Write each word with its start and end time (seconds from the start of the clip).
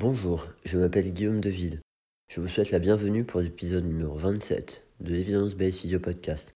Bonjour, 0.00 0.46
je 0.64 0.78
m'appelle 0.78 1.12
Guillaume 1.12 1.40
Deville. 1.40 1.80
Je 2.28 2.40
vous 2.40 2.46
souhaite 2.46 2.70
la 2.70 2.78
bienvenue 2.78 3.24
pour 3.24 3.40
l'épisode 3.40 3.84
numéro 3.84 4.16
27 4.16 4.86
de 5.00 5.12
l'Evidence 5.12 5.56
Based 5.56 5.80
Physio 5.80 5.98
Podcast, 5.98 6.54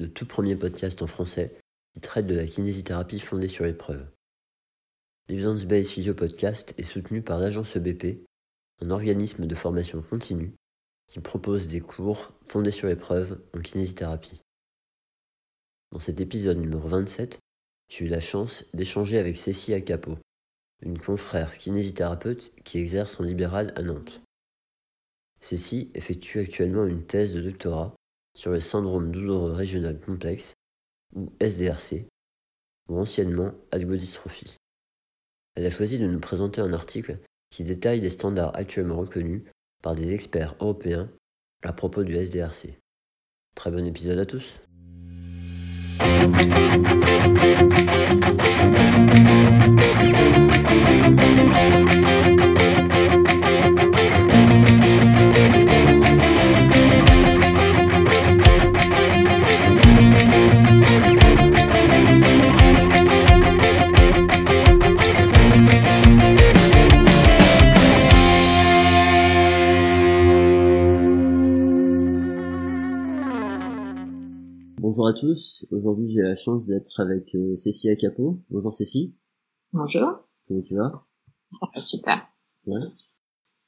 le 0.00 0.12
tout 0.12 0.26
premier 0.26 0.56
podcast 0.56 1.00
en 1.00 1.06
français 1.06 1.56
qui 1.92 2.00
traite 2.00 2.26
de 2.26 2.34
la 2.34 2.48
kinésithérapie 2.48 3.20
fondée 3.20 3.46
sur 3.46 3.64
l'épreuve. 3.64 4.04
L'Evidence 5.28 5.66
Based 5.66 5.92
Physio 5.92 6.14
Podcast 6.14 6.74
est 6.76 6.82
soutenu 6.82 7.22
par 7.22 7.38
l'agence 7.38 7.76
EBP, 7.76 8.26
un 8.82 8.90
organisme 8.90 9.46
de 9.46 9.54
formation 9.54 10.02
continue 10.02 10.56
qui 11.06 11.20
propose 11.20 11.68
des 11.68 11.80
cours 11.80 12.32
fondés 12.44 12.72
sur 12.72 12.88
l'épreuve 12.88 13.40
en 13.56 13.60
kinésithérapie. 13.60 14.40
Dans 15.92 16.00
cet 16.00 16.20
épisode 16.20 16.58
numéro 16.58 16.88
27, 16.88 17.38
j'ai 17.88 18.06
eu 18.06 18.08
la 18.08 18.18
chance 18.18 18.64
d'échanger 18.74 19.18
avec 19.18 19.36
Cécile 19.36 19.74
Acapo, 19.74 20.18
une 20.84 20.98
confrère 20.98 21.56
kinésithérapeute 21.56 22.52
qui 22.62 22.78
exerce 22.78 23.18
en 23.18 23.24
libéral 23.24 23.72
à 23.76 23.82
Nantes. 23.82 24.20
Cécile 25.40 25.90
effectue 25.94 26.40
actuellement 26.40 26.86
une 26.86 27.04
thèse 27.04 27.34
de 27.34 27.40
doctorat 27.40 27.94
sur 28.36 28.50
le 28.50 28.60
syndrome 28.60 29.10
douloureux 29.10 29.52
régional 29.52 29.98
complexe, 29.98 30.54
ou 31.14 31.32
SDRC, 31.40 32.06
ou 32.88 32.98
anciennement 32.98 33.52
algodystrophie. 33.70 34.56
Elle 35.54 35.66
a 35.66 35.70
choisi 35.70 35.98
de 35.98 36.06
nous 36.06 36.20
présenter 36.20 36.60
un 36.60 36.72
article 36.72 37.18
qui 37.50 37.64
détaille 37.64 38.00
les 38.00 38.10
standards 38.10 38.56
actuellement 38.56 38.96
reconnus 38.96 39.42
par 39.82 39.94
des 39.94 40.12
experts 40.12 40.56
européens 40.60 41.08
à 41.62 41.72
propos 41.72 42.02
du 42.02 42.16
SDRC. 42.16 42.78
Très 43.54 43.70
bon 43.70 43.86
épisode 43.86 44.18
à 44.18 44.26
tous. 44.26 44.56
Bonjour 75.04 75.18
à 75.18 75.20
tous, 75.20 75.66
aujourd'hui 75.70 76.06
j'ai 76.06 76.22
la 76.22 76.34
chance 76.34 76.64
d'être 76.64 76.98
avec 76.98 77.34
euh, 77.34 77.56
Cécile 77.56 77.90
Acapo. 77.90 78.40
Bonjour 78.48 78.72
Cécile. 78.72 79.12
Bonjour. 79.70 80.26
Comment 80.48 80.62
tu 80.62 80.76
vas? 80.76 81.04
Ça 81.60 81.66
va 81.74 81.82
super. 81.82 82.26
Ouais. 82.66 82.78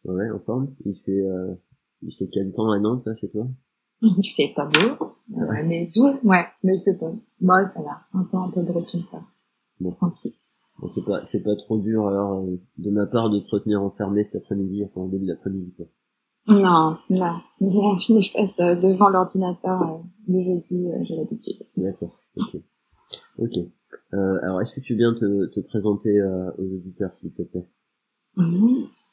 Ouais, 0.04 0.30
en 0.30 0.38
forme. 0.40 0.74
Il 0.86 0.96
fait, 0.96 1.20
euh, 1.20 1.54
il 2.00 2.14
fait 2.14 2.26
quel 2.32 2.52
temps 2.52 2.70
à 2.70 2.78
Nantes, 2.78 3.04
là, 3.04 3.14
chez 3.16 3.28
toi? 3.28 3.46
Il 4.00 4.32
fait 4.34 4.54
pas 4.56 4.64
beau, 4.64 5.12
euh, 5.36 5.62
mais 5.66 5.90
doux, 5.94 6.08
ouais, 6.24 6.46
mais 6.62 6.78
il 6.78 6.82
fait 6.82 6.94
pas. 6.94 7.12
Moi, 7.42 7.66
ça 7.66 7.82
va. 7.82 8.00
Un 8.14 8.24
temps 8.24 8.44
un 8.44 8.50
peu 8.50 8.62
de 8.62 8.72
retour, 8.72 9.02
quoi. 9.10 9.22
Bon. 9.78 9.90
Tranquille. 9.90 10.32
Bon, 10.78 10.88
c'est 10.88 11.04
pas, 11.04 11.22
c'est 11.26 11.42
pas 11.42 11.54
trop 11.56 11.76
dur, 11.76 12.06
alors, 12.06 12.44
euh, 12.44 12.58
de 12.78 12.90
ma 12.90 13.04
part, 13.04 13.28
de 13.28 13.40
se 13.40 13.54
retenir 13.54 13.82
enfermé 13.82 14.24
cet 14.24 14.36
après-midi, 14.36 14.84
enfin, 14.86 15.02
au 15.02 15.08
début 15.10 15.26
d'après-midi, 15.26 15.74
quoi. 15.76 15.84
Non, 16.48 16.98
non. 17.10 17.40
Bon, 17.60 17.98
je 17.98 18.32
passe 18.32 18.60
euh, 18.60 18.76
devant 18.76 19.08
l'ordinateur 19.08 19.82
euh, 19.82 19.98
le 20.28 20.44
jeudi, 20.44 20.86
euh, 20.86 21.02
j'ai 21.02 21.16
l'habitude. 21.16 21.56
D'accord, 21.76 22.16
ok. 22.36 22.60
Ok. 23.38 23.58
Euh, 24.14 24.38
alors, 24.42 24.60
est-ce 24.60 24.74
que 24.74 24.80
tu 24.80 24.92
veux 24.92 24.98
bien 24.98 25.14
te, 25.14 25.46
te 25.46 25.60
présenter 25.60 26.18
euh, 26.18 26.50
aux 26.58 26.74
auditeurs, 26.76 27.10
s'il 27.14 27.32
te 27.32 27.42
plaît? 27.42 27.66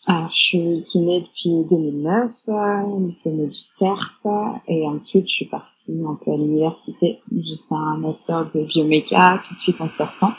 Alors, 0.05 0.29
je 0.31 0.37
suis 0.37 0.83
kiné 0.83 1.21
depuis 1.21 1.65
2009, 1.69 2.31
euh, 2.49 2.99
diplômée 3.07 3.47
du 3.47 3.63
CERF, 3.63 4.27
et 4.67 4.85
ensuite 4.85 5.27
je 5.29 5.33
suis 5.33 5.45
partie 5.45 6.03
un 6.05 6.15
peu 6.15 6.31
à 6.31 6.37
l'université. 6.37 7.19
J'ai 7.31 7.55
fait 7.55 7.75
un 7.75 7.97
master 7.97 8.45
de 8.45 8.65
bioméca 8.65 9.41
tout 9.47 9.53
de 9.53 9.59
suite 9.59 9.79
en 9.79 9.87
sortant. 9.87 10.33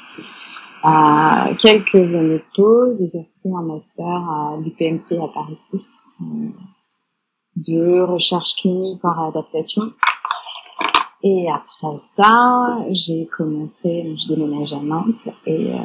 Euh, 0.84 1.54
quelques 1.59 2.15
années 2.15 2.38
de 2.38 2.44
pause, 2.54 3.00
et 3.00 3.09
j'ai 3.09 3.27
fait 3.43 3.49
un 3.56 3.62
master 3.62 4.06
à 4.06 4.59
l'UPMC 4.62 5.19
à 5.22 5.28
Paris 5.33 5.56
6 5.56 6.03
euh, 6.21 6.25
de 7.56 8.00
recherche 8.00 8.54
clinique 8.56 9.04
en 9.04 9.15
réadaptation. 9.15 9.92
Et 11.22 11.47
après 11.50 11.98
ça, 12.00 12.78
j'ai 12.91 13.26
commencé, 13.26 14.15
je 14.16 14.34
déménage 14.34 14.75
à 14.75 14.81
Nantes 14.81 15.28
et, 15.47 15.72
euh, 15.72 15.78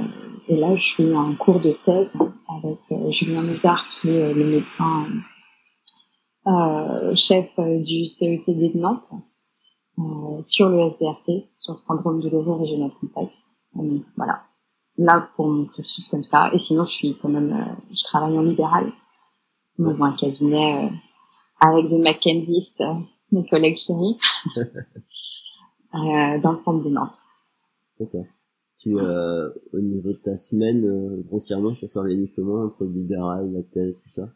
et 0.50 0.58
là 0.58 0.76
je 0.76 0.84
suis 0.84 1.16
en 1.16 1.34
cours 1.36 1.62
de 1.62 1.72
thèse 1.72 2.20
avec 2.50 2.80
euh, 2.92 3.10
Julien 3.12 3.44
Mézard 3.44 3.88
qui 3.88 4.10
est 4.10 4.34
le 4.34 4.44
médecin 4.44 5.06
euh, 6.48 7.16
chef 7.16 7.48
euh, 7.60 7.80
du 7.80 8.06
CETD 8.06 8.74
de 8.74 8.80
Nantes 8.80 9.12
euh, 10.00 10.42
sur 10.42 10.70
le 10.70 10.80
SDRT, 10.80 11.50
sur 11.56 11.74
le 11.74 11.80
syndrome 11.80 12.22
douloureux 12.22 12.60
régional 12.60 12.92
complexe. 13.00 13.50
Donc, 13.76 14.04
voilà, 14.18 14.42
là 14.98 15.30
pour 15.36 15.48
mon 15.48 15.66
cursus 15.66 16.08
comme 16.10 16.24
ça. 16.24 16.50
Et 16.54 16.60
sinon 16.60 16.86
je 16.86 16.92
suis 16.92 17.18
quand 17.22 17.30
même, 17.30 17.54
euh, 17.54 17.94
je 17.96 18.04
travaille 18.04 18.38
en 18.38 18.42
libéral 18.42 18.92
dans 19.78 20.04
un 20.04 20.12
cabinet 20.14 20.86
euh, 20.86 20.90
avec 21.60 21.90
des 21.90 21.98
Mackenzistes, 21.98 22.82
euh, 22.82 22.94
mes 23.32 23.48
collègues 23.48 23.78
chéris, 23.78 24.18
euh, 25.96 26.40
dans 26.42 26.52
le 26.52 26.58
centre 26.58 26.84
de 26.84 26.90
Nantes. 26.90 27.20
D'accord. 28.00 28.26
Tu, 28.78 28.98
euh, 28.98 29.50
au 29.74 29.80
niveau 29.80 30.14
de 30.14 30.22
ta 30.24 30.38
semaine, 30.38 30.86
euh, 30.86 31.22
grossièrement, 31.28 31.76
ça 31.76 31.88
s'organise 31.90 32.32
comment 32.34 32.64
entre 32.64 32.86
le 32.86 32.92
libéral, 32.92 33.52
la 33.52 33.62
thèse, 33.64 34.00
tout 34.02 34.10
ça? 34.10 34.30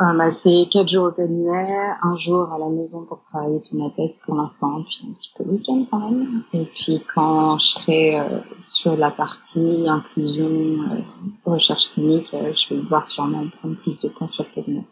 Euh, 0.00 0.16
bah, 0.16 0.30
c'est 0.30 0.68
quatre 0.70 0.88
jours 0.88 1.08
au 1.08 1.10
cabinet, 1.10 1.90
un 2.02 2.16
jour 2.18 2.52
à 2.52 2.58
la 2.58 2.68
maison 2.68 3.04
pour 3.04 3.20
travailler 3.20 3.58
sur 3.58 3.76
ma 3.78 3.90
thèse 3.90 4.22
pour 4.24 4.36
l'instant, 4.36 4.84
puis 4.84 5.08
un 5.10 5.12
petit 5.12 5.32
peu 5.36 5.42
le 5.42 5.50
week-end 5.50 5.84
quand 5.90 6.10
même. 6.10 6.44
Et 6.54 6.64
puis 6.64 7.02
quand 7.12 7.58
je 7.58 7.66
serai 7.66 8.20
euh, 8.20 8.38
sur 8.62 8.96
la 8.96 9.10
partie 9.10 9.88
inclusion, 9.88 10.46
euh, 10.46 11.00
recherche 11.44 11.92
clinique, 11.94 12.32
euh, 12.32 12.52
je 12.54 12.74
vais 12.74 12.80
devoir 12.80 13.04
sûrement 13.04 13.48
prendre 13.58 13.74
plus 13.74 13.98
de 14.00 14.08
temps 14.08 14.28
sur 14.28 14.44
le 14.44 14.54
cabinet. 14.54 14.84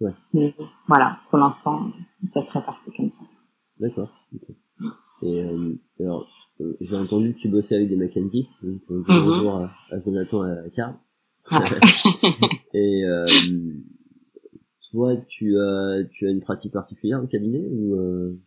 Ouais. 0.00 0.12
Mais 0.34 0.54
voilà, 0.88 1.18
pour 1.30 1.38
l'instant, 1.38 1.90
ça 2.26 2.42
serait 2.42 2.64
parti 2.64 2.90
comme 2.96 3.10
ça. 3.10 3.24
D'accord. 3.80 4.10
Et 5.22 5.42
euh, 5.42 5.74
alors, 6.00 6.26
euh, 6.60 6.76
j'ai 6.80 6.96
entendu 6.96 7.34
que 7.34 7.38
tu 7.38 7.48
bossais 7.48 7.76
avec 7.76 7.88
des 7.88 7.96
Mackenzistes, 7.96 8.62
donc 8.62 8.80
euh, 8.90 9.02
dire 9.04 9.14
Mhm. 9.14 9.24
bonjour 9.24 9.54
à, 9.56 9.70
à 9.90 9.98
Jonathan 10.00 10.46
et 10.46 10.58
à 10.58 10.70
Karl. 10.70 10.94
Ouais. 11.52 11.80
et 12.74 13.04
euh, 13.04 13.26
toi, 14.90 15.16
tu 15.28 15.58
as, 15.58 16.04
tu 16.10 16.26
as 16.26 16.30
une 16.30 16.40
pratique 16.40 16.72
particulière 16.72 17.22
au 17.22 17.26
cabinet 17.26 17.66
ou 17.70 17.94
euh... 17.94 18.38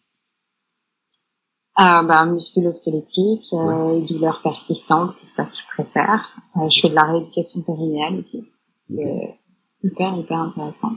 Euh, 1.79 2.03
bah, 2.03 2.25
musculo-squelettique, 2.25 3.53
euh, 3.53 4.01
douleurs 4.05 4.41
persistantes, 4.43 5.11
c'est 5.11 5.29
ça 5.29 5.45
que 5.45 5.55
je 5.55 5.63
préfère. 5.73 6.35
Euh, 6.57 6.69
je 6.69 6.81
fais 6.81 6.89
de 6.89 6.95
la 6.95 7.03
rééducation 7.05 7.61
périnéale 7.61 8.15
aussi. 8.17 8.45
C'est 8.85 9.39
hyper, 9.83 10.17
hyper 10.17 10.37
intéressant. 10.39 10.91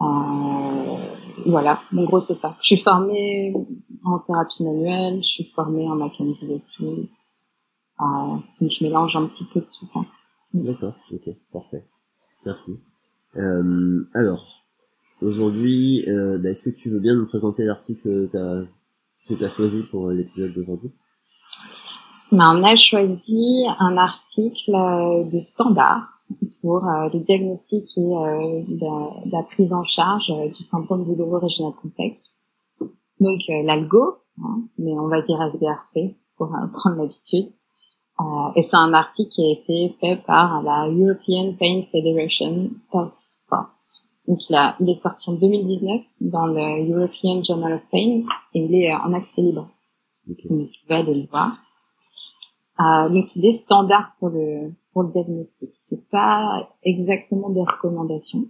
Euh, 0.00 0.96
voilà, 1.46 1.80
en 1.96 2.04
gros, 2.04 2.20
c'est 2.20 2.34
ça. 2.34 2.56
Je 2.60 2.66
suis 2.66 2.82
formée 2.82 3.54
en 4.04 4.18
thérapie 4.18 4.64
manuelle, 4.64 5.18
je 5.22 5.28
suis 5.28 5.52
formée 5.54 5.88
en 5.88 5.96
Mackenzie 5.96 6.52
aussi. 6.52 7.10
Euh, 8.00 8.04
donc 8.60 8.70
je 8.70 8.84
mélange 8.84 9.16
un 9.16 9.26
petit 9.26 9.44
peu 9.44 9.60
de 9.60 9.66
tout 9.66 9.86
ça. 9.86 10.00
D'accord, 10.52 10.94
ok, 11.12 11.30
parfait. 11.52 11.84
Merci. 12.44 12.72
Euh, 13.36 14.08
alors, 14.14 14.46
aujourd'hui, 15.22 16.04
euh, 16.08 16.38
bah, 16.38 16.50
est-ce 16.50 16.68
que 16.68 16.76
tu 16.76 16.90
veux 16.90 17.00
bien 17.00 17.14
nous 17.14 17.26
présenter 17.26 17.64
l'article 17.64 18.28
que 18.30 19.34
tu 19.34 19.44
as 19.44 19.50
choisi 19.50 19.82
pour 19.90 20.10
l'épisode 20.10 20.52
d'aujourd'hui? 20.52 20.92
Mais 22.32 22.44
on 22.44 22.64
a 22.64 22.76
choisi 22.76 23.66
un 23.78 23.96
article 23.96 24.74
euh, 24.74 25.24
de 25.24 25.40
standard 25.40 26.15
pour 26.66 26.84
euh, 26.84 27.08
le 27.12 27.20
diagnostic 27.20 27.96
et 27.96 28.00
euh, 28.00 28.64
la, 28.80 29.38
la 29.38 29.42
prise 29.44 29.72
en 29.72 29.84
charge 29.84 30.32
euh, 30.32 30.48
du 30.48 30.64
syndrome 30.64 31.04
douloureux 31.04 31.38
régional 31.38 31.72
complexe. 31.80 32.34
Donc 33.20 33.38
euh, 33.50 33.62
l'algo, 33.62 34.16
hein, 34.42 34.64
mais 34.76 34.90
on 34.98 35.06
va 35.06 35.22
dire 35.22 35.40
SBRC 35.40 36.16
pour 36.36 36.48
prendre 36.72 36.96
l'habitude. 36.96 37.52
Euh, 38.18 38.50
et 38.56 38.62
c'est 38.62 38.76
un 38.76 38.92
article 38.94 39.30
qui 39.30 39.46
a 39.46 39.52
été 39.52 39.96
fait 40.00 40.16
par 40.26 40.60
la 40.64 40.88
European 40.88 41.54
Pain 41.56 41.82
Federation 41.82 42.70
Task 42.90 43.38
Force. 43.48 44.08
Donc 44.26 44.40
il, 44.50 44.56
a, 44.56 44.74
il 44.80 44.90
est 44.90 44.94
sorti 44.94 45.30
en 45.30 45.34
2019 45.34 46.00
dans 46.20 46.46
le 46.46 46.92
European 46.92 47.44
Journal 47.44 47.74
of 47.74 47.82
Pain 47.92 48.24
et 48.54 48.64
il 48.64 48.74
est 48.74 48.92
en 48.92 49.12
accès 49.12 49.40
libre. 49.40 49.68
Ok. 50.28 50.48
Donc 50.50 50.68
tu 50.72 50.80
vas 50.88 50.96
aller 50.96 51.14
le 51.14 51.28
voir. 51.28 51.58
Euh, 52.80 53.08
donc 53.08 53.24
c'est 53.24 53.40
des 53.40 53.52
standards 53.52 54.16
pour 54.18 54.30
le 54.30 54.72
pour 54.96 55.02
le 55.02 55.10
diagnostic. 55.10 55.68
C'est 55.74 56.08
pas 56.08 56.70
exactement 56.82 57.50
des 57.50 57.60
recommandations. 57.60 58.48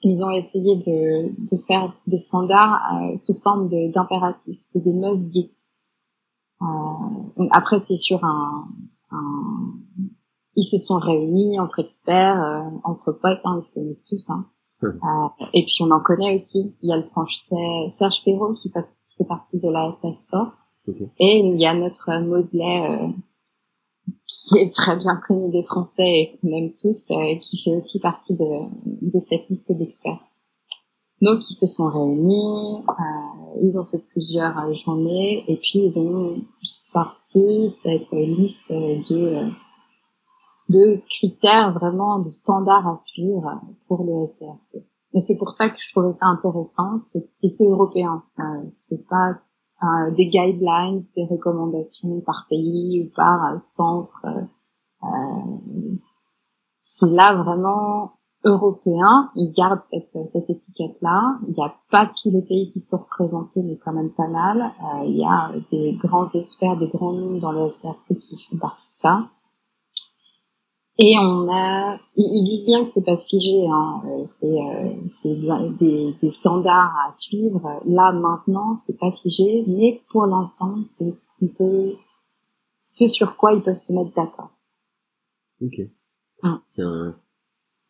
Ils 0.00 0.24
ont 0.24 0.30
essayé 0.30 0.76
de, 0.76 1.54
de 1.54 1.62
faire 1.66 1.92
des 2.06 2.16
standards 2.16 2.80
euh, 2.94 3.16
sous 3.18 3.38
forme 3.42 3.68
de- 3.68 3.92
d'impératifs. 3.92 4.58
C'est 4.64 4.82
des 4.82 4.94
must 4.94 5.34
do. 5.34 5.42
Euh, 6.62 7.46
après 7.50 7.78
c'est 7.78 7.98
sur 7.98 8.24
un, 8.24 8.68
un 9.10 9.74
ils 10.56 10.62
se 10.62 10.78
sont 10.78 10.98
réunis 10.98 11.60
entre 11.60 11.80
experts, 11.80 12.42
euh, 12.42 12.78
entre 12.82 13.12
potes, 13.12 13.40
hein, 13.44 13.58
ils 13.58 13.62
se 13.62 13.74
connaissent 13.74 14.04
tous. 14.04 14.30
Hein. 14.30 14.46
Hum. 14.82 14.98
Et 15.52 15.66
puis 15.66 15.76
on 15.82 15.90
en 15.90 16.00
connaît 16.00 16.36
aussi. 16.36 16.74
Il 16.80 16.88
y 16.88 16.92
a 16.94 16.96
le 16.96 17.02
français 17.02 17.90
Serge 17.90 18.24
Perrault 18.24 18.54
qui 18.54 18.70
fait, 18.70 18.86
partie 19.28 19.60
de 19.60 19.68
la 19.68 19.94
task 20.00 20.30
force. 20.30 20.72
Et 21.18 21.40
il 21.40 21.60
y 21.60 21.66
a 21.66 21.74
notre 21.74 22.18
Mosley 22.22 23.12
qui 24.26 24.58
est 24.58 24.72
très 24.72 24.96
bien 24.96 25.16
connu 25.26 25.50
des 25.50 25.62
Français 25.62 26.02
et 26.02 26.38
qu'on 26.40 26.48
aime 26.48 26.72
tous, 26.80 27.10
euh, 27.10 27.36
qui 27.40 27.62
fait 27.62 27.76
aussi 27.76 28.00
partie 28.00 28.34
de, 28.34 28.46
de 29.02 29.20
cette 29.20 29.48
liste 29.48 29.72
d'experts. 29.72 30.20
Donc 31.22 31.38
ils 31.48 31.54
se 31.54 31.66
sont 31.66 31.88
réunis, 31.88 32.84
euh, 32.88 33.60
ils 33.62 33.78
ont 33.78 33.86
fait 33.86 33.98
plusieurs 34.10 34.58
euh, 34.58 34.74
journées 34.84 35.44
et 35.48 35.56
puis 35.56 35.84
ils 35.84 35.98
ont 35.98 36.36
sorti 36.62 37.70
cette 37.70 38.10
liste 38.12 38.70
de 38.72 39.14
euh, 39.14 39.48
de 40.68 41.00
critères 41.08 41.72
vraiment 41.72 42.18
de 42.18 42.30
standards 42.30 42.88
à 42.88 42.98
suivre 42.98 43.60
pour 43.86 44.02
le 44.04 44.24
SDRC. 44.24 44.84
Et 45.14 45.20
c'est 45.20 45.36
pour 45.36 45.52
ça 45.52 45.68
que 45.68 45.76
je 45.78 45.92
trouvais 45.92 46.12
ça 46.12 46.26
intéressant, 46.26 46.96
et 47.42 47.50
c'est 47.50 47.66
européen. 47.66 48.22
C'est 48.70 49.06
pas 49.06 49.38
euh, 49.84 50.10
des 50.12 50.26
guidelines, 50.26 51.00
des 51.16 51.24
recommandations 51.26 52.20
par 52.20 52.46
pays 52.48 53.04
ou 53.04 53.14
par 53.14 53.52
euh, 53.52 53.58
centre. 53.58 54.24
euh, 55.02 55.06
c'est 56.80 57.10
là 57.10 57.34
vraiment 57.34 58.12
européen. 58.44 59.30
Ils 59.36 59.52
gardent 59.52 59.82
cette, 59.84 60.14
étiquette-là. 60.48 61.38
Il 61.48 61.54
n'y 61.54 61.64
a 61.64 61.74
pas 61.90 62.10
tous 62.22 62.30
les 62.30 62.42
pays 62.42 62.68
qui 62.68 62.80
sont 62.80 62.98
représentés, 62.98 63.62
mais 63.62 63.76
quand 63.76 63.92
même 63.92 64.10
pas 64.10 64.28
mal. 64.28 64.72
Il 65.06 65.16
y 65.16 65.24
a 65.24 65.50
des 65.70 65.94
grands 65.94 66.28
experts, 66.34 66.76
des 66.76 66.88
grands 66.88 67.14
noms 67.14 67.38
dans 67.38 67.52
le 67.52 67.70
FRC 67.70 68.18
qui 68.20 68.36
font 68.50 68.58
partie 68.58 68.88
de 68.88 68.98
ça. 68.98 69.28
Et 70.98 71.16
on 71.18 71.48
a, 71.52 71.98
ils, 72.14 72.44
disent 72.44 72.66
bien 72.66 72.84
que 72.84 72.90
c'est 72.90 73.04
pas 73.04 73.16
figé, 73.16 73.66
hein. 73.66 74.02
Euh, 74.06 74.24
c'est 74.26 74.46
euh, 74.46 75.70
des, 75.80 76.14
des 76.22 76.30
standards 76.30 76.94
à 77.08 77.12
suivre. 77.14 77.80
Là 77.84 78.12
maintenant, 78.12 78.76
c'est 78.78 78.96
pas 78.98 79.10
figé, 79.10 79.64
mais 79.66 80.00
pour 80.10 80.26
l'instant, 80.26 80.84
c'est 80.84 81.10
ce 81.10 81.26
qu'on 81.38 81.48
peut, 81.48 81.94
ce 82.76 83.08
sur 83.08 83.36
quoi 83.36 83.54
ils 83.54 83.62
peuvent 83.62 83.74
se 83.76 83.92
mettre 83.92 84.14
d'accord. 84.14 84.50
Ok. 85.60 85.80
Hum. 86.44 86.60
C'est 86.66 86.82
un, 86.82 87.16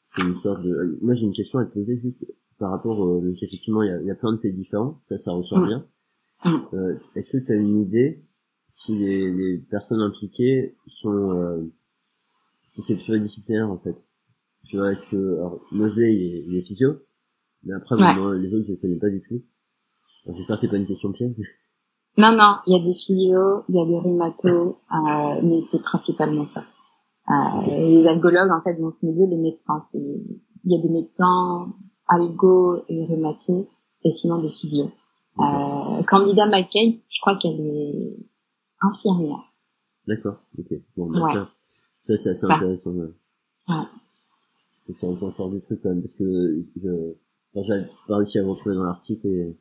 c'est 0.00 0.22
une 0.22 0.36
sorte 0.36 0.62
de. 0.62 0.98
Moi, 1.02 1.12
j'ai 1.12 1.26
une 1.26 1.32
question 1.32 1.58
à 1.58 1.66
te 1.66 1.74
poser 1.74 1.96
juste 1.96 2.24
par 2.58 2.70
rapport. 2.70 2.96
donc 2.96 3.42
effectivement, 3.42 3.82
il 3.82 3.88
y 3.88 3.92
a, 3.92 4.00
il 4.00 4.06
y 4.06 4.10
a 4.10 4.14
plein 4.14 4.32
de 4.32 4.38
pays 4.38 4.54
différents. 4.54 4.98
Ça, 5.04 5.18
ça 5.18 5.32
ressort 5.32 5.58
Hum. 5.58 5.66
bien. 5.66 5.86
Euh, 6.72 6.98
Est-ce 7.16 7.36
que 7.36 7.44
tu 7.44 7.52
as 7.52 7.56
une 7.56 7.80
idée 7.82 8.22
si 8.68 8.96
les, 8.96 9.30
les 9.30 9.58
personnes 9.58 10.00
impliquées 10.00 10.74
sont, 10.86 11.32
euh, 11.32 11.70
si 12.68 12.82
c'est 12.82 12.96
pluridisciplinaire 12.96 13.70
en 13.70 13.78
fait 13.78 13.96
Tu 14.66 14.76
vois, 14.76 14.92
est-ce 14.92 15.06
que 15.06 15.16
alors, 15.36 15.60
Mosley 15.72 16.14
il 16.14 16.22
est, 16.22 16.44
il 16.48 16.56
est 16.56 16.62
physio, 16.62 16.94
mais 17.64 17.74
après 17.74 17.96
Ouais. 17.96 18.38
les 18.38 18.54
autres 18.54 18.64
je 18.66 18.72
les 18.72 18.78
connais 18.78 18.98
pas 18.98 19.10
du 19.10 19.20
tout. 19.20 19.42
J'espère 20.26 20.56
que 20.56 20.60
c'est 20.60 20.68
pas 20.68 20.76
une 20.76 20.86
question 20.86 21.12
piège. 21.12 21.34
mais- 21.38 21.44
Non, 22.16 22.30
non, 22.36 22.56
il 22.66 22.76
y 22.76 22.80
a 22.80 22.84
des 22.84 22.94
physios, 22.94 23.64
il 23.68 23.74
y 23.74 23.80
a 23.80 23.84
des 23.84 23.98
rhumatos, 23.98 24.76
euh, 24.92 25.40
mais 25.42 25.60
c'est 25.60 25.82
principalement 25.82 26.46
ça. 26.46 26.64
Euh, 27.28 27.66
les 27.66 28.06
algologues, 28.06 28.50
en 28.52 28.62
fait, 28.62 28.74
dans 28.80 28.92
ce 28.92 29.04
milieu, 29.04 29.26
les 29.26 29.36
médecins, 29.36 29.82
c'est, 29.90 29.98
il 29.98 30.40
y 30.72 30.78
a 30.78 30.80
des 30.80 30.88
médecins, 30.90 31.72
algo 32.06 32.84
et 32.88 33.04
rhumatos, 33.06 33.66
et 34.04 34.12
sinon 34.12 34.40
des 34.40 34.48
physios. 34.48 34.92
Euh, 35.40 36.02
Candida 36.04 36.46
McCabe, 36.46 37.00
je 37.08 37.20
crois 37.20 37.36
qu'elle 37.36 37.60
est 37.60 38.16
infirmière. 38.80 39.42
D'accord, 40.06 40.36
ok. 40.58 40.72
Bon, 40.96 41.10
bah, 41.10 41.20
Ouais. 41.20 41.32
ça, 41.32 41.48
ça 42.04 42.16
c'est 42.16 42.30
assez 42.30 42.46
Ouais. 42.46 42.52
intéressant. 42.54 42.92
Ouais. 42.92 43.08
Ouais. 43.68 43.84
C'est 44.92 45.06
un 45.08 45.14
point 45.14 45.30
fort 45.32 45.50
du 45.50 45.60
truc 45.60 45.80
quand 45.82 45.88
même, 45.90 46.00
parce 46.02 46.14
que 46.14 46.60
je, 46.82 46.88
enfin, 47.54 47.62
j'avais 47.66 47.86
pas 48.06 48.16
réussi 48.18 48.38
à 48.38 48.42
le 48.42 48.48
retrouver 48.50 48.74
dans 48.76 48.84
l'article 48.84 49.26
et 49.26 49.56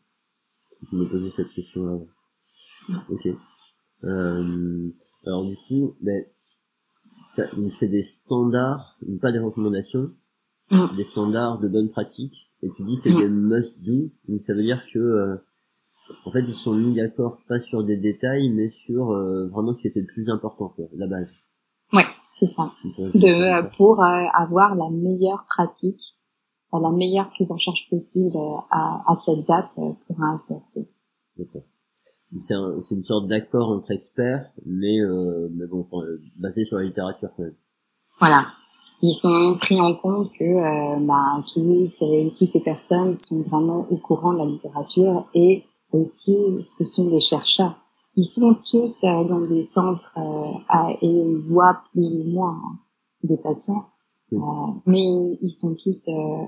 je 0.92 0.96
me 0.98 1.08
posais 1.10 1.30
cette 1.30 1.50
question-là. 1.50 1.98
Ok. 3.10 3.28
Euh, 4.04 4.90
alors 5.26 5.46
du 5.46 5.56
coup, 5.68 5.96
ben, 6.02 6.26
ça, 7.30 7.48
donc 7.56 7.72
c'est 7.74 7.88
des 7.88 8.02
standards, 8.04 8.98
pas 9.22 9.32
des 9.32 9.40
recommandations, 9.40 10.12
Mm. 10.72 10.96
des 10.96 11.04
standards 11.04 11.60
de 11.60 11.68
bonne 11.68 11.90
pratique, 11.90 12.50
et 12.62 12.70
tu 12.76 12.84
dis 12.86 12.96
c'est 12.96 13.12
des 13.14 13.28
must-do, 13.28 14.10
donc 14.30 14.42
ça 14.44 14.54
veut 14.54 14.62
dire 14.64 14.82
que 14.94 14.98
euh, 15.00 15.36
en 16.26 16.32
fait 16.32 16.40
ils 16.40 16.48
se 16.54 16.64
sont 16.64 16.74
mis 16.74 16.96
d'accord 16.96 17.38
pas 17.50 17.60
sur 17.60 17.84
des 17.84 17.98
détails, 17.98 18.50
mais 18.50 18.70
sur 18.70 19.12
euh, 19.12 19.48
vraiment 19.50 19.74
ce 19.74 19.82
qui 19.82 19.88
était 19.90 20.00
le 20.00 20.08
plus 20.08 20.30
important, 20.30 20.70
quoi, 20.70 20.86
la 20.96 21.08
base. 21.08 21.30
C'est 22.44 22.54
ça. 22.56 22.72
De, 22.98 23.28
euh, 23.28 23.64
pour 23.78 24.04
euh, 24.04 24.26
avoir 24.34 24.76
la 24.76 24.90
meilleure 24.90 25.46
pratique, 25.48 26.16
euh, 26.74 26.80
la 26.82 26.90
meilleure 26.92 27.30
prise 27.30 27.52
en 27.52 27.58
charge 27.58 27.88
possible 27.90 28.36
à, 28.70 29.02
à 29.08 29.16
cette 29.16 29.48
date 29.48 29.74
pour 29.76 30.22
un. 30.22 30.42
D'accord. 31.38 31.62
Donc, 32.32 32.44
C'est 32.44 32.56
un, 32.56 32.82
c'est 32.82 32.96
une 32.96 33.04
sorte 33.04 33.28
d'accord 33.28 33.70
entre 33.70 33.92
experts, 33.92 34.50
mais, 34.66 35.00
euh, 35.00 35.48
mais 35.54 35.68
bon, 35.68 35.82
enfin, 35.82 36.06
basé 36.36 36.66
sur 36.66 36.78
la 36.78 36.84
littérature 36.84 37.30
quand 37.38 37.44
même. 37.44 37.56
Voilà. 38.20 38.48
Ils 39.02 39.14
sont 39.14 39.58
pris 39.60 39.80
en 39.80 39.96
compte 39.96 40.32
que 40.38 40.44
euh, 40.44 41.00
bah, 41.06 41.44
tous, 41.54 41.86
ces, 41.86 42.34
tous 42.38 42.46
ces 42.46 42.62
personnes 42.62 43.14
sont 43.14 43.44
vraiment 43.44 43.88
au 43.90 43.98
courant 43.98 44.34
de 44.34 44.40
la 44.40 44.46
littérature 44.46 45.28
et 45.34 45.64
aussi 45.92 46.36
ce 46.66 46.86
sont 46.86 47.10
des 47.10 47.22
chercheurs. 47.22 47.76
Ils 48.16 48.26
sont 48.26 48.56
tous 48.70 49.04
euh, 49.04 49.24
dans 49.26 49.42
des 49.46 49.62
centres 49.64 50.12
euh, 50.18 50.58
à- 50.70 50.92
et 51.02 51.08
ils 51.08 51.38
voient 51.48 51.82
plus 51.92 52.16
ou 52.18 52.24
moins 52.26 52.60
hein, 52.64 52.80
des 53.24 53.38
patients, 53.38 53.86
Oui. 54.32 54.38
Euh, 54.40 54.80
mais 54.86 55.38
ils 55.42 55.54
sont 55.54 55.76
tous, 55.76 56.08
euh, 56.08 56.46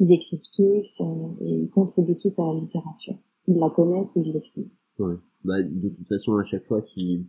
ils 0.00 0.12
écrivent 0.12 0.40
tous 0.54 1.00
euh, 1.00 1.04
et 1.40 1.54
ils 1.62 1.70
contribuent 1.70 2.16
tous 2.16 2.38
à 2.38 2.46
la 2.52 2.60
littérature. 2.60 3.16
Ils 3.46 3.58
la 3.58 3.70
connaissent 3.70 4.16
et 4.16 4.20
ils 4.20 4.32
l'écrivent. 4.32 4.70
Ouais. 4.98 5.14
Bah, 5.44 5.62
de 5.62 5.88
toute 5.88 6.06
façon, 6.06 6.36
à 6.36 6.44
chaque 6.44 6.64
fois 6.64 6.82
qu'ils 6.82 7.24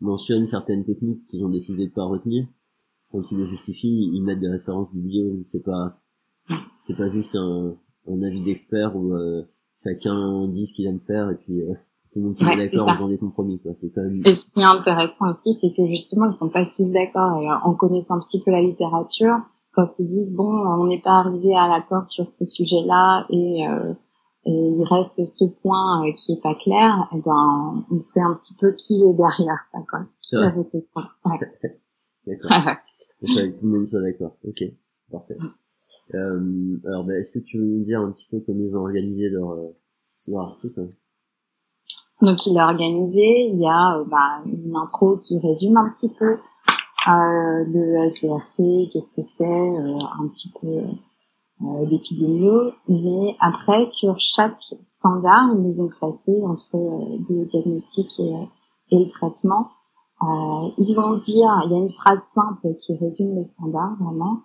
mentionnent 0.00 0.46
certaines 0.46 0.84
techniques 0.84 1.24
qu'ils 1.26 1.44
ont 1.44 1.48
décidé 1.50 1.86
de 1.88 1.92
pas 1.92 2.04
retenir, 2.04 2.46
quand 3.10 3.22
ils 3.30 3.38
le 3.38 3.46
justifient, 3.46 4.10
ils 4.12 4.22
mettent 4.22 4.40
des 4.40 4.48
références 4.48 4.92
biblio. 4.92 5.30
donc 5.36 5.44
C'est 5.48 5.62
pas, 5.64 5.98
c'est 6.82 6.96
pas 6.96 7.08
juste 7.08 7.34
un, 7.36 7.76
un 8.08 8.22
avis 8.22 8.42
d'expert 8.42 8.96
où 8.96 9.14
euh, 9.14 9.42
chacun 9.82 10.48
dit 10.48 10.66
ce 10.66 10.74
qu'il 10.74 10.86
aime 10.86 11.00
faire 11.00 11.30
et 11.30 11.36
puis 11.36 11.62
euh, 11.62 11.74
tout 12.14 12.20
le 12.20 12.26
monde 12.26 12.36
se 12.38 12.44
met 12.44 12.50
Ouais, 12.56 12.66
c'est 12.66 12.76
d'accord 12.76 12.88
en 12.88 12.94
faisant 12.94 13.08
des 13.08 13.18
compromis. 13.18 13.58
Quoi. 13.60 13.74
C'est 13.74 13.90
quand 13.90 14.02
même. 14.02 14.22
Et 14.24 14.34
ce 14.36 14.46
qui 14.46 14.60
est 14.60 14.64
intéressant 14.64 15.28
aussi, 15.30 15.52
c'est 15.52 15.72
que 15.76 15.84
justement, 15.88 16.26
ils 16.26 16.32
sont 16.32 16.48
pas 16.48 16.64
tous 16.64 16.92
d'accord. 16.92 17.42
Et 17.42 17.48
euh, 17.50 17.54
en 17.64 17.74
connaissant 17.74 18.18
un 18.18 18.20
petit 18.20 18.40
peu 18.40 18.52
la 18.52 18.62
littérature, 18.62 19.36
quand 19.72 19.98
ils 19.98 20.06
disent 20.06 20.34
bon, 20.34 20.46
on 20.48 20.86
n'est 20.86 21.00
pas 21.02 21.18
arrivé 21.18 21.54
à 21.56 21.66
l'accord 21.68 22.06
sur 22.06 22.30
ce 22.30 22.44
sujet-là 22.46 23.26
et, 23.30 23.66
euh, 23.68 23.92
et 24.46 24.52
il 24.52 24.84
reste 24.84 25.26
ce 25.26 25.44
point 25.62 26.06
euh, 26.06 26.12
qui 26.12 26.34
est 26.34 26.40
pas 26.40 26.54
clair, 26.54 27.08
eh 27.12 27.20
ben, 27.20 27.84
on 27.90 28.00
sait 28.00 28.20
un 28.20 28.34
petit 28.34 28.54
peu 28.54 28.72
qui 28.72 29.02
est 29.02 29.12
derrière 29.14 29.66
ça, 29.72 29.78
quoi. 29.90 29.98
Qui 30.00 30.08
C'est 30.22 30.36
a 30.36 30.40
vrai. 30.50 30.52
voté 30.52 30.86
quoi. 30.94 31.08
Ouais. 31.24 31.70
D'accord. 32.26 32.76
Tout 33.20 33.26
le 33.66 33.78
monde 33.78 33.86
soit 33.88 34.02
d'accord. 34.02 34.36
Ok, 34.46 34.62
parfait. 35.10 35.36
Euh, 36.14 36.78
alors, 36.86 37.04
bah, 37.04 37.14
est-ce 37.18 37.38
que 37.38 37.42
tu 37.44 37.58
veux 37.58 37.64
nous 37.64 37.82
dire 37.82 38.00
un 38.00 38.12
petit 38.12 38.26
peu 38.30 38.40
comment 38.40 38.62
ils 38.62 38.76
ont 38.76 38.80
organisé 38.82 39.28
leur, 39.30 39.50
euh, 39.50 39.76
leur 40.28 40.42
article? 40.50 40.88
Donc 42.22 42.46
il 42.46 42.56
est 42.56 42.62
organisé, 42.62 43.50
il 43.52 43.58
y 43.58 43.66
a 43.66 43.98
euh, 43.98 44.04
bah, 44.04 44.42
une 44.46 44.76
intro 44.76 45.16
qui 45.16 45.38
résume 45.40 45.76
un 45.76 45.90
petit 45.90 46.08
peu 46.08 46.38
euh, 47.06 47.64
le 47.66 48.06
SDRC, 48.06 48.88
qu'est-ce 48.90 49.14
que 49.14 49.22
c'est, 49.22 49.44
euh, 49.44 49.98
un 50.18 50.26
petit 50.28 50.50
peu 50.58 50.68
euh, 50.68 51.86
d'épidémio, 51.86 52.72
mais 52.88 53.36
après 53.40 53.84
sur 53.84 54.18
chaque 54.18 54.58
standard, 54.82 55.50
ils 55.54 55.64
les 55.64 55.80
ont 55.82 55.88
classés 55.88 56.42
entre 56.42 56.76
euh, 56.76 57.18
le 57.28 57.44
diagnostic 57.44 58.08
et, 58.20 58.96
le 58.96 59.08
traitement. 59.08 59.68
Ils 60.78 60.94
vont 60.94 61.18
dire, 61.18 61.50
il 61.66 61.72
y 61.72 61.74
a 61.74 61.78
une 61.78 61.90
phrase 61.90 62.22
simple 62.22 62.74
qui 62.76 62.96
résume 62.96 63.36
le 63.36 63.44
standard 63.44 63.96
vraiment, 64.00 64.38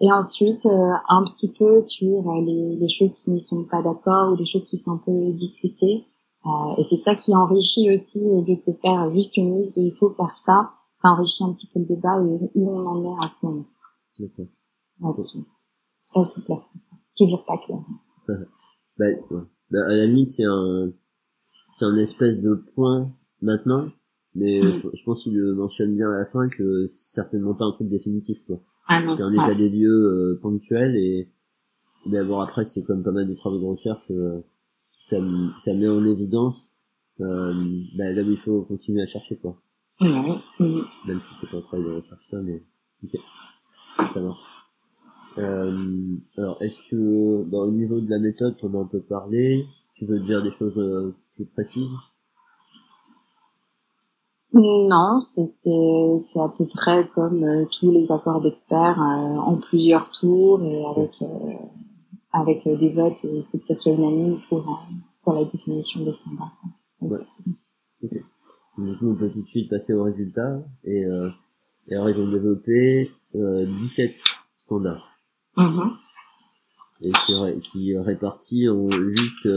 et 0.00 0.10
ensuite 0.10 0.66
un 0.66 1.22
petit 1.24 1.52
peu 1.52 1.80
sur 1.80 2.32
les, 2.44 2.76
les 2.76 2.88
choses 2.88 3.14
qui 3.14 3.30
n'y 3.30 3.40
sont 3.40 3.64
pas 3.64 3.82
d'accord 3.82 4.32
ou 4.32 4.36
les 4.36 4.46
choses 4.46 4.64
qui 4.64 4.78
sont 4.78 4.94
un 4.94 5.02
peu 5.04 5.32
discutées. 5.32 6.06
Euh, 6.46 6.74
et 6.78 6.84
c'est 6.84 6.96
ça 6.96 7.14
qui 7.14 7.34
enrichit 7.34 7.92
aussi, 7.92 8.20
au 8.20 8.42
lieu 8.42 8.56
de 8.66 8.72
faire 8.80 9.10
juste 9.12 9.36
une 9.36 9.58
liste 9.58 9.76
de 9.76 9.82
il 9.82 9.94
faut 9.94 10.10
faire 10.10 10.34
ça, 10.34 10.72
ça 11.02 11.08
enrichit 11.08 11.44
un 11.44 11.52
petit 11.52 11.66
peu 11.66 11.80
le 11.80 11.86
débat 11.86 12.18
où, 12.20 12.50
où 12.54 12.70
on 12.70 12.86
en 12.86 13.04
est 13.04 13.24
en 13.24 13.28
ce 13.28 13.46
moment 13.46 13.66
D'accord. 14.18 14.46
là-dessus. 15.00 15.38
C'est 16.00 16.14
pas 16.14 16.24
si 16.24 16.42
clair 16.42 16.58
que 16.72 16.78
ça. 16.80 16.96
Toujours 17.16 17.44
pas 17.44 17.58
clair. 17.58 17.78
Bah. 18.98 19.06
Bah, 19.70 19.78
à 19.86 19.94
la 19.94 20.04
limite, 20.04 20.30
c'est 20.30 20.44
un, 20.44 20.90
c'est 21.72 21.86
un 21.86 21.96
espèce 21.96 22.38
de 22.40 22.54
point 22.74 23.10
maintenant, 23.40 23.88
mais 24.34 24.60
Mm. 24.60 24.72
je, 24.74 24.88
je 24.92 25.04
pense 25.04 25.22
qu'il 25.22 25.36
le 25.36 25.54
mentionne 25.54 25.94
bien 25.94 26.10
à 26.10 26.18
la 26.18 26.24
fin 26.24 26.48
que 26.48 26.86
c'est 26.86 27.14
certainement 27.14 27.54
pas 27.54 27.64
un 27.64 27.70
truc 27.72 27.88
définitif, 27.88 28.44
quoi. 28.46 28.60
Ah. 28.88 29.00
C'est 29.16 29.22
un 29.22 29.32
état 29.32 29.54
des 29.54 29.68
lieux 29.70 29.88
euh, 29.88 30.38
ponctuel 30.42 30.96
et, 30.96 31.30
mais 32.06 32.22
bon, 32.24 32.40
après, 32.40 32.64
c'est 32.64 32.82
comme 32.82 33.02
pas 33.02 33.12
mal 33.12 33.28
de 33.28 33.34
travaux 33.34 33.58
de 33.58 33.64
recherche, 33.64 34.10
euh, 34.10 34.40
ça, 35.00 35.16
ça 35.60 35.74
met 35.74 35.88
en 35.88 36.04
évidence, 36.04 36.68
euh, 37.20 37.54
bah, 37.96 38.12
là 38.12 38.22
où 38.22 38.30
il 38.30 38.36
faut 38.36 38.62
continuer 38.62 39.02
à 39.02 39.06
chercher, 39.06 39.36
quoi. 39.36 39.56
Ouais. 40.00 40.38
Même 41.06 41.20
si 41.20 41.34
c'est 41.34 41.50
pas 41.50 41.58
un 41.58 41.62
travail 41.62 41.86
de 41.86 41.92
recherche, 41.92 42.22
ça, 42.22 42.40
mais, 42.42 42.62
Ok, 43.02 43.20
ça 44.12 44.20
marche. 44.20 44.40
Euh, 45.38 46.16
alors, 46.36 46.62
est-ce 46.62 46.82
que, 46.90 47.44
bah, 47.44 47.58
au 47.58 47.70
niveau 47.70 48.00
de 48.00 48.10
la 48.10 48.18
méthode, 48.18 48.56
on 48.62 48.74
en 48.74 48.80
a 48.80 48.82
un 48.82 48.86
peu 48.86 49.00
parlé? 49.00 49.66
Tu 49.94 50.04
veux 50.06 50.20
dire 50.20 50.42
des 50.42 50.52
choses 50.52 50.76
euh, 50.76 51.14
plus 51.34 51.46
précises? 51.46 51.90
Non, 54.52 55.20
c'était 55.20 56.16
c'est 56.18 56.40
à 56.40 56.48
peu 56.48 56.66
près 56.66 57.08
comme 57.14 57.44
euh, 57.44 57.64
tous 57.78 57.92
les 57.92 58.10
accords 58.10 58.40
d'experts 58.40 59.00
euh, 59.00 59.38
en 59.38 59.56
plusieurs 59.56 60.10
tours 60.10 60.60
et 60.62 60.84
avec 60.84 61.22
euh, 61.22 61.52
avec 62.32 62.64
des 62.64 62.92
votes 62.92 63.24
et 63.24 63.36
il 63.38 63.44
faut 63.50 63.58
que 63.58 63.64
ça 63.64 63.74
soit 63.74 63.92
unanime 63.92 64.38
pour 64.48 64.86
pour 65.22 65.34
la 65.34 65.44
définition 65.44 66.04
des 66.04 66.12
standards. 66.12 66.56
Ouais. 67.00 67.10
Ok. 68.02 68.12
Donc 68.78 69.02
nous 69.02 69.10
on 69.10 69.14
peut 69.16 69.30
tout 69.30 69.42
de 69.42 69.46
suite 69.46 69.68
passer 69.68 69.92
au 69.92 70.04
résultat 70.04 70.62
et, 70.84 71.02
et 71.88 71.94
alors 71.94 72.08
ils 72.08 72.20
ont 72.20 72.30
développé 72.30 73.10
17 73.34 74.22
standards. 74.56 75.10
Mm-hmm. 75.56 75.92
Et 77.02 77.12
qui, 77.12 77.60
qui 77.62 77.98
répartit 77.98 78.68
en 78.68 78.88
8 78.88 79.48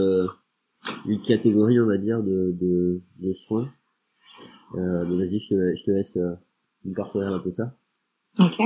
huit 1.06 1.22
catégories 1.22 1.80
on 1.80 1.86
va 1.86 1.96
dire 1.96 2.22
de 2.22 2.54
de, 2.60 3.00
de 3.20 3.32
soins. 3.32 3.70
Euh, 4.76 5.04
vas-y, 5.04 5.38
je 5.38 5.48
te, 5.48 5.76
je 5.76 5.84
te 5.84 5.90
laisse 5.90 6.16
euh, 6.16 6.34
parcourir 6.96 7.32
un 7.32 7.38
peu 7.38 7.50
ça. 7.50 7.74
Ok. 8.40 8.60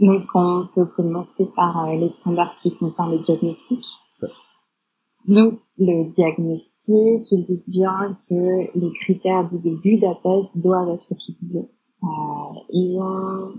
Donc, 0.00 0.24
on 0.34 0.68
peut 0.74 0.86
commencer 0.86 1.48
par 1.56 1.88
euh, 1.88 1.96
les 1.96 2.10
standards 2.10 2.54
qui 2.56 2.74
concernent 2.76 3.12
le 3.12 3.18
diagnostic. 3.18 3.84
Ouais. 4.22 4.28
Donc, 5.26 5.60
le 5.76 6.10
diagnostic, 6.10 7.30
il 7.32 7.44
dit 7.44 7.62
bien 7.68 8.16
que 8.28 8.78
les 8.78 8.92
critères 8.92 9.44
dits 9.44 9.58
de 9.58 9.74
Budapest 9.76 10.56
doivent 10.56 10.90
être 10.90 11.12
utilisés. 11.12 11.68
Euh, 12.02 12.60
ils 12.70 12.98
ont 12.98 13.54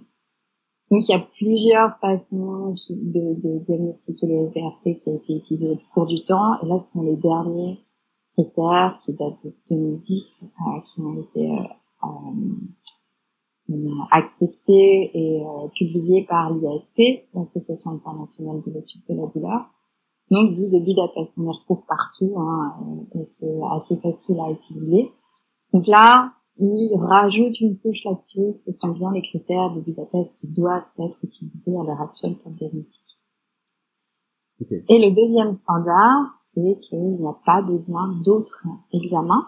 donc 0.92 1.08
il 1.08 1.12
y 1.12 1.16
a 1.16 1.20
plusieurs 1.20 1.98
façons 2.00 2.74
de, 2.90 3.36
de 3.40 3.60
diagnostiquer 3.60 4.26
le 4.26 4.48
SDRC 4.48 4.98
qui 4.98 5.10
a 5.10 5.14
été 5.14 5.36
utilisé 5.36 5.70
au 5.70 5.78
cours 5.94 6.08
du 6.08 6.24
temps. 6.24 6.60
Et 6.64 6.66
là, 6.66 6.80
ce 6.80 6.94
sont 6.94 7.04
les 7.04 7.16
derniers 7.16 7.80
critères 8.34 8.98
qui 9.04 9.14
datent 9.14 9.46
de 9.46 9.54
2010, 9.70 10.46
euh, 10.46 10.80
qui 10.82 11.02
ont 11.02 11.22
été 11.22 11.52
euh, 11.52 12.08
euh, 13.70 13.90
acceptés 14.12 15.12
et 15.14 15.44
publiés 15.76 16.26
par 16.28 16.54
l'IASP, 16.54 17.26
l'Association 17.34 17.92
internationale 17.92 18.62
de 18.66 18.72
l'étude 18.72 19.02
de 19.10 19.16
la 19.16 19.28
douleur. 19.28 19.70
Donc, 20.32 20.56
dit 20.56 20.70
de 20.70 20.80
Budapest, 20.80 21.34
on 21.38 21.44
les 21.44 21.50
retrouve 21.50 21.82
partout, 21.88 22.36
hein, 22.38 22.76
et 23.16 23.26
c'est 23.26 23.60
assez 23.72 23.98
facile 23.98 24.40
à 24.40 24.52
utiliser. 24.52 25.12
Donc 25.74 25.88
là, 25.88 26.34
il 26.58 26.96
rajoute 27.00 27.60
une 27.62 27.78
couche 27.80 28.04
là-dessus, 28.04 28.52
ce 28.52 28.72
sont 28.72 28.90
bien 28.90 29.12
les 29.12 29.22
critères 29.22 29.74
de 29.74 29.82
Budapest 29.82 30.40
qui 30.40 30.48
doivent 30.50 30.84
être 31.00 31.18
utilisés 31.24 31.76
à 31.76 31.84
l'heure 31.84 32.02
actuelle 32.02 32.38
pour 32.38 32.52
le 32.52 32.58
diagnostic. 32.58 33.04
Et 34.90 35.00
le 35.00 35.16
deuxième 35.16 35.54
standard, 35.54 36.36
c'est 36.42 36.80
qu'il 36.82 37.00
n'y 37.00 37.26
a 37.26 37.36
pas 37.46 37.62
besoin 37.62 38.14
d'autres 38.26 38.68
examens, 38.92 39.48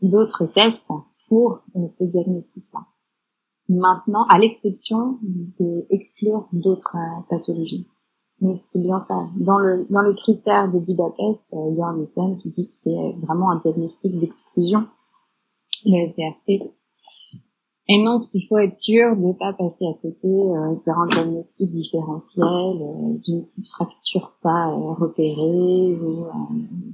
d'autres 0.00 0.46
tests 0.46 0.88
pour 1.28 1.62
ce 1.86 2.04
diagnostic-là. 2.04 2.80
Maintenant, 3.70 4.24
à 4.28 4.38
l'exception 4.38 5.18
d'exclure 5.22 6.48
d'autres 6.52 6.96
euh, 6.96 7.22
pathologies. 7.30 7.86
Mais 8.40 8.54
c'est 8.54 8.80
bien 8.80 9.02
ça. 9.04 9.28
Dans 9.36 9.58
le, 9.58 9.86
dans 9.90 10.02
le 10.02 10.12
critère 10.12 10.70
de 10.70 10.78
Budapest, 10.78 11.54
euh, 11.54 11.70
il 11.70 11.78
y 11.78 11.82
a 11.82 11.86
un 11.86 12.02
item 12.02 12.36
qui 12.36 12.50
dit 12.50 12.66
que 12.66 12.72
c'est 12.74 13.14
vraiment 13.22 13.50
un 13.50 13.56
diagnostic 13.56 14.18
d'exclusion, 14.18 14.86
le 15.86 16.06
SBRC, 16.06 16.72
et 17.92 18.04
donc, 18.04 18.22
il 18.34 18.46
faut 18.46 18.58
être 18.58 18.74
sûr 18.76 19.16
de 19.16 19.26
ne 19.26 19.32
pas 19.32 19.52
passer 19.52 19.84
à 19.84 19.94
côté 20.00 20.28
euh, 20.28 20.76
d'un 20.86 21.06
diagnostic 21.06 21.72
différentiel, 21.72 22.46
euh, 22.46 23.18
d'une 23.24 23.44
petite 23.44 23.66
fracture 23.66 24.32
pas 24.42 24.68
euh, 24.68 24.92
repérée, 24.92 25.98
ou 26.00 26.24
euh, 26.24 26.30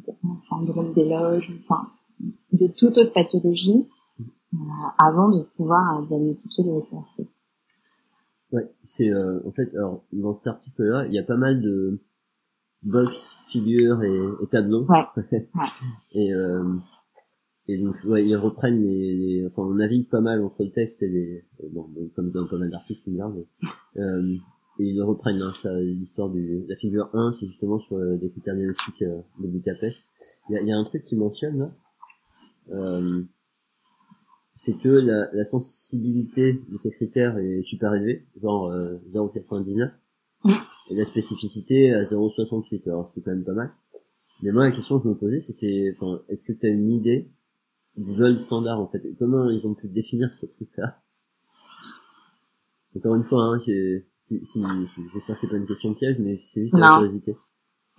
d'un 0.06 0.38
syndrome 0.38 0.95
d'éloge, 0.95 1.52
enfin, 1.68 1.88
de 2.52 2.66
toute 2.68 2.97
autre 2.97 3.12
pathologie, 3.12 3.85
euh, 3.85 3.96
avant 4.99 5.29
de 5.31 5.45
pouvoir 5.57 6.03
diagnostiquer 6.07 6.62
le 6.65 6.81
SRC. 6.81 7.26
Ouais, 8.53 8.73
c'est 8.83 9.12
en 9.12 9.50
fait, 9.53 9.75
alors 9.75 10.05
dans 10.12 10.35
cet 10.35 10.47
article-là, 10.49 11.07
il 11.07 11.15
y 11.15 11.19
a 11.19 11.25
pas 11.25 11.37
mal 11.37 11.61
de 11.61 12.00
box, 12.83 13.37
figures 13.49 14.03
et, 14.03 14.21
et 14.43 14.47
tableaux. 14.47 14.87
Ouais. 14.87 15.05
ouais. 15.17 15.49
et 16.12 16.33
et 17.69 17.79
donc, 17.79 17.97
ouais, 18.05 18.25
ils 18.25 18.37
reprennent 18.37 18.81
les, 18.81 19.45
enfin, 19.47 19.62
on 19.62 19.75
navigue 19.75 20.09
pas 20.09 20.21
mal 20.21 20.43
entre 20.43 20.62
le 20.62 20.71
texte 20.71 21.03
et 21.03 21.09
les, 21.09 21.45
bon, 21.73 21.88
comme 22.15 22.31
dans 22.31 22.47
pas 22.47 22.59
mal 22.59 22.71
d'articles, 22.71 23.03
mais, 23.09 23.21
euh, 23.97 24.37
et 24.79 24.85
ils 24.85 25.03
reprennent, 25.03 25.43
hein, 25.43 25.53
ça, 25.61 25.73
l'histoire 25.75 26.31
du, 26.31 26.65
la 26.69 26.76
figure 26.76 27.11
1, 27.12 27.33
c'est 27.33 27.47
justement 27.47 27.79
sur 27.79 27.97
euh, 27.97 28.17
des 28.19 28.31
critères 28.31 28.55
diagnostiques 28.55 29.03
euh, 29.03 29.21
de 29.41 29.49
Budapest. 29.49 30.05
Il 30.49 30.55
y 30.55 30.59
a, 30.59 30.62
y 30.62 30.73
a 30.73 30.76
un 30.76 30.85
truc 30.85 31.03
qui 31.05 31.17
mentionne, 31.17 31.59
là, 31.59 31.71
euh, 32.71 33.23
c'est 34.57 34.77
que 34.79 34.89
la, 34.89 35.29
la, 35.35 35.45
sensibilité 35.45 36.55
de 36.55 36.77
ces 36.79 36.91
critères 36.91 37.37
est 37.37 37.61
super 37.61 37.93
élevée, 37.93 38.27
genre 38.41 38.71
euh, 38.71 38.97
0,99, 39.11 39.91
et 40.91 40.95
la 40.95 41.05
spécificité 41.05 41.93
à 41.93 42.05
0,68, 42.05 42.89
alors 42.89 43.11
c'est 43.15 43.21
quand 43.21 43.33
même 43.33 43.45
pas 43.45 43.53
mal. 43.53 43.71
Mais 44.43 44.53
moi, 44.53 44.65
la 44.65 44.71
question 44.71 44.99
que 44.99 45.05
je 45.05 45.09
me 45.11 45.15
posais, 45.15 45.41
c'était, 45.41 45.93
enfin, 45.95 46.23
est-ce 46.31 46.43
que 46.43 46.53
tu 46.53 46.67
as 46.67 46.71
une 46.71 46.91
idée 46.91 47.29
du 47.99 48.15
gold 48.15 48.39
standard 48.39 48.81
en 48.81 48.87
fait? 48.89 49.03
comment 49.19 49.51
ils 49.51 49.67
ont 49.67 49.75
pu 49.75 49.89
définir 49.89 50.35
ce 50.35 50.47
truc-là? 50.47 51.03
Encore 52.97 53.15
une 53.15 53.25
fois, 53.25 53.43
hein, 53.43 53.59
si, 53.59 54.03
si, 54.19 54.43
si, 54.43 54.65
j'espère 55.13 55.35
que 55.35 55.41
c'est 55.43 55.49
pas 55.49 55.57
une 55.57 55.67
question 55.67 55.93
piège, 55.93 56.19
mais 56.19 56.39
c'est 56.39 56.63
juste 56.63 56.79
la 56.79 56.97
curiosité. 56.97 57.37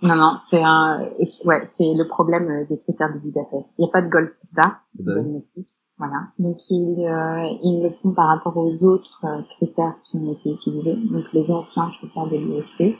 Non, 0.00 0.14
non, 0.14 0.36
c'est 0.42 0.62
un, 0.62 1.10
ouais, 1.44 1.62
c'est 1.64 1.92
le 1.94 2.06
problème 2.06 2.48
euh, 2.48 2.64
des 2.66 2.76
critères 2.76 3.12
de 3.12 3.18
Budapest. 3.18 3.72
Il 3.78 3.82
n'y 3.82 3.88
a 3.88 3.92
pas 3.92 4.02
de 4.02 4.08
gold 4.08 4.28
standard 4.28 4.80
diagnostic, 4.94 5.66
voilà. 5.96 6.28
Donc 6.38 6.58
ils, 6.70 7.04
euh, 7.04 7.58
ils 7.64 7.82
le 7.82 7.90
font 8.00 8.12
par 8.12 8.28
rapport 8.28 8.56
aux 8.56 8.84
autres 8.84 9.24
euh, 9.24 9.42
critères 9.50 9.96
qui 10.04 10.18
ont 10.18 10.32
été 10.32 10.50
utilisés, 10.50 10.94
donc 10.94 11.24
les 11.32 11.50
anciens 11.50 11.90
critères 11.98 12.28
de 12.28 12.36
l'USP. 12.36 12.96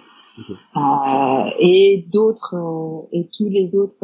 Euh, 0.77 1.51
et 1.59 2.07
d'autres 2.13 2.55
euh, 2.55 3.09
et 3.11 3.29
tous 3.37 3.49
les 3.49 3.75
autres 3.75 3.99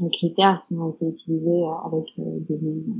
les 0.00 0.10
critères 0.10 0.60
qui 0.66 0.74
ont 0.74 0.90
été 0.90 1.06
utilisés 1.06 1.62
euh, 1.62 1.86
avec 1.86 2.08
euh, 2.18 2.40
des 2.40 2.60
noms 2.60 2.94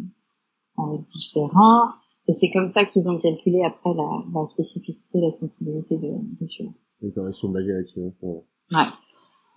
euh, 0.79 0.99
différents. 1.09 1.89
Et 2.29 2.35
c'est 2.35 2.51
comme 2.53 2.67
ça 2.69 2.85
qu'ils 2.85 3.09
ont 3.09 3.19
calculé 3.19 3.63
après 3.65 3.95
la, 3.95 4.23
la 4.33 4.47
spécificité, 4.47 5.21
la 5.21 5.33
sensibilité 5.33 5.97
de, 5.97 6.09
de 6.09 6.47
celui-là. 6.47 6.71
D'accord, 7.03 7.29
ils 7.29 7.35
sont 7.35 7.49
basés 7.51 7.73
là-dessus. 7.73 8.01
Hein, 8.01 8.43
ouais. 8.71 8.87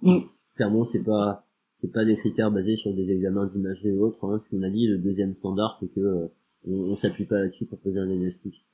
Mm. 0.02 0.20
Clairement, 0.56 0.84
c'est 0.84 1.04
pas 1.04 1.46
c'est 1.76 1.92
pas 1.92 2.06
des 2.06 2.16
critères 2.16 2.52
basés 2.52 2.78
sur 2.78 2.94
des 2.94 3.12
examens 3.12 3.46
d'imagerie 3.46 3.92
ou 3.92 4.06
autre. 4.06 4.24
Hein. 4.26 4.40
Ce 4.40 4.50
qu'on 4.50 4.64
a 4.64 4.70
dit, 4.70 4.88
le 4.88 4.98
deuxième 4.98 5.34
standard, 5.34 5.76
c'est 5.78 5.90
que 5.90 6.30
on, 6.68 6.74
on 6.74 6.96
s'appuie 6.96 7.26
pas 7.26 7.40
là-dessus 7.40 7.66
pour 7.66 7.80
poser 7.80 8.00
un 8.00 8.08
diagnostic. 8.08 8.66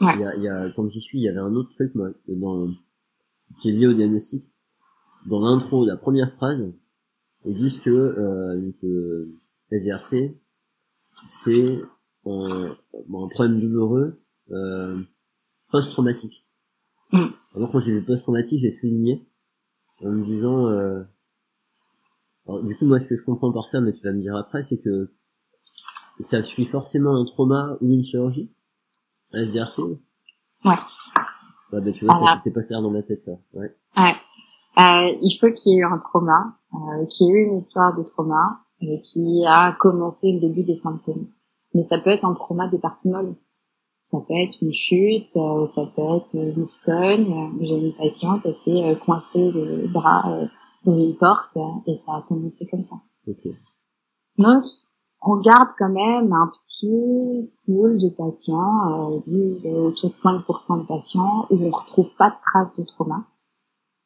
Ouais. 0.00 0.12
Il 0.14 0.20
y 0.20 0.24
a, 0.24 0.36
il 0.36 0.42
y 0.42 0.48
a, 0.48 0.70
tant 0.70 0.84
que 0.84 0.90
j'y 0.90 1.00
suis, 1.00 1.18
il 1.18 1.24
y 1.24 1.28
avait 1.28 1.38
un 1.38 1.54
autre 1.54 1.70
truc 1.70 1.94
moi, 1.94 2.10
dans, 2.28 2.68
qui 3.60 3.70
est 3.70 3.72
lié 3.72 3.86
au 3.86 3.92
diagnostic. 3.92 4.42
Dans 5.26 5.40
l'intro, 5.40 5.84
la 5.84 5.96
première 5.96 6.32
phrase, 6.34 6.72
ils 7.44 7.54
disent 7.54 7.80
que 7.80 7.90
euh, 7.90 8.72
euh 8.84 9.26
SDRC, 9.70 10.36
c'est 11.26 11.80
un, 12.26 12.76
un, 12.92 13.28
problème 13.28 13.58
douloureux 13.58 14.20
euh, 14.50 15.00
post-traumatique. 15.70 16.46
Mm. 17.12 17.26
Alors 17.54 17.72
quand 17.72 17.80
j'ai 17.80 17.92
vu 17.92 18.04
post-traumatique, 18.04 18.60
j'ai 18.60 18.70
souligné 18.70 19.26
en 20.04 20.12
me 20.12 20.24
disant... 20.24 20.66
Euh, 20.66 21.02
alors, 22.46 22.62
du 22.62 22.76
coup, 22.76 22.86
moi, 22.86 22.98
ce 23.00 23.08
que 23.08 23.16
je 23.16 23.24
comprends 23.24 23.52
par 23.52 23.68
ça, 23.68 23.80
mais 23.80 23.92
tu 23.92 24.06
vas 24.06 24.12
me 24.12 24.20
dire 24.20 24.36
après, 24.36 24.62
c'est 24.62 24.78
que 24.78 25.12
ça 26.20 26.42
suit 26.42 26.66
forcément 26.66 27.16
un 27.16 27.24
trauma 27.24 27.76
ou 27.80 27.90
une 27.90 28.02
chirurgie? 28.02 28.52
SDRC 29.32 29.78
Ouais. 30.64 30.72
Ouais, 31.72 31.80
bah, 31.80 31.92
tu 31.92 32.04
vois, 32.04 32.14
ça, 32.18 32.34
c'était 32.36 32.54
pas 32.54 32.62
clair 32.62 32.82
dans 32.82 32.90
ma 32.90 33.02
tête, 33.02 33.22
ça. 33.24 33.32
Ouais. 33.52 33.74
Ouais. 33.96 34.14
Euh, 34.78 35.16
il 35.22 35.36
faut 35.40 35.50
qu'il 35.52 35.72
y 35.72 35.76
ait 35.76 35.78
eu 35.78 35.84
un 35.84 35.98
trauma, 35.98 36.56
euh, 36.74 37.06
qu'il 37.06 37.26
y 37.26 37.30
ait 37.30 37.32
eu 37.32 37.46
une 37.46 37.56
histoire 37.56 37.96
de 37.96 38.02
trauma 38.02 38.60
et 38.80 39.00
qui 39.02 39.44
a 39.46 39.72
commencé 39.72 40.32
le 40.32 40.40
début 40.40 40.64
des 40.64 40.76
symptômes. 40.76 41.26
Mais 41.74 41.82
ça 41.82 41.98
peut 41.98 42.10
être 42.10 42.24
un 42.24 42.34
trauma 42.34 42.68
des 42.68 42.78
parties 42.78 43.08
molles. 43.08 43.34
Ça 44.14 44.20
peut 44.28 44.34
être 44.34 44.56
une 44.62 44.72
chute, 44.72 45.36
euh, 45.36 45.64
ça 45.64 45.86
peut 45.86 46.02
être 46.16 46.34
une 46.34 46.64
scogne. 46.64 47.52
J'ai 47.60 47.74
une 47.74 47.92
patiente, 47.94 48.42
elle 48.44 48.54
s'est 48.54 48.84
euh, 48.84 48.94
coincée 48.94 49.50
le 49.50 49.88
bras 49.88 50.22
euh, 50.28 50.46
dans 50.84 50.96
une 50.96 51.16
porte 51.16 51.58
et 51.86 51.96
ça 51.96 52.12
a 52.12 52.22
commencé 52.22 52.66
comme 52.70 52.84
ça. 52.84 52.96
Okay. 53.26 53.54
Donc, 54.38 54.64
on 55.20 55.40
garde 55.40 55.68
quand 55.78 55.90
même 55.90 56.32
un 56.32 56.48
petit 56.48 57.50
pool 57.64 57.98
de 57.98 58.10
patients, 58.10 59.14
euh, 59.14 59.20
disent 59.26 59.66
autour 59.66 60.10
de 60.10 60.14
5% 60.14 60.82
de 60.82 60.86
patients 60.86 61.46
où 61.50 61.56
on 61.56 61.70
retrouve 61.70 62.10
pas 62.16 62.30
de 62.30 62.36
traces 62.42 62.76
de 62.76 62.84
trauma. 62.84 63.24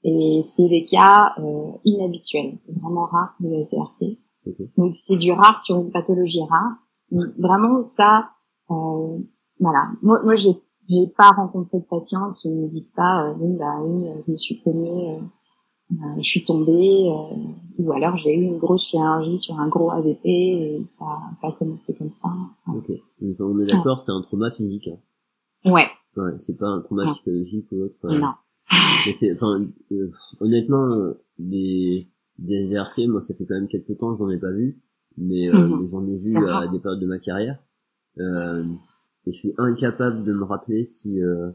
Et 0.05 0.41
c'est 0.43 0.69
des 0.69 0.85
cas 0.85 1.35
euh, 1.39 1.73
inhabituels, 1.85 2.59
vraiment 2.69 3.07
rares 3.07 3.35
de 3.41 3.53
SDRT. 3.53 4.19
Donc 4.79 4.95
c'est 4.95 5.17
du 5.17 5.33
rare 5.33 5.61
sur 5.61 5.77
une 5.77 5.91
pathologie 5.91 6.45
rare. 6.49 6.77
Donc, 7.11 7.27
vraiment 7.37 7.83
ça, 7.83 8.31
euh, 8.71 9.19
voilà. 9.61 9.91
Moi, 10.03 10.23
moi 10.23 10.35
j'ai 10.35 10.61
j'ai 10.89 11.07
pas 11.17 11.31
rencontré 11.31 11.79
de 11.79 11.85
patients 11.85 12.33
qui 12.33 12.51
me 12.51 12.67
disent 12.67 12.93
pas, 12.97 13.35
oui, 13.39 13.57
bah 13.59 13.79
oui, 13.83 14.07
je 14.27 14.33
me 14.33 14.37
suis 14.39 14.61
cognée, 14.63 15.19
je 15.91 16.23
suis 16.23 16.45
tombée, 16.45 17.13
ou 17.79 17.93
alors 17.93 18.17
j'ai 18.17 18.35
eu 18.35 18.43
une 18.43 18.59
grosse 18.59 18.85
chirurgie 18.85 19.37
sur 19.37 19.59
un 19.61 19.69
gros 19.69 19.91
AVP 19.91 20.25
et 20.25 20.83
ça, 20.89 21.05
ça 21.37 21.49
a 21.49 21.53
commencé 21.53 21.95
comme 21.95 22.11
ça. 22.11 22.31
Ok, 22.69 22.91
on 23.21 23.61
est 23.61 23.67
d'accord, 23.67 24.01
c'est 24.01 24.13
un 24.13 24.23
trauma 24.23 24.51
physique. 24.51 24.89
Hein. 24.89 25.71
Ouais. 25.71 25.89
Ouais, 26.17 26.33
c'est 26.39 26.57
pas 26.57 26.69
un 26.69 26.81
trauma 26.81 27.11
psychologique 27.13 27.67
ou 27.73 27.83
autre. 27.83 27.97
Non. 28.05 28.33
Mais 29.07 29.13
c'est, 29.13 29.33
enfin, 29.33 29.67
honnêtement, 30.41 30.89
des 31.39 32.09
des 32.39 32.73
ERC, 32.73 33.09
moi 33.09 33.21
ça 33.21 33.35
fait 33.35 33.45
quand 33.45 33.55
même 33.55 33.69
quelques 33.69 33.99
temps 33.99 34.13
que 34.13 34.19
j'en 34.19 34.31
ai 34.31 34.39
pas 34.39 34.53
vu, 34.53 34.81
mais, 35.17 35.51
mais 35.53 35.89
j'en 35.89 36.07
ai 36.07 36.17
vu 36.17 36.37
à 36.37 36.67
des 36.69 36.79
périodes 36.79 37.01
de 37.01 37.07
ma 37.07 37.19
carrière. 37.19 37.59
Euh, 38.19 38.65
et 39.29 39.33
je 39.33 39.39
suis 39.39 39.55
incapable 39.59 40.25
de 40.25 40.33
me 40.33 40.45
rappeler 40.45 40.85
si 40.85 41.21
euh, 41.21 41.51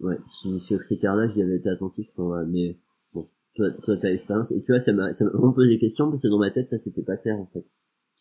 ouais 0.00 0.18
si 0.26 0.58
ce 0.58 0.74
critère-là 0.74 1.28
j'y 1.28 1.40
avais 1.40 1.56
été 1.56 1.70
attentif 1.70 2.08
mais 2.48 2.76
bon. 3.14 3.28
Toi 3.54 3.70
toi 3.82 3.96
t'as 3.96 4.08
l'expérience 4.08 4.50
et 4.50 4.60
tu 4.60 4.72
vois 4.72 4.80
ça 4.80 4.92
m'a 4.92 5.12
ça 5.12 5.24
m'a 5.24 5.30
vraiment 5.30 5.52
posé 5.52 5.68
des 5.68 5.78
questions 5.78 6.10
parce 6.10 6.22
que 6.22 6.28
dans 6.28 6.38
ma 6.38 6.50
tête 6.50 6.68
ça 6.68 6.78
c'était 6.78 7.02
pas 7.02 7.16
clair 7.16 7.38
en 7.38 7.46
fait. 7.52 7.64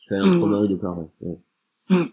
Il 0.01 0.07
fallait 0.09 0.27
un 0.27 0.37
trauma 0.37 0.59
au 0.59 0.67
départ 0.67 0.99
ouais. 0.99 2.07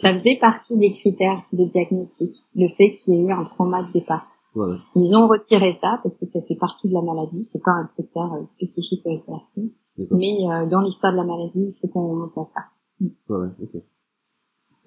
Ça 0.00 0.12
faisait 0.14 0.36
partie 0.40 0.76
des 0.78 0.90
critères 0.90 1.42
de 1.52 1.64
diagnostic 1.64 2.34
le 2.56 2.66
fait 2.68 2.92
qu'il 2.92 3.14
y 3.14 3.16
ait 3.18 3.22
eu 3.22 3.32
un 3.32 3.44
trauma 3.44 3.84
de 3.84 3.92
départ. 3.92 4.28
Ouais, 4.56 4.76
ils 4.96 5.14
ont 5.14 5.28
retiré 5.28 5.74
ça 5.74 6.00
parce 6.02 6.16
que 6.18 6.24
ça 6.24 6.40
fait 6.42 6.56
partie 6.56 6.88
de 6.88 6.94
la 6.94 7.02
maladie. 7.02 7.44
C'est 7.44 7.62
pas 7.62 7.72
un 7.72 7.86
critère 7.92 8.32
euh, 8.32 8.46
spécifique 8.46 9.02
aux 9.04 9.18
personne. 9.18 9.70
Mais 10.10 10.38
euh, 10.50 10.66
dans 10.66 10.80
l'histoire 10.80 11.12
de 11.12 11.18
la 11.18 11.24
maladie 11.24 11.66
il 11.68 11.74
faut 11.80 11.88
qu'on 11.88 12.08
remonte 12.08 12.36
à 12.36 12.44
ça. 12.46 12.60
Ouais, 13.00 13.36
ouais 13.36 13.48
ok 13.62 13.82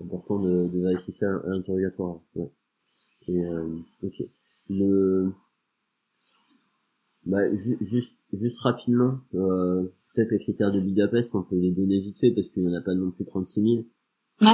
important 0.02 0.40
de, 0.40 0.68
de 0.68 0.80
vérifier 0.80 1.14
ça 1.14 1.28
à 1.28 1.50
l'interrogatoire. 1.50 2.20
Ouais. 2.36 2.52
Et 3.28 3.46
euh, 3.46 3.78
ok. 4.04 4.24
Le 4.70 5.32
bah, 7.26 7.40
juste 7.82 8.16
juste 8.34 8.60
rapidement, 8.60 9.20
euh, 9.36 9.84
peut-être 10.14 10.32
les 10.32 10.40
critères 10.40 10.72
de 10.72 10.80
Budapest, 10.80 11.36
on 11.36 11.44
peut 11.44 11.58
les 11.58 11.72
donner 11.72 12.00
vite 12.00 12.18
fait 12.18 12.32
parce 12.32 12.50
qu'il 12.50 12.66
n'y 12.66 12.74
en 12.74 12.78
a 12.78 12.82
pas 12.82 12.96
non 12.96 13.12
plus 13.12 13.26
36 13.26 13.62
000. 13.62 13.74
Ouais. 14.42 14.48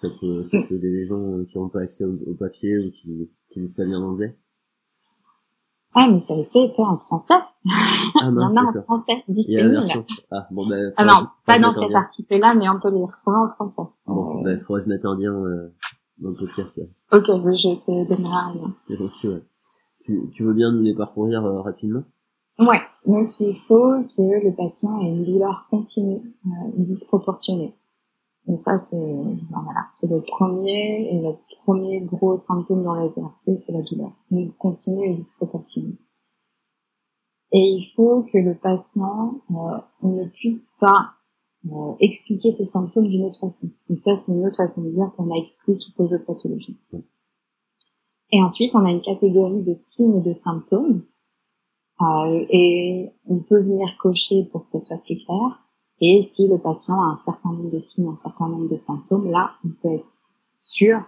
Ça 0.00 0.08
peut, 0.20 0.44
ça 0.44 0.62
peut 0.68 0.74
aider 0.76 0.90
les 0.90 1.06
gens 1.06 1.42
qui 1.44 1.58
n'ont 1.58 1.70
pas 1.70 1.80
accès 1.80 2.04
au, 2.04 2.34
papier 2.34 2.78
ou 2.78 2.90
qui, 2.90 3.30
qui 3.50 3.60
lisent 3.60 3.74
pas 3.74 3.86
bien 3.86 3.98
l'anglais. 3.98 4.36
Ah, 5.94 6.06
mais 6.10 6.20
ça 6.20 6.34
a 6.34 6.38
été 6.38 6.68
fait 6.68 6.82
en 6.82 6.96
français. 6.96 7.34
Ah, 8.20 8.30
mince, 8.30 8.54
Il 8.54 8.56
y 8.56 8.60
en 8.60 8.66
a 8.66 8.78
en 8.78 8.82
français, 8.82 9.24
disponible. 9.28 10.04
Ah, 10.30 10.46
bon, 10.50 10.66
ben, 10.68 10.92
ah 10.96 11.04
non, 11.04 11.26
pas 11.46 11.58
dans 11.58 11.72
cet 11.72 11.94
article-là, 11.94 12.54
mais 12.54 12.68
on 12.68 12.78
peut 12.80 12.90
les 12.90 13.04
retrouver 13.04 13.36
en 13.38 13.48
français. 13.54 13.82
Bon, 14.06 14.40
euh... 14.40 14.44
ben, 14.44 14.58
faudrait 14.58 14.80
que 14.82 14.84
je 14.86 14.90
mette 14.90 15.04
un 15.04 15.16
lien, 15.16 15.32
euh, 15.32 15.74
dans 16.18 16.30
le 16.30 16.36
podcast, 16.36 16.76
là. 16.76 16.84
Ok, 17.12 17.26
je 17.26 17.74
te 17.76 18.08
donnerai 18.08 18.34
un 18.34 18.54
lien. 18.54 18.74
C'est 18.86 18.96
gentil, 18.96 19.28
ouais. 19.28 19.42
Tu, 20.04 20.30
tu 20.32 20.44
veux 20.44 20.52
bien 20.52 20.70
nous 20.70 20.82
les 20.82 20.94
parcourir, 20.94 21.44
euh, 21.44 21.60
rapidement? 21.62 22.02
Ouais. 22.58 22.80
Donc, 23.06 23.28
il 23.40 23.56
faut 23.66 24.02
que 24.02 24.44
le 24.44 24.54
patient 24.54 25.00
ait 25.00 25.08
une 25.08 25.24
douleur 25.24 25.66
continue, 25.70 26.20
euh, 26.46 26.50
disproportionnée. 26.76 27.74
Et 28.48 28.56
ça, 28.58 28.78
c'est, 28.78 28.96
ben 28.96 29.62
voilà, 29.64 29.86
c'est 29.94 30.08
le 30.08 30.20
premier 30.20 31.08
et 31.10 31.20
le 31.20 31.32
premier 31.64 32.00
gros 32.00 32.36
symptôme 32.36 32.84
dans 32.84 32.94
la 32.94 33.06
SDRC, 33.06 33.60
c'est 33.60 33.72
la 33.72 33.82
douleur. 33.82 34.12
Donc, 34.30 34.56
continue 34.56 35.10
et 35.10 35.14
disproportionnée. 35.14 35.96
Et 37.52 37.60
il 37.60 37.92
faut 37.96 38.22
que 38.22 38.38
le 38.38 38.54
patient 38.54 39.40
euh, 39.50 39.78
ne 40.02 40.24
puisse 40.26 40.74
pas 40.80 41.14
euh, 41.72 41.94
expliquer 42.00 42.52
ses 42.52 42.64
symptômes 42.64 43.08
d'une 43.08 43.24
autre 43.24 43.40
façon. 43.40 43.70
Donc 43.88 43.98
ça, 43.98 44.16
c'est 44.16 44.32
une 44.32 44.46
autre 44.46 44.56
façon 44.56 44.82
de 44.82 44.90
dire 44.90 45.10
qu'on 45.16 45.32
a 45.32 45.38
exclu 45.38 45.78
toutes 45.78 45.98
les 45.98 46.14
autres. 46.14 46.46
Et 48.32 48.42
ensuite, 48.42 48.74
on 48.74 48.84
a 48.84 48.90
une 48.90 49.00
catégorie 49.00 49.62
de 49.62 49.74
signes 49.74 50.18
et 50.18 50.20
de 50.20 50.32
symptômes. 50.32 51.02
Euh, 52.00 52.46
et 52.50 53.10
on 53.26 53.38
peut 53.38 53.60
venir 53.60 53.88
cocher 54.00 54.44
pour 54.44 54.64
que 54.64 54.70
ça 54.70 54.80
soit 54.80 54.98
plus 54.98 55.16
clair. 55.16 55.65
Et 56.00 56.22
si 56.22 56.46
le 56.46 56.58
patient 56.58 57.00
a 57.02 57.06
un 57.06 57.16
certain 57.16 57.52
nombre 57.52 57.70
de 57.70 57.80
signes, 57.80 58.08
un 58.08 58.16
certain 58.16 58.48
nombre 58.48 58.68
de 58.68 58.76
symptômes, 58.76 59.30
là, 59.30 59.52
on 59.64 59.68
peut 59.68 59.94
être 59.94 60.14
sûr, 60.58 61.00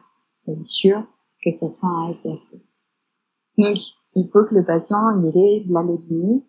sûr 0.60 1.02
que 1.44 1.50
ce 1.50 1.68
soit 1.68 1.88
un 1.88 2.08
SDFC. 2.10 2.62
Donc, 3.58 3.76
il 4.14 4.28
faut 4.32 4.44
que 4.44 4.54
le 4.54 4.64
patient 4.64 5.10
il 5.20 5.28
ait 5.36 5.60
de 5.60 5.72
l'allodynie 5.72 6.44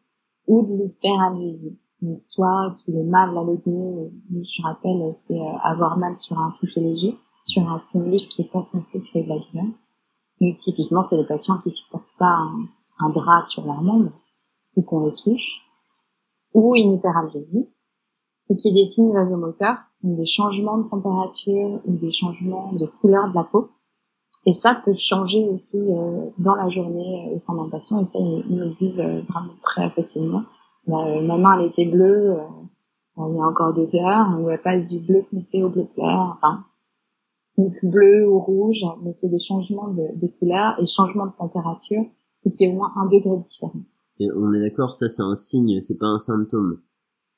ou 0.47 0.65
de 0.65 0.73
l'hyperalgésie. 0.73 1.77
Donc, 2.01 2.19
soit 2.19 2.73
qu'il 2.77 2.97
ait 2.97 3.03
mal, 3.03 3.33
l'allodynie, 3.33 4.09
je 4.31 4.61
rappelle, 4.63 5.13
c'est 5.13 5.37
euh, 5.37 5.57
avoir 5.63 5.97
mal 5.97 6.17
sur 6.17 6.39
un 6.39 6.51
toucher 6.59 6.79
léger, 6.79 7.17
sur 7.43 7.69
un 7.69 7.77
stimulus 7.77 8.27
qui 8.27 8.43
est 8.43 8.51
pas 8.51 8.63
censé 8.63 9.01
créer 9.01 9.23
de 9.23 9.29
la 9.29 9.39
douleur. 9.39 10.57
Typiquement, 10.59 11.03
c'est 11.03 11.17
les 11.17 11.27
patients 11.27 11.57
qui 11.61 11.71
supportent 11.71 12.15
pas 12.17 12.37
un, 12.37 12.69
un 12.99 13.09
drap 13.09 13.43
sur 13.43 13.65
leur 13.65 13.81
membre 13.81 14.11
ou 14.75 14.81
qu'on 14.81 15.07
les 15.07 15.15
touche, 15.15 15.61
ou 16.53 16.75
une 16.75 16.93
hyperalgésie, 16.93 17.67
ou 18.49 18.55
qui 18.55 18.69
est 18.69 18.73
des 18.73 18.85
signes 18.85 19.13
vasomoteurs, 19.13 19.77
donc 20.03 20.17
des 20.17 20.25
changements 20.25 20.77
de 20.77 20.89
température 20.89 21.79
ou 21.85 21.97
des 21.97 22.11
changements 22.11 22.73
de 22.73 22.85
couleur 22.85 23.29
de 23.29 23.35
la 23.35 23.43
peau. 23.43 23.69
Et 24.45 24.53
ça 24.53 24.73
peut 24.83 24.95
changer 24.97 25.47
aussi 25.49 25.79
euh, 25.79 26.29
dans 26.37 26.55
la 26.55 26.69
journée 26.69 27.31
et 27.33 27.39
sans 27.39 27.55
mentation. 27.55 28.01
Et 28.01 28.05
ça, 28.05 28.19
ils, 28.19 28.43
nous 28.49 28.59
le 28.59 28.73
disent 28.73 29.01
euh, 29.01 29.21
vraiment 29.29 29.53
très 29.61 29.89
facilement. 29.91 30.43
Bah, 30.87 31.21
ma 31.21 31.37
main, 31.37 31.59
elle 31.59 31.67
était 31.67 31.85
bleue 31.85 32.31
euh, 32.31 32.43
il 33.27 33.35
y 33.35 33.39
a 33.39 33.45
encore 33.45 33.73
deux 33.73 33.95
heures, 33.95 34.39
où 34.39 34.49
elle 34.49 34.61
passe 34.61 34.87
du 34.87 34.99
bleu 34.99 35.21
foncé 35.23 35.61
au 35.61 35.69
bleu 35.69 35.85
clair. 35.93 36.37
Enfin, 36.37 36.63
donc 37.57 37.73
bleu 37.83 38.27
ou 38.27 38.39
rouge, 38.39 38.81
mais 39.03 39.13
qu'il 39.13 39.29
y 39.29 39.31
ait 39.31 39.35
des 39.35 39.43
changements 39.43 39.89
de, 39.89 40.07
de 40.15 40.27
couleur 40.39 40.79
et 40.79 40.85
changements 40.85 41.25
de 41.25 41.33
température, 41.37 42.05
et 42.45 42.49
qu'il 42.49 42.67
y 42.67 42.69
ait 42.69 42.73
au 42.73 42.77
moins 42.77 42.93
un 42.95 43.05
degré 43.07 43.35
de 43.35 43.43
différence. 43.43 43.99
Et 44.19 44.29
on 44.31 44.53
est 44.53 44.59
d'accord, 44.61 44.95
ça 44.95 45.09
c'est 45.09 45.21
un 45.21 45.35
signe, 45.35 45.81
c'est 45.81 45.97
pas 45.97 46.07
un 46.07 46.19
symptôme. 46.19 46.81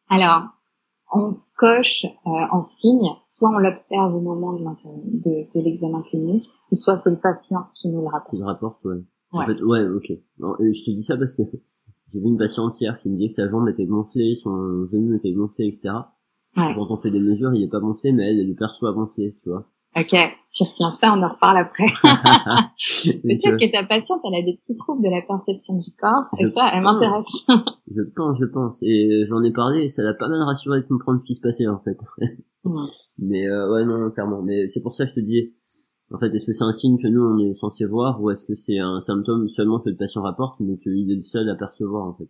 Alors, 0.10 0.50
on 1.12 1.38
coche 1.58 2.06
euh, 2.06 2.30
en 2.52 2.62
signe, 2.62 3.10
soit 3.26 3.50
on 3.50 3.58
l'observe 3.58 4.16
au 4.16 4.22
moment 4.22 4.54
de, 4.54 4.64
de, 4.64 5.60
de 5.60 5.64
l'examen 5.64 6.02
clinique, 6.04 6.46
ou 6.72 6.76
soit 6.76 6.96
c'est 6.96 7.12
le 7.12 7.20
patient 7.20 7.68
qui 7.76 7.90
nous 7.90 8.02
le 8.02 8.08
rapporte. 8.08 8.32
Qui 8.32 8.38
le 8.38 8.46
rapporte, 8.46 8.84
ouais. 8.86 9.04
En 9.32 9.46
fait, 9.46 9.62
ouais, 9.62 9.88
ok. 9.88 10.12
je 10.40 10.86
te 10.86 10.92
dis 10.92 11.04
ça 11.04 11.16
parce 11.18 11.34
que 11.34 11.44
j'ai 12.14 12.20
vu 12.20 12.28
une 12.28 12.38
patiente 12.38 12.80
hier 12.82 13.00
qui 13.00 13.10
me 13.10 13.16
disait 13.16 13.28
que 13.28 13.34
sa 13.34 13.48
jambe 13.48 13.68
était 13.70 13.86
gonflée, 13.86 14.36
son 14.36 14.88
genou 14.88 15.16
était 15.16 15.32
gonflé, 15.32 15.68
etc. 15.68 15.94
Ouais. 16.58 16.74
Quand 16.76 16.88
on 16.90 16.98
fait 16.98 17.12
des 17.12 17.20
mesures, 17.20 17.54
il 17.54 17.64
est 17.64 17.70
pas 17.70 17.80
gonflé, 17.80 18.12
mais 18.12 18.30
elle, 18.30 18.40
elle 18.40 18.50
le 18.50 18.56
perçoit 18.56 18.92
gonflé, 18.92 19.36
tu 19.42 19.50
vois. 19.50 19.70
Ok, 19.98 20.16
tu 20.54 20.64
retiens 20.64 20.92
ça, 20.92 21.14
on 21.14 21.22
en 21.22 21.30
reparle 21.30 21.58
après. 21.58 21.84
Peut-être 22.04 23.58
que 23.58 23.72
ta 23.72 23.86
patiente, 23.86 24.22
elle 24.24 24.36
a 24.36 24.42
des 24.42 24.56
petits 24.56 24.76
troubles 24.78 25.04
de 25.04 25.10
la 25.10 25.22
perception 25.22 25.78
du 25.78 25.92
corps, 26.00 26.30
et 26.40 26.46
ça, 26.46 26.70
elle 26.74 26.82
m'intéresse. 26.82 27.46
je 27.94 28.02
pense, 28.16 28.38
je 28.40 28.46
pense. 28.46 28.80
Et 28.84 29.26
j'en 29.28 29.44
ai 29.44 29.52
parlé, 29.52 29.84
et 29.84 29.90
ça 29.90 30.02
l'a 30.02 30.14
pas 30.14 30.30
mal 30.30 30.42
rassuré 30.44 30.82
de 30.82 30.88
comprendre 30.88 31.20
ce 31.20 31.26
qui 31.26 31.36
se 31.36 31.42
passait, 31.42 31.68
en 31.68 31.80
fait. 31.80 31.98
Mais 33.20 33.48
euh, 33.48 33.70
ouais, 33.74 33.84
non, 33.86 34.10
clairement. 34.12 34.42
Mais 34.42 34.70
c'est 34.70 34.82
pour 34.82 34.96
ça 34.96 35.04
que 35.04 35.10
je 35.10 35.16
te 35.16 35.20
dis, 35.20 35.54
en 36.10 36.18
fait, 36.18 36.34
est-ce 36.34 36.48
que 36.48 36.54
c'est 36.54 36.64
un 36.64 36.72
signe 36.72 36.98
que 36.98 37.08
nous, 37.08 37.22
on 37.22 37.38
est 37.40 37.54
censé 37.54 37.86
voir, 37.86 38.22
ou 38.22 38.32
est-ce 38.32 38.46
que 38.46 38.56
c'est 38.56 38.80
un 38.80 39.02
symptôme 39.02 39.50
seulement 39.50 39.82
que 39.82 39.90
le 39.90 39.98
patient 39.98 40.22
rapporte, 40.22 40.60
mais 40.62 40.78
qu'il 40.78 41.12
est 41.12 41.16
le 41.16 41.22
seul 41.22 41.50
à 41.50 41.56
percevoir, 41.56 42.08
en 42.08 42.14
fait? 42.14 42.30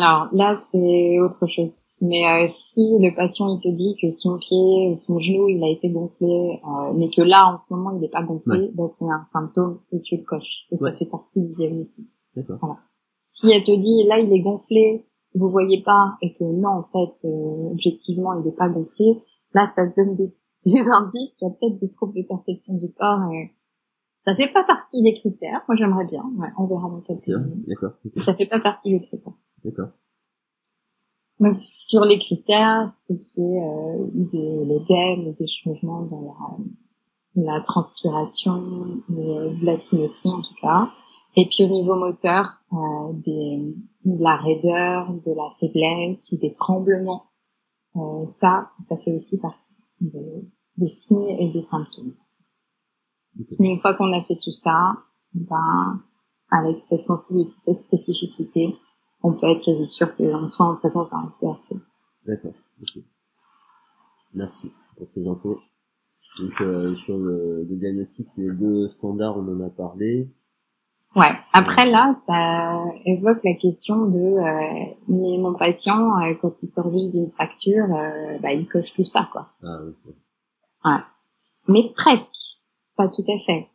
Alors 0.00 0.28
là, 0.32 0.54
c'est 0.54 1.18
autre 1.20 1.46
chose. 1.46 1.84
Mais 2.00 2.24
euh, 2.26 2.46
si 2.48 2.98
le 3.00 3.14
patient 3.14 3.48
il 3.48 3.60
te 3.60 3.68
dit 3.68 3.96
que 4.00 4.10
son 4.10 4.38
pied, 4.38 4.94
son 4.94 5.18
genou, 5.18 5.48
il 5.48 5.62
a 5.62 5.68
été 5.68 5.90
gonflé, 5.90 6.60
euh, 6.64 6.92
mais 6.94 7.10
que 7.10 7.22
là 7.22 7.52
en 7.52 7.56
ce 7.56 7.72
moment 7.74 7.92
il 7.92 8.00
n'est 8.00 8.08
pas 8.08 8.22
gonflé, 8.22 8.70
ben, 8.74 8.88
c'est 8.94 9.04
un 9.04 9.24
symptôme 9.28 9.80
et 9.92 10.00
tu 10.02 10.16
le 10.16 10.24
coches. 10.24 10.66
Et 10.70 10.76
ça 10.76 10.92
fait 10.92 11.06
partie 11.06 11.46
du 11.46 11.54
diagnostic. 11.54 12.08
Voilà. 12.34 12.78
Si 13.22 13.50
elle 13.50 13.62
te 13.62 13.74
dit 13.74 14.04
là 14.08 14.18
il 14.18 14.32
est 14.32 14.40
gonflé, 14.40 15.06
vous 15.34 15.48
voyez 15.48 15.82
pas, 15.82 16.16
et 16.22 16.34
que 16.34 16.44
non 16.44 16.68
en 16.68 16.82
fait 16.92 17.26
euh, 17.26 17.70
objectivement 17.72 18.34
il 18.34 18.44
n'est 18.44 18.56
pas 18.56 18.68
gonflé, 18.68 19.22
là 19.54 19.66
ça 19.66 19.86
donne 19.86 20.14
des, 20.14 20.26
des 20.66 20.88
indices 20.90 21.34
qu'il 21.34 21.48
y 21.48 21.50
a 21.50 21.54
peut-être 21.54 21.78
des 21.78 21.92
troubles 21.92 22.14
de 22.14 22.26
perception 22.26 22.74
du 22.74 22.92
corps. 22.92 23.32
Et 23.32 23.52
ça 24.18 24.36
fait 24.36 24.52
pas 24.52 24.64
partie 24.64 25.02
des 25.02 25.12
critères. 25.12 25.62
Moi 25.66 25.76
j'aimerais 25.76 26.06
bien. 26.06 26.24
Ouais, 26.36 26.48
on 26.56 26.66
verra 26.66 26.88
dans 26.88 27.00
quelques 27.00 27.26
minutes. 27.28 27.66
D'accord. 27.68 27.92
Ça 28.16 28.34
fait 28.34 28.46
pas 28.46 28.60
partie 28.60 28.90
des 28.90 29.00
critères. 29.00 29.34
D'accord. 29.64 29.90
Donc 31.40 31.56
sur 31.56 32.04
les 32.04 32.18
critères, 32.18 32.92
c'est 33.20 33.40
euh, 33.40 34.06
de 34.14 34.64
l'œdème, 34.64 35.32
des 35.34 35.46
changements 35.46 36.02
dans 36.02 36.36
la, 37.36 37.54
la 37.54 37.60
transpiration, 37.62 39.02
de 39.08 39.64
la 39.64 39.76
symétrie 39.76 40.30
en 40.30 40.42
tout 40.42 40.54
cas. 40.60 40.90
Et 41.36 41.46
puis 41.46 41.64
au 41.64 41.68
niveau 41.68 41.94
moteur, 41.96 42.60
euh, 42.72 43.12
des, 43.12 43.74
de 44.04 44.22
la 44.22 44.36
raideur, 44.36 45.12
de 45.12 45.34
la 45.34 45.48
faiblesse 45.58 46.30
ou 46.32 46.38
des 46.38 46.52
tremblements. 46.52 47.24
Euh, 47.96 48.26
ça, 48.26 48.70
ça 48.80 48.96
fait 48.98 49.12
aussi 49.12 49.40
partie 49.40 49.74
des 50.00 50.88
signes 50.88 51.28
et 51.28 51.50
des 51.50 51.62
symptômes. 51.62 52.14
Une 53.58 53.78
fois 53.78 53.94
qu'on 53.94 54.12
a 54.12 54.22
fait 54.22 54.38
tout 54.42 54.52
ça, 54.52 54.92
ben, 55.34 56.00
avec 56.50 56.82
cette 56.88 57.04
sensibilité, 57.06 57.54
cette 57.64 57.84
spécificité, 57.84 58.74
on 59.22 59.32
peut 59.32 59.46
être 59.46 59.64
quasi 59.64 59.86
sûr 59.86 60.14
qu'on 60.16 60.46
soit 60.48 60.66
en 60.66 60.76
présence 60.76 61.10
d'un 61.10 61.30
SDRC. 61.40 61.82
D'accord. 62.26 62.52
Merci 64.34 64.72
pour 64.96 65.08
ces 65.08 65.26
infos. 65.26 65.58
Donc 66.38 66.60
euh, 66.60 66.94
sur 66.94 67.18
le, 67.18 67.66
le, 67.68 67.76
diagnostic, 67.76 68.26
les 68.36 68.50
deux 68.50 68.88
standards, 68.88 69.36
on 69.36 69.48
en 69.48 69.66
a 69.66 69.70
parlé. 69.70 70.28
Ouais. 71.14 71.32
Après 71.52 71.84
là, 71.90 72.12
ça 72.14 72.84
évoque 73.04 73.44
la 73.44 73.54
question 73.54 74.06
de 74.06 74.18
euh, 74.18 74.94
mais 75.08 75.36
mon 75.36 75.54
patient 75.54 76.18
euh, 76.20 76.34
quand 76.40 76.62
il 76.62 76.66
sort 76.66 76.90
juste 76.90 77.12
d'une 77.12 77.30
fracture, 77.30 77.84
euh, 77.94 78.38
bah, 78.38 78.52
il 78.52 78.66
coche 78.66 78.94
tout 78.94 79.04
ça 79.04 79.28
quoi. 79.30 79.48
Ah, 79.62 79.80
okay. 79.82 80.16
Ouais. 80.84 81.00
Mais 81.68 81.92
presque, 81.94 82.60
pas 82.96 83.08
tout 83.08 83.24
à 83.30 83.36
fait. 83.38 83.68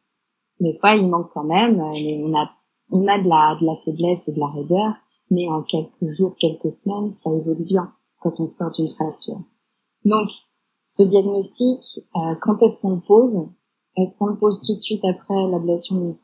Des 0.60 0.78
fois, 0.80 0.96
il 0.96 1.08
manque 1.08 1.30
quand 1.34 1.44
même. 1.44 1.78
Mais 1.92 2.20
on 2.24 2.36
a 2.36 2.50
on 2.90 3.08
a 3.08 3.20
de 3.20 3.30
la 3.30 3.58
de 3.62 3.66
la 3.66 3.76
faiblesse 3.86 4.28
et 4.28 4.34
de 4.34 4.40
la 4.40 4.48
raideur, 4.48 4.96
mais 5.30 5.48
en 5.50 5.64
quelques 5.64 6.10
jours, 6.10 6.36
quelques 6.40 6.72
semaines, 6.72 7.12
ça 7.12 7.32
évolue 7.34 7.66
bien 7.66 7.92
quand 8.20 8.40
on 8.40 8.48
sort 8.48 8.72
d'une 8.72 8.90
fracture. 8.90 9.42
Donc 10.06 10.30
ce 10.84 11.04
diagnostic, 11.04 12.00
euh, 12.16 12.36
quand 12.42 12.62
est-ce 12.64 12.82
qu'on 12.82 12.96
le 12.96 13.02
pose? 13.06 13.38
Est-ce 13.98 14.18
qu'on 14.18 14.28
le 14.28 14.38
pose 14.38 14.62
tout 14.62 14.74
de 14.74 14.80
suite 14.80 15.04
après 15.04 15.48
l'ablation 15.50 16.18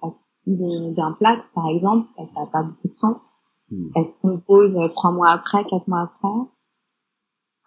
d'un 0.45 1.11
plaque, 1.13 1.43
par 1.53 1.67
exemple? 1.69 2.07
Ça 2.33 2.41
n'a 2.41 2.47
pas 2.47 2.63
beaucoup 2.63 2.87
de 2.87 2.93
sens. 2.93 3.31
Hmm. 3.71 3.89
Est-ce 3.95 4.09
qu'on 4.21 4.29
le 4.29 4.39
pose 4.39 4.77
euh, 4.77 4.87
trois 4.89 5.11
mois 5.11 5.31
après, 5.31 5.63
quatre 5.69 5.87
mois 5.87 6.01
après? 6.01 6.49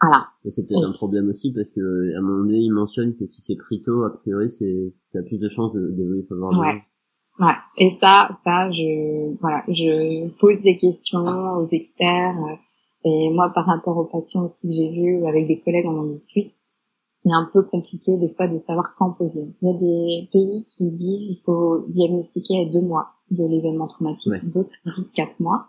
Voilà. 0.00 0.28
C'est 0.48 0.66
peut-être 0.66 0.88
un 0.88 0.92
problème 0.92 1.28
aussi 1.28 1.52
parce 1.52 1.72
que 1.72 2.14
à 2.14 2.18
un 2.18 2.22
moment 2.22 2.44
donné, 2.44 2.58
il 2.58 2.72
mentionne 2.72 3.16
que 3.16 3.26
si 3.26 3.40
c'est 3.40 3.56
pris 3.56 3.82
tôt, 3.82 4.04
a 4.04 4.10
priori, 4.10 4.48
c'est 4.50 4.90
ça 5.10 5.18
a 5.18 5.22
plus 5.22 5.38
de 5.38 5.48
chances 5.48 5.72
d'évoluer 5.74 6.22
favorablement. 6.28 6.62
Ouais. 6.62 6.82
Ouais. 7.38 7.54
Et 7.76 7.90
ça, 7.90 8.30
ça, 8.42 8.70
je 8.70 9.36
voilà, 9.40 9.62
je 9.68 10.28
pose 10.38 10.62
des 10.62 10.76
questions 10.76 11.58
aux 11.58 11.64
experts. 11.64 12.36
Euh, 12.38 12.56
et 13.04 13.30
moi, 13.30 13.50
par 13.54 13.66
rapport 13.66 13.96
aux 13.98 14.04
patients 14.04 14.44
aussi 14.44 14.68
que 14.68 14.74
j'ai 14.74 14.90
vus, 14.90 15.26
avec 15.26 15.46
des 15.46 15.60
collègues, 15.60 15.86
on 15.86 16.00
en 16.00 16.06
discute 16.06 16.50
c'est 17.26 17.32
un 17.32 17.48
peu 17.52 17.62
compliqué 17.62 18.16
des 18.18 18.28
fois 18.28 18.46
de 18.46 18.56
savoir 18.56 18.94
quand 18.96 19.10
poser. 19.10 19.52
Il 19.60 19.68
y 19.68 19.70
a 19.70 19.76
des 19.76 20.28
pays 20.32 20.64
qui 20.64 20.90
disent 20.92 21.26
qu'il 21.26 21.40
faut 21.44 21.84
diagnostiquer 21.88 22.62
à 22.62 22.70
deux 22.70 22.82
mois 22.82 23.14
de 23.32 23.44
l'événement 23.44 23.88
traumatique, 23.88 24.32
d'autres 24.52 24.74
disent 24.94 25.10
quatre 25.10 25.40
mois. 25.40 25.66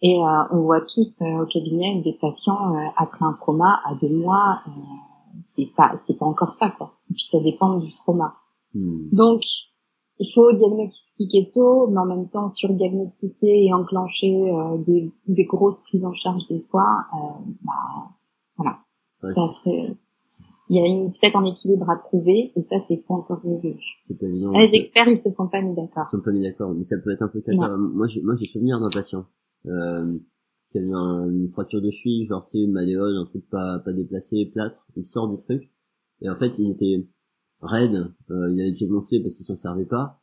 Et 0.00 0.16
euh, 0.16 0.42
on 0.52 0.62
voit 0.62 0.80
tous 0.80 1.20
euh, 1.20 1.42
au 1.42 1.46
cabinet 1.46 2.00
des 2.02 2.14
patients 2.14 2.74
euh, 2.74 2.88
après 2.96 3.24
un 3.24 3.34
trauma 3.34 3.80
à 3.84 3.94
deux 3.96 4.14
mois, 4.14 4.62
euh, 4.66 4.70
c'est 5.42 5.70
pas 5.76 5.98
c'est 6.02 6.16
pas 6.16 6.26
encore 6.26 6.52
ça 6.52 6.70
quoi. 6.70 6.94
Et 7.10 7.14
puis 7.14 7.24
ça 7.24 7.40
dépend 7.40 7.78
du 7.78 7.92
trauma. 7.96 8.36
Hmm. 8.74 9.08
Donc 9.12 9.42
il 10.20 10.32
faut 10.34 10.52
diagnostiquer 10.52 11.50
tôt, 11.52 11.86
mais 11.88 11.98
en 11.98 12.06
même 12.06 12.28
temps 12.28 12.48
surdiagnostiquer 12.48 13.66
et 13.66 13.72
enclencher 13.72 14.52
des, 14.84 15.12
des 15.26 15.44
grosses 15.44 15.82
prises 15.82 16.04
en 16.04 16.12
charge 16.12 16.46
des 16.48 16.64
fois. 16.70 17.06
bah, 17.62 18.10
voilà 18.56 18.78
ça 19.22 19.48
serait 19.48 19.96
il 20.70 20.76
y 20.76 20.80
a 20.80 21.10
peut-être 21.10 21.36
un 21.36 21.46
équilibre 21.46 21.88
à 21.88 21.96
trouver 21.96 22.52
et 22.54 22.62
ça 22.62 22.78
c'est 22.78 22.98
pas 22.98 23.14
encore 23.14 23.40
résolu. 23.40 23.80
C'est 24.06 24.18
pas 24.18 24.26
évident. 24.26 24.52
Les 24.52 24.74
experts 24.74 25.08
ils 25.08 25.16
se 25.16 25.30
sont 25.30 25.48
pas 25.48 25.62
mis 25.62 25.74
d'accord. 25.74 26.02
Ils 26.04 26.10
se 26.10 26.16
sont 26.16 26.22
pas 26.22 26.30
mis 26.30 26.42
d'accord, 26.42 26.74
mais 26.74 26.84
ça 26.84 26.96
peut 26.98 27.10
être 27.10 27.22
un 27.22 27.28
peu 27.28 27.40
ça. 27.40 27.52
Moi 27.76 28.06
j'ai 28.06 28.20
moi 28.20 28.34
j'ai 28.34 28.44
souvenir 28.44 28.78
d'un 28.78 28.90
patient 28.90 29.24
euh, 29.66 30.18
qui 30.70 30.78
a 30.78 30.82
eu 30.82 30.92
une 30.92 31.48
fracture 31.50 31.80
de 31.80 31.90
cheville, 31.90 32.26
genre 32.26 32.44
tu 32.44 32.58
sais 32.58 32.64
une 32.64 32.72
malléole, 32.72 33.16
un 33.16 33.24
truc 33.24 33.48
pas 33.48 33.78
pas 33.78 33.92
déplacé, 33.92 34.44
plâtre. 34.52 34.86
Il 34.96 35.06
sort 35.06 35.28
du 35.28 35.38
truc 35.38 35.70
et 36.20 36.28
en 36.28 36.36
fait 36.36 36.58
il 36.58 36.70
était 36.70 37.06
raide, 37.60 38.12
euh, 38.30 38.50
il 38.50 38.60
avait 38.60 38.70
les 38.70 38.74
pieds 38.74 38.86
gonflés 38.86 39.20
parce 39.20 39.34
qu'il 39.34 39.46
s'en 39.46 39.56
servait 39.56 39.84
pas. 39.86 40.20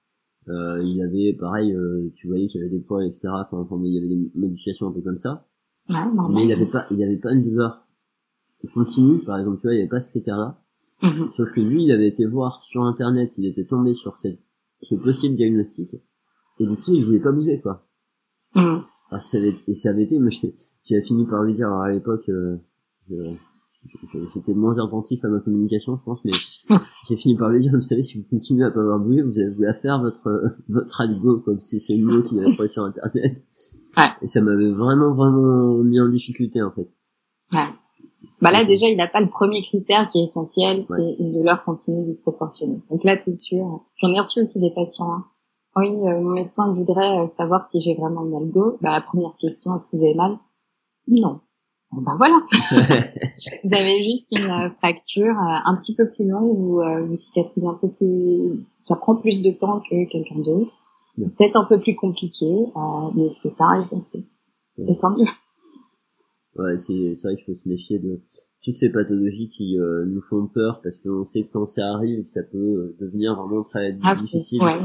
Euh, 0.48 0.82
il 0.84 1.02
avait 1.02 1.34
pareil, 1.34 1.74
euh, 1.74 2.12
tu 2.15 2.28
voyais 2.28 2.48
qu'il 2.48 2.62
y 2.62 2.63
avait 2.63 2.71
des 2.71 2.80
poids 2.80 3.04
etc. 3.04 3.30
Enfin, 3.32 3.58
enfin 3.58 3.82
il 3.84 3.93
y 3.93 3.98
avait 3.98 4.08
des 4.08 4.32
modifications 4.36 4.88
un 4.88 4.91
peu 4.91 5.02
comme 5.02 5.17
ça. 5.17 5.48
Ouais, 5.89 5.98
mais 6.32 6.45
il 6.45 6.52
avait 6.52 6.65
pas 6.67 6.86
il 6.91 7.04
avait 7.04 7.17
pas 7.17 7.32
une 7.32 7.43
douleur 7.43 7.86
continue, 8.74 9.19
par 9.19 9.38
exemple, 9.39 9.58
tu 9.58 9.67
vois, 9.67 9.74
il 9.74 9.78
n'y 9.78 9.82
avait 9.82 9.89
pas 9.89 10.00
ce 10.00 10.10
critère-là. 10.10 10.62
Mhm. 11.04 11.30
Sauf 11.30 11.52
que 11.54 11.62
lui, 11.62 11.84
il 11.84 11.91
avait 11.91 12.08
été 12.08 12.26
voir 12.26 12.63
sur 12.63 12.84
Internet, 12.84 13.34
il 13.38 13.45
était 13.45 13.65
tombé 13.65 13.93
sur 13.93 14.17
cette, 14.17 14.39
ce 14.82 14.95
possible 14.95 15.36
diagnostic, 15.36 15.93
et 16.60 16.65
du 16.65 16.76
coup, 16.78 16.93
il 16.93 17.06
voulait 17.06 17.19
pas 17.19 17.32
bouger, 17.32 17.60
quoi. 17.62 17.86
Ah, 18.56 19.19
ça 19.21 19.38
avait, 19.38 19.56
et 19.67 19.76
ça 19.76 19.89
avait 19.89 20.04
été, 20.04 20.19
mais 20.19 20.32
j'avais 20.86 21.02
fini 21.02 21.26
par 21.26 21.43
lui 21.43 21.54
dire, 21.54 21.67
alors 21.67 21.82
à 21.82 21.91
l'époque, 21.91 22.30
euh, 22.30 22.58
j'étais 24.34 24.54
moins 24.54 24.78
attentif 24.78 25.24
à 25.24 25.28
ma 25.28 25.39
communication, 25.39 25.98
je 25.98 26.04
pense, 26.04 26.24
mais 26.26 26.32
j'ai 27.08 27.15
fini 27.15 27.36
par 27.36 27.50
lui 27.50 27.60
dire, 27.60 27.71
vous 27.74 27.82
savez, 27.82 28.02
si 28.02 28.17
vous 28.17 28.26
continuez 28.30 28.65
à 28.65 28.71
pas 28.71 28.82
avoir 28.82 29.00
bougé, 29.00 29.21
vous 29.21 29.39
allez 29.39 29.50
vous 29.50 29.63
faire 29.82 30.02
votre, 30.02 30.56
votre 30.69 31.02
algo, 31.02 31.39
comme 31.39 31.60
si 31.60 31.80
c'est 31.80 31.95
le 31.95 32.06
mot 32.06 32.21
qu'il 32.21 32.39
avait 32.39 32.52
trouvé 32.52 32.67
sur 32.67 32.84
Internet. 32.84 33.43
Ouais. 33.98 34.10
Et 34.21 34.28
ça 34.28 34.41
m'avait 34.41 34.71
vraiment, 34.71 35.13
vraiment 35.13 35.78
mis 35.84 36.00
en 36.00 36.10
difficulté, 36.10 36.62
en 36.62 36.71
fait. 36.71 36.89
Ouais. 37.54 37.69
Bah 38.41 38.52
là 38.52 38.65
déjà 38.65 38.88
il 38.88 38.98
n'a 38.98 39.08
pas 39.08 39.21
le 39.21 39.30
premier 39.30 39.62
critère 39.62 40.08
qui 40.08 40.19
est 40.19 40.24
essentiel, 40.24 40.86
c'est 40.89 41.15
une 41.19 41.32
douleur 41.32 41.63
continue 41.63 42.06
disproportionnée. 42.06 42.82
Donc 42.89 43.04
là 43.04 43.15
t'es 43.15 43.34
sûr. 43.34 43.86
J'en 43.98 44.10
ai 44.10 44.19
reçu 44.19 44.41
aussi 44.41 44.60
des 44.60 44.71
patients. 44.71 45.12
Hein. 45.12 45.26
Oui, 45.78 45.88
euh, 45.88 46.21
mon 46.21 46.32
médecin 46.32 46.74
voudrait 46.74 47.19
euh, 47.19 47.28
savoir 47.28 47.63
si 47.67 47.82
j'ai 47.82 47.95
vraiment 47.95 48.26
une 48.26 48.36
algo. 48.36 48.78
Bah 48.82 48.91
la 48.91 49.02
première 49.02 49.36
question, 49.38 49.76
est-ce 49.76 49.86
que 49.86 49.98
vous 49.98 50.04
avez 50.04 50.15
mal? 50.15 50.38
Non. 51.08 51.39
Bon, 51.95 52.01
ben 52.01 52.17
voilà. 52.17 52.41
vous 53.63 53.73
avez 53.73 54.01
juste 54.03 54.34
une 54.38 54.51
euh, 54.51 54.69
fracture 54.77 55.36
un 55.38 55.75
petit 55.77 55.95
peu 55.95 56.10
plus 56.10 56.27
longue 56.27 56.60
ou 56.60 56.81
vous 57.08 57.15
cicatrisez 57.15 57.67
un 57.67 57.77
peu 57.79 57.89
plus. 57.89 58.65
Ça 58.84 58.95
prend 58.97 59.15
plus 59.15 59.41
de 59.41 59.51
temps 59.51 59.79
que 59.79 60.10
quelqu'un 60.10 60.39
d'autre. 60.39 60.73
Peut-être 61.17 61.55
un 61.55 61.65
peu 61.65 61.79
plus 61.79 61.95
compliqué, 61.95 62.45
mais 63.15 63.29
c'est 63.31 63.55
pareil 63.55 63.86
donc 63.91 64.05
c'est. 64.05 64.23
Et 64.77 64.97
tant 64.97 65.12
mieux. 65.17 65.25
Ouais, 66.58 66.77
c'est 66.77 67.13
vrai 67.23 67.36
qu'il 67.36 67.45
faut 67.45 67.53
se 67.53 67.67
méfier 67.67 67.99
de 67.99 68.21
toutes 68.65 68.77
ces 68.77 68.89
pathologies 68.89 69.47
qui 69.47 69.77
euh, 69.77 70.05
nous 70.05 70.21
font 70.21 70.47
peur 70.47 70.81
parce 70.81 70.99
qu'on 70.99 71.23
sait 71.23 71.43
que 71.43 71.51
quand 71.53 71.67
ça 71.67 71.86
arrive, 71.86 72.25
ça 72.27 72.41
peut 72.43 72.58
euh, 72.58 72.97
devenir 72.99 73.36
vraiment 73.36 73.63
très 73.63 73.95
ah, 74.01 74.15
difficile 74.15 74.62
ouais, 74.63 74.79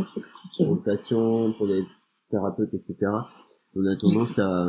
pour 0.59 0.75
le 0.75 0.81
patient, 0.83 1.53
pour 1.53 1.67
les 1.67 1.83
thérapeutes, 2.29 2.75
etc. 2.75 2.97
On 3.75 3.87
a 3.87 3.97
tendance 3.97 4.39
à 4.39 4.67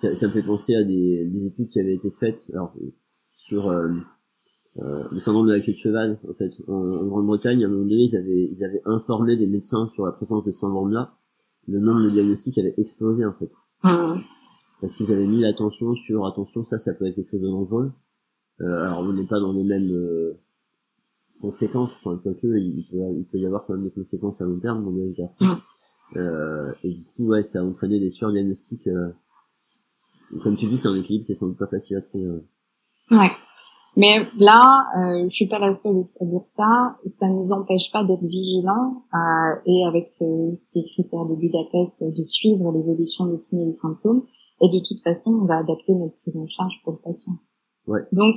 ça, 0.00 0.14
ça, 0.14 0.26
me 0.26 0.32
fait 0.32 0.42
penser 0.42 0.74
à 0.74 0.84
des, 0.84 1.26
des, 1.26 1.46
études 1.46 1.68
qui 1.68 1.80
avaient 1.80 1.94
été 1.94 2.10
faites 2.10 2.40
alors 2.52 2.72
sur 3.32 3.68
euh, 3.68 3.88
euh, 4.78 5.04
le 5.10 5.20
syndrome 5.20 5.46
de 5.46 5.52
la 5.52 5.60
queue 5.60 5.72
de 5.72 5.78
cheval. 5.78 6.18
En 6.28 6.34
fait, 6.34 6.52
en, 6.68 6.72
en 6.72 7.06
Grande-Bretagne, 7.06 7.64
à 7.64 7.66
un 7.66 7.70
moment 7.70 7.84
donné, 7.84 8.04
ils 8.04 8.16
avaient, 8.16 8.50
ils 8.52 8.64
avaient 8.64 8.82
informé 8.84 9.36
des 9.36 9.46
médecins 9.46 9.88
sur 9.88 10.06
la 10.06 10.12
présence 10.12 10.44
de 10.44 10.52
ce 10.52 10.60
syndrome-là. 10.60 11.14
Le 11.66 11.80
nombre 11.80 12.02
de 12.02 12.10
diagnostics 12.10 12.58
avait 12.58 12.74
explosé 12.78 13.24
en 13.24 13.34
fait. 13.34 13.50
Mmh 13.84 14.20
parce 14.80 14.96
qu'ils 14.96 15.10
avaient 15.12 15.26
mis 15.26 15.40
l'attention 15.40 15.94
sur 15.94 16.26
attention 16.26 16.64
ça 16.64 16.78
ça 16.78 16.94
peut 16.94 17.06
être 17.06 17.16
quelque 17.16 17.30
chose 17.30 17.40
de 17.40 17.48
dangereux 17.48 17.92
euh, 18.60 18.82
alors 18.82 19.00
on 19.00 19.12
n'est 19.12 19.26
pas 19.26 19.40
dans 19.40 19.52
les 19.52 19.64
mêmes 19.64 19.90
euh, 19.90 20.38
conséquences 21.40 21.90
enfin 21.96 22.18
quoique 22.22 22.46
il 22.46 22.84
peut 22.90 22.98
il 23.16 23.26
peut 23.26 23.38
y 23.38 23.46
avoir 23.46 23.66
quand 23.66 23.74
même 23.74 23.84
des 23.84 23.90
conséquences 23.90 24.40
à 24.40 24.44
long 24.44 24.58
terme 24.58 24.84
dans 24.84 24.90
les 24.90 25.08
exercices 25.10 25.46
mm. 25.46 26.18
euh, 26.18 26.72
et 26.84 26.92
du 26.92 27.04
coup 27.16 27.26
ouais 27.28 27.42
ça 27.42 27.60
a 27.60 27.62
entraîné 27.62 28.00
des 28.00 28.10
surdiagnostics 28.10 28.86
euh, 28.88 29.08
comme 30.42 30.56
tu 30.56 30.66
dis 30.66 30.78
c'est 30.78 30.88
un 30.88 30.96
équilibre 30.96 31.26
qui 31.26 31.32
est 31.32 31.36
sans 31.36 31.46
doute 31.46 31.58
pas 31.58 31.66
facile 31.66 31.96
à 31.96 32.00
trouver 32.02 32.26
ouais 33.10 33.30
mais 33.98 34.28
là, 34.38 34.62
euh, 34.96 35.24
je 35.28 35.34
suis 35.34 35.48
pas 35.48 35.58
la 35.58 35.74
seule 35.74 36.00
à 36.20 36.24
dire 36.24 36.44
ça. 36.44 36.96
Ça 37.06 37.26
ne 37.26 37.34
nous 37.34 37.50
empêche 37.50 37.90
pas 37.90 38.04
d'être 38.04 38.22
vigilants 38.22 39.02
euh, 39.12 39.60
et 39.66 39.84
avec 39.86 40.08
ce, 40.08 40.52
ces 40.54 40.84
critères 40.84 41.26
de 41.26 41.34
Budapest 41.34 42.04
de 42.04 42.24
suivre 42.24 42.70
l'évolution 42.70 43.26
des 43.26 43.36
signes 43.36 43.62
et 43.62 43.72
des 43.72 43.76
symptômes. 43.76 44.22
Et 44.60 44.68
de 44.68 44.78
toute 44.86 45.00
façon, 45.02 45.40
on 45.42 45.46
va 45.46 45.58
adapter 45.58 45.94
notre 45.94 46.16
prise 46.22 46.36
en 46.36 46.46
charge 46.46 46.74
pour 46.84 46.92
le 46.92 46.98
patient. 46.98 47.32
Ouais. 47.88 48.02
Donc, 48.12 48.36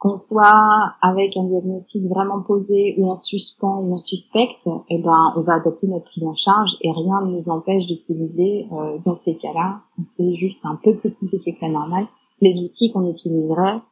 qu'on 0.00 0.16
soit 0.16 0.94
avec 1.02 1.36
un 1.36 1.44
diagnostic 1.44 2.08
vraiment 2.08 2.40
posé 2.40 2.94
ou 2.96 3.10
en 3.10 3.18
suspens 3.18 3.80
ou 3.82 3.92
en 3.92 3.98
suspecte, 3.98 4.58
eh 4.88 4.98
ben, 4.98 5.32
on 5.36 5.42
va 5.42 5.56
adapter 5.56 5.88
notre 5.88 6.06
prise 6.06 6.24
en 6.24 6.34
charge 6.34 6.70
et 6.80 6.90
rien 6.90 7.20
ne 7.26 7.32
nous 7.32 7.50
empêche 7.50 7.86
d'utiliser, 7.86 8.66
euh, 8.72 8.98
dans 9.04 9.14
ces 9.14 9.36
cas-là, 9.36 9.82
c'est 10.04 10.34
juste 10.36 10.64
un 10.64 10.76
peu 10.82 10.96
plus 10.96 11.12
compliqué 11.12 11.52
que 11.52 11.58
la 11.60 11.68
normale, 11.68 12.06
les 12.40 12.64
outils 12.64 12.90
qu'on 12.90 13.10
utiliserait 13.10 13.82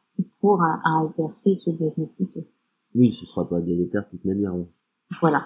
pour 0.41 0.63
un, 0.63 0.81
un 0.83 1.05
SBRC 1.05 1.57
qui 1.57 1.69
est 1.69 1.77
diagnostiqué. 1.77 2.47
Oui, 2.95 3.13
ce 3.13 3.27
sera 3.27 3.47
pas 3.47 3.61
délétère 3.61 4.05
de 4.05 4.09
toute 4.09 4.25
manière. 4.25 4.53
Voilà. 5.21 5.45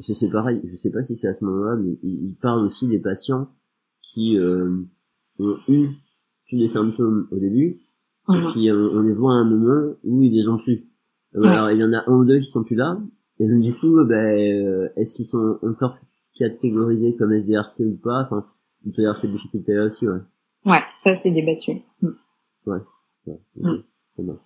C'est 0.00 0.30
pareil, 0.30 0.60
je 0.64 0.74
sais 0.74 0.90
pas 0.90 1.04
si 1.04 1.16
c'est 1.16 1.28
à 1.28 1.34
ce 1.34 1.44
moment-là, 1.44 1.76
mais 1.76 1.96
il, 2.02 2.34
parle 2.42 2.66
aussi 2.66 2.88
des 2.88 2.98
patients 2.98 3.46
qui 4.02 4.36
euh, 4.36 4.84
ont 5.38 5.56
eu 5.68 5.90
tous 6.50 6.56
les 6.56 6.66
symptômes 6.66 7.28
au 7.30 7.38
début, 7.38 7.85
et 8.28 8.38
mhm. 8.38 8.52
puis 8.52 8.70
on, 8.72 9.00
les 9.02 9.12
voit 9.12 9.32
à 9.32 9.36
un 9.36 9.44
moment 9.44 9.94
où 10.04 10.22
ils 10.22 10.32
les 10.32 10.48
ont 10.48 10.58
plus. 10.58 10.88
Euh, 11.36 11.42
alors 11.42 11.70
il 11.70 11.78
y 11.78 11.84
en 11.84 11.92
a 11.92 12.02
un 12.06 12.12
ou 12.12 12.24
deux 12.24 12.38
qui 12.40 12.48
sont 12.48 12.64
plus 12.64 12.76
là, 12.76 12.98
et 13.38 13.46
donc 13.46 13.60
du 13.60 13.74
coup, 13.74 14.04
ben, 14.04 14.14
euh, 14.14 14.88
est-ce 14.96 15.14
qu'ils 15.14 15.26
sont 15.26 15.58
encore 15.62 15.96
catégorisés 16.34 17.14
comme 17.16 17.32
SDRC 17.32 17.80
ou 17.80 17.96
pas? 18.02 18.22
Enfin, 18.24 18.44
il 18.84 18.92
peut 18.92 19.02
y 19.02 19.04
avoir 19.04 19.16
cette 19.16 19.32
difficulté-là 19.32 19.84
aussi, 19.84 20.08
ouais. 20.08 20.20
Ouais, 20.64 20.82
ça 20.96 21.14
c'est 21.14 21.30
débattu. 21.30 21.82
Mm. 22.02 22.08
Ouais, 22.66 22.78
ouais 23.26 23.40
mm. 23.56 23.82
ça 24.16 24.22
marche. 24.22 24.40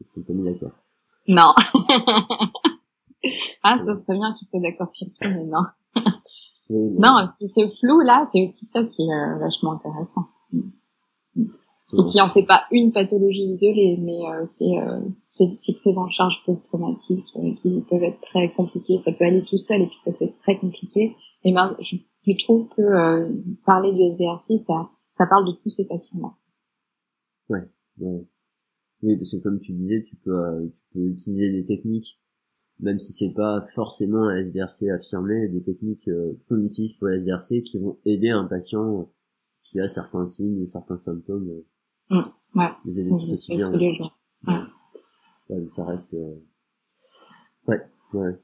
Ils 0.00 0.06
sont 0.06 0.22
pas 0.22 0.32
mis 0.32 0.44
d'accord. 0.44 0.72
Non. 1.28 1.52
ah, 3.62 3.78
ça 3.78 3.84
serait 3.84 4.18
bien 4.18 4.34
qu'ils 4.34 4.48
soient 4.48 4.60
d'accord 4.60 4.90
sur 4.90 5.06
tout, 5.06 5.28
mais 5.28 5.44
non. 5.44 5.64
Non, 6.70 7.30
ce 7.36 7.68
flou 7.80 8.00
là, 8.00 8.24
c'est 8.26 8.42
aussi 8.42 8.66
ça 8.66 8.84
qui 8.84 9.02
est 9.02 9.10
euh, 9.10 9.38
vachement 9.38 9.72
intéressant. 9.72 10.28
Et 11.96 12.04
qui 12.04 12.20
en 12.20 12.28
fait 12.28 12.42
pas 12.42 12.64
une 12.70 12.92
pathologie 12.92 13.44
isolée, 13.44 13.96
mais 13.98 14.20
euh, 14.28 14.44
c'est 14.44 14.76
euh, 14.76 15.00
ces 15.26 15.74
prises 15.74 15.96
en 15.96 16.08
charge 16.10 16.42
post-traumatiques 16.44 17.34
euh, 17.36 17.54
qui 17.54 17.82
peuvent 17.88 18.02
être 18.02 18.20
très 18.20 18.52
compliquées. 18.52 18.98
Ça 18.98 19.12
peut 19.12 19.24
aller 19.24 19.42
tout 19.42 19.56
seul 19.56 19.82
et 19.82 19.86
puis 19.86 19.96
ça 19.96 20.12
peut 20.12 20.26
être 20.26 20.38
très 20.38 20.58
compliqué. 20.58 21.16
Et 21.44 21.52
ben, 21.52 21.76
je, 21.80 21.96
je 22.26 22.44
trouve 22.44 22.68
que 22.68 22.82
euh, 22.82 23.32
parler 23.64 23.92
du 23.92 24.02
SDRC, 24.02 24.60
ça, 24.60 24.90
ça 25.12 25.26
parle 25.26 25.46
de 25.46 25.52
tous 25.62 25.70
ces 25.70 25.86
patients-là. 25.86 26.34
Ouais, 27.48 27.66
ouais. 27.98 28.26
Oui, 29.02 29.16
parce 29.16 29.30
que 29.30 29.36
comme 29.38 29.60
tu 29.60 29.72
disais, 29.72 30.02
tu 30.02 30.16
peux, 30.16 30.36
euh, 30.36 30.66
tu 30.66 30.82
peux 30.92 31.06
utiliser 31.06 31.50
des 31.50 31.64
techniques, 31.64 32.20
même 32.80 32.98
si 32.98 33.14
c'est 33.14 33.32
pas 33.32 33.62
forcément 33.74 34.24
un 34.24 34.36
SDRC 34.36 34.90
affirmé, 34.90 35.48
des 35.48 35.62
techniques 35.62 36.10
qu'on 36.48 36.62
utilise 36.62 36.92
pour 36.94 37.08
le 37.08 37.18
SDRC 37.18 37.62
qui 37.62 37.78
vont 37.78 37.96
aider 38.04 38.28
un 38.28 38.44
patient 38.44 39.08
qui 39.62 39.80
a 39.80 39.88
certains 39.88 40.26
signes, 40.26 40.66
certains 40.66 40.98
symptômes 40.98 41.62
Mmh, 42.10 42.20
ouais. 42.54 42.70
Les 42.84 43.08
tout 43.08 43.32
aussi 43.32 43.56
bien. 43.56 43.70
Ouais. 43.72 43.98
Ouais. 44.46 44.54
ouais. 45.50 45.68
ça 45.70 45.84
reste. 45.84 46.14
Euh... 46.14 46.36
Ouais, 47.66 47.80
ouais. 48.14 48.34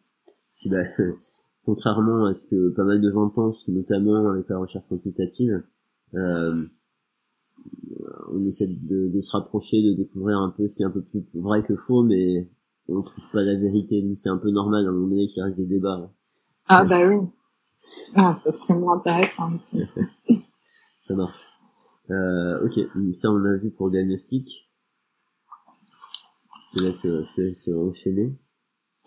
Puis 0.56 0.70
bah, 0.70 0.84
contrairement 1.64 2.26
à 2.26 2.34
ce 2.34 2.46
que 2.46 2.70
pas 2.70 2.84
mal 2.84 3.00
de 3.00 3.10
gens 3.10 3.28
pensent, 3.30 3.68
notamment 3.68 4.28
avec 4.30 4.48
la 4.48 4.58
recherche 4.58 4.88
quantitative, 4.88 5.62
euh, 6.14 6.66
on 8.32 8.44
essaie 8.46 8.66
de, 8.66 9.08
de, 9.08 9.20
se 9.20 9.30
rapprocher, 9.32 9.82
de 9.82 9.94
découvrir 9.94 10.38
un 10.38 10.50
peu 10.50 10.68
ce 10.68 10.76
qui 10.76 10.82
est 10.82 10.86
un 10.86 10.90
peu 10.90 11.02
plus 11.02 11.24
vrai 11.34 11.62
que 11.62 11.74
faux, 11.76 12.02
mais 12.02 12.48
on 12.88 13.02
trouve 13.02 13.24
pas 13.32 13.42
la 13.42 13.56
vérité, 13.58 14.02
donc 14.02 14.18
c'est 14.18 14.28
un 14.28 14.36
peu 14.36 14.50
normal 14.50 14.86
à 14.86 14.90
un 14.90 14.92
moment 14.92 15.08
donné 15.08 15.26
qu'il 15.26 15.42
reste 15.42 15.58
des 15.58 15.68
débats. 15.68 16.10
Ah 16.66 16.84
bah 16.84 17.06
oui. 17.06 17.26
Ah, 18.14 18.36
ça 18.40 18.50
serait 18.50 18.78
moins 18.78 18.96
intéressant. 18.96 19.50
ça 21.08 21.14
marche. 21.14 21.46
Euh, 22.10 22.66
ok, 22.66 23.14
ça 23.14 23.28
on 23.30 23.44
a 23.44 23.56
vu 23.56 23.70
pour 23.70 23.90
diagnostic. 23.90 24.70
Je 26.60 26.78
te 26.78 26.84
laisse, 26.84 27.02
je 27.02 27.34
te 27.34 27.40
laisse 27.40 27.68
enchaîner. 27.68 28.36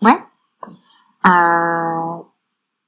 Ouais. 0.02 0.18
Euh, 1.26 2.22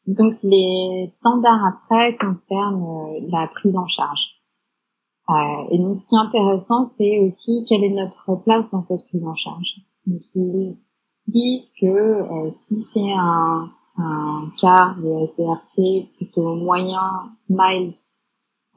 donc 0.06 0.34
les 0.42 1.06
standards 1.08 1.64
après 1.64 2.16
concernent 2.16 2.82
euh, 2.82 3.20
la 3.30 3.48
prise 3.48 3.76
en 3.76 3.86
charge. 3.86 4.40
Euh, 5.28 5.68
et 5.70 5.78
donc 5.78 5.96
ce 5.96 6.06
qui 6.06 6.16
est 6.16 6.18
intéressant, 6.18 6.82
c'est 6.82 7.20
aussi 7.20 7.64
quelle 7.68 7.84
est 7.84 7.90
notre 7.94 8.34
place 8.36 8.70
dans 8.70 8.82
cette 8.82 9.06
prise 9.06 9.24
en 9.24 9.36
charge. 9.36 9.76
Donc 10.06 10.22
ils 10.34 10.76
disent 11.28 11.74
que 11.80 11.86
euh, 11.86 12.50
si 12.50 12.80
c'est 12.80 13.12
un, 13.12 13.70
un 13.96 14.50
cas 14.60 14.94
de 14.98 15.26
SDRC 15.26 16.16
plutôt 16.16 16.56
moyen, 16.56 17.30
mild 17.48 17.94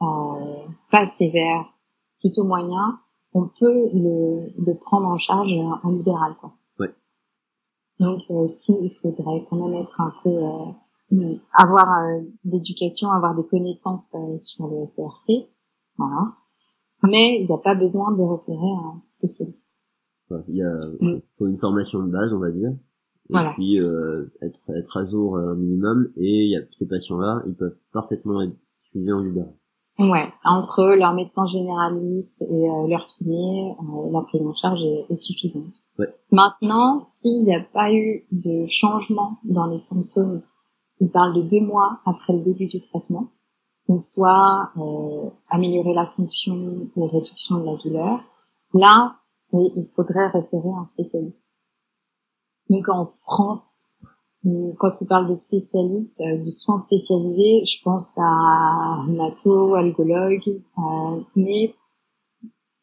euh, 0.02 0.66
pas 0.90 1.04
sévère, 1.04 1.72
plutôt 2.20 2.44
moyen, 2.44 2.98
on 3.32 3.48
peut 3.48 3.88
le, 3.92 4.52
le 4.58 4.74
prendre 4.78 5.08
en 5.08 5.18
charge 5.18 5.52
en 5.82 5.90
libéral. 5.90 6.34
Quoi. 6.40 6.52
Ouais. 6.78 6.94
Donc, 8.00 8.22
euh, 8.30 8.46
si 8.46 8.72
il 8.72 8.94
faudrait 9.02 9.44
quand 9.48 9.56
même 9.56 9.74
être 9.74 10.00
un 10.00 10.12
peu 10.22 10.30
euh, 10.30 11.34
avoir 11.52 12.06
euh, 12.06 12.20
l'éducation, 12.44 13.10
avoir 13.10 13.34
des 13.34 13.46
connaissances 13.46 14.14
euh, 14.14 14.38
sur 14.38 14.68
le 14.68 14.86
FRC, 14.94 15.48
voilà. 15.98 16.32
Mais 17.02 17.40
il 17.40 17.46
n'y 17.46 17.52
a 17.52 17.58
pas 17.58 17.74
besoin 17.74 18.12
de 18.12 18.22
référer 18.22 18.56
à 18.56 18.96
un 18.96 19.00
spécialiste. 19.00 19.68
Ouais, 20.30 20.40
il 20.48 20.56
y 20.56 20.62
a, 20.62 20.74
mm. 21.00 21.20
faut 21.36 21.46
une 21.46 21.58
formation 21.58 22.00
de 22.02 22.10
base, 22.10 22.32
on 22.32 22.38
va 22.38 22.50
dire. 22.50 22.70
Et 22.70 23.32
voilà. 23.32 23.52
puis 23.54 23.80
euh, 23.80 24.32
être 24.42 24.62
être 24.70 24.96
à 24.98 25.04
jour 25.04 25.36
un 25.36 25.54
minimum. 25.54 26.10
Et 26.16 26.44
il 26.44 26.50
y 26.50 26.56
a 26.56 26.60
ces 26.72 26.86
patients-là, 26.86 27.42
ils 27.46 27.54
peuvent 27.54 27.78
parfaitement 27.92 28.42
être 28.42 28.56
suivis 28.78 29.12
en 29.12 29.20
libéral. 29.20 29.54
Ouais, 29.98 30.32
entre 30.44 30.94
leur 30.96 31.12
médecin 31.14 31.46
généraliste 31.46 32.42
et 32.42 32.68
euh, 32.68 32.88
leur 32.88 33.06
kiné, 33.06 33.76
euh, 33.78 34.10
la 34.10 34.22
prise 34.22 34.42
en 34.42 34.54
charge 34.54 34.80
est, 34.82 35.06
est 35.12 35.16
suffisante. 35.16 35.72
Ouais. 35.98 36.12
Maintenant, 36.32 37.00
s'il 37.00 37.44
n'y 37.44 37.54
a 37.54 37.60
pas 37.60 37.92
eu 37.92 38.26
de 38.32 38.66
changement 38.66 39.38
dans 39.44 39.66
les 39.66 39.78
symptômes, 39.78 40.42
il 41.00 41.10
parle 41.10 41.34
de 41.34 41.42
deux 41.42 41.64
mois 41.64 42.00
après 42.06 42.32
le 42.32 42.40
début 42.40 42.66
du 42.66 42.80
traitement, 42.80 43.28
donc 43.88 44.02
soit 44.02 44.70
euh, 44.76 45.30
améliorer 45.50 45.94
la 45.94 46.06
fonction 46.16 46.88
ou 46.96 47.06
réduction 47.06 47.60
de 47.60 47.66
la 47.66 47.76
douleur, 47.76 48.20
là, 48.72 49.16
il 49.52 49.86
faudrait 49.94 50.28
référer 50.28 50.70
à 50.76 50.80
un 50.80 50.86
spécialiste. 50.86 51.46
Donc 52.70 52.88
en 52.88 53.06
France, 53.06 53.90
quand 54.78 54.90
tu 54.90 55.06
parles 55.06 55.28
de 55.28 55.34
spécialistes, 55.34 56.20
euh, 56.20 56.38
de 56.38 56.50
soins 56.50 56.78
spécialisés, 56.78 57.64
je 57.64 57.82
pense 57.82 58.18
à 58.18 59.02
rhumato, 59.06 59.74
algologue, 59.74 60.60
euh, 60.78 61.20
mais 61.34 61.74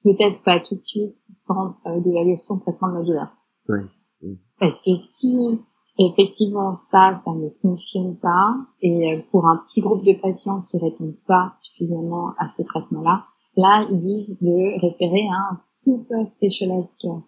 peut-être 0.04 0.44
pas 0.44 0.60
tout 0.60 0.76
de 0.76 0.82
suite 0.82 1.16
centre 1.20 1.78
euh, 1.86 2.00
d'évaluation 2.00 2.56
de 2.56 2.62
traitement 2.62 2.90
de 2.90 2.98
la 2.98 3.04
douleur. 3.04 3.28
Ouais. 3.70 4.36
Parce 4.60 4.82
que 4.82 4.94
si 4.96 5.62
effectivement 5.98 6.76
ça, 6.76 7.14
ça 7.16 7.32
ne 7.34 7.50
fonctionne 7.62 8.18
pas, 8.18 8.56
et 8.82 9.14
euh, 9.14 9.22
pour 9.32 9.48
un 9.48 9.58
petit 9.58 9.82
groupe 9.82 10.04
de 10.04 10.14
patients 10.14 10.62
qui 10.62 10.78
répondent 10.78 11.18
pas 11.28 11.54
suffisamment 11.58 12.34
à 12.40 12.50
ces 12.50 12.66
traitements-là, 12.66 13.26
là 13.56 13.86
ils 13.90 14.00
disent 14.00 14.40
de 14.42 14.82
référer 14.82 15.28
à 15.28 15.52
un 15.52 15.56
super 15.58 16.26
specialized 16.26 16.90
care. 17.00 17.22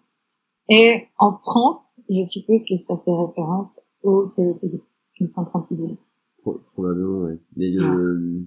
Et 0.70 1.08
en 1.18 1.34
France, 1.34 2.00
je 2.10 2.24
suppose 2.24 2.64
que 2.68 2.78
ça 2.78 2.96
fait 2.98 3.14
référence 3.14 3.82
au 4.04 4.26
CETD, 4.26 4.82
au 5.22 5.28
centre 5.28 5.56
antibiotique. 5.56 6.00
Probablement, 6.74 7.24
ouais. 7.24 7.40
Mais 7.56 7.76
euh, 7.78 8.42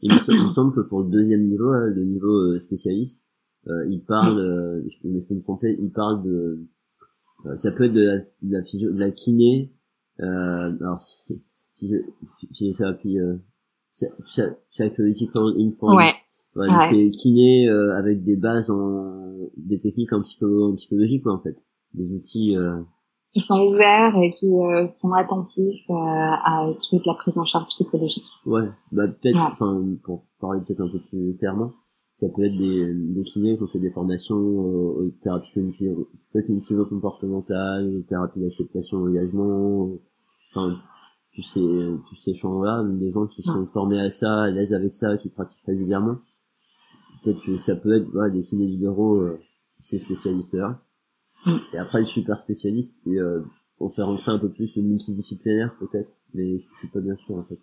il, 0.00 0.12
me 0.12 0.18
semble, 0.18 0.38
il, 0.38 0.46
me 0.46 0.50
semble, 0.50 0.74
que 0.74 0.80
pour 0.80 1.02
le 1.02 1.10
deuxième 1.10 1.46
niveau, 1.46 1.70
là, 1.70 1.86
le 1.86 2.04
niveau 2.04 2.32
euh, 2.32 2.58
spécialiste, 2.58 3.22
euh, 3.68 3.86
il 3.88 4.02
parle, 4.02 4.38
euh, 4.38 4.82
je, 4.88 5.18
je 5.18 5.28
peux 5.28 5.34
me 5.34 5.42
tromper, 5.42 5.76
il 5.78 5.90
parle 5.90 6.22
de, 6.22 6.66
euh, 7.46 7.56
ça 7.56 7.70
peut 7.70 7.84
être 7.84 7.92
de 7.92 8.02
la, 8.02 8.18
de 8.18 8.52
la, 8.52 8.62
physio, 8.62 8.92
de 8.92 8.98
la 8.98 9.10
kiné, 9.10 9.72
euh, 10.20 10.72
alors 10.80 11.00
si, 11.02 11.94
euh, 11.94 13.36
psychological 14.70 15.44
informed. 15.58 15.96
Ouais. 15.98 16.12
Ouais, 16.56 16.68
ouais. 16.68 16.88
C'est 16.88 17.10
kiné 17.10 17.68
euh, 17.68 17.96
avec 17.96 18.22
des 18.22 18.36
bases 18.36 18.70
en 18.70 19.24
des 19.56 19.78
techniques 19.78 20.12
en, 20.12 20.22
psycho, 20.22 20.70
en 20.70 20.74
psychologie 20.76 21.20
quoi 21.20 21.34
en 21.34 21.40
fait, 21.40 21.56
des 21.94 22.12
outils. 22.12 22.56
Euh, 22.56 22.80
qui 23.26 23.40
sont 23.40 23.66
ouverts 23.66 24.16
et 24.22 24.30
qui 24.30 24.52
euh, 24.52 24.86
sont 24.86 25.12
attentifs 25.12 25.88
euh, 25.90 25.94
à 25.94 26.66
toute 26.90 27.06
la 27.06 27.14
prise 27.14 27.38
en 27.38 27.44
charge 27.44 27.66
psychologique. 27.68 28.26
Ouais, 28.46 28.68
bah 28.92 29.08
peut-être, 29.08 29.38
enfin 29.38 29.74
ouais. 29.74 29.96
pour 30.04 30.24
parler 30.40 30.60
peut-être 30.60 30.82
un 30.82 30.88
peu 30.88 31.00
plus 31.00 31.36
clairement, 31.38 31.72
ça 32.12 32.28
peut 32.28 32.44
être 32.44 32.56
des, 32.56 32.94
des 32.94 33.22
kinés 33.22 33.56
qui 33.56 33.62
ont 33.62 33.66
fait 33.66 33.80
des 33.80 33.90
formations 33.90 34.36
euh, 34.36 35.06
aux 35.06 35.10
thérapies 35.22 35.52
cognitives 36.32 36.84
comportementales, 36.84 38.04
thérapie 38.08 38.40
d'acceptation 38.40 38.98
engagement, 38.98 39.88
enfin 40.50 40.76
tous 41.34 41.42
ces 41.42 41.60
tous 42.08 42.16
ces 42.16 42.34
champs-là, 42.34 42.84
des 42.84 43.10
gens 43.10 43.26
qui 43.26 43.42
sont 43.42 43.66
formés 43.66 44.00
à 44.00 44.10
ça, 44.10 44.42
à 44.42 44.50
l'aise 44.50 44.72
avec 44.72 44.92
ça, 44.94 45.16
qui 45.16 45.28
pratiquent 45.28 45.64
régulièrement. 45.66 46.16
Peut-être 47.24 47.44
que 47.44 47.56
ça 47.58 47.74
peut 47.74 47.96
être 47.96 48.06
voilà, 48.12 48.30
des 48.30 48.42
kinés 48.42 48.66
libéraux, 48.66 49.16
euh, 49.16 49.38
ces 49.80 49.98
spécialistes-là. 49.98 50.80
Mm. 51.46 51.56
Et 51.72 51.78
après 51.78 52.00
le 52.00 52.06
super 52.06 52.38
spécialiste, 52.38 52.94
et 53.06 53.18
euh, 53.18 53.42
pour 53.78 53.94
faire 53.94 54.06
rentrer 54.06 54.32
un 54.32 54.38
peu 54.38 54.50
plus 54.50 54.76
le 54.76 54.82
multidisciplinaire 54.82 55.76
peut-être, 55.78 56.12
mais 56.32 56.58
je, 56.58 56.64
je 56.72 56.78
suis 56.78 56.88
pas 56.88 57.00
bien 57.00 57.16
sûr 57.16 57.36
en 57.36 57.44
fait. 57.44 57.58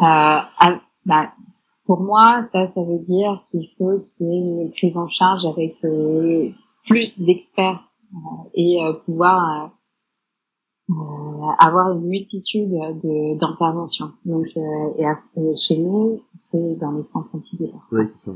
Euh, 0.00 0.76
bah, 1.06 1.32
pour 1.86 2.00
moi, 2.00 2.42
ça, 2.44 2.66
ça 2.66 2.82
veut 2.82 2.98
dire 2.98 3.42
qu'il 3.48 3.68
faut 3.76 4.00
qu'il 4.00 4.26
y 4.26 4.30
ait 4.30 4.64
une 4.64 4.70
prise 4.70 4.96
en 4.96 5.08
charge 5.08 5.44
avec 5.46 5.84
euh, 5.84 6.50
plus 6.86 7.20
d'experts 7.20 7.88
euh, 8.14 8.48
et 8.54 8.82
euh, 8.82 8.92
pouvoir 9.04 9.72
euh, 10.90 10.94
avoir 11.58 11.92
une 11.92 12.06
multitude 12.06 12.70
de 12.70 13.38
d'interventions. 13.38 14.12
Donc, 14.24 14.46
et, 14.56 15.04
à, 15.04 15.14
et, 15.36 15.56
chez 15.56 15.78
nous, 15.78 16.22
c'est 16.34 16.76
dans 16.76 16.92
les 16.92 17.02
centres 17.02 17.34
antibiotiques. 17.34 17.80
Oui, 17.90 18.04
c'est 18.06 18.30
ça. 18.30 18.32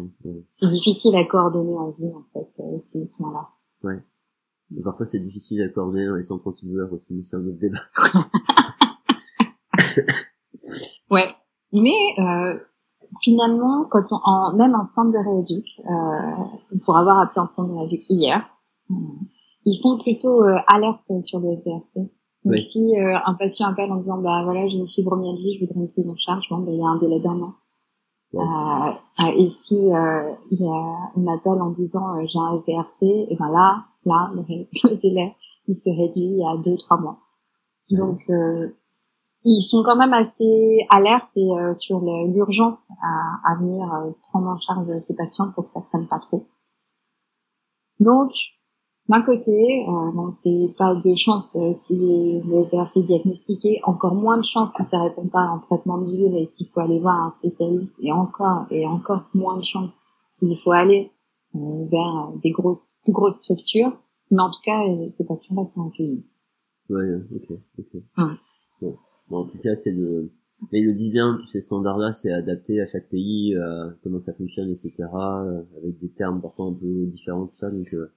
C'est 0.51 0.69
difficile 0.69 1.17
à 1.17 1.25
coordonner 1.25 1.77
en 1.77 1.91
vue, 1.91 2.13
en 2.15 2.25
fait, 2.33 2.81
ces 2.81 3.07
soins-là. 3.07 3.49
Ouais. 3.83 3.99
Et 4.77 4.83
parfois, 4.83 5.07
c'est 5.07 5.21
difficile 5.21 5.63
à 5.63 5.69
coordonner 5.69 6.07
dans 6.07 6.17
les 6.17 6.23
centres 6.23 6.47
antidouleurs 6.49 6.93
aussi, 6.93 7.15
mais 7.15 7.23
c'est 7.23 7.37
un 7.37 7.47
autre 7.47 7.59
débat. 7.59 7.79
ouais. 11.11 11.35
Mais, 11.73 11.97
euh, 12.19 12.59
finalement, 13.23 13.87
quand 13.91 14.13
on, 14.13 14.21
en, 14.25 14.57
même 14.57 14.75
en 14.75 14.83
centre 14.83 15.13
de 15.13 15.19
rééduc, 15.19 15.81
euh, 15.87 16.79
pour 16.85 16.97
avoir 16.97 17.21
appelé 17.21 17.41
un 17.41 17.47
centre 17.47 17.73
de 17.73 17.79
rééduc 17.79 18.03
hier, 18.11 18.49
euh, 18.91 18.95
ils 19.65 19.75
sont 19.75 19.99
plutôt 19.99 20.45
euh, 20.45 20.59
alertes 20.67 21.23
sur 21.23 21.39
le 21.41 21.53
SDRC. 21.53 22.11
Donc 22.45 22.55
oui. 22.55 22.61
si 22.61 22.97
euh, 22.97 23.17
un 23.27 23.35
patient 23.35 23.69
appelle 23.69 23.91
en 23.91 23.97
disant 23.97 24.23
bah 24.23 24.43
voilà 24.45 24.69
j'ai 24.69 24.79
une 24.79 24.87
fibromyalgie, 24.87 25.59
je 25.59 25.67
voudrais 25.67 25.81
une 25.81 25.91
prise 25.91 26.09
en 26.09 26.15
charge, 26.17 26.47
bon 26.49 26.59
ben 26.59 26.73
il 26.73 26.79
y 26.79 26.83
a 26.83 26.87
un 26.87 26.99
délai 26.99 27.19
d'un 27.19 27.41
an. 27.41 27.55
Ouais. 28.39 29.27
Euh, 29.27 29.33
et 29.37 29.49
si 29.49 29.93
euh, 29.93 30.33
il, 30.51 30.61
y 30.61 30.69
a, 30.69 31.11
il 31.17 31.23
m'appelle 31.23 31.61
en 31.61 31.71
disant 31.71 32.17
euh, 32.17 32.27
j'ai 32.27 32.39
un 32.39 32.57
SDRC, 32.59 33.03
et 33.03 33.37
ben 33.39 33.49
là, 33.51 33.85
là 34.05 34.31
le, 34.35 34.43
le, 34.91 34.97
délai 34.97 35.35
il 35.69 35.75
se 35.75 35.91
réduit 35.91 36.43
à 36.45 36.57
deux 36.63 36.77
trois 36.77 36.99
mois. 36.99 37.19
Donc 37.91 38.21
ils 39.49 39.63
sont 39.63 39.85
quand 39.85 39.97
même 39.97 40.13
assez 40.13 40.87
alertes 40.91 41.37
et 41.37 41.49
euh, 41.53 41.73
sur 41.73 42.01
l'urgence 42.01 42.91
à, 43.01 43.53
à, 43.53 43.55
venir 43.55 43.93
euh, 43.95 44.11
prendre 44.29 44.49
en 44.49 44.59
charge 44.59 44.99
ces 44.99 45.15
patients 45.15 45.53
pour 45.53 45.65
que 45.65 45.71
ça 45.71 45.81
ne 45.95 46.05
pas 46.05 46.19
trop. 46.19 46.49
Donc, 48.01 48.33
d'un 49.09 49.23
côté, 49.23 49.85
euh, 49.89 50.11
bon, 50.13 50.33
c'est 50.33 50.75
pas 50.77 50.95
de 50.95 51.15
chance 51.15 51.57
euh, 51.57 51.73
si 51.73 51.97
le 51.97 52.61
SBRC 52.63 52.99
est 52.99 53.03
diagnostiqué, 53.05 53.81
encore 53.85 54.15
moins 54.15 54.39
de 54.39 54.45
chance 54.45 54.71
si 54.77 54.85
ça 54.85 55.03
répond 55.03 55.29
pas 55.29 55.41
à 55.41 55.49
un 55.49 55.59
traitement 55.59 55.99
de 55.99 56.11
ville 56.11 56.37
et 56.37 56.47
qu'il 56.49 56.69
faut 56.69 56.81
aller 56.81 56.99
voir 56.99 57.27
un 57.27 57.31
spécialiste, 57.31 57.97
et 58.01 58.13
encore 58.13 58.67
et 58.71 58.87
encore 58.87 59.25
moins 59.35 59.59
de 59.59 59.65
chance 59.65 60.07
s'il 60.29 60.57
faut 60.59 60.73
aller 60.73 61.11
vers 61.55 62.33
des 62.43 62.51
grosses, 62.51 62.89
plus 63.05 63.13
grosses 63.13 63.37
structures. 63.37 63.97
Mais 64.31 64.43
en 64.43 64.51
tout 64.51 64.61
cas, 64.65 64.83
ces 65.13 65.25
patients-là 65.25 65.65
sont 65.65 65.89
accueillis. 65.89 66.27
Ouais, 66.91 67.15
ok, 67.35 67.59
ok. 67.79 68.03
Hum. 68.19 68.37
Bon. 68.81 68.97
Bon, 69.29 69.39
en 69.39 69.45
tout 69.45 69.59
cas, 69.59 69.75
c'est 69.75 69.91
le, 69.91 70.31
mais 70.73 70.81
ils 70.81 70.87
le 70.87 70.95
disent 70.95 71.11
bien, 71.11 71.37
tous 71.41 71.49
ces 71.49 71.61
standards-là, 71.61 72.13
c'est 72.13 72.33
adapté 72.33 72.81
à 72.81 72.87
chaque 72.87 73.09
pays, 73.09 73.55
euh, 73.55 73.91
comment 74.03 74.21
ça 74.21 74.33
fonctionne, 74.33 74.71
etc., 74.71 74.93
euh, 75.01 75.63
avec 75.77 75.99
des 75.99 76.09
termes 76.09 76.41
parfois 76.41 76.67
un 76.67 76.73
peu 76.73 77.07
différents, 77.07 77.47
tout 77.47 77.55
ça. 77.55 77.71
Donc 77.71 77.93
euh, 77.93 78.11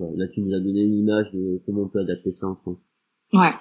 là, 0.00 0.26
tu 0.28 0.42
nous 0.42 0.54
as 0.54 0.60
donné 0.60 0.82
une 0.82 0.98
image 0.98 1.32
de 1.32 1.62
comment 1.66 1.82
on 1.82 1.88
peut 1.88 2.00
adapter 2.00 2.32
ça 2.32 2.48
en 2.48 2.54
France. 2.56 2.78
Ouais. 3.32 3.52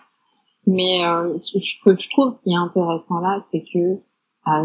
Mais 0.65 1.05
euh, 1.05 1.37
ce 1.37 1.57
que 1.83 1.99
je 1.99 2.09
trouve 2.09 2.35
qui 2.35 2.51
est 2.51 2.55
intéressant 2.55 3.19
là, 3.19 3.39
c'est 3.41 3.63
que 3.63 3.99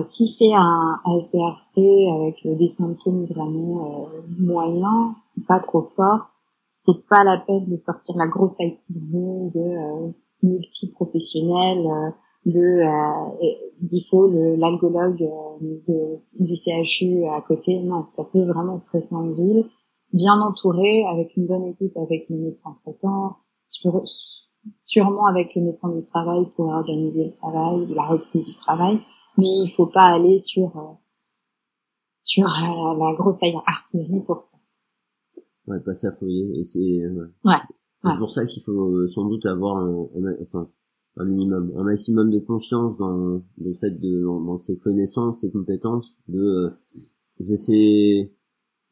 si 0.03 0.27
c'est 0.27 0.53
un 0.55 1.01
SBRC 1.21 1.81
avec 2.17 2.59
des 2.59 2.69
symptômes 2.69 3.27
vraiment 3.27 4.09
moyens, 4.39 5.15
pas 5.47 5.61
trop 5.61 5.83
forts, 5.95 6.31
c'est 6.71 7.07
pas 7.09 7.23
la 7.23 7.39
peine 7.39 7.67
de 7.67 7.77
sortir 7.77 8.17
la 8.17 8.27
grosse 8.27 8.61
activité 8.61 9.19
de 9.55 10.13
multi-professionnels 10.43 12.13
de 12.47 12.83
euh, 12.83 14.57
l'algologue 14.57 15.23
euh, 15.23 15.79
du 16.41 16.57
CHU 16.57 17.25
à 17.27 17.43
côté. 17.47 17.81
Non, 17.81 18.05
ça 18.07 18.25
peut 18.33 18.45
vraiment 18.45 18.77
se 18.77 18.87
traiter 18.87 19.15
en 19.15 19.31
ville, 19.31 19.65
bien 20.13 20.41
entouré, 20.41 21.05
avec 21.05 21.37
une 21.37 21.47
bonne 21.47 21.67
équipe, 21.67 21.97
avec 21.97 22.29
le 22.29 22.37
médecin 22.37 22.77
traitant, 22.83 23.39
sûrement 24.81 25.27
avec 25.27 25.55
le 25.55 25.63
médecin 25.63 25.89
du 25.91 26.05
travail 26.07 26.47
pour 26.57 26.67
organiser 26.67 27.27
le 27.27 27.33
travail, 27.33 27.87
la 27.95 28.07
reprise 28.07 28.49
du 28.49 28.57
travail. 28.59 29.01
Mais 29.37 29.47
il 29.47 29.73
faut 29.77 29.87
pas 29.87 30.15
aller 30.15 30.39
sur 30.39 30.77
euh, 30.77 30.95
sur 32.19 32.47
euh, 32.47 32.99
la 32.99 33.15
grosse 33.17 33.43
artillerie 33.67 34.23
pour 34.27 34.43
ça. 34.43 34.59
Ouais, 35.67 35.81
pas 35.81 35.95
s'affoler. 35.95 36.53
Et 36.59 36.65
c'est 36.65 36.81
ouais. 37.45 37.57
C'est 38.05 38.19
pour 38.19 38.31
ça 38.31 38.47
qu'il 38.47 38.63
faut 38.63 39.07
sans 39.09 39.29
doute 39.29 39.45
avoir 39.47 39.77
un, 39.77 40.09
enfin 40.43 40.69
un 41.17 41.25
minimum, 41.25 41.73
un 41.77 41.83
maximum 41.83 42.31
de 42.31 42.39
confiance 42.39 42.97
dans 42.99 43.43
le 43.59 43.75
fait 43.75 43.91
de 43.91 44.23
dans, 44.23 44.59
ses 44.59 44.79
connaissances, 44.79 45.41
ses 45.41 45.51
compétences, 45.51 46.17
de 46.29 46.41
euh, 46.41 46.71
je 47.41 47.57
sais 47.57 48.33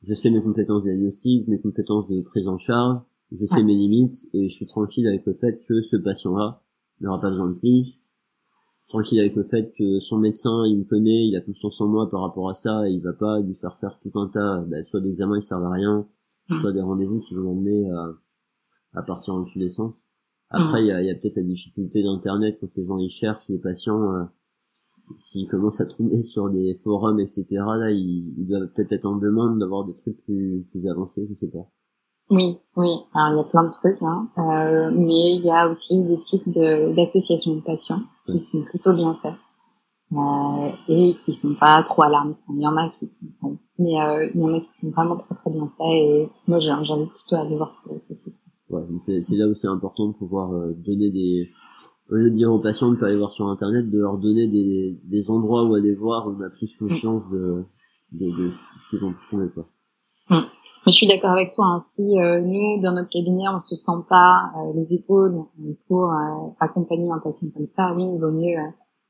je 0.02 0.14
sais 0.14 0.30
mes 0.30 0.42
compétences 0.42 0.85
diagnostiques, 0.85 1.48
mes 1.48 1.61
compétences 1.61 2.09
de 2.09 2.20
prise 2.22 2.48
en 2.48 2.59
charge, 2.59 3.00
je 3.32 3.44
sais 3.44 3.62
mes 3.62 3.74
limites 3.74 4.28
et 4.32 4.48
je 4.48 4.54
suis 4.54 4.66
tranquille 4.66 5.06
avec 5.06 5.26
le 5.26 5.32
fait 5.32 5.59
que 5.66 5.80
ce 5.82 5.96
patient-là 5.96 6.62
n'aura 7.00 7.20
pas 7.20 7.30
besoin 7.30 7.48
de 7.48 7.54
plus. 7.54 8.00
tranquille 8.88 9.18
avec 9.18 9.35
le 9.35 9.44
fait 9.44 9.72
que 9.76 9.98
son 9.98 10.18
médecin, 10.18 10.64
il 10.66 10.78
me 10.78 10.85
connaît, 10.85 11.26
il 11.26 11.37
a 11.37 11.40
confiance 11.40 11.80
en 11.80 11.88
moi 11.88 12.09
par 12.09 12.20
rapport 12.22 12.48
à 12.48 12.54
ça, 12.54 12.88
et 12.88 12.92
il 12.92 13.02
va 13.02 13.12
pas 13.12 13.40
lui 13.40 13.54
faire 13.54 13.76
faire 13.78 13.98
tout 14.00 14.16
un 14.18 14.28
tas, 14.28 14.61
bah, 14.68 14.82
soit 14.85 15.00
d'examens 15.00 15.40
qui 15.40 15.46
servent 15.46 15.64
à 15.64 15.70
rien, 15.70 16.06
soit 16.61 16.72
des 16.72 16.80
rendez-vous 16.80 17.18
qui 17.20 17.35
vont 17.35 17.42
l'emmener 17.42 17.90
à, 17.90 18.14
à 18.94 19.02
partir 19.02 19.35
en 19.35 19.44
tous 19.44 19.59
les 19.59 19.68
sens. 19.70 19.94
Après, 20.50 20.82
il 20.82 20.87
y 20.87 20.92
a, 20.92 21.02
y 21.02 21.11
a 21.11 21.14
peut-être 21.16 21.37
la 21.37 21.42
difficulté 21.42 22.04
d'Internet 22.04 22.59
quand 22.61 22.68
les 22.76 22.85
gens 22.85 22.98
y 22.98 23.09
cherchent, 23.09 23.48
les 23.48 23.59
patients, 23.59 24.12
euh, 24.14 24.24
s'ils 25.19 25.49
commencent 25.49 25.81
à 25.81 25.87
tomber 25.87 26.23
sur 26.23 26.51
des 26.51 26.75
forums, 26.83 27.21
etc., 27.21 27.45
là, 27.51 27.90
ils, 27.90 28.47
doivent 28.47 28.69
peut-être 28.75 28.92
être 28.92 29.07
en 29.07 29.16
demande 29.16 29.59
d'avoir 29.59 29.85
des 29.85 29.95
trucs 29.95 30.23
plus, 30.25 30.66
plus 30.71 30.87
avancés, 30.88 31.27
je 31.29 31.35
sais 31.35 31.49
pas. 31.49 31.66
Oui, 32.31 32.59
oui. 32.77 32.88
Alors, 33.14 33.33
il 33.33 33.37
y 33.37 33.40
a 33.40 33.45
plein 33.45 33.64
de 33.64 33.71
trucs, 33.71 34.03
hein. 34.03 34.29
Euh, 34.38 34.90
mais 34.92 35.37
il 35.37 35.45
y 35.45 35.51
a 35.51 35.69
aussi 35.69 36.03
des 36.03 36.16
sites 36.16 36.49
d'associations 36.49 37.55
de, 37.55 37.61
patients 37.61 38.03
qui 38.27 38.40
sont 38.42 38.62
plutôt 38.64 38.95
bien 38.95 39.16
faits. 39.23 39.35
Euh, 40.12 40.71
et 40.88 41.14
qui 41.14 41.35
sont 41.35 41.57
pas 41.57 41.83
trop 41.83 42.05
alarmistes. 42.05 42.40
Il 42.51 42.62
y 42.62 42.66
en 42.66 42.77
a 42.77 42.88
qui 42.90 43.09
sont, 43.09 43.27
mais 43.77 44.01
euh, 44.01 44.31
il 44.33 44.40
y 44.40 44.45
en 44.45 44.55
a 44.55 44.61
qui 44.61 44.73
sont 44.73 44.90
vraiment 44.90 45.16
très 45.16 45.35
très 45.35 45.51
bien 45.51 45.69
faits 45.77 45.87
et 45.90 46.29
moi 46.47 46.61
j'invite 46.61 47.11
plutôt 47.11 47.35
à 47.35 47.40
aller 47.40 47.57
voir 47.57 47.75
ces, 47.75 47.90
ces 48.05 48.14
sites 48.14 48.37
ouais, 48.71 48.85
c'est 49.05 49.35
là 49.35 49.49
où 49.49 49.55
c'est 49.57 49.66
important 49.66 50.07
de 50.07 50.12
pouvoir 50.12 50.53
donner 50.77 51.11
des 51.11 51.51
au 52.11 52.14
lieu 52.14 52.31
de 52.31 52.37
dire 52.37 52.53
aux 52.53 52.61
patients 52.61 52.90
de 52.90 52.97
pas 52.97 53.07
aller 53.07 53.16
voir 53.16 53.33
sur 53.33 53.49
internet 53.49 53.90
de 53.90 53.99
leur 53.99 54.19
donner 54.19 54.47
des, 54.47 54.99
des 55.05 55.31
endroits 55.31 55.64
où 55.64 55.75
aller 55.75 55.95
voir 55.95 56.27
où 56.27 56.37
on 56.38 56.40
a 56.40 56.51
plus 56.51 56.75
confiance 56.77 57.29
de 57.31 57.64
de, 58.12 58.27
de 58.27 58.51
ce 58.90 58.97
qu'on 58.97 59.14
peut 59.31 59.49
quoi 59.49 59.69
mm. 60.31 60.45
Je 60.87 60.92
suis 60.92 61.09
d'accord 61.09 61.33
avec 61.33 61.53
toi. 61.53 61.66
Hein. 61.66 61.81
Si 61.81 62.16
euh, 62.21 62.40
nous, 62.40 62.81
dans 62.81 62.92
notre 62.92 63.11
cabinet, 63.11 63.49
on 63.53 63.59
se 63.59 63.75
sent 63.75 64.05
pas 64.09 64.53
euh, 64.57 64.73
les 64.77 64.95
épaules 64.95 65.35
pour 65.88 66.14
accompagner 66.61 67.11
un 67.11 67.19
patient 67.19 67.49
comme 67.53 67.64
ça, 67.64 67.92
oui, 67.97 68.05
il 68.05 68.21
vaut 68.21 68.31
mieux 68.31 68.57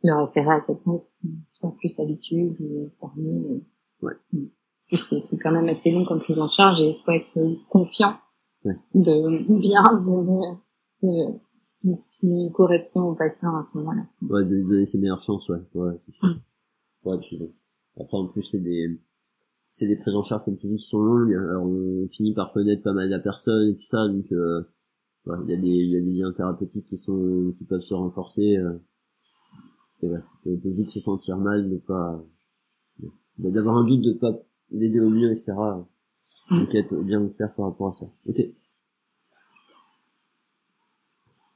le 0.02 0.24
référer 0.24 0.54
à 0.54 0.60
quelqu'un 0.60 0.98
qui 1.20 1.28
soit 1.48 1.74
plus 1.76 2.00
habitué 2.00 2.50
formé. 2.98 3.62
Ouais. 4.00 4.14
Mm. 4.32 4.46
Parce 4.90 5.10
que 5.10 5.16
c'est 5.22 5.36
quand 5.36 5.52
même 5.52 5.68
assez 5.68 5.90
long 5.90 6.06
comme 6.06 6.20
prise 6.20 6.38
en 6.38 6.48
charge 6.48 6.80
et 6.80 6.96
il 6.96 7.02
faut 7.04 7.12
être 7.12 7.38
confiant 7.68 8.14
de 8.94 9.60
bien 9.60 9.82
donner 10.02 11.38
ce, 11.76 12.18
qui, 12.18 12.52
correspond 12.52 13.02
au 13.02 13.14
patient 13.14 13.56
à 13.56 13.64
ce 13.64 13.78
moment-là. 13.78 14.02
Ouais, 14.22 14.44
de 14.44 14.54
lui 14.54 14.64
donner 14.64 14.84
ses 14.84 14.98
meilleures 14.98 15.22
chances, 15.22 15.48
ouais, 15.48 15.60
ouais, 15.74 15.94
c'est 16.04 16.12
sûr. 16.12 16.28
Mm. 16.28 17.08
Ouais, 17.08 17.18
puis 17.18 17.40
Après, 18.00 18.16
en 18.16 18.26
plus, 18.26 18.42
c'est 18.42 18.60
des, 18.60 19.00
c'est 19.68 19.86
des 19.86 19.96
prises 19.96 20.14
en 20.14 20.22
charge, 20.22 20.44
comme 20.44 20.56
tu 20.56 20.66
dis, 20.66 20.76
qui 20.76 20.86
sont 20.86 21.00
longues. 21.00 21.34
Alors, 21.34 21.64
on 21.64 22.08
finit 22.08 22.34
par 22.34 22.52
connaître 22.52 22.82
pas 22.82 22.92
mal 22.92 23.10
de 23.10 23.18
personnes 23.18 23.70
et 23.70 23.74
tout 23.74 23.86
ça, 23.86 24.08
donc, 24.08 24.30
euh, 24.32 24.62
ouais, 25.26 25.36
il 25.44 25.50
y 25.50 25.54
a 25.54 25.56
des, 25.56 25.68
il 25.68 25.90
y 25.90 25.96
a 25.96 26.00
des 26.00 26.12
liens 26.12 26.32
thérapeutiques 26.32 26.86
qui 26.86 26.96
sont, 26.96 27.52
qui 27.56 27.64
peuvent 27.64 27.80
se 27.80 27.94
renforcer, 27.94 28.56
euh, 28.56 28.78
et 30.02 30.08
ouais, 30.08 30.20
de, 30.44 30.70
vite 30.70 30.90
se 30.90 31.00
sentir 31.00 31.38
mal, 31.38 31.70
de 31.70 31.76
pas, 31.78 32.22
d'avoir 33.38 33.76
un 33.76 33.84
doute 33.84 34.02
de 34.02 34.12
pas 34.12 34.32
l'aider 34.70 35.00
au 35.00 35.10
mieux, 35.10 35.30
etc. 35.30 35.54
Donc 36.50 36.74
être 36.74 36.94
bien 37.02 37.26
clair 37.28 37.54
par 37.54 37.66
rapport 37.66 37.88
à 37.88 37.92
ça. 37.92 38.06
Ok. 38.26 38.36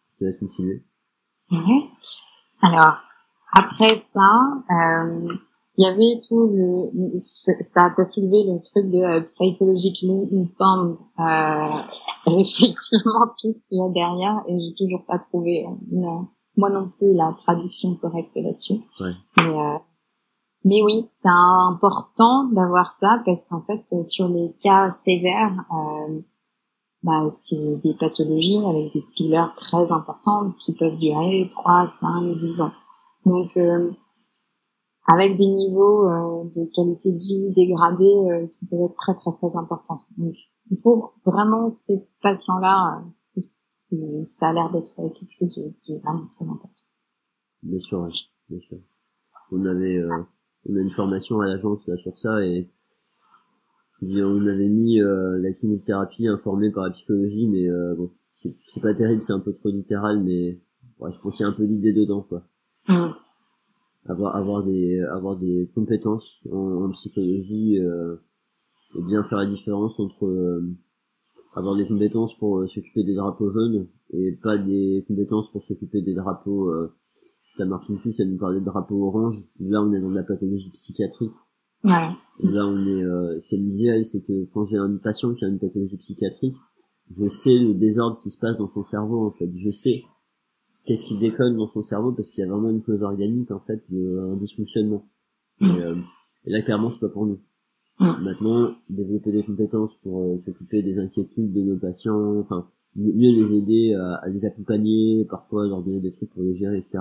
Je 0.08 0.09
te 0.20 0.24
laisse 0.24 0.38
continuer. 0.38 0.84
Alors, 2.62 2.98
après 3.52 3.98
ça, 3.98 4.62
euh, 4.70 5.28
il 5.76 5.84
y 5.84 5.86
avait 5.86 6.20
tout 6.28 6.46
le, 6.46 7.16
a 7.76 8.04
soulevé 8.04 8.44
le 8.44 8.60
truc 8.62 8.90
de 8.90 9.02
euh, 9.02 9.20
psychologically 9.22 10.28
informed, 10.32 10.98
euh, 11.18 12.36
effectivement 12.40 13.28
tout 13.40 13.50
ce 13.50 13.60
qu'il 13.68 13.78
y 13.78 13.82
a 13.82 13.88
derrière 13.88 14.42
et 14.46 14.58
j'ai 14.58 14.74
toujours 14.74 15.04
pas 15.06 15.18
trouvé, 15.18 15.64
euh, 15.66 16.06
moi 16.56 16.70
non 16.70 16.90
plus 16.98 17.14
la 17.14 17.34
traduction 17.42 17.94
correcte 17.94 18.36
là-dessus. 18.36 18.80
Ouais. 19.00 19.12
Mais, 19.38 19.58
euh, 19.58 19.78
mais 20.64 20.82
oui, 20.82 21.08
c'est 21.16 21.28
important 21.28 22.44
d'avoir 22.52 22.90
ça 22.90 23.22
parce 23.24 23.48
qu'en 23.48 23.62
fait, 23.62 23.82
sur 24.04 24.28
les 24.28 24.54
cas 24.62 24.90
sévères, 25.00 25.64
euh, 25.72 26.20
bah, 27.02 27.28
c'est 27.30 27.80
des 27.82 27.94
pathologies 27.94 28.62
avec 28.66 28.92
des 28.92 29.04
douleurs 29.18 29.54
très 29.56 29.90
importantes 29.90 30.56
qui 30.58 30.74
peuvent 30.74 30.98
durer 30.98 31.48
3, 31.50 31.90
5, 31.90 32.36
10 32.36 32.60
ans. 32.60 32.72
Donc, 33.24 33.56
euh, 33.56 33.90
avec 35.06 35.36
des 35.36 35.46
niveaux 35.46 36.08
euh, 36.08 36.44
de 36.44 36.70
qualité 36.74 37.12
de 37.12 37.18
vie 37.18 37.50
dégradés 37.54 38.04
euh, 38.04 38.46
qui 38.48 38.66
peuvent 38.66 38.82
être 38.82 38.96
très, 38.96 39.14
très, 39.14 39.32
très 39.32 39.56
importants. 39.56 40.02
Donc, 40.18 40.34
pour 40.82 41.14
vraiment 41.24 41.68
ces 41.68 42.06
patients-là, 42.22 43.02
euh, 43.92 44.24
ça 44.26 44.48
a 44.48 44.52
l'air 44.52 44.70
d'être 44.70 44.94
quelque 44.94 45.32
chose 45.38 45.56
de 45.88 45.94
vraiment 45.98 46.28
très 46.36 46.44
important. 46.44 46.82
Bien 47.62 47.80
sûr, 47.80 48.06
bien 48.48 48.60
sûr. 48.60 48.78
On 49.52 49.64
avait 49.64 50.00
on 50.68 50.76
a 50.76 50.80
une 50.80 50.90
formation 50.90 51.40
à 51.40 51.46
l'agence 51.46 51.86
là 51.86 51.96
sur 51.96 52.16
ça 52.16 52.44
et 52.44 52.70
on 54.02 54.46
avait 54.46 54.68
mis 54.68 55.00
euh, 55.00 55.38
la 55.38 55.52
kinésithérapie 55.52 56.26
informée 56.28 56.70
par 56.70 56.84
la 56.84 56.90
psychologie 56.90 57.48
mais 57.48 57.68
euh, 57.68 57.94
bon 57.94 58.10
c'est 58.36 58.80
pas 58.80 58.94
terrible 58.94 59.22
c'est 59.22 59.32
un 59.32 59.40
peu 59.40 59.52
trop 59.52 59.68
littéral 59.68 60.22
mais 60.22 60.58
ouais, 60.98 61.10
je 61.12 61.20
pense 61.20 61.36
qu'il 61.36 61.44
y 61.44 61.48
a 61.48 61.52
un 61.52 61.54
peu 61.54 61.66
d'idée 61.66 61.92
dedans 61.92 62.22
quoi 62.22 62.42
mm. 62.88 63.10
avoir 64.06 64.36
avoir 64.36 64.64
des 64.64 65.00
avoir 65.00 65.36
des 65.36 65.70
compétences 65.74 66.46
en, 66.50 66.84
en 66.84 66.90
psychologie 66.90 67.78
euh, 67.78 68.16
et 68.96 69.02
bien 69.02 69.22
faire 69.24 69.38
la 69.38 69.46
différence 69.46 70.00
entre 70.00 70.26
euh, 70.26 70.62
avoir 71.54 71.76
des 71.76 71.86
compétences 71.86 72.36
pour 72.38 72.60
euh, 72.60 72.66
s'occuper 72.66 73.04
des 73.04 73.14
drapeaux 73.14 73.50
jaunes 73.50 73.86
et 74.12 74.32
pas 74.42 74.56
des 74.56 75.04
compétences 75.06 75.52
pour 75.52 75.62
s'occuper 75.62 76.00
des 76.00 76.14
drapeaux 76.14 76.72
la 77.58 77.66
Martin 77.66 77.96
Fuss, 77.98 78.18
elle 78.20 78.30
nous 78.30 78.38
parlait 78.38 78.60
de 78.60 78.64
drapeau 78.64 79.06
orange. 79.06 79.36
Là, 79.58 79.82
on 79.82 79.92
est 79.92 80.00
dans 80.00 80.10
la 80.10 80.22
pathologie 80.22 80.70
psychiatrique. 80.70 81.32
Ouais. 81.84 82.10
Là, 82.42 82.66
on 82.66 82.86
est, 82.86 83.04
euh, 83.04 83.40
ce 83.40 83.50
qu'elle 83.50 83.62
me 83.62 83.70
disait, 83.70 84.04
c'est 84.04 84.20
que 84.20 84.44
quand 84.52 84.64
j'ai 84.64 84.76
un 84.76 84.96
patient 84.96 85.34
qui 85.34 85.44
a 85.44 85.48
une 85.48 85.58
pathologie 85.58 85.96
psychiatrique, 85.96 86.56
je 87.10 87.26
sais 87.28 87.56
le 87.56 87.74
désordre 87.74 88.18
qui 88.18 88.30
se 88.30 88.38
passe 88.38 88.58
dans 88.58 88.68
son 88.68 88.82
cerveau, 88.82 89.26
en 89.26 89.30
fait. 89.32 89.50
Je 89.56 89.70
sais 89.70 90.04
qu'est-ce 90.84 91.04
qui 91.04 91.18
déconne 91.18 91.56
dans 91.56 91.68
son 91.68 91.82
cerveau 91.82 92.12
parce 92.12 92.30
qu'il 92.30 92.44
y 92.44 92.46
a 92.46 92.50
vraiment 92.50 92.70
une 92.70 92.82
cause 92.82 93.02
organique 93.02 93.50
en 93.50 93.60
fait, 93.60 93.82
un 93.92 94.36
dysfonctionnement. 94.36 95.06
Et, 95.60 95.66
euh, 95.66 95.94
et 96.46 96.50
là 96.50 96.62
clairement 96.62 96.90
c'est 96.90 97.00
pas 97.00 97.08
pour 97.08 97.26
nous. 97.26 97.38
Maintenant, 98.00 98.74
développer 98.88 99.30
des 99.30 99.42
compétences 99.42 99.96
pour 99.96 100.22
euh, 100.22 100.38
s'occuper 100.38 100.82
des 100.82 100.98
inquiétudes 100.98 101.52
de 101.52 101.60
nos 101.60 101.76
patients, 101.76 102.38
enfin 102.40 102.66
mieux 102.96 103.30
les 103.30 103.52
aider 103.52 103.94
à, 103.94 104.26
les 104.28 104.46
accompagner, 104.46 105.26
parfois 105.26 105.66
leur 105.66 105.82
donner 105.82 106.00
des 106.00 106.10
trucs 106.10 106.30
pour 106.30 106.42
les 106.42 106.56
gérer, 106.56 106.78
etc. 106.78 106.98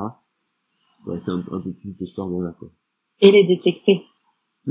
Ouais, 1.08 1.18
c'est 1.20 1.32
un, 1.32 1.40
peu 1.40 1.72
plus 1.72 1.96
de 1.98 2.06
ce 2.06 2.44
là 2.44 2.54
quoi. 2.60 2.70
Et 3.22 3.32
les 3.32 3.48
détecter. 3.48 4.04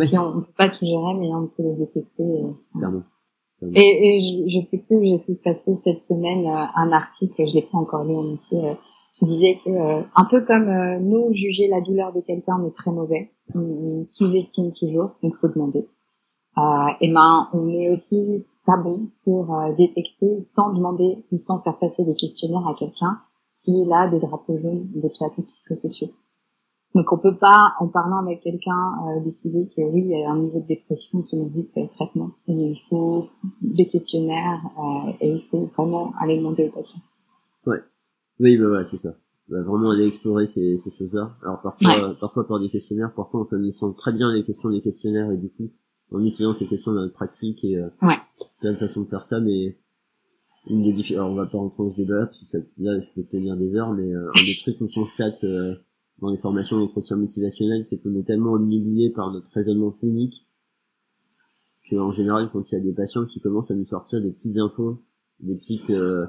Si 0.01 0.19
on, 0.19 0.37
ne 0.37 0.41
peut 0.41 0.53
pas 0.57 0.69
tout 0.69 0.85
gérer, 0.85 1.15
mais 1.19 1.29
on 1.29 1.47
peut 1.47 1.63
les 1.63 1.75
détecter. 1.75 2.23
Euh, 2.23 2.53
clairement. 2.77 3.03
Et, 3.75 4.17
et 4.17 4.21
je, 4.21 4.55
je, 4.55 4.61
sais 4.61 4.79
plus, 4.87 5.05
j'ai 5.05 5.19
fait 5.19 5.35
passer 5.43 5.75
cette 5.77 6.01
semaine 6.01 6.47
euh, 6.47 6.65
un 6.77 6.93
article, 6.93 7.45
je 7.47 7.55
l'ai 7.55 7.63
pas 7.63 7.79
encore 7.79 8.05
lu 8.05 8.15
en 8.15 8.35
entier, 8.35 8.61
qui 9.15 9.27
disait 9.27 9.59
que 9.65 9.71
un 10.15 10.25
peu 10.31 10.45
comme 10.45 10.71
nous 11.01 11.33
juger 11.33 11.67
la 11.67 11.81
douleur 11.81 12.13
de 12.13 12.21
quelqu'un 12.21 12.65
est 12.65 12.75
très 12.75 12.93
mauvais, 12.93 13.33
on, 13.55 14.05
sous-estime 14.05 14.73
toujours, 14.73 15.11
donc 15.23 15.35
faut 15.37 15.49
demander. 15.49 15.89
Euh, 16.59 16.91
et 17.01 17.13
ben 17.13 17.49
on 17.53 17.69
est 17.69 17.89
aussi 17.91 18.45
pas 18.67 18.77
bon 18.77 19.09
pour 19.25 19.55
euh, 19.55 19.73
détecter 19.77 20.43
sans 20.43 20.73
demander 20.73 21.25
ou 21.31 21.37
sans 21.37 21.61
faire 21.63 21.79
passer 21.79 22.05
des 22.05 22.15
questionnaires 22.15 22.67
à 22.67 22.75
quelqu'un 22.75 23.21
s'il 23.51 23.93
a 23.93 24.09
des 24.09 24.19
drapeaux 24.19 24.59
jaunes, 24.59 24.89
des 24.95 25.09
psychosociaux. 25.09 26.11
Donc 26.95 27.13
on 27.13 27.19
peut 27.19 27.37
pas, 27.37 27.75
en 27.81 27.89
parlant 27.89 28.25
avec 28.25 28.41
quelqu'un, 28.43 28.95
euh, 29.07 29.21
décider 29.23 29.69
que 29.69 29.83
oui, 29.83 30.05
il 30.05 30.11
y 30.11 30.25
a 30.25 30.31
un 30.31 30.39
niveau 30.39 30.61
de 30.61 30.67
dépression 30.67 31.23
qui 31.23 31.37
mérite 31.37 31.71
le 31.77 31.89
traitement. 31.95 32.31
Et 32.49 32.53
il 32.53 32.81
faut 32.89 33.29
des 33.61 33.87
questionnaires 33.87 34.61
euh, 34.79 35.13
et 35.21 35.31
il 35.33 35.45
faut 35.51 35.67
vraiment 35.77 36.13
aller 36.19 36.39
demander 36.39 36.69
aux 36.69 36.73
patients. 36.73 37.01
Ouais. 37.67 37.79
Oui, 38.41 38.57
bah 38.57 38.69
ouais, 38.69 38.85
c'est 38.85 38.99
ça. 38.99 39.15
Bah, 39.49 39.63
vraiment 39.63 39.91
aller 39.91 40.07
explorer 40.07 40.47
ces, 40.47 40.77
ces 40.79 40.91
choses-là. 40.91 41.37
Alors 41.43 41.61
parfois, 41.63 42.15
parfois 42.21 42.47
par 42.47 42.61
des 42.61 42.69
questionnaires, 42.69 43.13
parfois 43.15 43.41
en 43.41 43.45
connaissant 43.45 43.93
très 43.93 44.13
bien 44.13 44.33
les 44.33 44.45
questions 44.45 44.71
des 44.71 44.83
questionnaires 44.83 45.31
et 45.31 45.37
du 45.37 45.49
coup, 45.51 45.71
en 46.13 46.25
utilisant 46.25 46.55
ces 46.55 46.67
questions 46.67 46.93
dans 46.93 47.01
notre 47.01 47.15
pratique 47.15 47.65
et 47.65 47.77
euh, 47.77 47.89
ouais. 48.03 48.17
plein 48.61 48.73
de 48.73 48.77
façons 48.77 49.03
de 49.03 49.09
faire 49.09 49.25
ça, 49.25 49.41
mais 49.41 49.79
une 50.69 50.83
des 50.83 50.93
difficultés, 50.93 51.17
alors 51.17 51.31
on 51.31 51.35
va 51.35 51.47
pas 51.47 51.59
rentrer 51.59 51.83
dans 51.83 51.91
ce 51.91 51.97
débat 51.97 52.27
parce 52.27 52.41
que 52.41 52.47
ça, 52.47 52.59
là 52.79 53.01
je 53.01 53.09
peux 53.15 53.27
tenir 53.27 53.57
des 53.57 53.75
heures, 53.75 53.93
mais 53.93 54.13
euh, 54.13 54.29
un 54.29 54.45
des 54.45 54.57
trucs 54.61 54.79
qu'on 54.79 55.01
constate 55.01 55.43
euh, 55.45 55.75
dans 56.21 56.31
les 56.31 56.39
formations 56.39 56.79
d'entretien 56.79 57.17
motivationnel, 57.17 57.85
c'est 57.85 57.99
qu'on 57.99 58.15
est 58.17 58.25
tellement 58.25 58.53
omnibulé 58.53 59.11
par 59.11 59.33
notre 59.33 59.51
raisonnement 59.53 59.91
clinique 59.91 60.45
que 61.89 61.97
en 61.97 62.13
général 62.13 62.51
quand 62.53 62.71
il 62.71 62.75
y 62.75 62.79
a 62.79 62.81
des 62.81 62.93
patients 62.93 63.25
qui 63.25 63.41
commencent 63.41 63.71
à 63.71 63.75
nous 63.75 63.85
sortir 63.85 64.21
des 64.21 64.31
petites 64.31 64.59
infos, 64.59 65.03
des 65.41 65.55
petites 65.55 65.91
euh, 65.91 66.27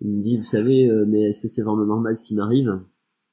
ils 0.00 0.10
me 0.10 0.20
disent 0.20 0.38
vous 0.38 0.44
savez 0.44 0.90
mais 1.06 1.22
est-ce 1.22 1.40
que 1.40 1.48
c'est 1.48 1.62
vraiment 1.62 1.86
normal 1.86 2.16
ce 2.16 2.24
qui 2.24 2.34
m'arrive? 2.34 2.80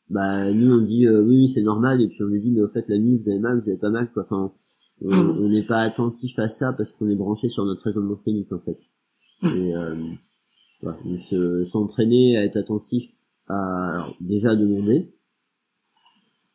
Bah 0.10 0.54
nous 0.54 0.74
on 0.74 0.82
dit 0.82 1.10
oui 1.10 1.50
c'est 1.50 1.64
normal 1.64 2.02
et 2.02 2.08
puis 2.08 2.24
on 2.24 2.28
lui 2.28 2.40
dit 2.40 2.52
mais 2.52 2.62
au 2.62 2.70
fait 2.70 2.88
la 2.88 2.98
nuit 2.98 3.18
vous 3.18 3.30
avez 3.30 3.40
mal 3.40 3.60
vous 3.60 3.68
avez 3.68 3.78
pas 3.78 3.90
mal 3.90 4.10
quoi 4.14 4.24
enfin 4.24 4.52
Mm. 5.02 5.30
on 5.40 5.50
n'est 5.50 5.64
pas 5.64 5.80
attentif 5.82 6.38
à 6.38 6.48
ça 6.48 6.74
parce 6.74 6.92
qu'on 6.92 7.10
est 7.10 7.16
branché 7.16 7.50
sur 7.50 7.66
notre 7.66 7.84
raisonnement 7.84 8.16
clinique 8.16 8.52
en 8.52 8.60
fait. 8.60 8.78
Mm. 9.42 9.48
Et 9.48 9.76
euh, 9.76 9.96
voilà, 10.82 11.66
s'entraîner 11.66 12.38
à 12.38 12.46
être 12.46 12.58
attentif 12.58 13.12
à 13.48 14.08
déjà 14.22 14.56
demander, 14.56 15.12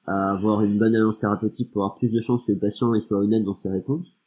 à 0.07 0.33
avoir 0.33 0.63
une 0.63 0.79
bonne 0.79 0.95
alliance 0.95 1.19
thérapeutique 1.19 1.73
pour 1.73 1.85
avoir 1.85 1.99
plus 1.99 2.13
de 2.13 2.21
chances 2.21 2.47
que 2.47 2.53
le 2.53 2.59
patient 2.59 2.93
soit 3.01 3.19
honnête 3.19 3.45
dans 3.45 3.55
ses 3.55 3.71
réponses. 3.71 4.19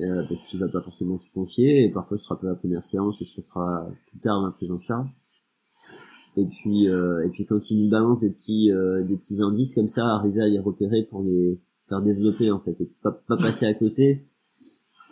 Euh, 0.00 0.24
parce 0.26 0.46
qu'il 0.46 0.58
va 0.58 0.68
pas 0.68 0.80
forcément 0.80 1.18
se 1.18 1.30
confier 1.34 1.84
et 1.84 1.90
parfois 1.90 2.16
ce 2.16 2.24
sera 2.24 2.40
pas 2.40 2.46
la 2.46 2.54
première 2.54 2.86
séance 2.86 3.20
et 3.20 3.26
ce 3.26 3.42
sera 3.42 3.86
plus 4.06 4.20
tard 4.20 4.40
la 4.40 4.50
prise 4.50 4.70
en 4.70 4.78
charge 4.78 5.10
et 6.36 6.46
puis 6.46 6.88
euh, 6.88 7.26
et 7.26 7.28
puis 7.28 7.44
quand 7.44 7.70
il 7.70 7.84
nous 7.84 7.90
balance 7.90 8.20
des 8.20 8.30
petits 8.30 8.72
euh, 8.72 9.04
des 9.04 9.16
petits 9.16 9.42
indices 9.42 9.74
comme 9.74 9.88
ça 9.88 10.06
arriver 10.06 10.40
à 10.40 10.48
les 10.48 10.58
repérer 10.58 11.02
pour 11.02 11.22
les 11.22 11.60
faire 11.90 12.00
développer 12.00 12.50
en 12.50 12.58
fait 12.60 12.80
et 12.80 12.90
pas, 13.02 13.12
pas 13.28 13.36
passer 13.36 13.66
à 13.66 13.74
côté. 13.74 14.26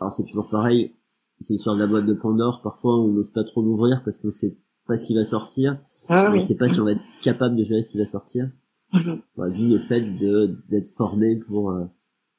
Alors 0.01 0.15
c'est 0.15 0.25
toujours 0.25 0.49
pareil, 0.49 0.95
c'est 1.41 1.53
l'histoire 1.53 1.77
de 1.77 1.81
la 1.83 1.87
boîte 1.87 2.07
de 2.07 2.15
Pandore, 2.15 2.63
parfois 2.63 2.99
on 2.99 3.09
n'ose 3.09 3.31
pas 3.33 3.45
trop 3.45 3.63
l'ouvrir 3.63 4.01
parce 4.03 4.19
qu'on 4.19 4.33
sait 4.33 4.57
pas 4.87 4.97
ce 4.97 5.05
qui 5.05 5.15
va 5.15 5.25
sortir, 5.25 5.79
ah, 6.09 6.33
on 6.35 6.41
sait 6.41 6.57
pas 6.57 6.69
si 6.69 6.81
on 6.81 6.85
va 6.85 6.93
être 6.93 7.05
capable 7.23 7.55
de 7.57 7.65
gérer 7.65 7.83
ce 7.83 7.91
qui 7.91 7.99
va 7.99 8.07
sortir. 8.07 8.49
Mhm. 8.93 9.23
Voilà, 9.37 9.57
le 9.57 9.79
fait 9.79 10.01
de 10.01 10.57
d'être 10.69 10.89
formé 10.97 11.39
pour 11.47 11.71
euh, 11.71 11.85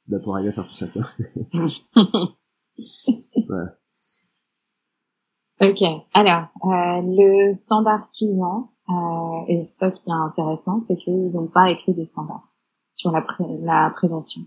bah, 0.08 0.18
à 0.18 0.52
faire 0.52 0.68
tout 0.68 0.74
ça 0.76 0.88
quoi. 0.88 1.08
voilà. 3.48 3.78
Ok, 5.62 5.84
alors 6.14 6.48
euh, 6.66 7.02
le 7.04 7.54
standard 7.54 8.04
suivant, 8.04 8.72
euh, 8.90 9.46
et 9.48 9.62
ça 9.64 9.92
qui 9.92 10.02
est 10.10 10.12
intéressant, 10.12 10.80
c'est 10.80 10.98
qu'ils 10.98 11.36
n'ont 11.36 11.48
pas 11.48 11.70
écrit 11.70 11.94
de 11.94 12.04
standard 12.04 12.50
sur 12.94 13.12
la, 13.12 13.26
la 13.62 13.92
prévention. 13.92 14.42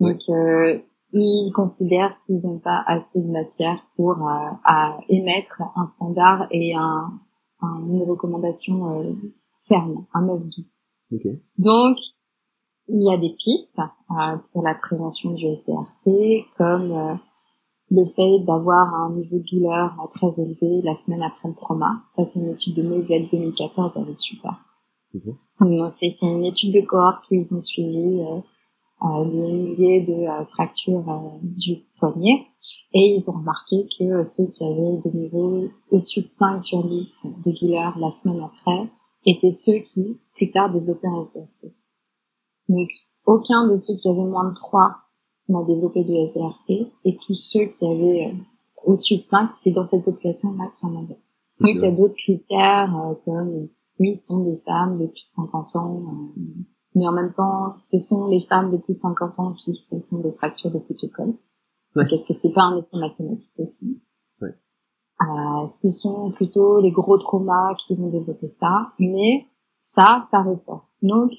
Donc, 0.00 0.20
euh, 0.30 0.80
ils 1.12 1.52
considèrent 1.54 2.18
qu'ils 2.20 2.40
n'ont 2.44 2.58
pas 2.58 2.82
assez 2.86 3.20
de 3.20 3.30
matière 3.30 3.84
pour 3.96 4.26
à 4.26 4.98
émettre 5.10 5.62
un 5.76 5.86
standard 5.86 6.46
et 6.50 6.74
un, 6.74 7.12
un 7.60 7.86
une 7.86 8.02
recommandation 8.02 9.14
ferme, 9.68 10.06
un 10.14 10.22
must-do. 10.22 10.62
Okay. 11.12 11.40
Donc, 11.58 11.98
il 12.88 13.02
y 13.02 13.12
a 13.12 13.18
des 13.18 13.34
pistes 13.38 13.78
euh, 13.78 14.36
pour 14.52 14.62
la 14.62 14.74
prévention 14.74 15.32
du 15.32 15.46
SDRC, 15.46 16.46
comme 16.56 16.92
euh, 16.92 17.14
le 17.90 18.06
fait 18.06 18.44
d'avoir 18.46 18.94
un 18.94 19.12
niveau 19.14 19.38
de 19.38 19.44
douleur 19.50 20.08
très 20.10 20.40
élevé 20.40 20.82
la 20.82 20.94
semaine 20.94 21.22
après 21.22 21.48
le 21.48 21.54
trauma. 21.54 22.02
Ça, 22.10 22.24
c'est 22.24 22.40
une 22.40 22.50
étude 22.50 22.74
de 22.74 22.82
Moselle 22.82 23.28
2014, 23.30 23.92
elle 23.96 24.10
est 24.10 24.18
super. 24.18 24.58
C'est 25.90 26.22
une 26.22 26.44
étude 26.44 26.74
de 26.74 26.80
cohorte 26.80 27.24
qu'ils 27.28 27.54
ont 27.54 27.60
suivi 27.60 28.20
euh, 28.20 28.40
euh, 29.04 29.24
des 29.24 29.52
milliers 29.52 30.00
de 30.00 30.28
euh, 30.28 30.44
fractures 30.44 31.08
euh, 31.08 31.38
du 31.42 31.82
poignet 31.98 32.46
et 32.94 33.14
ils 33.14 33.30
ont 33.30 33.38
remarqué 33.38 33.88
que 33.98 34.22
ceux 34.22 34.46
qui 34.46 34.64
avaient 34.64 35.02
des 35.04 35.18
niveaux 35.18 35.68
au-dessus 35.90 36.22
de 36.22 36.28
5 36.38 36.62
sur 36.62 36.84
10 36.84 37.26
de 37.44 37.50
douleur 37.50 37.98
la 37.98 38.10
semaine 38.12 38.40
après 38.44 38.88
étaient 39.26 39.50
ceux 39.50 39.80
qui 39.80 40.18
plus 40.42 40.50
tard 40.50 40.72
développaient 40.72 41.06
un 41.06 41.22
SDRC. 41.22 41.72
Donc 42.68 42.88
aucun 43.26 43.68
de 43.68 43.76
ceux 43.76 43.94
qui 43.94 44.08
avaient 44.08 44.24
moins 44.24 44.48
de 44.50 44.54
3 44.54 44.96
n'a 45.48 45.62
développé 45.64 46.02
de 46.02 46.14
SDRC 46.14 46.90
et 47.04 47.16
tous 47.26 47.34
ceux 47.34 47.66
qui 47.66 47.86
avaient 47.86 48.34
au-dessus 48.84 49.18
de 49.18 49.22
5, 49.22 49.50
c'est 49.54 49.70
dans 49.70 49.84
cette 49.84 50.04
population-là 50.04 50.70
qui 50.76 50.86
en 50.86 50.96
avaient. 50.96 51.20
Donc 51.60 51.70
il 51.76 51.80
y 51.80 51.86
a 51.86 51.92
d'autres 51.92 52.16
critères 52.16 52.92
comme 53.24 53.68
oui, 54.00 54.16
sont 54.16 54.44
des 54.44 54.56
femmes 54.56 54.98
de 54.98 55.06
plus 55.06 55.24
de 55.26 55.30
50 55.30 55.76
ans, 55.76 56.02
euh, 56.02 56.40
mais 56.96 57.06
en 57.06 57.12
même 57.12 57.30
temps, 57.30 57.74
ce 57.78 58.00
sont 58.00 58.26
les 58.26 58.40
femmes 58.40 58.72
de 58.72 58.78
plus 58.78 58.94
de 58.94 59.00
50 59.00 59.38
ans 59.38 59.52
qui 59.52 59.76
se 59.76 59.96
font 60.00 60.18
des 60.18 60.32
fractures 60.32 60.72
de 60.72 60.78
protocole. 60.78 61.34
Ouais. 61.94 62.04
Est-ce 62.10 62.26
que 62.26 62.32
c'est 62.32 62.52
pas 62.52 62.62
un 62.62 62.78
effet 62.78 62.96
mathématique 62.96 63.54
aussi? 63.58 64.00
Ouais. 64.40 64.48
euh, 65.20 65.68
Ce 65.68 65.90
sont 65.90 66.32
plutôt 66.32 66.80
les 66.80 66.90
gros 66.90 67.18
traumas 67.18 67.74
qui 67.86 67.94
vont 67.94 68.08
développer 68.08 68.48
ça, 68.48 68.92
mais 68.98 69.46
ça, 69.82 70.22
ça 70.30 70.42
ressort. 70.42 70.88
Donc, 71.02 71.32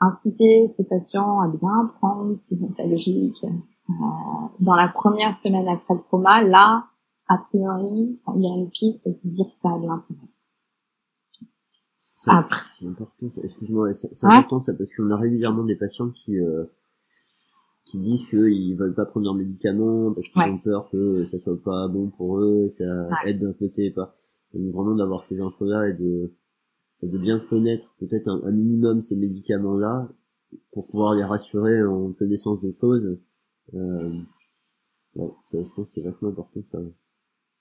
inciter 0.00 0.66
ces 0.68 0.84
patients 0.84 1.40
à 1.40 1.48
bien 1.48 1.90
prendre 1.98 2.36
ces 2.36 2.64
antalgiques 2.64 3.44
euh, 3.44 3.92
dans 4.60 4.74
la 4.74 4.88
première 4.88 5.36
semaine 5.36 5.68
après 5.68 5.94
le 5.94 6.00
trauma, 6.00 6.42
là, 6.42 6.84
a 7.28 7.38
priori, 7.38 8.18
il 8.36 8.42
y 8.42 8.46
a 8.46 8.54
une 8.54 8.70
piste 8.70 9.08
pour 9.20 9.30
dire 9.30 9.46
que 9.46 9.56
ça 9.60 9.70
a 9.70 9.78
de 9.78 9.86
l'intérêt. 9.86 10.28
C'est 12.20 12.30
important, 12.86 13.26
excuse-moi, 13.42 13.94
c'est 13.94 14.08
important 14.24 14.60
ça 14.60 14.72
parce 14.74 14.94
qu'on 14.96 15.10
a 15.10 15.16
régulièrement 15.16 15.62
des 15.62 15.76
patients 15.76 16.10
qui 16.10 16.36
euh, 16.38 16.64
qui 17.84 17.98
disent 17.98 18.28
qu'ils 18.28 18.76
veulent 18.76 18.94
pas 18.94 19.06
prendre 19.06 19.24
leurs 19.24 19.34
médicaments 19.34 20.12
parce 20.12 20.28
qu'ils 20.28 20.42
ont 20.42 20.58
peur 20.58 20.90
que 20.90 21.24
ça 21.26 21.38
soit 21.38 21.62
pas 21.62 21.88
bon 21.88 22.10
pour 22.10 22.38
eux, 22.38 22.66
que 22.68 22.74
ça 22.74 23.06
aide 23.24 23.40
d'un 23.40 23.52
côté 23.52 23.86
et 23.86 23.90
pas. 23.92 24.14
Donc 24.52 24.74
vraiment 24.74 24.94
d'avoir 24.94 25.24
ces 25.24 25.40
infos-là 25.40 25.88
et 25.88 25.92
de 25.94 26.32
de 27.02 27.18
bien 27.18 27.38
connaître 27.38 27.94
peut-être 27.98 28.28
un, 28.28 28.50
minimum 28.50 29.02
ces 29.02 29.16
médicaments-là 29.16 30.08
pour 30.72 30.86
pouvoir 30.86 31.14
les 31.14 31.24
rassurer 31.24 31.84
en 31.84 32.12
connaissance 32.12 32.60
de 32.60 32.72
cause. 32.72 33.18
Euh, 33.74 34.20
ouais, 35.14 35.30
ça, 35.44 35.58
je 35.62 35.74
pense 35.74 35.88
que 35.88 35.94
c'est 35.94 36.02
vachement 36.02 36.30
important 36.30 36.60
ça. 36.70 36.78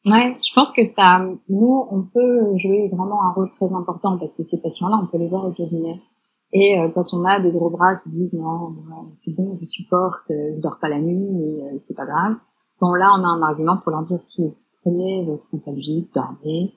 Ouais, 0.06 0.38
je 0.42 0.54
pense 0.54 0.72
que 0.72 0.84
ça, 0.84 1.20
nous, 1.50 1.86
on 1.90 2.04
peut 2.04 2.58
jouer 2.58 2.88
vraiment 2.88 3.24
un 3.24 3.34
rôle 3.34 3.50
très 3.52 3.74
important 3.74 4.18
parce 4.18 4.34
que 4.34 4.44
ces 4.44 4.62
patients-là, 4.62 5.02
on 5.04 5.08
peut 5.08 5.18
les 5.18 5.28
voir 5.28 5.46
au 5.46 5.52
cabinet. 5.52 6.00
Et 6.54 6.80
euh, 6.80 6.90
quand 6.94 7.14
on 7.14 7.26
a 7.26 7.40
des 7.42 7.52
gros 7.52 7.70
bras 7.70 7.96
qui 7.98 8.10
disent 8.10 8.34
non, 8.34 8.74
c'est 9.14 9.36
bon, 9.36 9.58
je 9.60 9.66
supporte, 9.66 10.32
euh, 10.32 10.54
je 10.56 10.62
dors 10.62 10.80
pas 10.80 10.88
la 10.88 11.00
nuit, 11.00 11.30
mais 11.34 11.64
euh, 11.64 11.78
c'est 11.78 11.96
pas 11.96 12.06
grave. 12.06 12.36
Bon 12.80 12.94
là, 12.94 13.12
on 13.18 13.24
a 13.24 13.28
un 13.28 13.42
argument 13.42 13.78
pour 13.84 13.92
leur 13.92 14.04
dire 14.04 14.22
si 14.22 14.58
prenez 14.82 15.26
votre 15.26 15.54
antalgique, 15.54 16.14
dormez, 16.14 16.74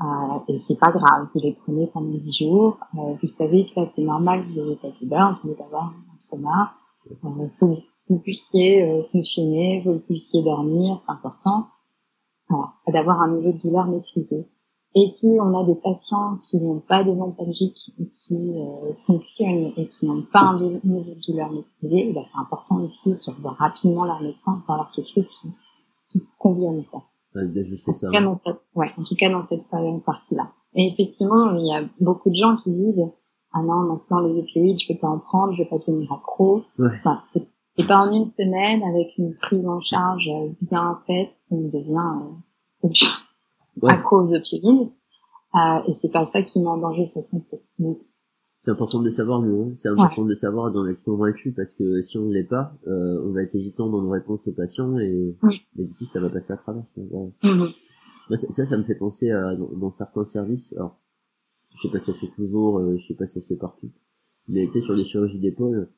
euh, 0.00 0.38
et 0.48 0.58
c'est 0.58 0.78
pas 0.78 0.90
grave, 0.90 1.28
vous 1.32 1.40
les 1.40 1.52
prenez 1.52 1.86
pendant 1.86 2.10
10 2.10 2.32
jours. 2.32 2.78
vous 2.94 3.28
savez 3.28 3.66
que 3.66 3.80
là, 3.80 3.86
c'est 3.86 4.02
normal, 4.02 4.44
vous 4.48 4.58
avez 4.58 4.76
pas 4.76 4.88
de 4.88 4.94
douleur, 5.00 5.40
vous 5.42 5.52
pouvez 5.52 5.64
avoir 5.64 5.86
un 5.86 6.26
trauma. 6.28 6.72
Il 7.10 7.16
faut 7.58 7.78
vous 8.08 8.18
puissiez 8.18 9.02
fonctionner, 9.12 9.82
vous 9.84 9.98
puissiez 9.98 10.42
dormir, 10.42 11.00
c'est 11.00 11.12
important 11.12 11.68
d'avoir 12.88 13.22
un 13.22 13.36
niveau 13.36 13.52
de 13.52 13.58
douleur 13.58 13.86
maîtrisé. 13.86 14.46
Et 14.96 15.08
si 15.08 15.26
on 15.40 15.58
a 15.58 15.64
des 15.64 15.74
patients 15.74 16.38
qui 16.48 16.60
n'ont 16.60 16.78
pas 16.78 17.02
des 17.02 17.20
antalgiques 17.20 17.92
qui 18.14 18.36
euh, 18.36 18.94
fonctionnent 18.98 19.72
et 19.76 19.88
qui 19.88 20.06
n'ont 20.06 20.22
pas 20.22 20.40
un 20.40 20.60
niveau 20.60 20.78
de 20.84 21.20
douleur 21.26 21.50
maîtrisé, 21.50 22.12
ben 22.12 22.22
c'est 22.24 22.38
important 22.38 22.76
aussi 22.76 23.16
qu'ils 23.18 23.34
revoient 23.34 23.56
rapidement 23.58 24.04
leur 24.04 24.22
médecin 24.22 24.62
pour 24.64 24.74
avoir 24.74 24.92
quelque 24.92 25.10
chose 25.10 25.28
qui, 25.28 25.48
qui 26.08 26.24
convienne. 26.38 26.84
Quoi. 26.84 27.02
D'ajuster 27.34 27.92
ça. 27.92 28.08
En 28.08 28.10
tout, 28.10 28.12
cas, 28.12 28.20
dans 28.22 28.40
cette, 28.44 28.60
ouais, 28.76 28.90
en 28.96 29.02
tout 29.04 29.16
cas 29.16 29.30
dans 29.30 29.42
cette 29.42 29.64
partie-là. 30.04 30.52
Et 30.74 30.86
effectivement, 30.86 31.52
il 31.56 31.66
y 31.66 31.72
a 31.74 31.82
beaucoup 32.00 32.30
de 32.30 32.34
gens 32.36 32.56
qui 32.56 32.70
disent 32.70 33.04
ah 33.52 33.62
non 33.62 33.82
maintenant 33.82 34.20
les 34.20 34.38
opioïdes 34.38 34.80
je 34.80 34.92
peux 34.92 34.98
pas 34.98 35.08
en 35.08 35.18
prendre, 35.18 35.52
je 35.52 35.62
vais 35.62 35.68
pas 35.68 35.78
devenir 35.78 36.12
accro. 36.12 36.62
Ouais. 36.78 36.88
Enfin, 37.00 37.18
c'est 37.22 37.48
c'est 37.70 37.86
pas 37.88 37.98
en 37.98 38.12
une 38.12 38.26
semaine 38.26 38.82
avec 38.84 39.18
une 39.18 39.34
prise 39.34 39.66
en 39.66 39.80
charge 39.80 40.28
bien 40.60 40.96
faite 41.06 41.32
qu'on 41.48 41.62
devient 41.68 42.12
euh, 42.84 42.88
Ouais. 43.82 43.92
accro 43.92 44.20
aux 44.22 44.32
opioïdes. 44.34 44.92
Euh, 45.56 45.80
et 45.88 45.94
c'est 45.94 46.10
pas 46.10 46.24
ça 46.26 46.42
qui 46.42 46.60
met 46.60 46.68
en 46.68 46.76
danger 46.78 47.06
sa 47.06 47.22
santé. 47.22 47.60
Donc, 47.78 47.98
C'est 48.64 48.70
important 48.70 49.00
de 49.00 49.04
le 49.04 49.10
savoir, 49.10 49.42
hein. 49.42 49.72
C'est 49.74 49.90
important 49.90 50.22
de 50.24 50.30
le 50.30 50.34
savoir, 50.36 50.72
d'en 50.72 50.86
être 50.86 51.02
convaincu, 51.04 51.52
parce 51.52 51.74
que 51.74 52.00
si 52.00 52.16
on 52.16 52.24
ne 52.28 52.32
l'est 52.32 52.44
pas, 52.48 52.74
euh, 52.86 53.20
on 53.22 53.32
va 53.32 53.42
être 53.42 53.54
hésitant 53.54 53.90
dans 53.90 54.00
nos 54.00 54.08
réponses 54.08 54.40
aux 54.48 54.52
patients 54.52 54.98
et, 54.98 55.36
Oui. 55.42 55.60
et 55.78 55.84
du 55.84 55.92
coup, 55.92 56.06
ça 56.06 56.18
va 56.18 56.30
passer 56.30 56.54
à 56.54 56.56
travers. 56.56 56.82
mhm. 56.96 57.30
Moi, 57.42 58.36
ça, 58.38 58.50
ça, 58.50 58.64
ça 58.64 58.78
me 58.78 58.84
fait 58.84 58.94
penser 58.94 59.30
à 59.30 59.54
dans, 59.54 59.68
dans 59.76 59.90
certains 59.90 60.24
services. 60.24 60.72
Alors, 60.78 60.98
je 61.74 61.82
sais 61.82 61.92
pas 61.92 61.98
si 61.98 62.06
ça 62.06 62.14
se 62.14 62.20
fait 62.20 62.32
toujours, 62.36 62.78
euh, 62.78 62.96
je 62.96 63.06
sais 63.06 63.14
pas 63.14 63.26
si 63.26 63.34
ça 63.34 63.40
se 63.42 63.46
fait 63.48 63.56
partout, 63.60 63.90
mais 64.48 64.64
tu 64.64 64.70
sais, 64.70 64.80
sur 64.80 64.94
les 64.94 65.04
chirurgies 65.04 65.40
d'épaule, 65.40 65.90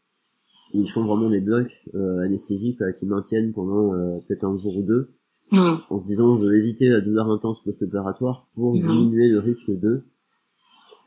ils 0.74 0.90
font 0.90 1.04
vraiment 1.04 1.30
des 1.30 1.40
blocs 1.40 1.70
euh, 1.94 2.18
anesthésiques 2.24 2.80
là, 2.80 2.92
qui 2.92 3.06
maintiennent 3.06 3.52
pendant 3.52 3.94
euh, 3.94 4.18
peut-être 4.26 4.42
un 4.44 4.58
jour 4.58 4.76
ou 4.78 4.82
deux, 4.82 5.10
Mhm. 5.52 5.78
en 5.90 6.00
se 6.00 6.06
disant, 6.06 6.36
je 6.40 6.44
veux 6.46 6.56
éviter 6.58 6.88
la 6.88 7.00
douleur 7.00 7.30
intense 7.30 7.62
post-opératoire 7.62 8.48
pour 8.56 8.74
Mhm. 8.74 8.82
diminuer 8.82 9.28
le 9.28 9.38
risque 9.38 9.70
de. 9.70 10.02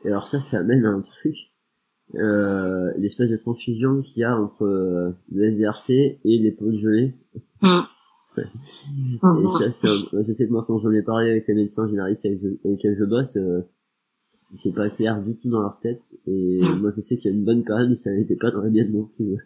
Et 0.06 0.08
alors 0.08 0.26
ça, 0.26 0.40
ça 0.40 0.60
amène 0.60 0.86
à 0.86 0.88
un 0.88 1.02
truc, 1.02 1.36
euh, 2.16 2.92
l'espèce 2.98 3.30
de 3.30 3.36
confusion 3.36 4.02
qu'il 4.02 4.20
y 4.20 4.24
a 4.24 4.36
entre 4.38 4.64
euh, 4.64 5.10
le 5.32 5.44
SDRC 5.44 5.90
et 5.90 6.38
l'épaule 6.38 6.76
gelée. 6.76 7.14
Mhm. 7.62 7.82
Et 8.38 8.42
Mhm. 9.22 9.48
ça, 9.50 9.68
je 9.68 10.32
sais 10.32 10.46
que 10.46 10.52
moi, 10.52 10.64
quand 10.66 10.78
j'en 10.78 10.90
ai 10.92 11.02
parlé 11.02 11.30
avec 11.30 11.46
les 11.48 11.54
médecins 11.54 11.86
généralistes 11.88 12.24
avec, 12.24 12.40
lesquels 12.64 12.96
je 12.98 13.04
bosse, 13.04 13.36
euh, 13.36 13.62
c'est 14.54 14.72
pas 14.74 14.88
clair 14.88 15.20
du 15.22 15.36
tout 15.36 15.50
dans 15.50 15.60
leur 15.60 15.78
tête. 15.80 16.00
Et 16.26 16.60
Mm. 16.62 16.80
moi, 16.80 16.90
je 16.94 17.00
sais 17.00 17.16
qu'il 17.16 17.30
y 17.30 17.34
a 17.34 17.36
une 17.36 17.44
bonne 17.44 17.64
période 17.64 17.90
où 17.90 17.96
ça 17.96 18.10
n'était 18.12 18.36
pas 18.36 18.50
dans 18.50 18.62
la 18.62 18.70
mienne 18.70 18.92
non 18.92 19.04
plus. 19.16 19.32
ouais. 19.32 19.38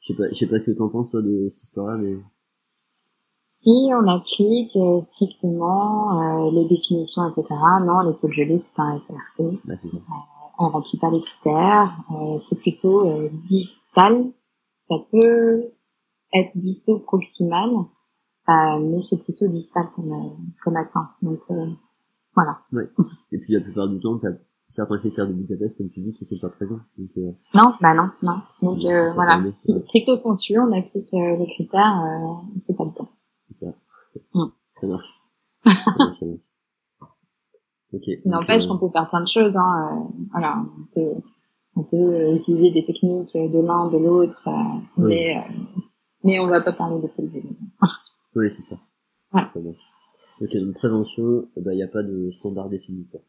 Je 0.00 0.12
sais 0.12 0.16
pas, 0.16 0.28
je 0.30 0.34
sais 0.34 0.46
pas 0.46 0.58
ce 0.58 0.70
que 0.72 0.76
t'en 0.76 0.88
penses, 0.88 1.10
toi, 1.10 1.22
de 1.22 1.46
cette 1.48 1.62
histoire-là, 1.62 1.96
mais... 1.98 2.16
Si 3.44 3.90
on 3.94 4.08
applique 4.08 4.74
euh, 4.76 5.00
strictement 5.00 6.48
euh, 6.48 6.50
les 6.50 6.66
définitions, 6.68 7.28
etc., 7.28 7.46
non, 7.86 8.00
l'épaule 8.10 8.32
gelée, 8.32 8.58
c'est 8.58 8.74
pas 8.74 8.82
un 8.82 8.98
SRC. 8.98 9.58
Bah, 9.64 9.74
c'est 9.80 9.88
ça. 9.88 9.98
On 10.62 10.68
remplit 10.68 10.98
pas 10.98 11.10
les 11.10 11.20
critères. 11.20 12.04
euh, 12.12 12.38
c'est 12.38 12.58
plutôt 12.60 13.08
euh, 13.08 13.28
distal. 13.48 14.32
Ça 14.78 14.94
peut 15.10 15.72
être 16.32 16.56
disto-proximal, 16.56 17.70
euh, 18.48 18.78
mais 18.80 19.02
c'est 19.02 19.22
plutôt 19.22 19.48
distal 19.48 19.88
comme, 19.96 20.36
comme 20.62 20.76
atteinte. 20.76 21.10
Donc, 21.22 21.40
voilà. 22.34 22.60
Et 23.32 23.38
puis, 23.38 23.54
la 23.54 23.60
plupart 23.60 23.88
du 23.88 23.98
temps, 24.00 24.18
certains 24.68 24.98
critères 24.98 25.26
de 25.26 25.32
Budapest, 25.32 25.78
comme 25.78 25.90
tu 25.90 26.00
dis, 26.00 26.12
qui 26.12 26.24
sont 26.24 26.38
pas 26.40 26.48
présents. 26.48 26.80
Donc, 26.96 27.10
Non, 27.54 27.74
bah 27.80 27.94
non, 27.94 28.10
non. 28.22 28.40
Donc, 28.62 28.80
voilà. 29.14 29.42
Stricto 29.78 30.14
sensu, 30.14 30.58
on 30.58 30.72
applique 30.72 31.10
les 31.12 31.46
critères, 31.48 32.40
c'est 32.62 32.76
pas 32.76 32.84
le 32.84 32.92
temps. 32.92 33.08
c'est 33.50 33.66
ça. 33.66 33.72
Mm. 34.34 34.52
Ça 34.80 34.86
marche. 34.86 35.20
ça 35.64 35.94
marche, 35.98 36.18
ça 36.18 36.26
marche. 36.26 36.40
Ok. 37.92 38.02
Il 38.06 38.22
donc, 38.24 38.40
n'empêche 38.40 38.64
euh, 38.64 38.68
qu'on 38.68 38.78
peut 38.78 38.90
faire 38.92 39.08
plein 39.08 39.22
de 39.22 39.28
choses. 39.28 39.56
Hein. 39.56 40.06
euh, 40.08 40.24
voilà, 40.32 40.56
on 40.78 40.84
peut, 40.94 41.20
on 41.76 41.82
peut 41.84 41.96
euh, 41.96 42.34
utiliser 42.36 42.70
des 42.70 42.84
techniques 42.84 43.34
de 43.34 43.60
l'un, 43.66 43.88
de 43.90 43.98
l'autre, 43.98 44.42
euh, 44.48 44.78
Oui. 44.98 45.08
mais, 45.08 45.36
euh, 45.36 45.40
mais 46.24 46.40
on 46.40 46.48
va 46.48 46.60
pas 46.60 46.72
parler 46.72 47.00
de 47.00 47.06
pelvis. 47.08 47.42
Oui, 48.34 48.46
c'est 48.50 48.62
ça. 48.62 48.76
Ouais. 49.34 49.42
Ça 49.52 49.60
marche. 49.60 49.82
Ok, 50.40 50.56
donc 50.56 50.74
prévention, 50.76 51.44
il 51.56 51.68
n'y 51.72 51.82
a 51.82 51.88
pas 51.88 52.02
de 52.02 52.30
standard 52.30 52.70
défini. 52.70 53.06
Quoi. 53.10 53.20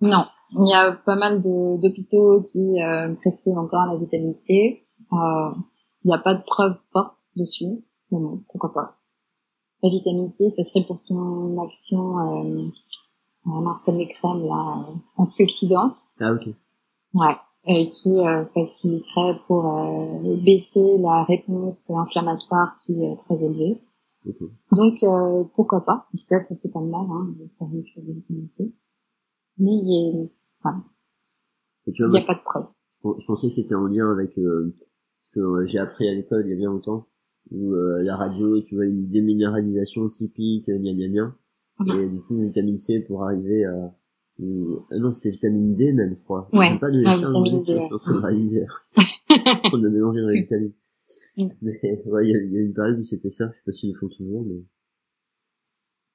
Non, 0.00 0.24
il 0.52 0.66
y 0.70 0.72
a 0.72 0.92
pas 0.92 1.16
mal 1.16 1.40
d'hôpitaux 1.40 2.40
qui 2.40 2.82
euh, 2.82 3.14
prescrivent 3.16 3.58
encore 3.58 3.84
la 3.84 3.98
vitamine 3.98 4.34
C. 4.34 4.82
Euh, 5.12 5.50
Il 6.04 6.08
n'y 6.08 6.14
a 6.14 6.18
pas 6.18 6.34
de 6.34 6.42
preuves 6.42 6.78
fortes 6.92 7.18
dessus. 7.36 7.66
Mais 8.10 8.18
bon, 8.18 8.42
pourquoi 8.48 8.72
pas. 8.72 8.96
La 9.82 9.90
vitamine 9.90 10.30
C, 10.30 10.48
ça 10.48 10.62
serait 10.62 10.86
pour 10.86 10.98
son 10.98 11.50
action, 11.62 12.18
euh, 12.18 12.62
mince 13.46 13.82
comme 13.84 13.98
les 13.98 14.08
crèmes 14.08 14.44
là, 14.46 14.84
euh, 14.88 14.94
antioxydantes. 15.16 15.96
Ah, 16.20 16.32
ok. 16.32 16.48
Ouais, 17.14 17.36
et 17.64 17.86
qui 17.88 18.18
euh, 18.18 18.44
faciliterait 18.54 19.38
pour 19.46 19.64
euh, 19.66 20.36
baisser 20.44 20.98
la 20.98 21.24
réponse 21.24 21.90
inflammatoire 21.90 22.76
qui 22.84 23.02
est 23.02 23.16
très 23.16 23.42
élevée. 23.42 23.80
ok. 24.26 24.48
Donc 24.72 25.02
euh, 25.02 25.44
pourquoi 25.54 25.84
pas? 25.84 26.06
En 26.14 26.18
tout 26.18 26.26
cas, 26.28 26.38
ça 26.40 26.54
fait 26.56 26.68
pas 26.68 26.80
de 26.80 26.86
mal 26.86 27.06
hein, 27.10 27.34
de 27.38 27.48
faire 27.58 27.68
une 27.72 27.86
chose 27.86 28.04
de 28.04 28.12
vitamine 28.12 28.48
C. 28.50 28.72
Mais 29.58 29.72
il 29.72 29.88
y 29.88 30.30
a, 30.64 30.74
Et 31.86 31.92
tu 31.92 32.02
vois, 32.02 32.08
il 32.08 32.10
moi, 32.10 32.20
y 32.20 32.22
a 32.22 32.26
pas 32.26 32.34
de 32.34 32.42
preuve. 32.44 32.66
je, 33.18 33.26
pensais 33.26 33.48
que 33.48 33.54
c'était 33.54 33.74
en 33.74 33.86
lien 33.86 34.10
avec 34.12 34.36
euh, 34.38 34.74
ce 35.22 35.30
que 35.30 35.64
j'ai 35.66 35.78
appris 35.78 36.08
à 36.08 36.14
l'école 36.14 36.44
il 36.46 36.50
y 36.50 36.52
a 36.52 36.56
bien 36.56 36.70
longtemps, 36.70 37.06
où 37.50 37.72
euh, 37.72 38.02
la 38.02 38.16
radio, 38.16 38.60
tu 38.60 38.74
vois, 38.74 38.84
une 38.84 39.08
déminéralisation 39.08 40.08
typique, 40.10 40.66
gna 40.68 40.92
gna 40.92 41.08
gna. 41.08 41.34
Et 41.80 42.06
du 42.08 42.20
coup, 42.20 42.40
vitamine 42.40 42.78
C 42.78 43.00
pour 43.00 43.24
arriver 43.24 43.64
à... 43.64 43.94
Ah 44.38 44.98
non, 44.98 45.12
c'était 45.12 45.30
vitamine 45.30 45.74
D 45.74 45.92
même, 45.92 46.14
je 46.16 46.22
crois. 46.22 46.48
Ouais, 46.52 46.78
pas 46.78 46.90
de 46.90 47.00
la 47.00 47.12
ça, 47.18 47.26
vitamine 47.28 47.62
D, 47.62 47.78
Je 47.90 47.96
train 47.96 48.12
de 48.14 48.18
réaliser. 48.26 48.66
On 49.72 49.84
a 49.84 49.88
mélangé 49.88 50.20
dans 50.22 50.28
les 50.28 50.40
vitamines. 50.42 50.72
Mm. 51.36 51.46
Mais 51.62 52.02
ouais, 52.06 52.26
il 52.26 52.30
y, 52.30 52.34
a- 52.34 52.42
y 52.44 52.58
a 52.58 52.60
une 52.62 52.72
période 52.72 52.98
où 52.98 53.02
c'était 53.02 53.30
ça, 53.30 53.46
je 53.52 53.58
sais 53.58 53.62
pas 53.64 53.72
s'ils 53.72 53.90
le 53.92 53.98
font 53.98 54.08
toujours, 54.08 54.42
mais... 54.44 54.62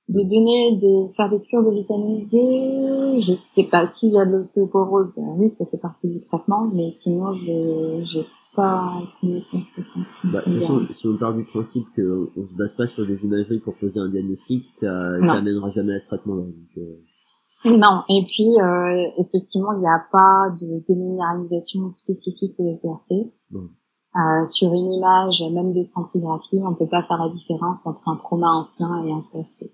De 0.09 0.23
donner 0.23 0.77
des, 0.77 1.13
faire 1.15 1.29
des 1.29 1.39
cures 1.41 1.63
de 1.63 1.71
vitamine 1.71 2.25
D, 2.27 3.21
je 3.21 3.33
sais 3.35 3.63
pas 3.65 3.85
s'il 3.85 4.11
y 4.13 4.19
a 4.19 4.25
de 4.25 4.31
l'ostéoporose, 4.31 5.17
euh, 5.19 5.35
oui, 5.37 5.49
ça 5.49 5.65
fait 5.67 5.77
partie 5.77 6.09
du 6.09 6.19
traitement, 6.19 6.67
mais 6.73 6.89
sinon, 6.91 7.33
je, 7.33 8.01
j'ai 8.03 8.25
pas 8.55 9.01
connaissance 9.19 9.67
de 9.77 9.81
ça. 9.83 9.99
Bah, 10.25 10.39
de 10.45 10.51
toute 10.51 10.61
façon, 10.61 10.87
si 10.93 11.07
on 11.07 11.17
part 11.17 11.33
du 11.35 11.43
principe 11.45 11.85
qu'on 11.95 12.27
on 12.35 12.47
se 12.47 12.55
base 12.55 12.73
pas 12.75 12.87
sur 12.87 13.05
des 13.05 13.23
imageries 13.23 13.59
pour 13.59 13.75
poser 13.77 13.99
un 13.99 14.09
diagnostic, 14.09 14.65
ça, 14.65 15.17
Non. 15.19 15.27
ça 15.27 15.33
amènera 15.35 15.69
jamais 15.69 15.93
à 15.95 15.99
ce 15.99 16.07
traitement-là. 16.07 16.43
Euh, 16.77 17.77
Non, 17.77 18.03
et 18.09 18.25
puis 18.27 18.59
euh, 18.59 19.07
effectivement, 19.17 19.73
il 19.73 19.79
n'y 19.79 19.87
a 19.87 20.03
pas 20.11 20.49
de 20.59 20.83
déminéralisation 20.87 21.89
spécifique 21.89 22.53
au 22.59 22.67
SDRC. 22.71 23.31
Non. 23.51 23.69
Euh, 24.15 24.45
sur 24.45 24.73
une 24.73 24.91
image, 24.91 25.41
même 25.53 25.71
de 25.71 25.83
scintigraphie, 25.83 26.59
on 26.65 26.73
peut 26.75 26.87
pas 26.89 27.03
faire 27.03 27.17
la 27.23 27.29
différence 27.31 27.87
entre 27.87 28.01
un 28.09 28.17
trauma 28.17 28.47
ancien 28.47 29.05
et 29.05 29.11
un 29.11 29.19
SDRC. 29.19 29.71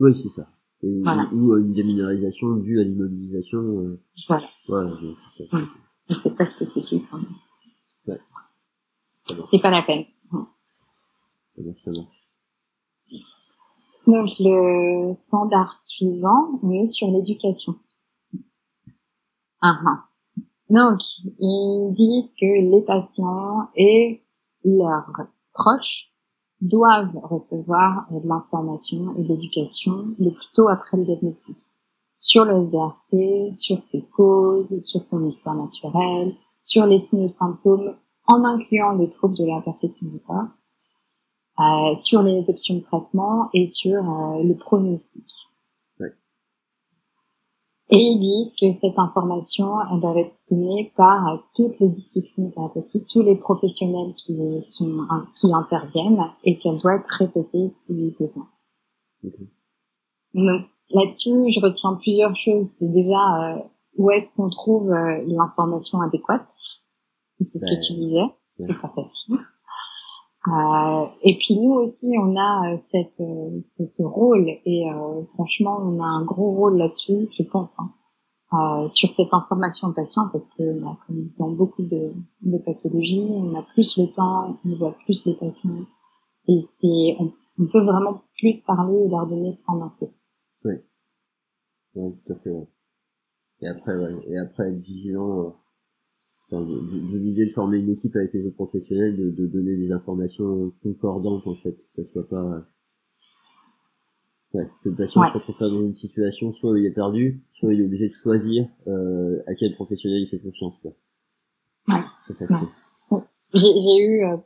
Oui, 0.00 0.18
c'est 0.22 0.30
ça. 0.40 0.48
Et- 0.82 1.00
Voilà. 1.04 1.28
Ou 1.32 1.56
une 1.56 1.72
déminéralisation 1.72 2.54
due 2.56 2.80
à 2.80 2.84
l'immobilisation. 2.84 3.98
Voilà, 4.28 4.46
voilà, 4.68 4.96
c'est 5.36 5.44
ça. 5.46 5.58
C'est 6.16 6.36
pas 6.36 6.46
spécifique. 6.46 7.04
hein. 7.12 7.20
C'est 9.50 9.60
pas 9.60 9.70
la 9.70 9.82
peine. 9.82 10.04
ça 11.50 11.62
marche, 11.62 11.78
ça 11.78 11.90
marche. 11.90 12.28
Donc 14.06 14.30
le 14.38 15.12
standard 15.14 15.78
suivant, 15.78 16.58
on 16.62 16.70
est 16.70 16.86
sur 16.86 17.10
l'éducation. 17.10 17.74
Ah, 19.60 19.78
ah. 19.86 20.04
Donc, 20.70 21.00
ils 21.38 21.94
disent 21.94 22.34
que 22.34 22.46
les 22.46 22.82
patients 22.82 23.68
et 23.74 24.22
leurs 24.64 25.10
proches 25.52 26.12
doivent 26.60 27.16
recevoir 27.22 28.06
de 28.10 28.26
l'information 28.26 29.14
et 29.16 29.22
de 29.22 29.28
l'éducation 29.28 30.14
le 30.18 30.30
plus 30.30 30.52
tôt 30.54 30.68
après 30.68 30.96
le 30.96 31.04
diagnostic 31.04 31.56
sur 32.18 32.44
le 32.44 32.66
SDRC, 32.66 33.56
sur 33.56 33.84
ses 33.84 34.04
causes, 34.08 34.76
sur 34.80 35.02
son 35.02 35.26
histoire 35.26 35.54
naturelle, 35.54 36.34
sur 36.68 36.84
les 36.84 37.00
signes 37.00 37.24
et 37.24 37.28
symptômes 37.30 37.96
en 38.26 38.44
incluant 38.44 38.92
les 38.92 39.08
troubles 39.08 39.36
de 39.36 39.46
la 39.46 39.60
perception 39.62 40.06
du 40.08 40.20
corps, 40.20 40.48
euh, 41.60 41.96
sur 41.96 42.22
les 42.22 42.50
options 42.50 42.76
de 42.76 42.82
traitement 42.82 43.48
et 43.54 43.66
sur 43.66 43.98
euh, 43.98 44.42
le 44.42 44.54
pronostic. 44.54 45.26
Et 47.90 47.96
ils 47.96 48.20
disent 48.20 48.54
que 48.60 48.70
cette 48.70 48.98
information, 48.98 49.76
elle 49.90 50.00
doit 50.00 50.18
être 50.18 50.34
donnée 50.50 50.92
par 50.94 51.26
euh, 51.26 51.36
toutes 51.56 51.80
les 51.80 51.88
disciplines 51.88 52.52
thérapeutiques, 52.52 53.06
tous 53.10 53.22
les 53.22 53.34
professionnels 53.34 54.12
qui 54.14 54.36
sont 54.62 55.06
qui 55.34 55.50
interviennent 55.54 56.22
et 56.44 56.58
qu'elle 56.58 56.76
doit 56.76 56.96
être 56.96 57.08
répétée 57.08 57.70
si 57.70 58.14
besoin. 58.20 58.46
Ok. 59.24 59.32
Donc 60.34 60.66
là-dessus, 60.90 61.50
je 61.50 61.60
retiens 61.60 61.94
plusieurs 61.94 62.36
choses. 62.36 62.66
C'est 62.66 62.92
déjà 62.92 63.64
où 63.96 64.10
est-ce 64.10 64.36
qu'on 64.36 64.50
trouve 64.50 64.90
l'information 64.92 66.02
adéquate. 66.02 66.46
C'est 67.40 67.58
ce 67.58 67.66
que 67.66 67.86
tu 67.86 67.94
disais. 67.94 68.24
C'est 68.58 68.80
pas 68.80 68.92
facile. 68.94 69.36
Euh, 70.46 71.06
et 71.22 71.36
puis 71.36 71.58
nous 71.58 71.74
aussi, 71.74 72.12
on 72.18 72.36
a 72.36 72.76
cette, 72.78 73.14
ce, 73.14 73.86
ce 73.86 74.02
rôle 74.02 74.48
et 74.64 74.86
franchement, 75.34 75.78
on 75.82 76.00
a 76.02 76.06
un 76.06 76.24
gros 76.24 76.52
rôle 76.52 76.78
là-dessus, 76.78 77.28
je 77.36 77.42
pense. 77.42 77.78
Hein. 77.80 77.92
Euh, 78.54 78.88
sur 78.88 79.10
cette 79.10 79.34
information 79.34 79.88
au 79.88 79.92
patient 79.92 80.30
parce 80.32 80.48
que 80.48 80.80
bah, 80.80 80.96
comme 81.06 81.28
dans 81.38 81.50
beaucoup 81.50 81.82
de, 81.82 82.14
de, 82.40 82.56
pathologies, 82.56 83.28
on 83.30 83.54
a 83.54 83.62
plus 83.62 83.98
le 83.98 84.06
temps, 84.06 84.58
on 84.64 84.76
voit 84.76 84.96
plus 85.04 85.26
les 85.26 85.34
patients 85.34 85.84
et 86.48 86.66
c'est 86.80 87.16
on, 87.20 87.30
on, 87.58 87.66
peut 87.66 87.84
vraiment 87.84 88.22
plus 88.38 88.62
parler 88.62 89.04
et 89.04 89.08
leur 89.10 89.26
donner 89.26 89.58
prendre 89.64 89.84
un 89.84 89.94
peu. 90.00 90.06
Oui, 90.64 90.76
oui 91.94 92.14
tout 92.24 92.32
à 92.32 92.36
fait. 92.36 92.48
Ouais. 92.48 92.66
Et 93.60 93.68
après, 93.68 93.94
ouais. 93.94 94.16
et 94.26 94.38
après 94.38 94.70
être 94.70 94.80
vigilant. 94.80 95.54
Euh, 96.52 96.64
de, 96.64 97.18
l'idée 97.18 97.44
de 97.44 97.50
former 97.50 97.78
une 97.78 97.90
équipe 97.90 98.16
avec 98.16 98.32
les 98.32 98.46
autres 98.46 98.56
professionnels, 98.56 99.16
de, 99.16 99.30
de 99.30 99.46
donner 99.46 99.76
des 99.76 99.92
informations 99.92 100.72
concordantes 100.82 101.46
en 101.46 101.54
fait, 101.54 101.72
que 101.72 101.92
ça 101.92 102.04
soit 102.04 102.26
pas 102.28 102.64
Ouais, 104.54 104.66
que 104.82 104.88
le 104.88 104.96
patient 104.96 105.22
se 105.26 105.34
retrouve 105.34 105.58
pas 105.58 105.68
dans 105.68 105.82
une 105.82 105.94
situation 105.94 106.52
soit 106.52 106.78
il 106.78 106.86
est 106.86 106.90
perdu, 106.90 107.42
soit 107.50 107.74
il 107.74 107.82
est 107.82 107.84
obligé 107.84 108.08
de 108.08 108.14
choisir 108.14 108.66
euh, 108.86 109.42
à 109.46 109.54
quel 109.54 109.74
professionnel 109.74 110.22
il 110.22 110.26
fait 110.26 110.38
confiance. 110.38 110.80
Quoi. 110.80 110.92
Ouais. 111.88 112.00
Ça, 112.22 112.32
ça 112.32 112.46
J'ai 113.52 113.98
eu 113.98 114.24
euh, 114.24 114.38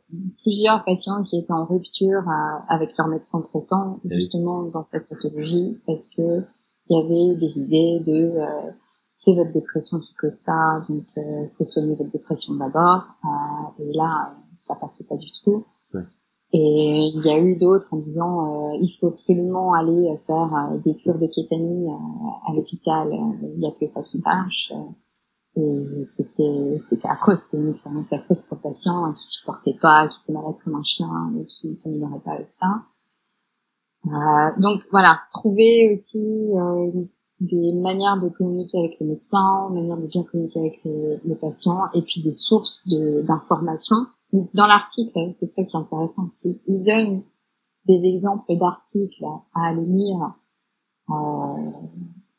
plusieurs 0.43 0.85
patients 0.85 1.23
qui 1.23 1.39
étaient 1.39 1.53
en 1.53 1.67
rupture 1.67 2.29
euh, 2.29 2.59
avec 2.69 2.97
leur 2.99 3.07
médecin 3.07 3.43
traitant, 3.43 4.01
ah 4.05 4.09
justement 4.11 4.65
dans 4.65 4.83
cette 4.83 5.09
pathologie, 5.09 5.79
parce 5.87 6.09
que 6.09 6.43
il 6.89 6.97
y 6.97 7.01
avait 7.01 7.37
des 7.39 7.61
idées 7.61 8.01
de 8.05 8.41
euh, 8.41 8.73
c'est 9.23 9.35
votre 9.35 9.53
dépression 9.53 10.01
qui 10.01 10.15
cause 10.15 10.33
ça, 10.33 10.83
donc 10.89 11.05
il 11.17 11.51
faut 11.57 11.65
soigner 11.65 11.95
votre 11.95 12.11
dépression 12.11 12.55
d'abord. 12.55 13.05
et 13.79 13.93
là, 13.93 14.35
ça 14.59 14.75
passait 14.75 15.05
pas 15.05 15.17
du 15.17 15.29
tout. 15.45 15.65
Et 16.55 17.11
il 17.15 17.25
y 17.25 17.31
a 17.31 17.39
eu 17.39 17.57
d'autres 17.57 17.89
en 17.93 17.97
disant 17.97 18.73
euh, 18.73 18.79
il 18.83 18.95
faut 19.01 19.09
absolument 19.09 19.73
aller 19.73 20.15
faire 20.19 20.55
euh, 20.55 20.77
des 20.85 20.95
cures 20.97 21.19
de 21.19 21.27
kétamine 21.27 21.89
euh, 21.89 22.51
à 22.51 22.55
l'hôpital, 22.55 23.09
il 23.43 23.59
n'y 23.59 23.67
a 23.67 23.71
que 23.71 23.87
ça 23.87 24.03
qui 24.03 24.21
marche. 24.21 24.71
Et 25.57 26.05
c'était 26.05 26.79
c'était 26.85 27.09
affreux, 27.09 27.37
c'était 27.37 27.57
une 27.57 27.71
expérience 27.71 28.13
affreuse 28.13 28.43
pour 28.43 28.59
le 28.59 28.63
patient 28.63 29.05
hein, 29.05 29.15
qui 29.15 29.25
supportait 29.25 29.77
pas, 29.81 30.09
qui 30.09 30.19
était 30.23 30.33
malade 30.33 30.57
comme 30.63 30.75
un 30.75 30.83
chien 30.83 31.33
et 31.41 31.47
qui 31.47 31.75
s'améliorait 31.77 32.21
pas 32.21 32.33
avec 32.33 32.49
ça. 32.53 32.83
Euh, 34.07 34.61
donc 34.61 34.83
voilà, 34.91 35.21
trouver 35.31 35.91
aussi 35.91 36.51
des 37.43 37.73
manières 37.73 38.21
de 38.21 38.29
communiquer 38.29 38.79
avec 38.79 39.01
le 39.01 39.07
médecin, 39.07 39.69
manières 39.71 39.97
de 39.97 40.07
bien 40.07 40.23
communiquer 40.23 40.61
avec 40.61 40.81
le, 40.85 41.21
le 41.25 41.35
patient, 41.35 41.81
et 41.95 42.03
puis 42.03 42.23
des 42.23 42.31
sources 42.31 42.87
d'informations. 42.89 44.07
Dans 44.55 44.67
l'article, 44.67 45.33
c'est 45.35 45.47
ça 45.47 45.63
qui 45.65 45.77
est 45.77 45.81
intéressant 45.81 46.27
aussi, 46.27 46.61
il 46.67 46.83
donne 46.85 47.23
des 47.87 48.01
exemples 48.05 48.57
d'articles 48.57 49.25
à 49.55 49.69
aller 49.69 49.85
lire, 49.85 50.35
euh, 51.11 51.71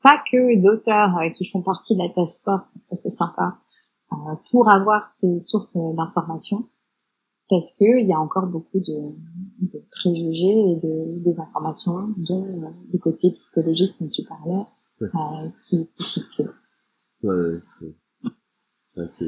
pas 0.01 0.17
que 0.31 0.61
d'auteurs 0.61 1.17
euh, 1.17 1.29
qui 1.29 1.45
font 1.49 1.61
partie 1.61 1.95
de 1.95 2.01
la 2.01 2.09
task 2.09 2.45
force, 2.45 2.77
ça 2.81 2.95
c'est 2.95 3.13
sympa, 3.13 3.57
euh, 4.13 4.35
pour 4.51 4.73
avoir 4.73 5.11
ces 5.19 5.39
sources 5.41 5.77
d'informations, 5.77 6.65
parce 7.49 7.73
que 7.73 7.99
il 8.01 8.07
y 8.07 8.13
a 8.13 8.19
encore 8.19 8.47
beaucoup 8.47 8.79
de, 8.79 9.11
de 9.73 9.83
préjugés 9.91 10.71
et 10.71 10.75
de 10.77 11.19
des 11.19 11.39
informations, 11.39 12.07
dont 12.17 12.45
euh, 12.45 12.69
du 12.91 12.99
côté 12.99 13.31
psychologique 13.31 13.93
dont 13.99 14.09
tu 14.09 14.23
parlais, 14.23 14.65
euh, 15.01 15.49
qui. 15.63 15.89
Ouais, 17.23 17.35
ouais, 17.35 17.95
ouais. 18.97 19.07
c'est 19.17 19.25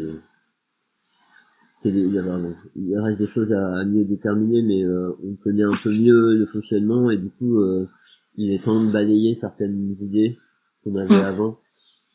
il, 1.83 2.55
il 2.75 2.99
reste 2.99 3.19
des 3.19 3.27
choses 3.27 3.51
à, 3.53 3.83
mieux 3.85 4.05
déterminer, 4.05 4.61
mais 4.61 4.83
euh, 4.83 5.11
on 5.23 5.35
connaît 5.35 5.63
un 5.63 5.77
peu 5.83 5.91
mieux 5.91 6.35
le 6.35 6.45
fonctionnement 6.45 7.11
et 7.11 7.17
du 7.17 7.29
coup, 7.29 7.59
euh, 7.59 7.87
il 8.35 8.51
est 8.53 8.63
temps 8.63 8.83
de 8.83 8.91
balayer 8.91 9.33
certaines 9.35 9.93
idées 9.99 10.37
qu'on 10.83 10.95
avait 10.95 11.21
mm. 11.21 11.25
avant. 11.25 11.57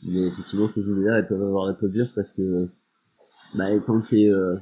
Mais 0.06 0.28
effectivement, 0.28 0.68
ces 0.68 0.88
idées-là, 0.88 1.18
elles 1.18 1.28
peuvent 1.28 1.42
avoir 1.42 1.68
un 1.68 1.74
peu 1.74 1.88
dur 1.88 2.06
parce 2.14 2.32
que 2.32 2.68
bah, 3.54 3.68
quand 3.80 4.00
tu 4.00 4.22
es 4.22 4.30
euh, 4.30 4.56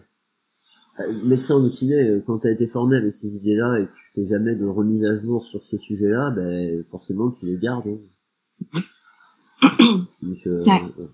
médecin 1.24 1.56
ou 1.56 1.68
kiné, 1.70 2.20
quand 2.26 2.40
tu 2.40 2.48
as 2.48 2.50
été 2.50 2.66
formé 2.66 2.96
avec 2.96 3.12
ces 3.12 3.36
idées-là 3.36 3.78
et 3.78 3.86
que 3.86 3.92
tu 3.92 4.12
fais 4.14 4.24
jamais 4.24 4.56
de 4.56 4.66
remise 4.66 5.04
à 5.04 5.16
jour 5.16 5.46
sur 5.46 5.64
ce 5.64 5.78
sujet-là, 5.78 6.30
ben 6.30 6.82
forcément 6.90 7.30
tu 7.30 7.46
les 7.46 7.56
gardes. 7.56 7.86
Hein. 7.86 7.98
Donc, 10.22 10.46
euh, 10.46 11.08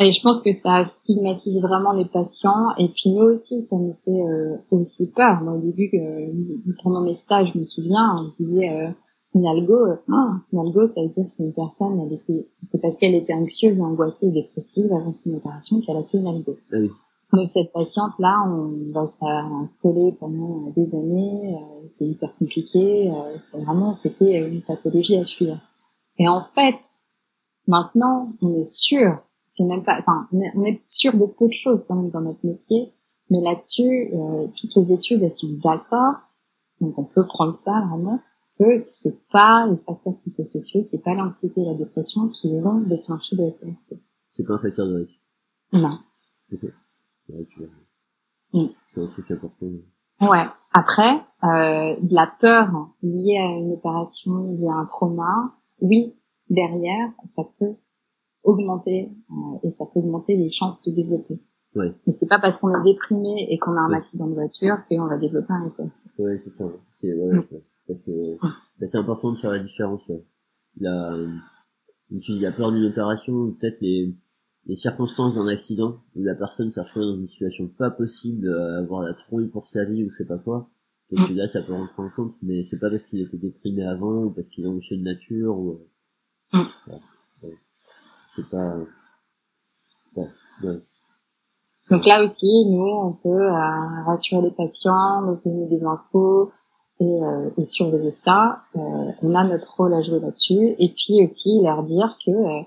et 0.00 0.12
je 0.12 0.22
pense 0.22 0.40
que 0.40 0.52
ça 0.52 0.82
stigmatise 0.82 1.60
vraiment 1.60 1.92
les 1.92 2.06
patients. 2.06 2.74
Et 2.78 2.88
puis 2.88 3.10
nous 3.10 3.24
aussi, 3.24 3.62
ça 3.62 3.76
nous 3.76 3.94
fait 4.02 4.10
euh, 4.10 4.56
aussi 4.70 5.10
peur. 5.10 5.42
Moi, 5.42 5.52
au 5.52 5.60
début, 5.60 5.90
euh, 5.92 6.32
pendant 6.82 7.02
mes 7.02 7.14
stages, 7.14 7.50
je 7.52 7.58
me 7.58 7.64
souviens, 7.64 8.16
on 8.18 8.42
disait 8.42 8.70
euh, 8.70 8.88
une 9.34 9.46
algo. 9.46 9.76
Ah, 10.10 10.36
une 10.52 10.58
algo, 10.58 10.86
ça 10.86 11.02
veut 11.02 11.08
dire 11.08 11.26
que 11.26 11.30
c'est 11.30 11.44
une 11.44 11.52
personne, 11.52 12.00
elle 12.00 12.14
était, 12.14 12.48
c'est 12.62 12.80
parce 12.80 12.96
qu'elle 12.96 13.14
était 13.14 13.34
anxieuse, 13.34 13.82
angoissée 13.82 14.28
et 14.28 14.30
dépressive 14.30 14.90
avant 14.90 15.12
son 15.12 15.34
opération 15.34 15.82
qu'elle 15.82 15.98
a 15.98 16.02
fait 16.02 16.16
une 16.16 16.28
algo. 16.28 16.56
Ah 16.72 16.76
Donc 17.34 17.48
cette 17.48 17.70
patiente-là, 17.70 18.46
on 18.48 18.92
va 18.92 19.06
se 19.06 19.18
faire 19.18 19.50
coller 19.82 20.14
pendant 20.18 20.72
des 20.74 20.94
années. 20.94 21.58
C'est 21.84 22.06
hyper 22.06 22.34
compliqué. 22.38 23.12
c'est 23.38 23.62
vraiment, 23.62 23.92
c'était 23.92 24.48
une 24.48 24.62
pathologie 24.62 25.16
à 25.16 25.26
fuir. 25.26 25.60
Et 26.20 26.28
en 26.28 26.44
fait, 26.54 27.00
maintenant, 27.66 28.32
on 28.40 28.54
est 28.54 28.72
sûr 28.72 29.18
c'est 29.50 29.64
même 29.64 29.84
pas, 29.84 29.98
enfin, 29.98 30.28
on 30.32 30.64
est 30.64 30.80
sûr 30.88 31.12
de 31.16 31.26
peu 31.26 31.48
de 31.48 31.52
choses 31.52 31.84
quand 31.84 31.96
même 31.96 32.10
dans 32.10 32.20
notre 32.20 32.44
métier, 32.46 32.92
mais 33.30 33.40
là-dessus, 33.40 34.10
euh, 34.14 34.46
toutes 34.60 34.76
les 34.76 34.92
études 34.92 35.22
elles 35.22 35.32
sont 35.32 35.52
d'accord, 35.62 36.14
donc 36.80 36.96
on 36.98 37.04
peut 37.04 37.26
prendre 37.26 37.56
ça 37.56 37.72
vraiment 37.88 38.20
que 38.58 38.78
c'est 38.78 39.18
pas 39.30 39.66
les 39.66 39.76
facteurs 39.76 40.14
psychosociaux, 40.14 40.82
c'est 40.82 41.02
pas 41.02 41.14
l'anxiété 41.14 41.60
et 41.62 41.64
la 41.64 41.74
dépression 41.74 42.28
qui 42.28 42.58
vont 42.60 42.80
déclencher 42.80 43.36
de 43.36 43.42
la 43.42 43.72
C'est 44.30 44.44
pas 44.44 44.54
un 44.54 44.58
facteur 44.58 44.86
de 44.86 44.96
risque. 44.96 45.20
Non. 45.72 45.90
Ok. 46.52 46.70
Mm. 48.52 48.66
C'est 48.88 49.00
un 49.02 49.06
truc 49.06 49.30
important. 49.30 49.66
Ouais. 50.20 50.46
Après, 50.72 51.14
euh, 51.44 51.96
de 52.00 52.14
la 52.14 52.26
peur 52.40 52.90
liée 53.02 53.38
à 53.38 53.56
une 53.56 53.72
opération, 53.72 54.52
liée 54.52 54.68
à 54.68 54.74
un 54.74 54.86
trauma, 54.86 55.54
oui, 55.80 56.14
derrière, 56.48 57.10
ça 57.24 57.42
peut 57.58 57.74
augmenter 58.42 59.10
euh, 59.30 59.58
et 59.68 59.70
ça 59.70 59.84
peut 59.86 60.00
augmenter 60.00 60.36
les 60.36 60.50
chances 60.50 60.82
de 60.88 60.94
développer. 60.94 61.40
Ouais. 61.74 61.92
Mais 62.06 62.12
c'est 62.12 62.26
pas 62.26 62.40
parce 62.40 62.58
qu'on 62.58 62.70
est 62.70 62.84
déprimé 62.84 63.46
et 63.48 63.58
qu'on 63.58 63.76
a 63.76 63.80
un 63.80 63.92
accident 63.92 64.26
de 64.26 64.34
voiture 64.34 64.76
qu'on 64.88 65.06
va 65.06 65.18
développer 65.18 65.52
un 65.52 65.66
effet. 65.66 65.84
Ouais, 66.18 66.38
c'est 66.38 66.50
ça. 66.50 66.64
C'est 66.92 67.14
ouais, 67.14 67.38
parce 67.86 68.02
que 68.02 68.38
bah, 68.40 68.86
c'est 68.86 68.98
important 68.98 69.32
de 69.32 69.38
faire 69.38 69.52
la 69.52 69.60
différence. 69.60 70.06
Ouais. 70.08 70.24
La, 70.78 71.16
tu 72.08 72.32
dis 72.32 72.40
la 72.40 72.52
peur 72.52 72.72
d'une 72.72 72.86
opération, 72.86 73.52
peut-être 73.52 73.80
les 73.80 74.14
les 74.66 74.76
circonstances 74.76 75.36
d'un 75.36 75.46
accident 75.46 76.00
où 76.14 76.22
la 76.22 76.34
personne 76.34 76.70
s'est 76.70 76.80
retrouvée 76.80 77.06
dans 77.06 77.16
une 77.16 77.26
situation 77.26 77.68
pas 77.68 77.90
possible, 77.90 78.46
euh, 78.46 78.80
avoir 78.80 79.02
la 79.02 79.14
trouille 79.14 79.48
pour 79.48 79.68
sa 79.68 79.84
vie 79.84 80.04
ou 80.04 80.10
je 80.10 80.16
sais 80.16 80.26
pas 80.26 80.38
quoi. 80.38 80.70
Donc 81.12 81.30
mm. 81.30 81.34
là, 81.34 81.48
ça 81.48 81.62
peut 81.62 81.72
rentrer 81.72 82.02
en 82.02 82.10
compte, 82.10 82.32
mais 82.42 82.62
c'est 82.62 82.78
pas 82.78 82.90
parce 82.90 83.06
qu'il 83.06 83.20
était 83.20 83.38
déprimé 83.38 83.84
avant 83.84 84.24
ou 84.24 84.30
parce 84.30 84.48
qu'il 84.48 84.66
a 84.66 84.68
un 84.68 84.74
de 84.74 85.02
nature 85.02 85.58
ou. 85.58 85.80
Mm 86.52 86.60
c'est 88.36 88.48
pas. 88.48 88.74
Donc 91.90 92.06
là 92.06 92.22
aussi, 92.22 92.64
nous, 92.66 92.86
on 92.86 93.12
peut 93.12 93.28
euh, 93.28 94.04
rassurer 94.06 94.42
les 94.42 94.50
patients, 94.52 95.22
leur 95.22 95.40
donner 95.44 95.66
des 95.66 95.84
infos 95.84 96.52
et, 97.00 97.04
euh, 97.04 97.50
et 97.56 97.64
surveiller 97.64 98.12
ça. 98.12 98.62
Euh, 98.76 99.10
on 99.22 99.34
a 99.34 99.44
notre 99.44 99.74
rôle 99.76 99.94
à 99.94 100.02
jouer 100.02 100.20
là-dessus. 100.20 100.76
Et 100.78 100.94
puis 100.94 101.22
aussi 101.24 101.60
leur 101.62 101.82
dire 101.82 102.16
que 102.24 102.30
euh, 102.30 102.62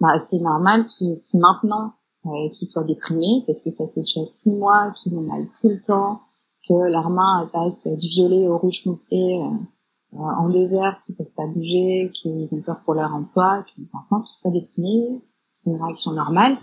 bah, 0.00 0.18
c'est 0.18 0.38
normal 0.38 0.84
qu'ils 0.84 1.14
maintenant 1.34 1.94
euh, 2.26 2.50
qu'ils 2.52 2.68
soient 2.68 2.84
déprimés 2.84 3.44
parce 3.46 3.62
que 3.62 3.70
ça 3.70 3.86
fait 3.94 4.00
déjà 4.00 4.24
six 4.26 4.50
mois 4.50 4.92
qu'ils 4.96 5.16
ont 5.16 5.22
mal 5.22 5.46
tout 5.58 5.68
le 5.68 5.80
temps, 5.80 6.20
que 6.68 6.74
leur 6.90 7.10
main 7.10 7.48
passe 7.52 7.86
du 7.86 8.08
violet 8.08 8.46
au 8.48 8.58
rouge 8.58 8.82
foncé 8.82 9.16
euh, 9.16 10.18
en 10.18 10.48
deux 10.48 10.74
heures, 10.74 10.98
qui 11.00 11.12
peuvent 11.12 11.26
pas 11.36 11.46
bouger, 11.46 12.10
qu'ils 12.14 12.54
ont 12.54 12.62
peur 12.62 12.80
pour 12.84 12.94
leur 12.94 13.14
emploi, 13.14 13.64
qu'ils 13.74 13.86
qu'ils 13.86 14.36
soient 14.36 14.50
déprimés, 14.50 15.20
c'est 15.52 15.70
une 15.70 15.82
réaction 15.82 16.12
normale. 16.12 16.58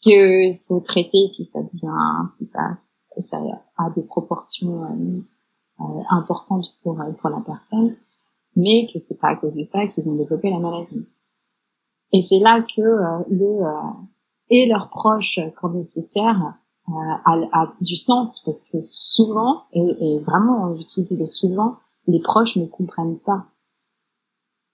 Qu'il 0.00 0.58
faut 0.68 0.80
traiter 0.80 1.26
si 1.28 1.46
ça 1.46 1.62
devient, 1.62 2.28
si 2.30 2.44
ça, 2.44 2.74
ça 2.76 3.40
a 3.78 3.90
des 3.90 4.02
proportions 4.02 4.84
euh, 4.84 5.20
euh, 5.80 6.02
importantes 6.10 6.66
pour 6.82 6.98
pour 7.20 7.30
la 7.30 7.40
personne, 7.40 7.96
mais 8.54 8.86
que 8.92 8.98
c'est 8.98 9.18
pas 9.18 9.28
à 9.28 9.36
cause 9.36 9.56
de 9.56 9.62
ça 9.62 9.86
qu'ils 9.86 10.08
ont 10.10 10.16
développé 10.16 10.50
la 10.50 10.58
maladie. 10.58 11.06
Et 12.12 12.22
c'est 12.22 12.38
là 12.38 12.62
que 12.62 13.24
le 13.30 13.64
et 14.50 14.66
leurs 14.66 14.90
proches, 14.90 15.40
quand 15.56 15.70
nécessaire, 15.70 16.54
a, 16.88 17.40
a, 17.52 17.72
du 17.80 17.96
sens 17.96 18.40
parce 18.44 18.62
que 18.62 18.78
souvent, 18.80 19.64
et, 19.72 19.80
et 19.80 20.18
vraiment 20.20 20.74
j'utilise 20.76 21.18
le 21.18 21.26
souvent, 21.26 21.76
les 22.06 22.20
proches 22.20 22.56
ne 22.56 22.66
comprennent 22.66 23.18
pas. 23.18 23.46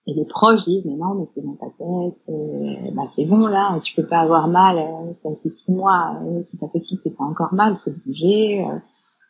Et 0.07 0.15
les 0.15 0.25
proches 0.25 0.65
disent, 0.65 0.85
mais 0.87 0.97
non, 0.97 1.15
mais 1.15 1.27
c'est 1.27 1.43
dans 1.43 1.55
ta 1.55 1.67
tête, 1.67 2.29
euh, 2.31 2.91
bah 2.95 3.03
c'est 3.09 3.27
bon 3.27 3.47
là, 3.47 3.79
tu 3.81 3.95
peux 3.95 4.07
pas 4.07 4.21
avoir 4.21 4.49
mal, 4.49 4.79
euh, 4.79 5.13
ça 5.19 5.31
fait 5.37 5.51
six 5.51 5.71
mois, 5.71 6.17
euh, 6.25 6.43
c'est 6.45 6.59
pas 6.59 6.69
possible 6.69 7.03
que 7.03 7.11
tu 7.11 7.23
as 7.23 7.25
encore 7.25 7.53
mal, 7.53 7.79
faut 7.85 7.93
bouger, 8.05 8.65
euh, 8.65 8.79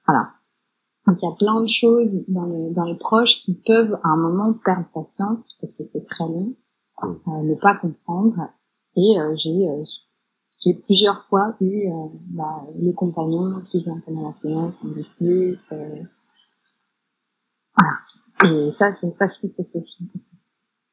voilà. 0.06 0.30
Donc 1.06 1.16
il 1.20 1.24
y 1.24 1.28
a 1.28 1.34
plein 1.34 1.60
de 1.60 1.68
choses 1.68 2.24
dans 2.28 2.44
les, 2.44 2.70
dans 2.70 2.84
les 2.84 2.94
proches 2.96 3.40
qui 3.40 3.60
peuvent 3.66 3.98
à 4.04 4.08
un 4.08 4.16
moment 4.16 4.54
perdre 4.64 4.86
patience 4.94 5.56
parce 5.60 5.74
que 5.74 5.82
c'est 5.82 6.06
très 6.06 6.24
long, 6.28 6.54
euh, 7.02 7.42
ne 7.42 7.54
pas 7.56 7.74
comprendre. 7.74 8.48
Et 8.96 9.20
euh, 9.20 9.34
j'ai 9.34 9.68
euh, 9.68 9.82
j'ai 10.62 10.74
plusieurs 10.74 11.26
fois 11.28 11.56
eu 11.61 11.88
euh, 11.88 12.08
bah, 12.30 12.66
le 12.78 12.92
compagnon 12.92 13.61
qui 13.62 13.80
vient 13.80 14.00
pendant 14.04 14.28
la 14.28 14.36
séance, 14.36 14.84
on 14.84 14.92
discute. 14.92 15.58
Euh, 15.72 16.02
voilà. 17.76 18.66
Et 18.68 18.70
ça, 18.72 18.92
c'est 18.92 19.11
ça, 19.12 19.26
je 19.26 19.38
trouve 19.38 19.52
que 19.52 19.62
c'est 19.62 19.78
aussi. 19.78 20.04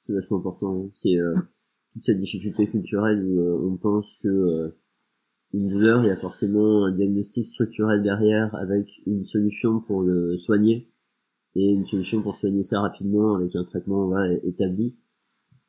C'est 0.05 0.13
vachement 0.13 0.38
important. 0.38 0.86
Hein. 0.86 0.89
C'est 0.93 1.18
euh, 1.18 1.34
toute 1.93 2.03
cette 2.03 2.20
difficulté 2.20 2.68
culturelle 2.68 3.24
où 3.26 3.72
on 3.74 3.78
pense 3.78 4.18
que 4.24 4.74
une 5.53 5.70
douleur, 5.70 6.03
il 6.03 6.07
y 6.07 6.11
a 6.11 6.15
forcément 6.18 6.86
un 6.86 6.91
diagnostic 6.91 7.45
structurel 7.45 8.03
derrière 8.03 8.53
avec 8.55 9.01
une 9.05 9.24
solution 9.24 9.80
pour 9.80 10.01
le 10.01 10.36
soigner 10.36 10.91
et 11.55 11.72
une 11.72 11.86
solution 11.86 12.22
pour 12.22 12.36
soigner 12.36 12.63
ça 12.63 12.82
rapidement 12.82 13.36
avec 13.36 13.55
un 13.55 13.63
traitement 13.63 14.07
voilà, 14.07 14.34
établi. 14.43 14.95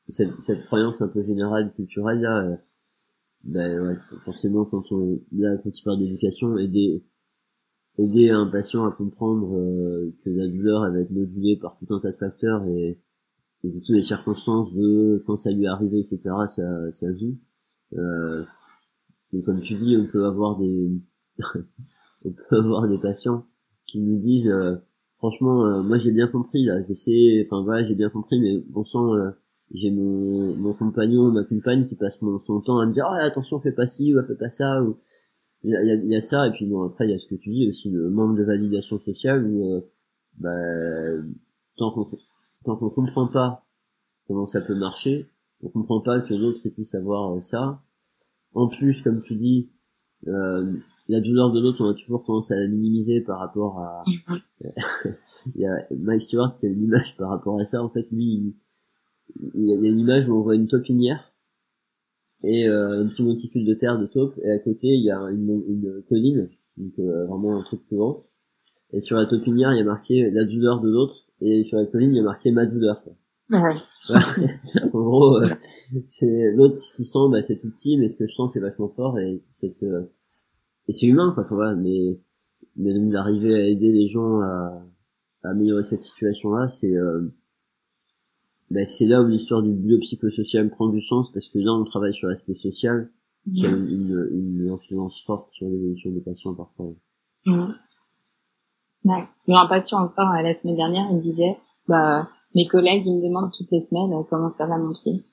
Cette, 0.08 0.40
cette 0.40 0.64
croyance 0.66 1.00
un 1.00 1.08
peu 1.08 1.22
générale 1.22 1.72
culturelle 1.74 2.20
là, 2.20 2.44
euh, 2.44 2.56
ben 3.44 3.80
ouais, 3.80 3.96
forcément 4.24 4.64
quand 4.64 4.92
on 4.92 5.20
là 5.32 5.56
quand 5.62 5.70
tu 5.70 5.84
parles 5.84 5.98
d'éducation, 5.98 6.58
aider 6.58 7.04
aider 7.98 8.30
un 8.30 8.46
patient 8.46 8.84
à 8.86 8.92
comprendre 8.92 9.56
euh, 9.56 10.14
que 10.24 10.30
la 10.30 10.48
douleur 10.48 10.86
elle 10.86 10.92
va 10.92 11.00
être 11.00 11.10
modulée 11.10 11.56
par 11.56 11.78
tout 11.78 11.92
un 11.94 12.00
tas 12.00 12.10
de 12.10 12.16
facteurs 12.16 12.64
et, 12.66 12.98
et 13.64 13.72
toutes 13.72 13.88
les 13.88 14.02
circonstances 14.02 14.74
de 14.74 15.22
quand 15.26 15.36
ça 15.36 15.50
lui 15.50 15.64
est 15.64 15.68
arrivé 15.68 15.98
etc 15.98 16.18
ça 16.48 16.92
ça 16.92 17.12
joue. 17.14 17.38
Euh, 17.94 18.44
comme 19.44 19.60
tu 19.60 19.74
dis, 19.74 19.96
on 19.96 20.06
peut 20.06 20.24
avoir 20.26 20.58
des, 20.58 20.90
on 22.24 22.30
peut 22.32 22.56
avoir 22.56 22.88
des 22.88 22.98
patients 22.98 23.44
qui 23.86 24.00
nous 24.00 24.18
disent, 24.18 24.48
euh, 24.48 24.76
franchement, 25.16 25.64
euh, 25.66 25.82
moi 25.82 25.98
j'ai 25.98 26.12
bien 26.12 26.28
compris 26.28 26.64
là, 26.64 26.82
j'essaie, 26.82 27.44
enfin 27.46 27.62
voilà, 27.62 27.84
j'ai 27.84 27.94
bien 27.94 28.10
compris, 28.10 28.40
mais 28.40 28.58
bon 28.68 28.84
sang, 28.84 29.14
euh, 29.14 29.30
j'ai 29.72 29.90
mon, 29.90 30.54
mon 30.56 30.74
compagnon, 30.74 31.30
ma 31.30 31.44
compagne 31.44 31.86
qui 31.86 31.96
passe 31.96 32.22
mon, 32.22 32.38
son 32.38 32.60
temps 32.60 32.78
à 32.78 32.86
me 32.86 32.92
dire, 32.92 33.06
oh, 33.08 33.14
attention, 33.20 33.60
fais 33.60 33.72
pas 33.72 33.86
ci 33.86 34.14
ou 34.14 34.22
fais 34.26 34.36
pas 34.36 34.48
ça, 34.48 34.82
ou 34.82 34.96
il 35.64 35.70
y 35.70 35.76
a, 35.76 35.82
y 35.82 36.16
a, 36.16 36.20
ça, 36.20 36.46
et 36.46 36.52
puis 36.52 36.66
bon 36.66 36.84
après 36.84 37.06
il 37.06 37.10
y 37.10 37.14
a 37.14 37.18
ce 37.18 37.28
que 37.28 37.34
tu 37.34 37.50
dis 37.50 37.66
aussi, 37.68 37.90
le 37.90 38.08
manque 38.10 38.36
de 38.36 38.44
validation 38.44 38.98
sociale 38.98 39.44
où, 39.44 39.82
bah, 40.38 40.50
tant 41.76 41.90
qu'on 41.90 42.08
tant 42.64 42.76
qu'on 42.76 42.90
comprend 42.90 43.28
pas 43.28 43.64
comment 44.26 44.46
ça 44.46 44.60
peut 44.60 44.74
marcher, 44.74 45.28
on 45.62 45.68
comprend 45.68 46.00
pas 46.00 46.20
que 46.20 46.34
l'autre 46.34 46.60
puisse 46.68 46.94
avoir 46.94 47.42
ça. 47.42 47.82
En 48.54 48.68
plus, 48.68 49.02
comme 49.02 49.22
tu 49.22 49.34
dis, 49.34 49.70
euh, 50.26 50.72
la 51.08 51.20
douleur 51.20 51.52
de 51.52 51.60
l'autre, 51.60 51.84
on 51.84 51.90
a 51.90 51.94
toujours 51.94 52.24
tendance 52.24 52.50
à 52.50 52.56
la 52.56 52.66
minimiser 52.66 53.20
par 53.20 53.38
rapport 53.38 53.78
à... 53.80 54.04
il 55.54 55.60
y 55.60 55.66
a 55.66 55.86
Mike 55.96 56.22
Stewart 56.22 56.54
qui 56.56 56.66
a 56.66 56.68
une 56.68 56.82
image 56.82 57.16
par 57.16 57.30
rapport 57.30 57.58
à 57.58 57.64
ça. 57.64 57.82
En 57.82 57.88
fait, 57.88 58.10
lui, 58.10 58.24
il, 58.24 58.54
y 59.54 59.72
a 59.72 59.74
une 59.74 59.98
image 59.98 60.28
où 60.28 60.36
on 60.36 60.42
voit 60.42 60.54
une 60.54 60.68
topinière 60.68 61.32
et 62.44 62.68
euh, 62.68 63.02
un 63.02 63.08
petit 63.08 63.22
monticule 63.22 63.64
de 63.64 63.74
terre 63.74 63.98
de 63.98 64.06
taupe 64.06 64.38
et 64.42 64.50
à 64.50 64.58
côté 64.58 64.88
il 64.88 65.04
y 65.04 65.10
a 65.10 65.20
une, 65.30 65.62
une 65.68 66.02
colline 66.08 66.48
donc 66.76 66.92
euh, 66.98 67.26
vraiment 67.26 67.58
un 67.58 67.62
truc 67.62 67.80
grand 67.90 68.22
et 68.92 69.00
sur 69.00 69.16
la 69.16 69.26
topinière 69.26 69.72
il 69.72 69.78
y 69.78 69.82
a 69.82 69.84
marqué 69.84 70.30
la 70.30 70.44
douleur 70.44 70.80
de 70.80 70.90
l'autre 70.90 71.26
et 71.40 71.64
sur 71.64 71.78
la 71.78 71.86
colline 71.86 72.10
il 72.10 72.16
y 72.16 72.20
a 72.20 72.24
marqué 72.24 72.50
ma 72.50 72.66
douleur 72.66 73.02
quoi. 73.02 73.14
Ouais. 73.50 73.76
en 74.92 75.00
gros, 75.00 75.38
euh, 75.38 75.48
c'est 76.06 76.52
l'autre 76.52 76.76
qui 76.94 77.04
sent, 77.06 77.18
bah, 77.30 77.40
c'est 77.40 77.56
tout 77.56 77.70
petit, 77.70 77.96
mais 77.96 78.08
ce 78.08 78.16
que 78.16 78.26
je 78.26 78.34
sens, 78.34 78.52
c'est 78.52 78.60
vachement 78.60 78.88
fort 78.88 79.18
et 79.18 79.40
c'est 79.50 79.82
euh, 79.84 80.02
et 80.86 80.92
c'est 80.92 81.06
humain, 81.06 81.32
quoi. 81.34 81.44
Enfin, 81.44 81.74
mais 81.74 82.20
mais 82.76 82.92
d'arriver 83.10 83.54
à 83.54 83.66
aider 83.66 83.90
les 83.90 84.08
gens 84.08 84.40
à, 84.40 84.84
à 85.44 85.48
améliorer 85.50 85.82
cette 85.82 86.02
situation-là, 86.02 86.68
c'est 86.68 86.94
euh, 86.94 87.32
bah, 88.70 88.84
c'est 88.84 89.06
là 89.06 89.22
où 89.22 89.26
l'histoire 89.26 89.62
du 89.62 89.72
biopsychosocial 89.72 90.70
prend 90.70 90.88
du 90.88 91.00
sens 91.00 91.32
parce 91.32 91.48
que 91.48 91.58
là, 91.58 91.72
on 91.72 91.84
travaille 91.84 92.14
sur 92.14 92.28
l'aspect 92.28 92.54
social 92.54 93.10
qui 93.50 93.64
a 93.66 93.70
une, 93.70 94.28
une, 94.32 94.70
influence 94.70 95.22
forte 95.24 95.50
sur 95.52 95.68
l'évolution 95.68 96.10
des 96.10 96.20
patients 96.20 96.54
parfois. 96.54 96.92
Mmh. 97.46 97.72
Ouais. 99.06 99.26
un 99.48 99.66
patient 99.66 99.98
encore 99.98 100.32
la 100.32 100.52
semaine 100.52 100.76
dernière, 100.76 101.06
il 101.12 101.20
disait, 101.20 101.56
bah 101.86 102.28
mes 102.54 102.66
collègues, 102.66 103.06
ils 103.06 103.16
me 103.16 103.26
demandent 103.26 103.52
toutes 103.56 103.70
les 103.70 103.82
semaines 103.82 104.12
euh, 104.12 104.22
comment 104.28 104.50
ça 104.50 104.66
va 104.66 104.76
mon 104.76 104.92
pied. 104.92 105.24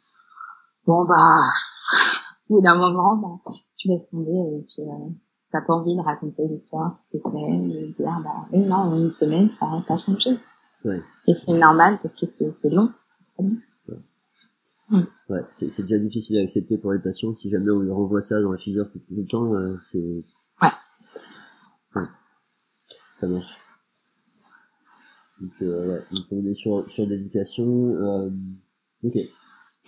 Bon, 0.86 1.04
bah, 1.06 1.42
au 2.50 2.56
bout 2.56 2.62
d'un 2.62 2.76
moment, 2.76 3.18
bah, 3.18 3.54
tu 3.78 3.90
laisses 3.90 4.10
tomber 4.10 4.32
et 4.32 4.66
puis 4.68 4.84
euh, 4.88 5.10
t'as 5.52 5.62
pas 5.62 5.74
envie 5.74 5.96
de 5.96 6.02
raconter 6.02 6.48
l'histoire 6.48 7.00
toutes 7.12 7.24
les 7.26 7.32
semaines 7.32 7.72
et 7.72 7.88
de 7.88 7.92
dire, 7.92 8.22
bah 8.24 8.48
oui, 8.54 8.60
non, 8.60 8.96
une 8.96 9.12
semaine, 9.12 9.50
ça 9.60 9.68
n'a 9.68 9.82
pas 9.86 9.98
changé. 9.98 10.38
Ouais. 10.86 11.02
Et 11.28 11.34
c'est 11.34 11.58
normal 11.58 12.00
parce 12.02 12.16
que 12.16 12.26
c'est 12.28 12.70
long. 12.70 12.92
Ouais, 13.40 15.00
ouais 15.30 15.42
c'est 15.52 15.82
déjà 15.82 15.98
difficile 15.98 16.38
à 16.40 16.42
accepter 16.42 16.78
pour 16.78 16.94
les 16.94 17.00
patients. 17.00 17.34
Si 17.34 17.50
jamais 17.50 17.72
on 17.72 17.80
leur 17.80 17.98
envoie 17.98 18.22
ça 18.22 18.40
dans 18.42 18.52
la 18.52 18.58
figure 18.58 18.90
tout 18.92 19.02
le 19.10 19.26
temps, 19.26 19.56
euh, 19.56 19.78
c'est... 19.92 20.24
Ouais. 20.62 20.70
ouais. 21.96 22.04
Ça 23.20 23.28
marche. 23.28 23.60
Donc, 25.42 25.52
euh, 25.62 25.88
ouais, 25.88 26.04
donc 26.12 26.26
on 26.32 26.46
est 26.46 26.54
sur, 26.54 26.90
sur 26.90 27.06
l'éducation. 27.06 27.66
Euh, 27.66 28.30
ok. 29.04 29.16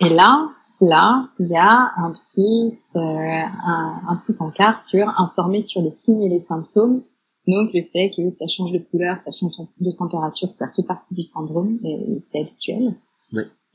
Et 0.00 0.08
là, 0.10 0.48
là, 0.80 1.28
il 1.38 1.48
y 1.48 1.56
a 1.56 1.92
un 1.96 2.10
petit, 2.10 2.78
euh, 2.96 3.00
un, 3.00 4.02
un, 4.08 4.16
petit 4.16 4.34
encart 4.40 4.82
sur 4.82 5.08
informer 5.18 5.62
sur 5.62 5.82
les 5.82 5.90
signes 5.90 6.22
et 6.22 6.28
les 6.28 6.40
symptômes. 6.40 7.02
Donc 7.46 7.70
le 7.72 7.82
fait 7.84 8.10
que 8.14 8.28
ça 8.28 8.46
change 8.46 8.72
de 8.72 8.78
couleur, 8.78 9.18
ça 9.20 9.30
change 9.32 9.54
de 9.80 9.90
température, 9.92 10.50
ça 10.50 10.70
fait 10.76 10.82
partie 10.82 11.14
du 11.14 11.22
syndrome, 11.22 11.78
c'est 12.18 12.40
habituel. 12.40 12.94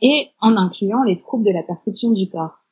Et 0.02 0.28
en 0.42 0.58
incluant 0.58 1.04
les 1.04 1.18
troubles 1.18 1.46
de 1.46 1.52
la 1.52 1.64
perception 1.64 2.12
du 2.12 2.30
corps. 2.30 2.64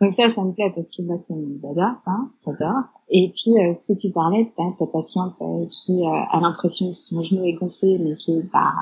Donc 0.00 0.12
ça, 0.12 0.28
ça 0.28 0.44
me 0.44 0.52
plaît 0.52 0.70
parce 0.74 0.90
que 0.90 1.02
moi, 1.02 1.16
c'est 1.16 1.34
mon 1.34 1.56
dada, 1.62 1.94
ça, 2.04 2.18
j'adore. 2.44 2.82
Et 3.08 3.32
puis, 3.34 3.52
euh, 3.58 3.72
ce 3.72 3.92
que 3.92 3.98
tu 3.98 4.10
parlais, 4.12 4.52
ta, 4.56 4.64
ta 4.78 4.86
patiente 4.86 5.40
euh, 5.40 5.66
qui 5.70 6.02
euh, 6.02 6.10
a 6.10 6.38
l'impression 6.40 6.90
que 6.90 6.98
son 6.98 7.22
genou 7.22 7.44
est 7.44 7.54
gonflé, 7.54 7.98
mais 7.98 8.14
qui 8.16 8.42
bah, 8.52 8.72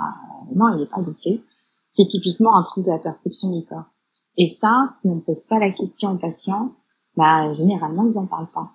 non, 0.55 0.75
il 0.75 0.81
n'est 0.81 0.87
pas 0.87 1.03
gonflé. 1.03 1.41
C'est 1.93 2.07
typiquement 2.07 2.57
un 2.57 2.65
trouble 2.65 2.87
de 2.87 2.91
la 2.91 2.99
perception 2.99 3.57
du 3.57 3.65
corps. 3.65 3.85
Et 4.37 4.49
ça, 4.49 4.87
si 4.97 5.09
on 5.09 5.17
ne 5.17 5.21
pose 5.21 5.45
pas 5.45 5.61
la 5.61 5.71
question 5.71 6.13
aux 6.13 6.19
patients, 6.19 6.73
bah, 7.17 7.53
généralement, 7.53 8.05
ils 8.05 8.19
en 8.19 8.27
parlent 8.27 8.51
pas. 8.53 8.73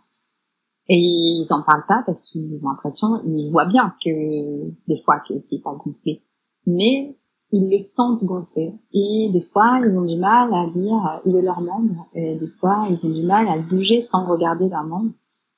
Et 0.88 0.98
ils 0.98 1.48
en 1.52 1.62
parlent 1.62 1.86
pas 1.88 2.04
parce 2.06 2.22
qu'ils 2.24 2.56
ont 2.64 2.70
l'impression, 2.70 3.22
ils 3.26 3.52
voient 3.52 3.68
bien 3.68 3.94
que, 4.04 4.70
des 4.88 5.02
fois, 5.04 5.20
que 5.28 5.40
c'est 5.42 5.60
pas 5.60 5.74
gonflé. 5.74 6.24
Mais 6.66 7.18
ils 7.52 7.70
le 7.70 7.80
sentent 7.80 8.24
gonfler. 8.24 8.74
Et 8.94 9.30
des 9.32 9.42
fois, 9.42 9.80
ils 9.84 9.98
ont 9.98 10.06
du 10.06 10.18
mal 10.18 10.54
à 10.54 10.70
dire 10.70 11.22
où 11.26 11.38
est 11.38 11.42
leur 11.42 11.62
membre. 11.62 12.08
Et 12.14 12.36
des 12.36 12.48
fois, 12.48 12.88
ils 12.90 13.08
ont 13.08 13.10
du 13.10 13.24
mal 13.24 13.48
à 13.48 13.58
bouger 13.58 14.02
sans 14.02 14.26
regarder 14.26 14.70
leur 14.70 14.84
membre. 14.84 15.12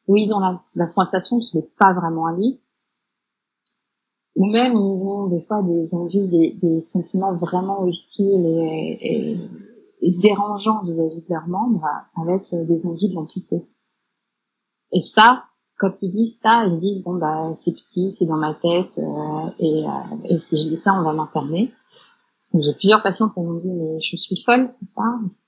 Ou 0.08 0.18
ils 0.18 0.34
ont 0.34 0.39
la, 0.39 0.88
sensation 0.88 1.39
qu'il 1.39 1.60
n'est 1.60 1.70
pas 1.78 1.94
vraiment 1.94 2.28
à 2.28 2.34
lui. 2.34 2.62
Ou 4.36 4.46
même, 4.46 4.74
ils 4.74 5.06
ont 5.06 5.28
des 5.28 5.42
fois 5.42 5.62
des 5.62 5.94
envies, 5.94 6.56
des, 6.56 6.82
sentiments 6.82 7.34
vraiment 7.36 7.82
hostiles 7.82 8.46
et, 9.02 9.38
dérangeants 10.02 10.84
vis-à-vis 10.84 11.22
de 11.22 11.30
leur 11.30 11.48
membre, 11.48 11.86
avec 12.16 12.44
des 12.54 12.88
envies 12.88 13.10
de 13.10 13.16
l'amputer. 13.16 13.68
Et 14.94 15.02
ça, 15.02 15.44
quand 15.82 16.04
ils 16.04 16.12
disent 16.12 16.38
ça, 16.38 16.64
ils 16.70 16.80
disent 16.80 17.04
bon 17.04 17.16
bah 17.16 17.54
c'est 17.60 17.72
psy, 17.72 18.16
c'est 18.18 18.28
dans 18.28 18.38
ma 18.38 18.54
tête 18.54 19.00
euh, 19.00 19.50
et, 19.58 19.84
euh, 19.84 20.26
et, 20.26 20.40
si 20.40 20.62
je 20.62 20.70
dis 20.70 20.78
ça, 20.78 20.94
on 20.94 21.04
va 21.04 21.12
m'interner. 21.12 21.74
J'ai 22.54 22.74
plusieurs 22.76 23.02
patients 23.02 23.30
qui 23.30 23.40
m'ont 23.40 23.58
dit 23.58 23.72
mais 23.72 24.00
je 24.00 24.16
suis 24.16 24.44
folle, 24.46 24.68
c'est 24.68 24.86
ça? 24.86 25.02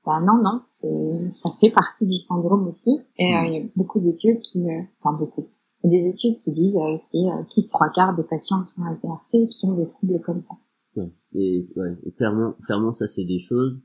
Bah 0.03 0.19
non 0.21 0.41
non, 0.41 0.61
c'est 0.65 1.31
ça 1.33 1.51
fait 1.61 1.69
partie 1.69 2.07
du 2.07 2.15
syndrome 2.15 2.65
aussi. 2.65 2.99
Et 3.19 3.35
euh, 3.35 3.45
il 3.45 3.53
y 3.53 3.57
a 3.57 3.65
beaucoup 3.75 3.99
d'études 3.99 4.39
qui, 4.39 4.65
enfin 5.03 5.15
beaucoup, 5.15 5.49
il 5.83 5.93
y 5.93 5.95
a 5.95 5.99
des 5.99 6.07
études 6.07 6.39
qui 6.39 6.51
disent 6.51 6.77
euh, 6.77 6.97
c'est 6.99 7.19
plus 7.53 7.61
de 7.61 7.67
trois 7.67 7.89
quarts 7.89 8.15
des 8.15 8.23
patients 8.23 8.63
qui 8.63 8.79
ont 8.79 8.91
SDRC 8.91 9.49
qui 9.49 9.65
ont 9.67 9.75
des 9.75 9.85
troubles 9.85 10.19
comme 10.21 10.39
ça. 10.39 10.55
Ouais. 10.95 11.11
Et, 11.35 11.67
ouais, 11.75 11.95
et 12.07 12.11
clairement, 12.11 12.53
clairement 12.65 12.93
ça 12.93 13.05
c'est 13.05 13.25
des 13.25 13.39
choses. 13.39 13.79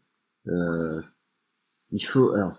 il 0.47 2.07
faut 2.07 2.31
alors 2.31 2.55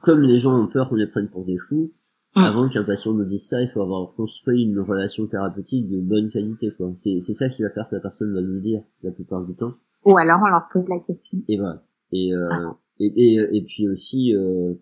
comme 0.00 0.22
les 0.22 0.38
gens 0.38 0.58
ont 0.58 0.68
peur 0.68 0.88
qu'on 0.88 0.94
les 0.94 1.08
prenne 1.08 1.28
pour 1.28 1.44
des 1.44 1.58
fous, 1.58 1.92
Mm. 2.36 2.40
Avant 2.40 2.68
qu'un 2.68 2.84
patient 2.84 3.14
nous 3.14 3.24
dise 3.24 3.48
ça, 3.48 3.62
il 3.62 3.68
faut 3.68 3.80
avoir 3.80 4.12
construit 4.12 4.62
une 4.62 4.78
relation 4.78 5.26
thérapeutique 5.26 5.88
de 5.88 5.98
bonne 6.00 6.28
qualité, 6.28 6.70
quoi. 6.76 6.92
C'est, 6.96 7.20
c'est 7.20 7.32
ça 7.32 7.48
qui 7.48 7.62
va 7.62 7.70
faire 7.70 7.88
que 7.88 7.94
la 7.94 8.00
personne 8.02 8.34
va 8.34 8.42
nous 8.42 8.60
dire 8.60 8.82
la 9.02 9.10
plupart 9.10 9.42
du 9.46 9.54
temps. 9.54 9.72
Ou 10.04 10.18
alors 10.18 10.40
on 10.44 10.50
leur 10.50 10.68
pose 10.70 10.86
la 10.90 11.00
question. 11.00 11.38
Et 11.48 11.56
voilà. 11.56 11.82
Et, 12.12 12.34
euh, 12.34 12.48
ah. 12.50 12.76
et, 13.00 13.06
et, 13.06 13.56
et, 13.56 13.62
puis 13.62 13.88
aussi, 13.88 14.36
euh, 14.36 14.74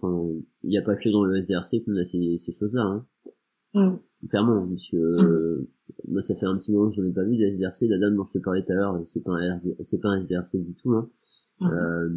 il 0.65 0.69
n'y 0.69 0.79
a 0.79 0.83
pas 0.83 0.97
que 0.97 1.09
dans 1.11 1.23
le 1.23 1.37
SDRC 1.37 1.85
qu'on 1.85 1.97
a 1.97 2.05
ces, 2.05 2.37
ces 2.39 2.53
choses-là, 2.53 2.83
hein. 2.83 3.07
Mm. 3.75 4.29
Clairement, 4.29 4.67
parce 4.67 4.91
que, 4.91 4.97
euh, 4.97 5.69
moi, 6.09 6.23
ça 6.23 6.35
fait 6.35 6.47
un 6.47 6.57
petit 6.57 6.73
moment 6.73 6.91
que 6.91 6.97
je 6.97 7.03
n'en 7.03 7.09
ai 7.09 7.13
pas 7.13 7.25
vu 7.25 7.37
des 7.37 7.53
SDRC. 7.53 7.87
La 7.89 7.99
dame 7.99 8.17
dont 8.17 8.25
je 8.25 8.33
te 8.33 8.39
parlais 8.39 8.65
tout 8.65 8.73
à 8.73 8.75
l'heure, 8.75 9.01
c'est 9.07 9.23
pas 9.23 9.33
un, 9.33 9.61
c'est 9.83 10.01
pas 10.01 10.09
un 10.09 10.21
SDRC 10.21 10.57
du 10.59 10.75
tout, 10.75 10.93
hein. 10.93 11.09
Mm. 11.61 11.67
Euh, 11.67 12.09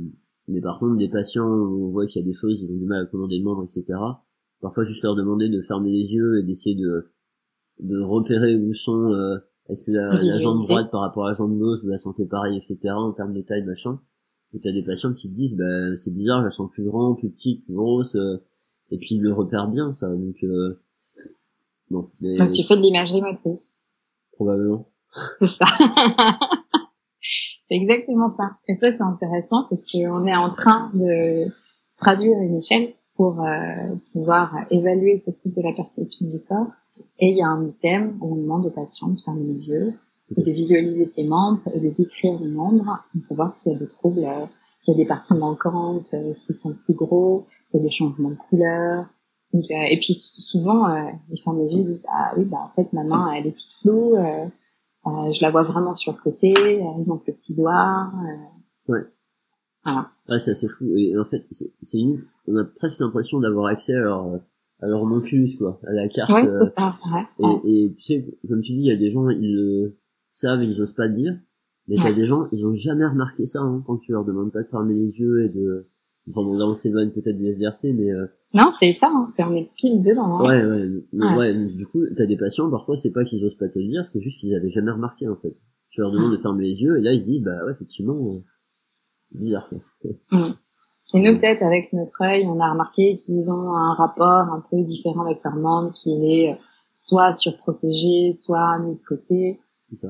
mais 0.48 0.62
par 0.62 0.80
contre, 0.80 0.98
des 0.98 1.10
patients, 1.10 1.48
on 1.48 1.90
voit 1.90 2.08
qu'il 2.08 2.22
y 2.22 2.26
a 2.26 2.28
des 2.28 2.34
choses, 2.34 2.60
ils 2.60 2.72
ont 2.72 2.78
du 2.78 2.86
mal 2.86 3.04
à 3.04 3.06
commander 3.06 3.38
le 3.38 3.44
membre, 3.44 3.66
etc 3.66 4.00
parfois 4.62 4.84
juste 4.84 5.04
leur 5.04 5.16
demander 5.16 5.50
de 5.50 5.62
fermer 5.62 5.92
les 5.92 6.14
yeux 6.14 6.40
et 6.40 6.44
d'essayer 6.44 6.76
de 6.76 7.12
de 7.80 8.02
repérer 8.02 8.56
où 8.56 8.74
sont 8.74 9.14
euh, 9.14 9.38
est-ce 9.70 9.86
que 9.86 9.92
la, 9.92 10.22
la, 10.22 10.40
jambe 10.40 10.64
droite 10.64 10.90
par 10.92 11.02
rapport 11.02 11.26
à 11.26 11.30
la 11.30 11.36
jambe 11.36 11.58
gauche 11.58 11.80
la 11.84 11.98
sentez 11.98 12.26
pareil 12.26 12.58
etc 12.58 12.94
en 12.96 13.12
termes 13.12 13.34
de 13.34 13.42
taille 13.42 13.64
machin. 13.64 14.00
Et 14.54 14.60
t'as 14.60 14.72
des 14.72 14.84
patients 14.84 15.14
qui 15.14 15.30
te 15.30 15.36
disent 15.36 15.56
bah 15.56 15.96
c'est 15.98 16.14
bizarre 16.14 16.40
je 16.40 16.46
la 16.46 16.52
sens 16.52 16.72
plus 16.72 16.86
grande 16.86 17.18
plus 17.18 17.30
petite 17.30 17.66
plus 17.66 17.76
grosse 17.76 18.16
euh, 18.16 18.38
et 18.90 18.98
puis 18.98 19.16
ils 19.16 19.22
le 19.22 19.34
repèrent 19.34 19.68
bien 19.68 19.92
ça 19.92 20.08
donc 20.08 20.44
euh, 20.44 20.82
bon 21.90 22.10
donc 22.22 22.52
tu 22.52 22.64
fais 22.64 22.78
de 22.78 22.82
l'imagerie 22.82 23.22
motrice 23.22 23.78
probablement. 24.38 24.88
C'est 25.40 25.48
ça. 25.48 25.66
C'est 27.66 27.76
exactement 27.76 28.30
ça. 28.30 28.58
Et 28.70 28.76
ça 28.76 28.92
c'est 28.92 29.02
intéressant 29.02 29.66
parce 29.70 29.86
qu'on 29.92 30.26
est 30.26 30.36
en 30.36 30.52
train 30.52 30.90
de 30.94 31.52
traduire 31.98 32.38
une 32.40 32.56
échelle 32.56 32.94
pour 33.18 33.42
euh, 33.42 33.96
pouvoir 34.14 34.54
évaluer 34.70 35.18
ce 35.18 35.32
truc 35.32 35.54
de 35.54 35.62
la 35.64 35.74
perception 35.74 36.30
du 36.30 36.40
corps. 36.40 36.68
Et 37.20 37.32
il 37.32 37.38
y 37.38 37.42
a 37.42 37.48
un 37.48 37.66
item 37.66 38.18
où 38.22 38.34
on 38.34 38.36
demande 38.36 38.66
aux 38.68 38.72
patients 38.72 39.10
de 39.10 39.20
fermer 39.20 39.44
les 39.44 39.68
yeux, 39.68 39.94
de 40.36 40.52
visualiser 40.52 41.08
ses 41.08 41.24
membres, 41.24 41.62
de 41.76 41.90
décrire 41.90 42.40
les 42.40 42.48
membres 42.48 43.00
pour 43.28 43.36
voir 43.36 43.56
s'il 43.56 43.74
y 43.74 43.76
a 43.76 43.80
des 43.80 43.88
troubles, 43.88 44.24
euh, 44.24 44.46
s'il 44.80 44.94
y 44.94 44.98
a 44.98 45.04
des 45.04 45.08
parties 45.08 45.34
manquantes, 45.34 46.14
euh, 46.14 46.34
s'ils 46.36 46.56
sont 46.56 46.76
plus 46.86 46.94
gros, 46.94 47.46
s'il 47.66 47.80
y 47.80 47.82
a 47.82 47.84
des 47.84 47.92
changements 47.92 48.30
de 48.30 48.38
couleur. 48.50 49.06
Donc, 49.54 49.64
et 49.70 49.98
puis 49.98 50.14
souvent, 50.14 50.94
ils 51.32 51.42
ferment 51.42 51.62
les 51.62 51.74
yeux, 51.74 51.80
ils 51.80 51.88
disent 51.88 52.06
ah 52.10 52.34
oui 52.38 52.44
bah 52.44 52.58
en 52.66 52.76
fait 52.76 52.92
ma 52.92 53.06
main 53.06 53.32
elle 53.32 53.48
est 53.48 53.54
toute 53.54 53.74
floue, 53.80 54.18
je 55.06 55.42
la 55.42 55.52
vois 55.52 55.64
vraiment 55.64 55.94
sur 55.94 56.12
le 56.12 56.18
côté, 56.22 56.54
il 56.54 57.06
manque 57.08 57.26
le 57.26 57.34
petit 57.34 57.56
doigt. 57.56 58.12
ouais. 58.90 59.06
Voilà. 59.88 60.10
Ah, 60.28 60.40
c'est 60.40 60.52
assez 60.52 60.68
fou. 60.68 60.86
Et 60.96 61.18
en 61.18 61.24
fait, 61.24 61.46
c'est 61.50 61.98
une, 61.98 62.18
on 62.48 62.58
a 62.58 62.66
presque 62.66 63.00
l'impression 63.00 63.40
d'avoir 63.40 63.68
accès 63.68 63.94
à 63.94 64.02
leur, 64.02 64.26
à 64.82 64.88
leur 64.88 65.06
monculus, 65.06 65.56
quoi, 65.58 65.80
à 65.88 65.94
la 65.94 66.08
carte. 66.10 66.30
Ouais, 66.32 66.48
c'est 66.60 66.66
ça, 66.66 66.94
ouais. 67.40 67.62
Et, 67.66 67.86
et, 67.86 67.94
tu 67.96 68.04
sais, 68.04 68.26
comme 68.48 68.62
tu 68.62 68.74
dis, 68.74 68.80
il 68.80 68.88
y 68.88 68.92
a 68.92 68.98
des 68.98 69.10
gens, 69.10 69.30
ils 69.30 69.56
le 69.56 69.98
savent, 70.30 70.62
ils 70.64 70.82
osent 70.82 70.94
pas 70.94 71.08
le 71.08 71.14
dire. 71.14 71.38
Mais 71.88 71.96
t'as 71.96 72.12
des 72.12 72.26
gens, 72.26 72.50
ils 72.52 72.66
ont 72.66 72.74
jamais 72.74 73.06
remarqué 73.06 73.46
ça, 73.46 73.62
hein, 73.62 73.82
quand 73.88 73.98
tu 73.98 74.12
leur 74.12 74.26
demandes 74.26 74.52
pas 74.52 74.62
de 74.62 74.68
fermer 74.68 74.94
les 74.94 75.20
yeux 75.20 75.46
et 75.46 75.50
de, 75.50 75.88
enfin 76.28 76.44
bon, 76.44 76.58
là, 76.58 76.66
on 76.68 76.74
s'éloigne 76.74 77.12
peut-être 77.12 77.38
du 77.38 77.48
SDRC, 77.48 77.94
mais 77.94 78.12
euh... 78.12 78.28
Non, 78.54 78.72
c'est 78.72 78.92
ça, 78.92 79.10
hein, 79.10 79.26
c'est 79.30 79.46
on 79.46 79.56
est 79.56 79.70
pile 79.78 80.02
dedans. 80.02 80.40
Hein. 80.40 80.48
Ouais, 80.50 80.66
ouais, 80.66 81.38
ouais. 81.38 81.66
Du 81.76 81.88
coup, 81.88 82.02
t'as 82.18 82.26
des 82.26 82.36
patients, 82.36 82.70
parfois, 82.70 82.98
c'est 82.98 83.12
pas 83.12 83.24
qu'ils 83.24 83.46
osent 83.46 83.56
pas 83.56 83.70
te 83.70 83.80
le 83.80 83.88
dire, 83.88 84.04
c'est 84.06 84.20
juste 84.20 84.42
qu'ils 84.42 84.54
avaient 84.54 84.70
jamais 84.70 84.92
remarqué, 84.92 85.30
en 85.30 85.38
fait. 85.38 85.56
Tu 85.90 86.02
leur 86.02 86.12
demandes 86.12 86.34
de 86.34 86.38
fermer 86.38 86.66
les 86.66 86.82
yeux, 86.82 86.98
et 86.98 87.02
là, 87.02 87.14
ils 87.14 87.22
se 87.22 87.26
disent, 87.26 87.44
bah 87.44 87.66
ouais, 87.66 87.72
effectivement, 87.72 88.34
euh, 88.34 88.44
bizarre. 89.32 89.70
Et 91.14 91.20
nous, 91.20 91.38
peut-être, 91.40 91.64
avec 91.64 91.94
notre 91.94 92.22
œil, 92.22 92.46
on 92.46 92.60
a 92.60 92.72
remarqué 92.72 93.16
qu'ils 93.16 93.50
ont 93.50 93.76
un 93.76 93.94
rapport 93.94 94.54
un 94.54 94.62
peu 94.70 94.82
différent 94.82 95.26
avec 95.26 95.40
leur 95.44 95.56
membre, 95.56 95.94
qui 95.94 96.12
est 96.12 96.52
euh, 96.52 96.56
soit 96.96 97.32
surprotégé, 97.32 98.34
soit 98.34 98.78
mis 98.80 98.96
de 98.96 99.04
côté. 99.08 99.60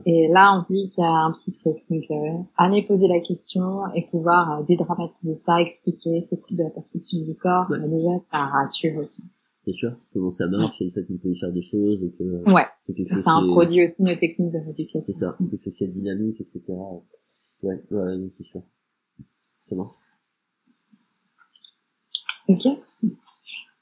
Et 0.08 0.28
là, 0.30 0.56
on 0.58 0.60
se 0.60 0.74
dit 0.74 0.88
qu'il 0.88 1.04
y 1.04 1.08
a 1.08 1.12
un 1.12 1.32
petit 1.32 1.52
truc. 1.52 1.78
Donc, 1.92 2.04
euh, 2.10 2.42
aller 2.58 2.82
poser 2.82 3.08
la 3.08 3.20
question 3.20 3.86
et 3.94 4.08
pouvoir 4.10 4.60
euh, 4.60 4.64
dédramatiser 4.64 5.36
ça, 5.36 5.62
expliquer 5.62 6.24
ces 6.24 6.36
trucs 6.36 6.58
de 6.58 6.64
la 6.64 6.72
perception 6.72 7.20
du 7.20 7.36
corps, 7.36 7.68
bah, 7.70 7.78
déjà, 7.78 8.18
ça 8.18 8.38
rassure 8.38 8.98
aussi. 8.98 9.22
C'est 9.66 9.74
sûr, 9.74 9.92
comment 10.14 10.32
ça 10.32 10.48
marche, 10.48 10.82
et 10.82 10.86
le 10.86 10.92
fait 10.92 11.06
qu'on 11.06 11.18
peut 11.18 11.30
y 11.30 11.38
faire 11.38 11.52
des 11.52 11.62
choses, 11.62 12.02
et 12.02 12.12
que 12.18 12.52
ouais. 12.52 12.64
c'est 12.82 12.94
quelque 12.94 13.10
chose 13.10 13.20
Ça 13.20 13.34
introduit 13.34 13.84
aussi 13.84 14.02
nos 14.02 14.16
techniques 14.16 14.54
de 14.54 14.60
rééducation. 14.60 15.02
C'est 15.02 15.14
ça, 15.14 15.36
quelque 15.38 15.62
chose 15.62 15.76
qui 15.76 15.84
est 15.84 15.90
dynamique, 15.90 16.40
etc. 16.40 16.74
Ouais, 17.62 17.84
ouais, 17.92 18.30
c'est 18.32 18.46
sûr. 18.46 18.62
Ok. 22.50 22.68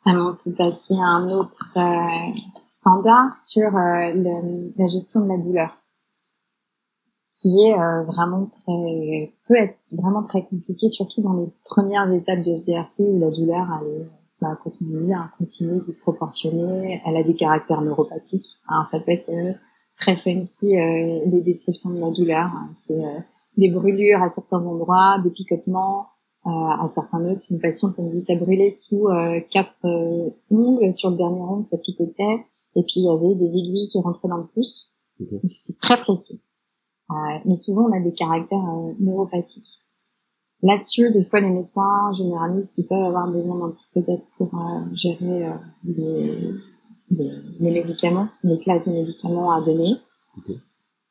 Alors, 0.05 0.33
on 0.33 0.43
peut 0.43 0.55
passer 0.55 0.93
à 0.95 1.05
un 1.05 1.29
autre 1.29 1.71
euh, 1.77 2.33
standard 2.67 3.37
sur 3.37 3.75
euh, 3.75 4.71
la 4.77 4.87
gestion 4.87 5.21
de 5.21 5.29
la 5.29 5.37
douleur, 5.37 5.77
qui 7.31 7.65
est 7.65 7.73
euh, 7.73 8.03
vraiment 8.03 8.45
très 8.45 9.33
peut 9.47 9.55
être 9.55 9.77
vraiment 9.97 10.23
très 10.23 10.43
compliqué, 10.45 10.89
surtout 10.89 11.21
dans 11.21 11.33
les 11.33 11.51
premières 11.63 12.11
étapes 12.11 12.41
du 12.41 12.51
SDRC 12.51 13.01
où 13.01 13.19
la 13.19 13.31
douleur 13.31 13.67
elle 13.81 14.01
est, 14.01 14.09
bah, 14.41 14.57
comme 14.63 14.73
on 14.81 14.99
dit, 14.99 15.13
un 15.13 15.31
continu 15.39 15.79
disproportionné, 15.81 17.01
elle 17.05 17.17
a 17.17 17.23
des 17.23 17.35
caractères 17.35 17.81
neuropathiques. 17.81 18.59
Alors, 18.67 18.87
ça 18.87 18.99
peut 18.99 19.11
être 19.11 19.31
très 19.97 20.15
funky 20.15 20.75
les 20.75 21.41
descriptions 21.41 21.91
de 21.91 21.99
la 21.99 22.11
douleur. 22.11 22.51
C'est 22.73 23.01
des 23.57 23.69
brûlures 23.69 24.21
à 24.21 24.29
certains 24.29 24.63
endroits, 24.63 25.19
des 25.23 25.29
picotements 25.29 26.07
euh, 26.45 26.49
à 26.49 26.87
certains 26.87 27.25
autres. 27.25 27.41
Une 27.49 27.59
patiente 27.59 27.97
me 27.97 28.09
dit 28.09 28.21
ça 28.21 28.35
brûlait 28.35 28.71
sous 28.71 29.07
euh, 29.07 29.39
quatre 29.49 29.77
euh, 29.85 30.29
ongles, 30.51 30.93
sur 30.93 31.09
le 31.11 31.17
dernier 31.17 31.41
ongle 31.41 31.65
ça 31.65 31.77
picotait, 31.77 32.45
et 32.75 32.83
puis 32.83 32.97
il 32.97 33.05
y 33.05 33.09
avait 33.09 33.35
des 33.35 33.49
aiguilles 33.49 33.87
qui 33.87 33.99
rentraient 33.99 34.27
dans 34.27 34.37
le 34.37 34.47
pouce. 34.53 34.93
C'était 35.47 35.77
très 35.81 35.99
précis. 35.99 36.41
mais 37.45 37.55
souvent 37.55 37.89
on 37.89 37.93
a 37.93 37.99
des 37.99 38.13
caractères 38.13 38.63
neuropathiques. 38.99 39.81
Là-dessus, 40.61 41.09
des 41.11 41.23
fois, 41.25 41.41
les 41.41 41.49
médecins 41.49 42.11
généralistes, 42.13 42.77
ils 42.77 42.87
peuvent 42.87 43.03
avoir 43.03 43.29
besoin 43.29 43.59
d'un 43.59 43.71
petit 43.71 43.85
peu 43.93 44.01
d'aide 44.01 44.21
pour 44.37 44.51
gérer 44.93 45.51
les, 45.83 46.53
les, 47.11 47.31
les, 47.59 47.71
médicaments, 47.71 48.27
les 48.43 48.57
classes 48.59 48.87
de 48.87 48.93
médicaments 48.93 49.51
à 49.51 49.61
donner 49.61 49.95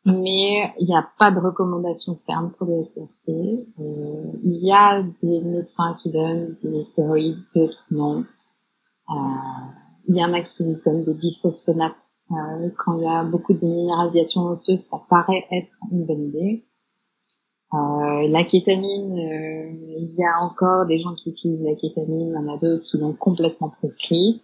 mais 0.05 0.75
il 0.79 0.87
n'y 0.87 0.95
a 0.95 1.09
pas 1.19 1.31
de 1.31 1.41
recommandation 1.41 2.19
ferme 2.27 2.53
pour 2.59 2.67
le 2.67 2.85
SRC. 2.85 3.31
Euh, 3.31 4.33
il 4.43 4.65
y 4.65 4.71
a 4.71 5.03
des 5.23 5.41
médecins 5.41 5.95
qui 5.95 6.11
donnent 6.11 6.55
des 6.63 6.85
stéroïdes, 6.85 7.39
d'autres 7.55 7.85
non. 7.91 8.25
Euh, 9.11 9.15
il 10.07 10.17
y 10.17 10.25
en 10.25 10.35
a 10.35 10.43
qui 10.43 10.77
donnent 10.85 11.05
des 11.05 11.15
bisphosphonates. 11.15 12.09
Euh, 12.33 12.71
quand 12.77 12.99
il 12.99 13.05
y 13.05 13.07
a 13.07 13.25
beaucoup 13.25 13.55
de 13.55 13.65
minéralisation 13.65 14.43
osseuse, 14.43 14.81
ça 14.81 15.03
paraît 15.09 15.47
être 15.51 15.73
une 15.91 16.05
bonne 16.05 16.29
idée. 16.29 16.65
Euh, 17.73 18.29
la 18.29 18.45
kétamine, 18.45 19.17
il 19.99 20.15
y 20.17 20.25
a 20.25 20.39
encore 20.41 20.87
des 20.87 20.99
gens 20.99 21.15
qui 21.15 21.31
utilisent 21.31 21.65
la 21.65 21.75
kétamine, 21.75 22.29
il 22.29 22.35
y 22.35 22.37
en 22.37 22.55
a 22.55 22.59
d'autres 22.59 22.85
qui 22.85 22.99
l'ont 22.99 23.15
complètement 23.15 23.71
prescrite. 23.71 24.43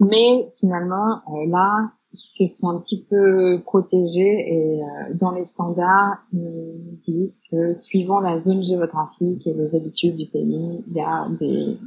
Mais 0.00 0.52
finalement, 0.58 1.22
là, 1.46 1.92
se 2.12 2.46
sont 2.46 2.68
un 2.68 2.80
petit 2.80 3.02
peu 3.02 3.60
protégés 3.64 4.54
et 4.54 4.82
euh, 4.82 5.14
dans 5.14 5.32
les 5.32 5.44
standards, 5.44 6.18
ils 6.32 7.00
disent 7.04 7.40
que 7.50 7.74
suivant 7.74 8.20
la 8.20 8.38
zone 8.38 8.62
géographique 8.62 9.46
et 9.46 9.54
les 9.54 9.74
habitudes 9.74 10.16
du 10.16 10.26
pays, 10.26 10.84
il 10.86 10.94
y 10.94 11.00
a 11.00 11.28
des, 11.40 11.78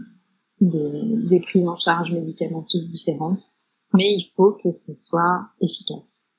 des, 0.62 1.28
des 1.30 1.40
prises 1.40 1.68
en 1.68 1.78
charge 1.78 2.12
médicamenteuses 2.12 2.88
différentes, 2.88 3.52
mais 3.94 4.14
il 4.14 4.32
faut 4.36 4.54
que 4.54 4.72
ce 4.72 4.94
soit 4.94 5.48
efficace. 5.62 6.30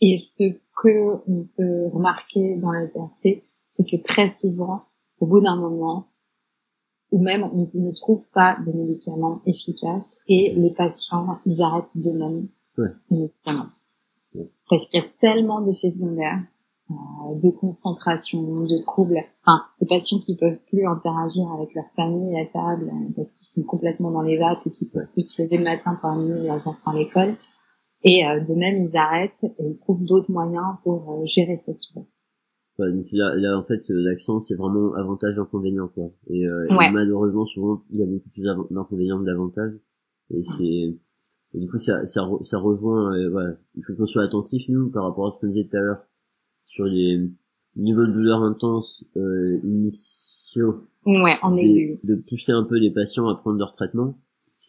Et 0.00 0.16
ce 0.16 0.44
que 0.82 1.20
on 1.28 1.46
peut 1.56 1.86
remarquer 1.92 2.56
dans 2.56 2.72
la 2.72 2.86
VRC, 2.86 3.42
c'est 3.70 3.84
que 3.84 4.02
très 4.02 4.28
souvent, 4.28 4.82
au 5.20 5.26
bout 5.26 5.40
d'un 5.40 5.56
moment, 5.56 6.06
ou 7.10 7.22
même 7.22 7.44
on 7.44 7.68
ne 7.72 7.92
trouve 7.92 8.28
pas 8.30 8.56
de 8.66 8.72
médicaments 8.72 9.40
efficaces 9.46 10.20
et 10.26 10.52
les 10.54 10.70
patients, 10.70 11.38
ils 11.46 11.62
arrêtent 11.62 11.84
Ouais. 12.78 12.88
Parce 14.68 14.88
qu'il 14.88 15.00
y 15.00 15.02
a 15.02 15.06
tellement 15.20 15.60
d'effets 15.60 15.90
secondaires, 15.90 16.42
euh, 16.90 16.94
de 17.34 17.56
concentration, 17.56 18.64
de 18.64 18.80
troubles. 18.82 19.18
Enfin, 19.46 19.62
des 19.80 19.86
patients 19.86 20.18
qui 20.18 20.36
peuvent 20.36 20.58
plus 20.68 20.86
interagir 20.86 21.50
avec 21.52 21.74
leur 21.74 21.86
famille 21.96 22.38
à 22.38 22.46
table 22.46 22.90
euh, 22.92 23.12
parce 23.16 23.32
qu'ils 23.32 23.46
sont 23.46 23.62
complètement 23.62 24.10
dans 24.10 24.22
les 24.22 24.38
vapes 24.38 24.66
et 24.66 24.70
qui 24.70 24.86
peuvent 24.86 25.06
plus 25.12 25.30
se 25.30 25.42
lever 25.42 25.58
le 25.58 25.64
matin 25.64 25.96
pour 26.00 26.10
amener 26.10 26.46
leurs 26.46 26.66
enfants 26.66 26.90
à 26.90 26.96
l'école. 26.96 27.36
Et 28.04 28.26
euh, 28.26 28.40
de 28.40 28.54
même, 28.54 28.86
ils 28.86 28.96
arrêtent 28.96 29.44
et 29.44 29.64
ils 29.66 29.76
trouvent 29.76 30.04
d'autres 30.04 30.30
moyens 30.30 30.76
pour 30.82 31.10
euh, 31.10 31.24
gérer 31.24 31.56
cette 31.56 31.78
douleur. 31.88 32.06
Ouais, 32.78 32.92
donc 32.92 33.06
là, 33.12 33.34
là, 33.36 33.58
en 33.58 33.64
fait, 33.64 33.80
l'accent, 33.88 34.40
c'est 34.40 34.56
vraiment 34.56 34.92
avantage-inconvénient, 34.94 35.88
quoi. 35.88 36.10
Et, 36.26 36.44
euh, 36.44 36.76
ouais. 36.76 36.88
et, 36.88 36.92
malheureusement, 36.92 37.46
souvent, 37.46 37.82
il 37.90 38.00
y 38.00 38.02
a 38.02 38.06
beaucoup 38.06 38.28
plus 38.28 38.42
d'inconvénients 38.70 39.20
que 39.20 39.24
d'avantages. 39.24 39.74
Et 40.30 40.42
c'est, 40.42 40.98
et 41.54 41.60
du 41.60 41.68
coup, 41.68 41.78
ça, 41.78 42.04
ça, 42.06 42.28
ça 42.42 42.58
rejoint, 42.58 43.14
euh, 43.16 43.30
voilà, 43.30 43.54
il 43.76 43.82
faut 43.84 43.94
qu'on 43.94 44.06
soit 44.06 44.24
attentif, 44.24 44.64
nous, 44.68 44.90
par 44.90 45.04
rapport 45.04 45.28
à 45.28 45.30
ce 45.30 45.38
qu'on 45.38 45.46
disait 45.46 45.68
tout 45.70 45.76
à 45.76 45.80
l'heure, 45.80 46.04
sur 46.66 46.84
les 46.84 47.30
niveaux 47.76 48.06
de 48.06 48.12
douleur 48.12 48.42
intense 48.42 49.04
euh, 49.16 49.60
initiaux. 49.62 50.82
Ouais, 51.06 51.36
en 51.42 51.54
de, 51.54 51.98
de 52.02 52.14
pousser 52.16 52.52
un 52.52 52.64
peu 52.64 52.76
les 52.76 52.90
patients 52.90 53.28
à 53.28 53.36
prendre 53.36 53.58
leur 53.58 53.72
traitement. 53.72 54.18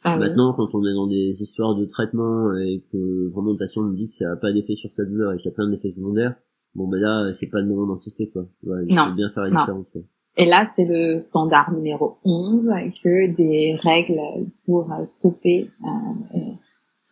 Ah, 0.03 0.17
Maintenant, 0.17 0.53
quand 0.53 0.75
on 0.75 0.85
est 0.85 0.93
dans 0.93 1.07
des 1.07 1.41
histoires 1.41 1.73
de 1.73 1.85
traitement 1.85 2.55
et 2.55 2.83
que 2.91 3.29
vraiment 3.29 3.53
le 3.53 3.57
patient 3.57 3.81
nous 3.81 3.95
dit 3.95 4.05
que 4.05 4.13
ça 4.13 4.25
n'a 4.25 4.35
pas 4.35 4.51
d'effet 4.53 4.75
sur 4.75 4.91
sa 4.91 5.03
douleur 5.03 5.33
et 5.33 5.37
qu'il 5.37 5.49
y 5.49 5.53
a 5.53 5.55
plein 5.55 5.67
d'effets 5.67 5.89
secondaires, 5.89 6.35
bon 6.75 6.87
ben 6.87 6.99
là, 6.99 7.33
c'est 7.33 7.49
pas 7.49 7.61
le 7.61 7.67
moment 7.67 7.87
d'insister, 7.87 8.29
quoi. 8.29 8.45
Ouais, 8.63 8.85
il 8.87 8.95
non. 8.95 9.05
faut 9.05 9.15
bien 9.15 9.31
faire 9.31 9.43
la 9.43 9.49
différence. 9.49 9.89
Quoi. 9.89 10.01
Et 10.37 10.45
là, 10.45 10.65
c'est 10.65 10.85
le 10.85 11.17
standard 11.17 11.71
numéro 11.73 12.17
11 12.23 12.69
que 13.03 13.35
des 13.35 13.75
règles 13.81 14.19
pour 14.65 14.93
stopper 15.05 15.71
euh, 15.83 16.39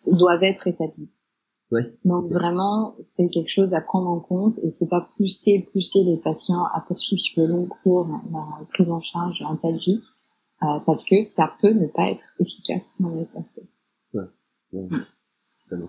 doivent 0.08 0.44
être 0.44 0.68
établies. 0.68 1.10
Ouais. 1.72 1.96
Donc 2.06 2.26
vraiment, 2.32 2.96
c'est 3.00 3.30
quelque 3.30 3.50
chose 3.50 3.74
à 3.74 3.82
prendre 3.82 4.10
en 4.10 4.20
compte 4.20 4.58
et 4.60 4.68
il 4.68 4.74
faut 4.74 4.86
pas 4.86 5.10
pousser, 5.18 5.68
pousser 5.74 6.04
les 6.04 6.18
patients 6.18 6.66
à 6.66 6.82
poursuivre 6.82 7.22
sur 7.22 7.41
le 7.41 7.48
long 7.48 7.68
cours 7.84 8.08
la 8.32 8.66
prise 8.74 8.91
en 8.91 9.02
charge 9.02 9.41
antalgique 9.41 10.04
euh, 10.62 10.80
parce 10.86 11.04
que 11.04 11.24
ça 11.24 11.52
peut 11.62 11.72
ne 11.72 11.88
pas 11.88 12.12
être 12.12 12.26
efficace 12.39 13.02
dans 13.02 13.10
les 13.10 13.26
patients. 13.26 13.64
Ouais. 14.14 14.24
ouais. 14.74 14.88
Mm. 15.72 15.88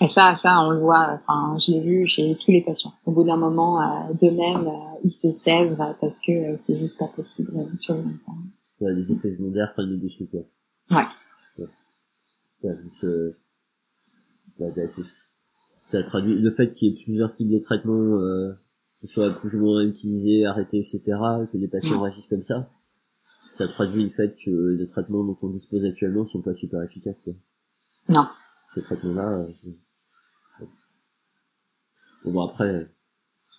Et 0.00 0.08
ça, 0.08 0.34
ça, 0.34 0.60
on 0.60 0.70
le 0.70 0.80
voit. 0.80 1.18
Enfin, 1.26 1.56
je 1.58 1.72
l'ai 1.72 1.80
vu 1.80 2.06
chez 2.06 2.36
tous 2.36 2.50
les 2.50 2.60
patients. 2.60 2.92
Au 3.06 3.12
bout 3.12 3.24
d'un 3.24 3.36
moment, 3.36 3.80
euh, 3.80 4.12
d'eux-mêmes, 4.12 4.68
euh, 4.68 4.98
ils 5.02 5.10
se 5.10 5.30
sèvrent 5.30 5.96
parce 6.00 6.20
que 6.20 6.32
euh, 6.32 6.56
c'est 6.66 6.78
juste 6.78 6.98
pas 6.98 7.08
possible 7.08 7.50
euh, 7.56 7.76
sur 7.76 7.94
le 7.94 8.02
long 8.02 8.18
terme. 8.24 8.50
Ouais, 8.80 8.92
les 8.92 9.10
effets 9.12 9.30
secondaires 9.32 9.72
prennent 9.72 9.90
le 9.90 9.96
dessus, 9.98 10.26
quoi. 10.26 10.40
Ouais. 10.90 11.04
Ouais, 11.58 11.66
ouais 12.62 12.74
donc, 12.76 13.04
euh, 13.04 13.36
ouais, 14.58 14.72
bah, 14.76 14.86
c'est- 14.88 15.02
ça 15.86 16.02
traduit 16.02 16.34
le 16.38 16.50
fait 16.50 16.70
qu'il 16.72 16.88
y 16.88 16.92
ait 17.00 17.04
plusieurs 17.04 17.32
types 17.32 17.48
de 17.50 17.58
traitements, 17.58 18.18
euh, 18.20 18.52
qui 18.98 19.06
soient 19.06 19.30
plus 19.40 19.54
ou 19.56 19.60
moins 19.60 19.82
utilisés, 19.84 20.44
arrêtés, 20.46 20.78
etc., 20.80 21.00
que 21.50 21.56
les 21.56 21.68
patients 21.68 21.98
Mm. 21.98 22.02
réagissent 22.02 22.28
comme 22.28 22.44
ça. 22.44 22.70
Ça 23.52 23.66
traduit 23.68 24.04
le 24.04 24.10
fait 24.10 24.34
que 24.44 24.50
les 24.78 24.86
traitements 24.86 25.24
dont 25.24 25.36
on 25.42 25.48
dispose 25.48 25.84
actuellement 25.86 26.26
sont 26.26 26.42
pas 26.42 26.54
super 26.54 26.82
efficaces, 26.82 27.18
quoi. 27.24 27.32
Non. 28.10 28.26
Ces 28.74 28.82
traitements-là, 28.82 29.38
euh, 29.38 29.46
ouais. 29.64 30.66
Bon, 32.24 32.32
bon, 32.32 32.42
après, 32.42 32.88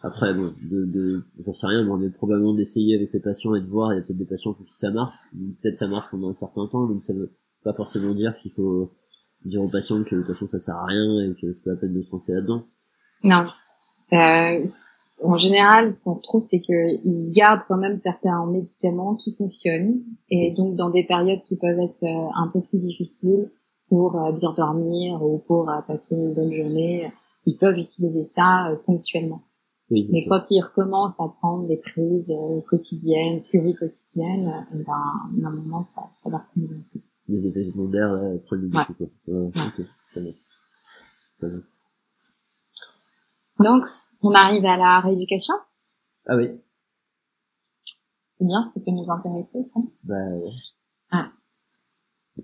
après, 0.02 0.34
bon, 0.34 0.54
de, 0.62 0.86
de, 0.86 1.24
j'en 1.40 1.54
sais 1.54 1.68
rien, 1.68 1.84
mais 1.84 1.90
on 1.90 2.02
est 2.02 2.10
probablement 2.10 2.54
d'essayer 2.54 2.96
avec 2.96 3.12
les 3.14 3.20
patients 3.20 3.56
et 3.56 3.62
de 3.62 3.68
voir, 3.68 3.94
il 3.94 3.98
y 3.98 4.00
a 4.00 4.04
peut-être 4.04 4.18
des 4.18 4.26
patients 4.26 4.54
pour 4.54 4.66
qui 4.66 4.76
ça 4.76 4.92
marche, 4.92 5.16
peut-être 5.62 5.78
ça 5.78 5.88
marche 5.88 6.12
pendant 6.12 6.30
un 6.30 6.36
certain 6.36 6.68
temps, 6.68 6.86
donc 6.86 7.04
ça 7.04 7.14
veut 7.14 7.32
pas 7.64 7.74
forcément 7.74 8.14
dire 8.14 8.36
qu'il 8.42 8.52
faut 8.52 8.92
dire 9.46 9.62
aux 9.62 9.70
patients 9.70 10.04
que 10.04 10.16
de 10.16 10.22
toute 10.22 10.34
façon 10.34 10.48
ça 10.48 10.60
sert 10.60 10.76
à 10.76 10.86
rien 10.86 11.22
et 11.22 11.36
que 11.42 11.54
c'est 11.54 11.64
pas 11.64 11.72
la 11.72 11.78
peine 11.78 11.94
de 11.94 12.02
se 12.02 12.12
lancer 12.12 12.34
là-dedans. 12.34 12.64
Non. 13.24 13.48
Euh, 14.14 14.64
en 15.24 15.36
général, 15.36 15.92
ce 15.92 16.04
qu'on 16.04 16.16
trouve, 16.16 16.44
c'est 16.44 16.62
qu'ils 16.62 17.32
gardent 17.32 17.64
quand 17.68 17.78
même 17.78 17.96
certains 17.96 18.46
médicaments 18.46 19.16
qui 19.16 19.36
fonctionnent, 19.36 20.02
et 20.30 20.54
donc 20.56 20.76
dans 20.76 20.92
des 20.92 21.04
périodes 21.04 21.42
qui 21.44 21.58
peuvent 21.58 21.80
être 21.80 22.04
euh, 22.04 22.30
un 22.36 22.50
peu 22.54 22.62
plus 22.62 22.80
difficiles 22.80 23.50
pour 23.90 24.16
euh, 24.16 24.32
bien 24.32 24.54
dormir 24.54 25.24
ou 25.24 25.40
pour 25.40 25.70
euh, 25.70 25.82
passer 25.88 26.16
une 26.16 26.34
bonne 26.34 26.54
journée, 26.54 27.12
ils 27.46 27.58
peuvent 27.58 27.78
utiliser 27.78 28.26
ça 28.26 28.70
ponctuellement. 28.86 29.42
Oui, 29.90 30.08
Mais 30.12 30.26
quand 30.28 30.52
ils 30.52 30.62
recommencent 30.62 31.20
à 31.22 31.30
prendre 31.40 31.66
des 31.68 31.78
prises 31.78 32.32
euh, 32.32 32.62
quotidiennes, 32.68 33.42
pluriquotidiennes, 33.44 34.66
euh, 34.74 34.84
ben, 34.86 34.94
à 34.94 35.48
un 35.48 35.52
moment, 35.52 35.82
ça, 35.82 36.02
ça 36.12 36.30
leur 36.30 36.42
convient 36.54 36.82
plus. 36.92 37.02
les 37.30 37.48
effets 37.48 37.64
secondaires 37.64 38.12
là, 38.12 38.38
prennent 38.46 38.62
le 38.62 38.68
dessus, 38.70 38.94
quoi. 38.96 39.08
Ouais, 39.28 39.48
ok, 39.48 39.86
ça 40.14 40.20
va. 40.20 40.30
Ça 41.40 41.48
va. 41.48 41.58
Donc, 43.64 43.86
on 44.22 44.32
arrive 44.34 44.66
à 44.66 44.76
la 44.78 45.00
rééducation. 45.00 45.54
Ah 46.28 46.36
oui, 46.36 46.50
C'est 48.34 48.46
bien, 48.46 48.68
ça 48.68 48.80
peut 48.82 48.92
nous 48.92 49.10
intéresser, 49.10 49.64
ça. 49.64 49.80
bah 50.04 50.16
ouais. 50.36 51.22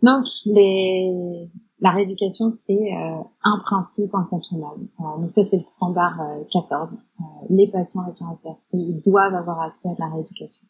Donc, 0.02 0.26
les... 0.46 1.50
la 1.84 1.92
rééducation, 1.92 2.50
c'est 2.50 2.94
euh, 2.94 3.22
un 3.44 3.60
principe 3.60 4.16
incontournable. 4.16 4.88
Euh, 5.02 5.18
donc 5.20 5.32
ça, 5.32 5.44
c'est 5.44 5.58
le 5.58 5.66
standard 5.66 6.22
euh, 6.22 6.44
14. 6.50 6.94
Euh, 6.94 7.24
les 7.50 7.68
patients 7.68 8.04
avec 8.04 8.18
ils 8.72 9.02
doivent 9.02 9.36
avoir 9.36 9.60
accès 9.60 9.90
à 9.90 9.96
la 10.00 10.08
rééducation. 10.08 10.66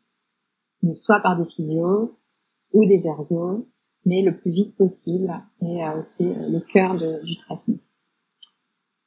Soit 0.94 1.20
par 1.20 1.38
des 1.38 1.46
physios 1.46 2.18
ou 2.74 2.86
des 2.88 3.06
ergos, 3.06 3.68
mais 4.06 4.24
le 4.24 4.36
plus 4.36 4.50
vite 4.52 4.76
possible. 4.76 5.32
Et 5.62 5.82
c'est 6.02 6.34
le 6.34 6.60
cœur 6.60 6.96
du 6.96 7.38
traitement. 7.38 7.78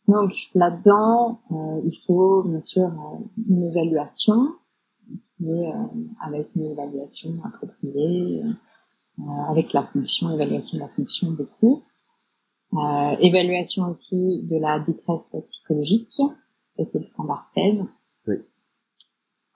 Donc 0.09 0.33
là-dedans, 0.55 1.41
il 1.85 1.99
faut 2.07 2.45
bien 2.45 2.61
sûr 2.61 2.91
une 3.47 3.65
évaluation, 3.65 4.55
qui 5.37 5.51
est, 5.51 5.71
euh, 5.71 5.85
avec 6.23 6.55
une 6.55 6.67
évaluation 6.67 7.35
appropriée, 7.45 8.43
avec 9.51 9.75
la 9.75 9.83
fonction, 9.83 10.31
évaluation 10.33 10.79
de 10.79 10.83
la 10.83 10.89
fonction 10.89 11.31
beaucoup. 11.33 11.83
Euh, 12.75 13.17
évaluation 13.21 13.89
aussi 13.89 14.43
de 14.43 14.57
la 14.59 14.81
détresse 14.81 15.35
psychologique, 15.45 16.09
c'est 16.85 16.99
le 16.99 17.05
standard 17.07 17.45
16. 17.47 17.87
Oui. 18.27 18.37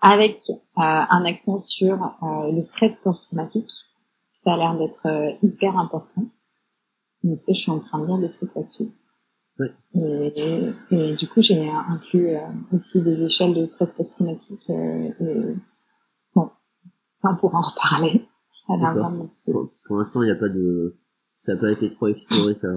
Avec 0.01 0.39
euh, 0.49 0.57
un 0.77 1.25
accent 1.25 1.59
sur 1.59 1.95
euh, 2.23 2.53
le 2.53 2.63
stress 2.63 2.99
post-traumatique, 2.99 3.71
ça 4.37 4.55
a 4.55 4.57
l'air 4.57 4.79
d'être 4.79 5.07
euh, 5.07 5.33
hyper 5.43 5.77
important. 5.77 6.23
Donc 7.23 7.39
ça, 7.39 7.53
je 7.53 7.61
suis 7.61 7.71
en 7.71 7.81
train 7.81 7.99
de 7.99 8.07
lire 8.07 8.19
des 8.19 8.31
trucs 8.31 8.55
là-dessus. 8.55 8.89
Oui. 9.59 9.67
Et, 9.95 10.73
et 10.91 11.15
du 11.17 11.29
coup, 11.29 11.43
j'ai 11.43 11.69
inclus 11.69 12.29
euh, 12.29 12.41
aussi 12.73 13.03
des 13.03 13.21
échelles 13.25 13.53
de 13.55 13.65
stress 13.67 13.93
post-traumatique. 13.93 14.71
euh, 14.71 15.11
et 15.21 15.55
bon, 16.35 16.49
ça 17.17 17.31
on 17.33 17.37
pourra 17.37 17.59
en 17.59 17.63
reparler. 17.63 18.27
Ça 18.53 18.75
a 18.75 18.77
l'air 18.79 18.95
vraiment 18.95 19.29
Pour, 19.45 19.71
pour 19.85 19.97
l'instant, 19.97 20.23
il 20.23 20.27
n'y 20.27 20.33
a 20.33 20.37
pas 20.37 20.49
de, 20.49 20.97
ça 21.39 21.55
n'a 21.55 21.61
pas 21.61 21.73
été 21.73 21.91
trop 21.91 22.07
exploré, 22.09 22.55
ça. 22.55 22.69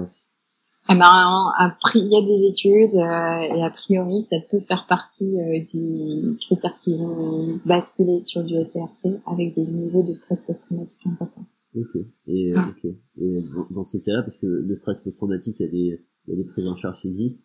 Eh 0.90 0.94
ben, 0.94 1.00
a 1.02 1.76
pri- 1.80 2.00
il 2.00 2.12
y 2.12 2.16
a 2.16 2.20
des 2.20 2.44
études 2.46 2.94
euh, 2.94 3.56
et 3.56 3.62
a 3.64 3.70
priori, 3.70 4.22
ça 4.22 4.36
peut 4.50 4.60
faire 4.60 4.86
partie 4.86 5.34
euh, 5.40 5.58
des 5.72 6.36
critères 6.40 6.74
qui 6.74 6.94
vont 6.98 7.58
basculer 7.64 8.20
sur 8.20 8.44
du 8.44 8.54
FRC 8.66 9.18
avec 9.26 9.54
des 9.54 9.64
niveaux 9.64 10.02
de 10.02 10.12
stress 10.12 10.42
post-traumatique 10.42 11.06
importants. 11.06 11.46
Ok. 11.74 11.96
Et, 12.26 12.52
euh, 12.52 12.56
Ouais. 12.56 12.68
ok. 12.68 12.90
Et 13.18 13.42
dans, 13.42 13.66
dans 13.70 13.84
ces 13.84 14.02
cas-là, 14.02 14.22
parce 14.24 14.36
que 14.38 14.46
le 14.46 14.74
stress 14.74 15.00
post-traumatique, 15.00 15.56
il 15.60 15.64
y 15.64 15.68
a 15.68 15.72
des, 15.72 16.04
il 16.26 16.30
y 16.30 16.32
a 16.34 16.36
des 16.44 16.48
prises 16.50 16.66
en 16.68 16.76
charge 16.76 17.00
qui 17.00 17.08
existent. 17.08 17.42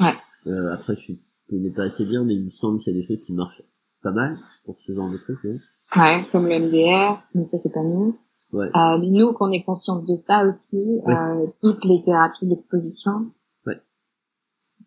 Ouais. 0.00 0.14
Euh, 0.46 0.72
après, 0.72 0.94
je 0.96 1.12
connais 1.50 1.70
pas 1.70 1.82
assez 1.84 2.06
bien, 2.06 2.24
mais 2.24 2.34
il 2.36 2.44
me 2.44 2.50
semble 2.50 2.78
qu'il 2.78 2.94
y 2.94 2.96
a 2.96 3.00
des 3.00 3.06
choses 3.06 3.22
qui 3.24 3.34
marchent 3.34 3.62
pas 4.02 4.12
mal 4.12 4.38
pour 4.64 4.80
ce 4.80 4.94
genre 4.94 5.10
de 5.10 5.18
truc, 5.18 5.36
non? 5.44 5.58
Ouais, 5.96 6.24
comme 6.32 6.46
le 6.46 6.58
MDR, 6.58 7.22
mais 7.34 7.44
ça 7.46 7.58
c'est 7.58 7.72
pas 7.72 7.82
nous. 7.82 8.16
Ouais. 8.52 8.66
Euh, 8.74 8.98
mais 8.98 9.10
nous, 9.10 9.32
qu'on 9.34 9.50
ait 9.52 9.62
conscience 9.62 10.04
de 10.06 10.16
ça 10.16 10.46
aussi, 10.46 11.00
euh, 11.06 11.46
toutes 11.60 11.84
les 11.84 12.02
thérapies 12.02 12.46
d'exposition, 12.46 13.30
Ouais. 13.66 13.78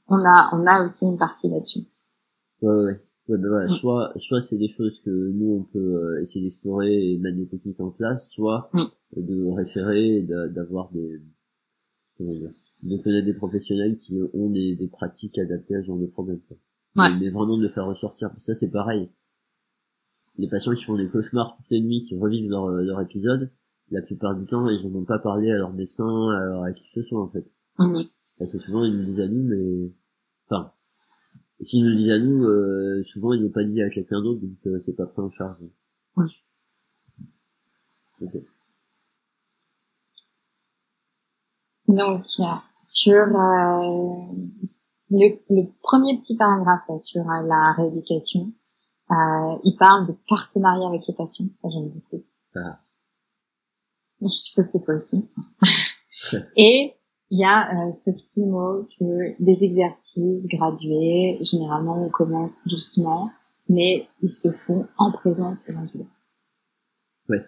on 0.08 0.18
a 0.26 0.50
on 0.54 0.66
a 0.66 0.84
aussi 0.84 1.06
une 1.06 1.18
partie 1.18 1.48
là-dessus. 1.48 1.82
Ouais, 2.62 2.74
ouais, 2.74 2.84
ouais. 3.28 3.38
Ben 3.38 3.48
voilà, 3.48 3.66
Mm. 3.68 3.70
soit, 3.70 4.14
soit 4.18 4.42
c'est 4.42 4.58
des 4.58 4.68
choses 4.68 5.00
que 5.02 5.10
nous 5.12 5.52
on 5.60 5.64
peut 5.64 5.80
euh, 5.80 6.22
essayer 6.22 6.44
d'explorer 6.44 7.12
et 7.14 7.18
mettre 7.20 7.38
des 7.38 7.48
techniques 7.48 7.80
en 7.80 7.92
place, 7.92 8.30
soit 8.32 8.70
Mm. 8.74 8.82
de 9.18 9.46
référer 9.56 10.22
d'avoir 10.24 10.90
des, 10.92 11.22
comment 12.18 12.34
dire, 12.34 12.52
de 12.84 12.98
connaître 12.98 13.26
des 13.28 13.34
professionnels 13.36 13.98
qui 14.00 14.20
ont 14.34 14.50
des, 14.50 14.76
des 14.76 14.88
pratiques 14.88 15.38
adaptées 15.38 15.76
à 15.76 15.82
ce 15.82 15.88
genre 15.88 16.00
de 16.00 16.08
problème. 16.08 16.40
Mais, 16.96 17.04
mais 17.20 17.30
vraiment 17.30 17.58
de 17.58 17.62
le 17.64 17.70
faire 17.70 17.86
ressortir. 17.86 18.32
Ça 18.40 18.54
c'est 18.56 18.70
pareil. 18.72 19.08
Les 20.42 20.48
patients 20.48 20.74
qui 20.74 20.84
font 20.84 20.98
des 20.98 21.08
cauchemars 21.08 21.56
toutes 21.56 21.70
les 21.70 21.82
nuits, 21.82 22.02
qui 22.02 22.18
revivent 22.18 22.50
leur, 22.50 22.66
euh, 22.66 22.82
leur 22.82 23.00
épisode, 23.00 23.52
la 23.92 24.02
plupart 24.02 24.36
du 24.36 24.48
temps 24.48 24.68
ils 24.68 24.88
en 24.88 24.96
ont 24.96 25.06
pas 25.06 25.20
parlé 25.20 25.52
à 25.52 25.58
leur 25.58 25.72
médecin, 25.72 26.04
à, 26.04 26.46
leur, 26.46 26.64
à 26.64 26.72
qui 26.72 26.82
que 26.82 26.90
ce 26.96 27.04
soit 27.04 27.22
en 27.22 27.28
fait. 27.28 27.46
Assez 28.40 28.58
souvent, 28.58 28.84
ils 28.84 28.98
nous 28.98 29.06
disent 29.06 29.20
à 29.20 29.28
nous, 29.28 29.44
mais... 29.44 29.92
Enfin, 30.50 30.74
s'ils 31.60 31.84
nous 31.84 31.92
le 31.92 31.96
disent 31.96 32.10
à 32.10 32.18
nous, 32.18 32.44
euh, 32.44 33.04
souvent, 33.04 33.34
ils 33.34 33.44
l'ont 33.44 33.52
pas 33.52 33.64
dit 33.64 33.84
à 33.84 33.90
quelqu'un 33.92 34.20
d'autre, 34.20 34.42
donc 34.42 34.58
euh, 34.66 34.80
c'est 34.80 34.96
pas 34.96 35.06
pris 35.06 35.22
en 35.22 35.30
charge. 35.30 35.60
Oui. 36.18 36.26
Ok. 38.22 38.32
Donc, 41.88 42.26
sur 42.26 43.14
euh, 43.14 44.26
le, 45.12 45.38
le 45.50 45.68
premier 45.84 46.18
petit 46.20 46.36
paragraphe 46.36 46.82
là, 46.90 46.98
sur 46.98 47.24
la 47.26 47.74
rééducation, 47.74 48.54
euh, 49.12 49.60
il 49.64 49.76
parle 49.78 50.08
de 50.08 50.14
partenariat 50.28 50.88
avec 50.88 51.02
le 51.08 51.14
patient. 51.14 51.46
Ça, 51.62 51.70
j'aime 51.70 51.90
beaucoup. 51.90 52.24
Ah. 52.56 52.80
Je 54.22 54.28
suppose 54.28 54.70
que 54.72 54.78
toi 54.78 54.96
aussi. 54.96 55.30
Et 56.56 56.94
il 57.30 57.40
y 57.40 57.46
a 57.46 57.88
euh, 57.88 57.92
ce 57.92 58.12
petit 58.12 58.46
mot 58.46 58.88
que 59.00 59.42
des 59.44 59.64
exercices 59.64 60.48
gradués, 60.48 61.40
généralement 61.42 62.04
on 62.04 62.10
commence 62.10 62.68
doucement, 62.68 63.32
mais 63.68 64.08
ils 64.22 64.32
se 64.32 64.52
font 64.52 64.88
en 64.98 65.12
présence 65.12 65.66
de 65.68 65.74
l'individu. 65.74 66.10
Ouais. 67.30 67.44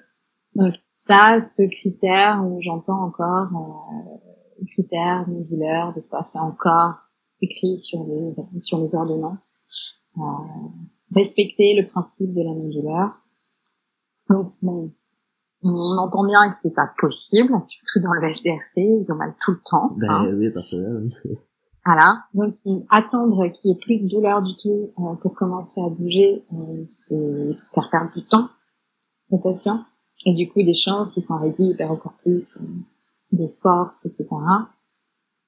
Donc 0.55 0.73
ça, 0.97 1.39
ce 1.41 1.63
critère 1.63 2.43
où 2.45 2.61
j'entends 2.61 3.03
encore 3.03 3.49
euh, 3.53 4.65
critère 4.67 5.25
de 5.27 5.43
douleur, 5.43 5.93
des 5.93 6.01
fois 6.03 6.23
c'est 6.23 6.39
encore 6.39 6.95
écrit 7.41 7.77
sur 7.77 8.05
les 8.05 8.61
sur 8.61 8.79
les 8.79 8.95
ordonnances. 8.95 9.65
Euh, 10.17 10.21
respecter 11.15 11.79
le 11.79 11.87
principe 11.87 12.33
de 12.33 12.41
la 12.41 12.49
non-douleur. 12.49 13.11
Donc 14.29 14.51
bon, 14.61 14.91
on 15.63 15.97
entend 15.97 16.25
bien 16.25 16.49
que 16.49 16.55
c'est 16.55 16.73
pas 16.73 16.89
possible, 16.97 17.49
surtout 17.61 17.99
dans 18.01 18.13
le 18.13 18.27
SDRC, 18.27 18.77
ils 18.77 19.11
ont 19.11 19.15
mal 19.15 19.33
tout 19.39 19.51
le 19.51 19.61
temps. 19.63 19.93
Ben 19.97 20.09
hein. 20.09 20.33
oui, 20.33 20.49
parce 20.53 20.71
que 20.71 20.75
là, 20.77 20.89
oui. 20.99 21.37
Voilà. 21.85 22.23
Donc 22.33 22.53
attendre 22.89 23.49
qu'il 23.49 23.71
y 23.71 23.73
ait 23.73 23.77
plus 23.77 23.99
de 23.99 24.07
douleur 24.07 24.41
du 24.41 24.55
tout 24.55 24.93
euh, 24.99 25.15
pour 25.15 25.33
commencer 25.33 25.81
à 25.81 25.89
bouger, 25.89 26.45
euh, 26.53 26.83
c'est 26.87 27.57
faire 27.73 27.89
perdre 27.91 28.13
du 28.13 28.25
temps 28.25 28.47
aux 29.29 29.37
patients. 29.37 29.83
Et 30.25 30.33
du 30.33 30.49
coup, 30.49 30.63
des 30.63 30.73
chances, 30.73 31.17
ils 31.17 31.23
s'enraidissent, 31.23 31.71
ils 31.71 31.75
perdent 31.75 31.91
encore 31.91 32.13
plus 32.21 32.57
euh, 32.57 32.65
des 33.33 33.49
forces, 33.61 34.05
etc. 34.05 34.29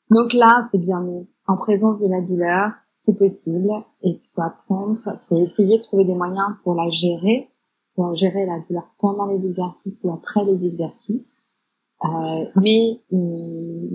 Donc 0.10 0.34
là, 0.34 0.62
c'est 0.70 0.78
bien 0.78 1.00
mieux. 1.00 1.26
En 1.48 1.56
présence 1.56 2.04
de 2.04 2.12
la 2.12 2.22
douleur, 2.22 2.72
c'est 3.06 3.18
possible. 3.18 3.70
Et 4.04 4.20
faut 4.34 4.42
apprendre, 4.42 4.98
il 5.06 5.20
faut 5.28 5.38
essayer 5.38 5.78
de 5.78 5.84
trouver 5.84 6.06
des 6.06 6.16
moyens 6.16 6.56
pour 6.64 6.76
la 6.76 6.90
gérer, 6.90 7.50
pour 7.96 8.16
gérer 8.16 8.46
la 8.46 8.60
douleur 8.68 8.88
pendant 9.00 9.28
les 9.28 9.46
exercices 9.46 10.04
ou 10.04 10.12
après 10.12 10.44
les 10.44 10.66
exercices. 10.66 11.38
Euh, 12.04 12.46
mais 12.62 13.00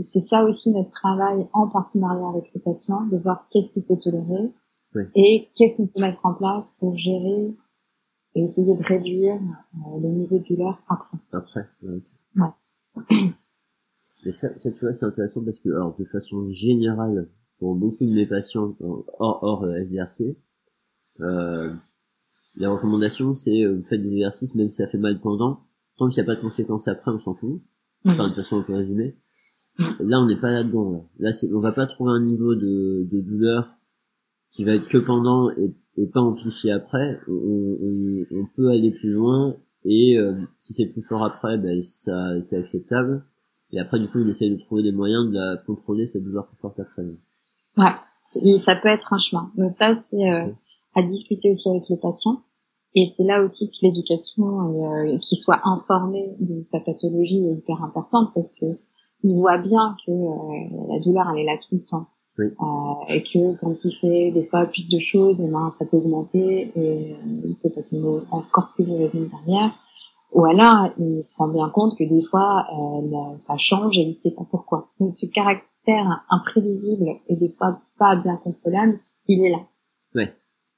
c'est 0.02 0.20
ça 0.20 0.44
aussi 0.44 0.70
notre 0.70 0.90
travail 0.90 1.46
en 1.52 1.68
partenariat 1.68 2.28
avec 2.28 2.52
le 2.54 2.60
patient, 2.60 3.06
de 3.06 3.18
voir 3.18 3.46
qu'est-ce 3.50 3.72
qu'il 3.72 3.84
peut 3.84 3.98
tolérer 3.98 4.50
et 5.14 5.48
qu'est-ce 5.54 5.76
qu'on 5.76 5.86
peut 5.86 6.00
mettre 6.00 6.24
en 6.24 6.34
place 6.34 6.74
pour 6.80 6.96
gérer 6.96 7.54
et 8.34 8.42
essayer 8.42 8.76
de 8.76 8.82
réduire 8.82 9.34
euh, 9.34 10.00
le 10.00 10.08
niveau 10.08 10.38
de 10.38 10.44
douleur 10.44 10.80
après. 10.88 11.18
Après, 11.32 11.66
ouais. 11.82 12.00
Mais 14.24 14.32
ça, 14.32 14.56
ça, 14.56 14.70
tu 14.70 14.84
vois, 14.84 14.92
c'est 14.92 15.06
intéressant 15.06 15.42
parce 15.44 15.60
que, 15.60 15.70
alors, 15.70 15.96
de 15.96 16.04
façon 16.04 16.48
générale, 16.50 17.28
pour 17.60 17.76
beaucoup 17.76 18.04
de 18.04 18.12
mes 18.12 18.26
patients 18.26 18.74
hors, 18.80 19.38
hors 19.42 19.64
euh, 19.64 19.76
SDRC, 19.76 20.36
euh, 21.20 21.72
la 22.56 22.70
recommandation, 22.70 23.34
c'est 23.34 23.62
euh, 23.62 23.80
faites 23.82 24.02
des 24.02 24.12
exercices, 24.12 24.54
même 24.54 24.70
si 24.70 24.78
ça 24.78 24.88
fait 24.88 24.98
mal 24.98 25.20
pendant, 25.20 25.60
tant 25.96 26.08
qu'il 26.08 26.22
n'y 26.22 26.28
a 26.28 26.32
pas 26.32 26.36
de 26.36 26.42
conséquences 26.42 26.88
après, 26.88 27.12
on 27.12 27.18
s'en 27.18 27.34
fout. 27.34 27.62
Enfin, 28.06 28.24
de 28.24 28.28
toute 28.28 28.36
façon, 28.36 28.56
on 28.56 28.62
peut 28.62 28.74
résumer. 28.74 29.16
Là, 30.00 30.20
on 30.20 30.26
n'est 30.26 30.40
pas 30.40 30.50
là-dedans. 30.50 31.08
Là, 31.18 31.28
là 31.28 31.32
c'est, 31.32 31.52
on 31.52 31.60
va 31.60 31.72
pas 31.72 31.86
trouver 31.86 32.10
un 32.12 32.20
niveau 32.20 32.54
de, 32.54 33.06
de 33.10 33.20
douleur 33.20 33.68
qui 34.50 34.64
va 34.64 34.74
être 34.74 34.88
que 34.88 34.98
pendant 34.98 35.50
et, 35.50 35.74
et 35.96 36.06
pas 36.06 36.20
amplifié 36.20 36.72
après. 36.72 37.20
On, 37.28 37.32
on, 37.32 38.26
on, 38.32 38.46
peut 38.56 38.68
aller 38.70 38.90
plus 38.90 39.12
loin 39.12 39.56
et 39.84 40.18
euh, 40.18 40.34
si 40.58 40.74
c'est 40.74 40.86
plus 40.86 41.02
fort 41.02 41.24
après, 41.24 41.56
ben 41.56 41.80
ça 41.82 42.40
c'est 42.42 42.56
acceptable. 42.56 43.24
Et 43.72 43.78
après, 43.78 44.00
du 44.00 44.08
coup, 44.08 44.18
on 44.18 44.28
essaye 44.28 44.50
de 44.50 44.56
trouver 44.56 44.82
des 44.82 44.92
moyens 44.92 45.28
de 45.28 45.34
la 45.34 45.56
contrôler 45.64 46.06
cette 46.08 46.24
douleur 46.24 46.48
plus 46.48 46.58
forte 46.58 46.80
après. 46.80 47.04
Ouais, 47.76 48.58
ça 48.58 48.76
peut 48.76 48.88
être 48.88 49.12
un 49.12 49.18
chemin. 49.18 49.50
Donc 49.56 49.72
ça, 49.72 49.94
c'est 49.94 50.30
euh, 50.30 50.46
à 50.94 51.02
discuter 51.02 51.50
aussi 51.50 51.68
avec 51.68 51.88
le 51.88 51.96
patient. 51.96 52.40
Et 52.94 53.10
c'est 53.16 53.24
là 53.24 53.40
aussi 53.40 53.70
que 53.70 53.76
l'éducation, 53.82 54.84
euh, 54.84 55.18
qu'il 55.18 55.38
soit 55.38 55.60
informé 55.64 56.34
de 56.40 56.62
sa 56.62 56.80
pathologie 56.80 57.46
est 57.46 57.54
hyper 57.54 57.82
importante 57.84 58.30
parce 58.34 58.52
que 58.52 58.66
il 59.22 59.36
voit 59.36 59.58
bien 59.58 59.96
que 60.04 60.10
euh, 60.10 60.86
la 60.88 60.98
douleur 61.00 61.26
elle 61.32 61.42
est 61.42 61.44
là 61.44 61.56
tout 61.58 61.76
le 61.76 61.84
temps. 61.84 62.06
Oui. 62.38 62.46
Euh, 62.46 63.14
et 63.14 63.22
que 63.22 63.56
quand 63.60 63.74
il 63.84 63.96
fait 64.00 64.30
des 64.32 64.46
fois 64.46 64.66
plus 64.66 64.88
de 64.88 64.98
choses, 64.98 65.40
et 65.40 65.46
eh 65.46 65.50
ben, 65.50 65.70
ça 65.70 65.84
peut 65.84 65.98
augmenter 65.98 66.72
et 66.74 67.12
euh, 67.12 67.14
il 67.44 67.56
peut 67.62 67.70
passer 67.70 67.96
une 67.96 68.22
encore 68.30 68.72
plus 68.74 68.84
mauvaise 68.84 69.14
nuit 69.14 69.28
derrière. 69.46 69.72
Ou 70.32 70.44
alors, 70.44 70.90
il 70.98 71.22
se 71.24 71.36
rend 71.38 71.48
bien 71.48 71.68
compte 71.70 71.98
que 71.98 72.04
des 72.04 72.22
fois, 72.22 72.64
euh, 72.72 73.36
ça 73.36 73.56
change 73.58 73.98
et 73.98 74.02
il 74.02 74.14
sait 74.14 74.30
pas 74.30 74.46
pourquoi. 74.48 74.88
Donc, 75.00 75.12
ce 75.12 75.26
caractère 75.26 75.69
imprévisible 75.86 77.20
et 77.28 77.36
des 77.36 77.50
fois 77.50 77.80
pas 77.98 78.16
bien 78.16 78.36
contrôlable, 78.36 79.00
il 79.26 79.44
est 79.44 79.50
là. 79.50 79.60
Ouais. 80.14 80.34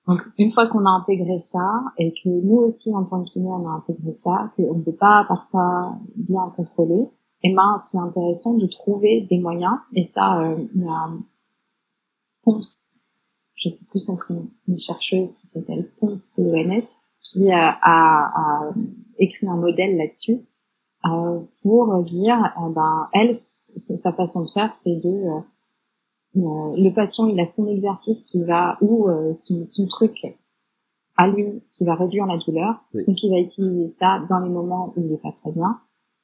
Donc 0.07 0.21
une 0.39 0.51
fois 0.51 0.67
qu'on 0.67 0.85
a 0.85 0.91
intégré 0.91 1.39
ça 1.39 1.85
et 1.99 2.13
que 2.13 2.29
nous 2.29 2.57
aussi 2.57 2.95
en 2.95 3.05
tant 3.05 3.23
qu'inné 3.23 3.49
on 3.49 3.69
a 3.69 3.73
intégré 3.73 4.13
ça, 4.15 4.51
qu'on 4.57 4.75
ne 4.75 4.83
peut 4.83 4.97
pas 4.97 5.25
parfois 5.29 5.97
bien 6.17 6.53
contrôler, 6.57 7.09
et 7.45 7.51
eh 7.51 7.55
ben 7.55 7.77
c'est 7.79 7.99
intéressant 7.99 8.55
de 8.55 8.67
trouver 8.67 9.27
des 9.29 9.39
moyens. 9.39 9.79
Et 9.95 10.05
ça, 10.05 10.41
euh, 10.41 10.65
il 10.75 10.83
y 10.83 10.89
a 10.89 11.11
Ponce, 12.45 13.09
je 13.55 13.69
sais 13.69 13.85
plus 13.87 13.99
son 13.99 14.17
prénom, 14.17 14.49
une 14.69 14.79
chercheuse 14.79 15.37
qui 15.37 15.49
s'appelle 15.49 15.91
Ponce 15.99 16.33
PONS, 16.37 16.99
qui 17.21 17.51
a, 17.51 17.77
a, 17.83 18.69
a 18.69 18.73
écrit 19.19 19.49
un 19.49 19.57
modèle 19.57 19.97
là-dessus 19.97 20.35
euh, 20.35 20.52
pour 21.63 22.03
dire, 22.05 22.53
euh, 22.63 22.69
ben 22.71 23.09
elle, 23.13 23.35
sa 23.35 24.13
façon 24.13 24.45
de 24.45 24.51
faire, 24.51 24.73
c'est 24.73 24.97
de 24.97 25.09
euh, 25.09 25.41
euh, 26.37 26.75
le 26.77 26.91
patient 26.91 27.27
il 27.27 27.39
a 27.41 27.45
son 27.45 27.69
exercice 27.69 28.23
qui 28.23 28.43
va 28.45 28.79
ou 28.81 29.09
euh, 29.09 29.33
son, 29.35 29.67
son, 29.67 29.87
truc 29.87 30.17
à 31.17 31.29
lui 31.29 31.63
qui 31.73 31.85
va 31.85 31.95
réduire 31.95 32.27
la 32.27 32.39
douleur. 32.39 32.83
Donc 32.95 33.23
il 33.23 33.31
va 33.31 33.39
utiliser 33.39 33.89
ça 33.89 34.25
dans 34.29 34.41
les 34.41 34.49
moments 34.49 34.95
où 34.97 35.05
il 35.05 35.13
est 35.13 35.23
pas 35.23 35.33
très 35.33 35.53
bien 35.53 35.79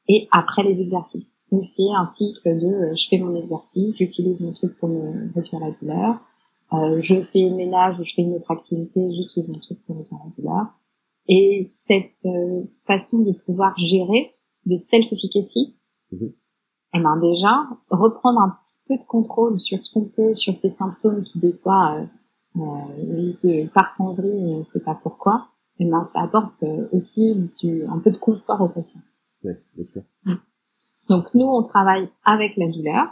et 0.08 0.26
après 0.30 0.62
les 0.62 0.80
exercices. 0.80 1.34
Donc 1.52 1.66
c'est 1.66 1.90
un 1.94 2.06
cycle 2.06 2.56
de 2.58 2.66
euh, 2.66 2.94
je 2.94 3.08
fais 3.08 3.18
mon 3.18 3.36
exercice 3.36 3.98
j'utilise 3.98 4.40
mon 4.40 4.52
truc 4.52 4.78
pour 4.78 4.88
me 4.88 5.30
réduire 5.34 5.60
la 5.60 5.70
douleur. 5.72 6.20
Je 7.00 7.22
fais 7.22 7.48
le 7.48 7.54
ménage 7.54 7.98
ou 7.98 8.04
je 8.04 8.14
fais 8.14 8.22
une 8.22 8.34
autre 8.34 8.50
activité 8.50 9.00
j'utilise 9.14 9.48
mon 9.48 9.60
truc 9.60 9.78
pour 9.86 9.96
réduire 9.96 10.20
la 10.24 10.30
douleur. 10.36 10.66
Et 11.26 11.64
cette 11.64 12.26
façon 12.86 13.18
de 13.20 13.32
pouvoir 13.32 13.76
gérer 13.76 14.34
de 14.68 14.76
self-efficacy 14.76 15.74
eh 16.94 17.00
ben 17.00 17.16
déjà 17.18 17.68
reprendre 17.90 18.40
un 18.40 18.56
petit 18.62 18.78
peu 18.86 18.96
de 18.96 19.04
contrôle 19.04 19.60
sur 19.60 19.80
ce 19.80 19.92
qu'on 19.92 20.04
peut, 20.04 20.34
sur 20.34 20.56
ces 20.56 20.70
symptômes 20.70 21.22
qui 21.22 21.38
des 21.38 21.52
fois 21.52 21.96
euh, 21.98 22.06
euh, 22.56 23.18
ils 23.18 23.34
se 23.34 23.66
partent 23.68 24.00
en 24.00 24.14
vrille, 24.14 24.54
on 24.54 24.58
ne 24.58 24.62
sait 24.62 24.82
pas 24.82 24.94
pourquoi. 24.94 25.48
Et 25.78 25.84
eh 25.84 25.90
ben 25.90 26.02
ça 26.02 26.22
apporte 26.22 26.62
euh, 26.62 26.88
aussi 26.92 27.50
du, 27.60 27.84
un 27.86 27.98
peu 27.98 28.10
de 28.10 28.16
confort 28.16 28.60
au 28.60 28.68
patient. 28.68 29.00
Oui, 29.44 29.52
bien 29.76 29.84
sûr. 29.84 30.02
Mm. 30.24 30.34
Donc 31.10 31.34
nous 31.34 31.46
on 31.46 31.62
travaille 31.62 32.08
avec 32.24 32.56
la 32.56 32.68
douleur, 32.68 33.06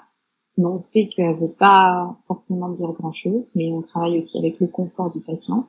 mais 0.57 0.66
on 0.66 0.78
sait 0.78 1.09
qu'elle 1.09 1.36
veut 1.36 1.52
pas 1.52 2.16
forcément 2.26 2.70
dire 2.70 2.92
grand 2.92 3.12
chose, 3.12 3.54
mais 3.57 3.70
on 3.72 3.82
travaille 3.82 4.16
aussi 4.16 4.38
avec 4.38 4.59
le 4.59 4.68
confort 4.68 5.11
du 5.11 5.20
patient. 5.20 5.68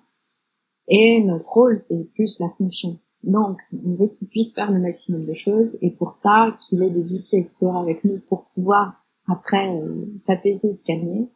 Et 0.88 1.22
notre 1.24 1.48
rôle 1.50 1.78
c'est 1.78 2.06
plus 2.16 2.40
la 2.40 2.50
fonction. 2.58 2.98
Donc, 3.24 3.60
on 3.86 3.96
veut 3.96 4.08
qu'il 4.08 4.30
puisse 4.30 4.54
faire 4.54 4.72
le 4.72 4.80
maximum 4.80 5.26
de 5.26 5.34
choses 5.34 5.78
et 5.82 5.92
pour 5.92 6.14
ça, 6.14 6.56
qu'il 6.62 6.82
ait 6.84 6.90
des 6.90 7.14
outils 7.14 7.36
à 7.36 7.40
explorer 7.40 7.80
avec 7.80 8.04
nous 8.04 8.20
pour 8.30 8.46
pouvoir 8.54 9.04
après 9.28 9.70
euh, 9.76 10.06
s'apaiser, 10.18 10.74
se 10.74 10.84
calmer. 10.84 11.30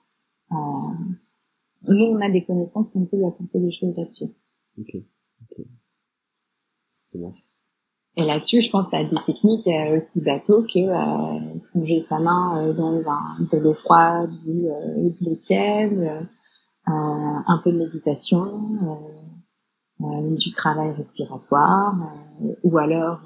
Euh, 0.51 0.55
nous, 1.83 2.05
on 2.05 2.21
a 2.21 2.29
des 2.29 2.45
connaissances, 2.45 2.95
on 2.95 3.05
peut 3.05 3.17
lui 3.17 3.25
apporter 3.25 3.59
des 3.59 3.71
choses 3.71 3.97
là-dessus. 3.97 4.29
Ok, 4.79 4.95
ok. 4.95 5.65
C'est 7.11 7.19
bon. 7.19 7.33
Et 8.17 8.25
là-dessus, 8.25 8.61
je 8.61 8.69
pense 8.69 8.93
à 8.93 9.03
des 9.03 9.15
techniques 9.25 9.67
euh, 9.67 9.95
aussi 9.95 10.21
bateaux 10.21 10.63
que 10.63 10.79
euh, 10.79 11.59
plonger 11.71 11.99
sa 11.99 12.19
main 12.19 12.57
euh, 12.57 12.73
dans 12.73 13.09
un, 13.09 13.39
de 13.39 13.57
l'eau 13.57 13.73
froide 13.73 14.31
ou 14.45 15.09
de 15.09 15.25
l'eau 15.25 15.35
tiède, 15.35 16.27
un 16.85 17.61
peu 17.63 17.71
de 17.71 17.77
méditation 17.77 18.41
euh, 18.83 19.40
du 20.37 20.51
travail 20.51 20.91
respiratoire, 20.91 21.95
euh, 22.43 22.53
ou 22.63 22.77
alors 22.77 23.21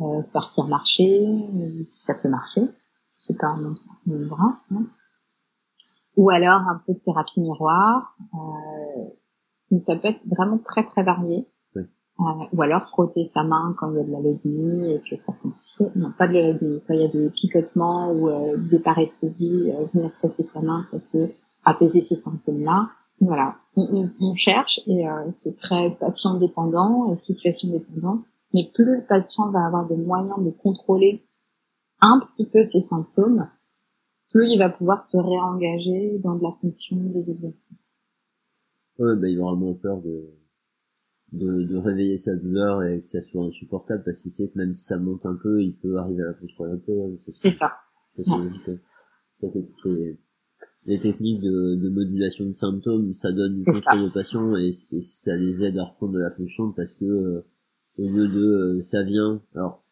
euh, 0.00 0.22
sortir 0.22 0.66
marcher, 0.66 1.26
si 1.82 2.02
ça 2.04 2.14
peut 2.14 2.28
marcher, 2.28 2.62
si 3.06 3.32
c'est 3.32 3.38
pas 3.38 3.54
mon, 3.54 3.74
mon 4.06 4.26
bras. 4.26 4.60
Hein. 4.70 4.84
Ou 6.16 6.30
alors 6.30 6.60
un 6.60 6.82
peu 6.86 6.92
de 6.92 6.98
thérapie 6.98 7.40
miroir. 7.40 8.16
mais 9.70 9.80
ça 9.80 9.96
peut 9.96 10.08
être 10.08 10.26
vraiment 10.26 10.58
très 10.58 10.84
très 10.84 11.02
varié. 11.02 11.48
ou 12.18 12.62
alors 12.62 12.86
frotter 12.88 13.24
sa 13.24 13.42
main 13.42 13.74
quand 13.78 13.90
il 13.92 13.96
y 13.96 14.00
a 14.00 14.04
de 14.04 14.12
la 14.12 14.90
et 14.94 15.02
que 15.08 15.16
ça 15.16 15.32
fonctionne. 15.40 15.92
Non, 15.96 16.12
pas 16.12 16.28
de 16.28 16.34
la. 16.34 16.52
Quand 16.86 16.94
il 16.94 17.00
y 17.00 17.04
a 17.04 17.08
des 17.08 17.30
picotements 17.30 18.12
ou 18.12 18.28
des 18.58 18.78
paresthésies, 18.78 19.72
venir 19.94 20.12
frotter 20.18 20.42
sa 20.42 20.60
main, 20.60 20.82
ça 20.82 20.98
peut 21.12 21.30
apaiser 21.64 22.02
ces 22.02 22.16
symptômes-là 22.16 22.90
voilà, 23.22 23.56
on, 23.76 24.10
on, 24.20 24.34
cherche 24.34 24.80
et 24.86 25.08
euh, 25.08 25.30
c'est 25.30 25.56
très 25.56 25.96
patient 26.00 26.38
dépendant, 26.38 27.14
situation 27.14 27.70
dépendant. 27.70 28.24
Mais 28.52 28.70
plus 28.74 28.84
le 28.84 29.04
patient 29.06 29.48
va 29.50 29.64
avoir 29.64 29.86
des 29.86 29.96
moyens 29.96 30.44
de 30.44 30.50
contrôler 30.50 31.22
un 32.00 32.18
petit 32.18 32.44
peu 32.46 32.64
ses 32.64 32.82
symptômes, 32.82 33.48
plus 34.32 34.48
il 34.50 34.58
va 34.58 34.70
pouvoir 34.70 35.02
se 35.02 35.16
réengager 35.16 36.18
dans 36.18 36.34
de 36.34 36.42
la 36.42 36.50
fonction 36.60 36.96
des 36.96 37.30
exercices. 37.30 37.94
Ouais, 38.98 39.14
bah, 39.16 39.28
il 39.28 39.38
aura 39.38 39.54
moins 39.54 39.74
peur 39.74 40.02
de, 40.02 40.28
de, 41.30 41.62
de, 41.62 41.76
réveiller 41.76 42.18
sa 42.18 42.34
douleur 42.34 42.82
et 42.82 42.98
que 42.98 43.04
ça 43.04 43.22
soit 43.22 43.44
insupportable 43.44 44.02
parce 44.04 44.20
qu'il 44.20 44.32
sait 44.32 44.48
que 44.48 44.58
même 44.58 44.74
si 44.74 44.84
ça 44.84 44.98
monte 44.98 45.26
un 45.26 45.36
peu, 45.40 45.62
il 45.62 45.76
peut 45.76 45.96
arriver 45.96 46.24
à 46.24 46.26
la 46.26 46.34
contrôler 46.34 46.72
un 46.72 46.78
peu. 46.78 46.92
Hein, 46.92 47.16
c'est 47.40 47.52
ça. 47.52 47.72
Ça, 48.16 49.48
c'est 49.52 50.18
les 50.86 50.98
techniques 50.98 51.40
de, 51.40 51.76
de, 51.76 51.88
modulation 51.88 52.46
de 52.46 52.52
symptômes, 52.52 53.14
ça 53.14 53.30
donne 53.30 53.56
du 53.56 53.64
contrôle 53.64 54.02
aux 54.02 54.10
patients 54.10 54.56
et, 54.56 54.70
et, 54.92 55.00
ça 55.00 55.36
les 55.36 55.62
aide 55.62 55.78
à 55.78 55.84
reprendre 55.84 56.12
de 56.12 56.18
la 56.18 56.30
fonction 56.30 56.72
parce 56.72 56.94
que 56.94 57.04
euh, 57.04 57.46
au 57.98 58.08
lieu 58.08 58.28
de 58.28 58.40
euh, 58.40 58.82
ça 58.82 59.02
vient, 59.02 59.40
alors 59.54 59.84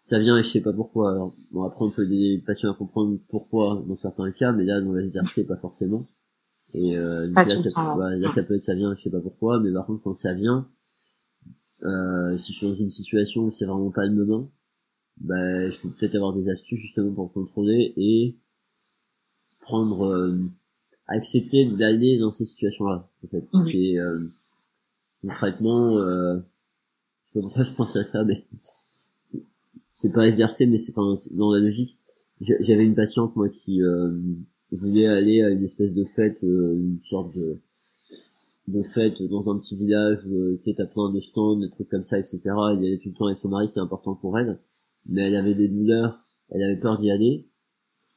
ça 0.00 0.18
vient 0.18 0.36
et 0.36 0.42
je 0.42 0.48
sais 0.48 0.62
pas 0.62 0.72
pourquoi. 0.72 1.12
Alors, 1.12 1.34
bon 1.52 1.62
après 1.62 1.84
on 1.84 1.90
peut 1.90 2.04
aider 2.04 2.36
les 2.36 2.38
patients 2.38 2.72
à 2.72 2.74
comprendre 2.74 3.18
pourquoi 3.28 3.84
dans 3.86 3.96
certains 3.96 4.30
cas, 4.32 4.52
mais 4.52 4.64
là 4.64 4.80
dans 4.80 4.92
la 4.92 5.02
c'est 5.32 5.44
pas 5.44 5.56
forcément. 5.56 6.06
Et 6.72 6.96
euh, 6.96 7.26
là, 7.34 7.58
ça, 7.58 7.70
bah, 7.96 8.16
là 8.16 8.30
ça 8.30 8.42
peut 8.42 8.54
être 8.54 8.62
ça 8.62 8.74
vient, 8.74 8.94
je 8.94 9.02
sais 9.02 9.10
pas 9.10 9.20
pourquoi, 9.20 9.60
mais 9.60 9.72
par 9.72 9.86
contre 9.86 10.02
quand 10.02 10.14
ça 10.14 10.32
vient, 10.34 10.68
euh, 11.84 12.36
si 12.36 12.52
je 12.52 12.58
suis 12.58 12.66
dans 12.66 12.74
une 12.74 12.90
situation 12.90 13.44
où 13.44 13.52
c'est 13.52 13.64
vraiment 13.64 13.90
pas 13.90 14.06
le 14.06 14.12
moment, 14.12 14.50
bah, 15.18 15.68
je 15.68 15.78
peux 15.80 15.90
peut-être 15.90 16.14
avoir 16.14 16.32
des 16.32 16.48
astuces 16.48 16.80
justement 16.80 17.12
pour 17.12 17.32
contrôler 17.32 17.92
et 17.96 18.36
prendre 19.60 20.06
euh, 20.06 20.38
accepter 21.06 21.66
d'aller 21.66 22.18
dans 22.18 22.32
ces 22.32 22.44
situations-là. 22.44 23.08
En 23.24 23.28
fait, 23.28 23.44
c'est 23.66 23.98
euh, 23.98 24.20
concrètement, 25.22 25.98
euh, 25.98 26.36
je 26.36 27.32
sais 27.32 27.34
pas 27.34 27.40
pourquoi 27.40 27.62
je 27.64 27.72
pense 27.72 27.96
à 27.96 28.04
ça, 28.04 28.24
mais 28.24 28.44
c'est 29.96 30.12
pas 30.12 30.26
exercer, 30.26 30.66
mais 30.66 30.78
c'est 30.78 30.94
dans 30.94 31.52
la 31.52 31.60
logique. 31.60 31.98
J'avais 32.40 32.84
une 32.84 32.94
patiente 32.94 33.36
moi 33.36 33.48
qui 33.50 33.82
euh, 33.82 34.12
voulait 34.72 35.06
aller 35.06 35.42
à 35.42 35.50
une 35.50 35.62
espèce 35.62 35.92
de 35.92 36.04
fête, 36.04 36.42
euh, 36.42 36.74
une 36.74 37.00
sorte 37.02 37.36
de 37.36 37.58
de 38.68 38.82
fête 38.84 39.20
dans 39.22 39.50
un 39.50 39.58
petit 39.58 39.74
village 39.74 40.18
où 40.26 40.54
tu 40.56 40.62
sais 40.62 40.74
t'as 40.74 40.86
plein 40.86 41.10
de 41.10 41.20
stands, 41.20 41.56
des 41.56 41.70
trucs 41.70 41.88
comme 41.88 42.04
ça, 42.04 42.18
etc. 42.18 42.38
Il 42.44 42.84
y 42.84 42.86
avait 42.86 42.98
tout 42.98 43.08
le 43.08 43.14
temps 43.14 43.26
avec 43.26 43.38
son 43.38 43.48
mari, 43.48 43.66
c'était 43.66 43.80
important 43.80 44.14
pour 44.14 44.38
elle. 44.38 44.58
mais 45.06 45.22
elle 45.22 45.34
avait 45.34 45.54
des 45.54 45.66
douleurs, 45.66 46.24
elle 46.50 46.62
avait 46.62 46.76
peur 46.78 46.96
d'y 46.96 47.10
aller. 47.10 47.48